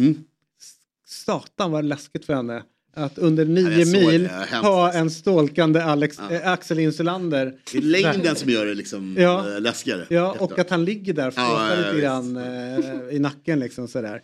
Satan 1.06 1.70
vad 1.72 1.84
läskigt 1.84 2.24
för 2.24 2.34
henne. 2.34 2.62
Att 2.94 3.18
under 3.18 3.44
nio 3.44 3.84
mil 3.86 4.28
ha 4.62 4.92
en 4.92 5.10
stalkande 5.10 5.80
Alex, 5.80 6.18
eh, 6.30 6.48
Axel 6.52 6.78
Insulander. 6.78 7.54
Det 7.72 7.78
är 7.78 7.82
längden 7.82 8.36
som 8.36 8.50
gör 8.50 8.66
det 8.66 8.74
liksom 8.74 9.16
Ja. 9.18 9.54
eh, 9.54 9.60
läskigare. 9.60 10.06
Ja, 10.10 10.36
och 10.38 10.58
att 10.58 10.70
han 10.70 10.84
ligger 10.84 11.12
där 11.14 11.28
och 11.28 11.34
Ja, 11.36 11.70
ja, 11.76 11.76
lite 11.92 12.00
grann 12.00 12.36
eh, 12.36 13.14
i 13.16 13.18
nacken 13.18 13.58
liksom 13.60 13.88
sådär. 13.88 14.22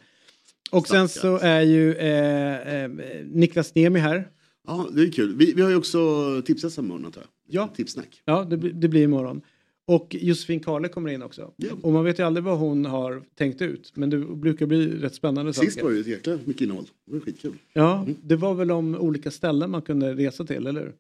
Och 0.77 0.89
sen 0.89 1.09
så 1.09 1.39
är 1.39 1.61
ju 1.61 1.95
eh, 1.95 2.75
eh, 2.85 2.91
Niklas 3.25 3.75
Niemi 3.75 3.99
här. 3.99 4.29
Ja, 4.67 4.89
det 4.93 5.03
är 5.03 5.11
kul. 5.13 5.35
Vi, 5.37 5.53
vi 5.53 5.63
har 5.63 5.71
ju 5.71 5.77
också 5.77 5.99
tipset 6.47 6.79
imorgon 6.79 7.05
antar 7.05 7.21
jag. 7.21 7.29
Ja. 7.63 7.69
Tipsnack. 7.77 8.23
Ja, 8.25 8.45
det, 8.45 8.57
blir- 8.57 8.73
det 8.73 8.89
blir 8.89 9.03
imorgon. 9.03 9.41
Och 9.89 10.17
Josefin 10.21 10.61
Karle 10.61 10.89
kommer 10.89 11.11
in 11.11 11.23
också. 11.23 11.53
Och 11.83 11.93
man 11.93 12.05
vet 12.05 12.19
ju 12.19 12.23
aldrig 12.27 12.45
vad 12.45 12.59
hon 12.59 12.85
har 12.85 13.23
tänkt 13.35 13.63
ut. 13.63 13.93
Men 13.97 14.11
det 14.11 14.19
brukar 14.19 14.67
bli 14.67 14.87
rätt 14.89 15.15
spännande 15.15 15.53
Sist 15.55 15.73
saker. 15.73 15.85
var 15.85 15.91
det 15.91 15.97
ju 15.97 16.01
ett 16.01 16.07
jäkla 16.09 16.39
mycket 16.45 16.63
innehåll. 16.63 16.85
Det 17.07 17.13
var 17.13 17.21
skitkul. 17.21 17.53
Ja, 17.73 18.07
det 18.23 18.37
var 18.37 18.55
väl 18.55 18.71
om 18.71 18.95
olika 18.95 19.31
ställen 19.31 19.71
man 19.71 19.83
kunde 19.83 20.15
resa 20.15 20.45
till, 20.45 20.67
eller 20.67 20.81
hur? 20.81 20.93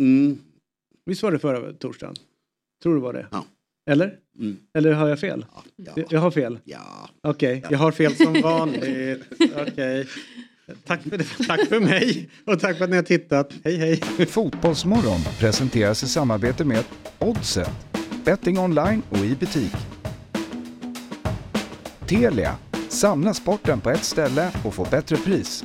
Mm. 0.00 0.38
Visst 1.04 1.22
var 1.22 1.32
det 1.32 1.38
förra 1.38 1.72
torsdagen? 1.72 2.14
Tror 2.82 2.94
du 2.94 3.00
var 3.00 3.12
det? 3.12 3.26
Ja. 3.30 3.44
Eller? 3.90 4.14
Mm. 4.38 4.56
Eller 4.74 4.92
har 4.92 5.08
jag 5.08 5.20
fel? 5.20 5.44
Jag, 5.76 6.04
jag 6.10 6.20
har 6.20 6.30
fel? 6.30 6.58
Ja. 6.64 7.08
Okej, 7.22 7.64
jag 7.70 7.78
har 7.78 7.92
fel 7.92 8.16
som 8.16 8.40
vanligt. 8.42 9.22
Okej. 9.56 10.06
Tack, 10.86 11.02
för 11.02 11.18
det. 11.18 11.46
tack 11.46 11.68
för 11.68 11.80
mig 11.80 12.30
och 12.46 12.60
tack 12.60 12.76
för 12.78 12.84
att 12.84 12.90
ni 12.90 12.96
har 12.96 13.02
tittat. 13.02 13.52
Hej 13.64 13.76
hej! 13.76 14.26
Fotbollsmorgon 14.26 15.20
presenteras 15.38 16.02
i 16.02 16.08
samarbete 16.08 16.64
med 16.64 16.84
Oddset, 17.18 17.70
betting 18.24 18.58
online 18.58 19.02
och 19.08 19.18
i 19.18 19.36
butik. 19.40 19.72
Telia, 22.06 22.56
samla 22.88 23.34
sporten 23.34 23.80
på 23.80 23.90
ett 23.90 24.04
ställe 24.04 24.50
och 24.64 24.74
få 24.74 24.86
bättre 24.90 25.16
pris. 25.16 25.64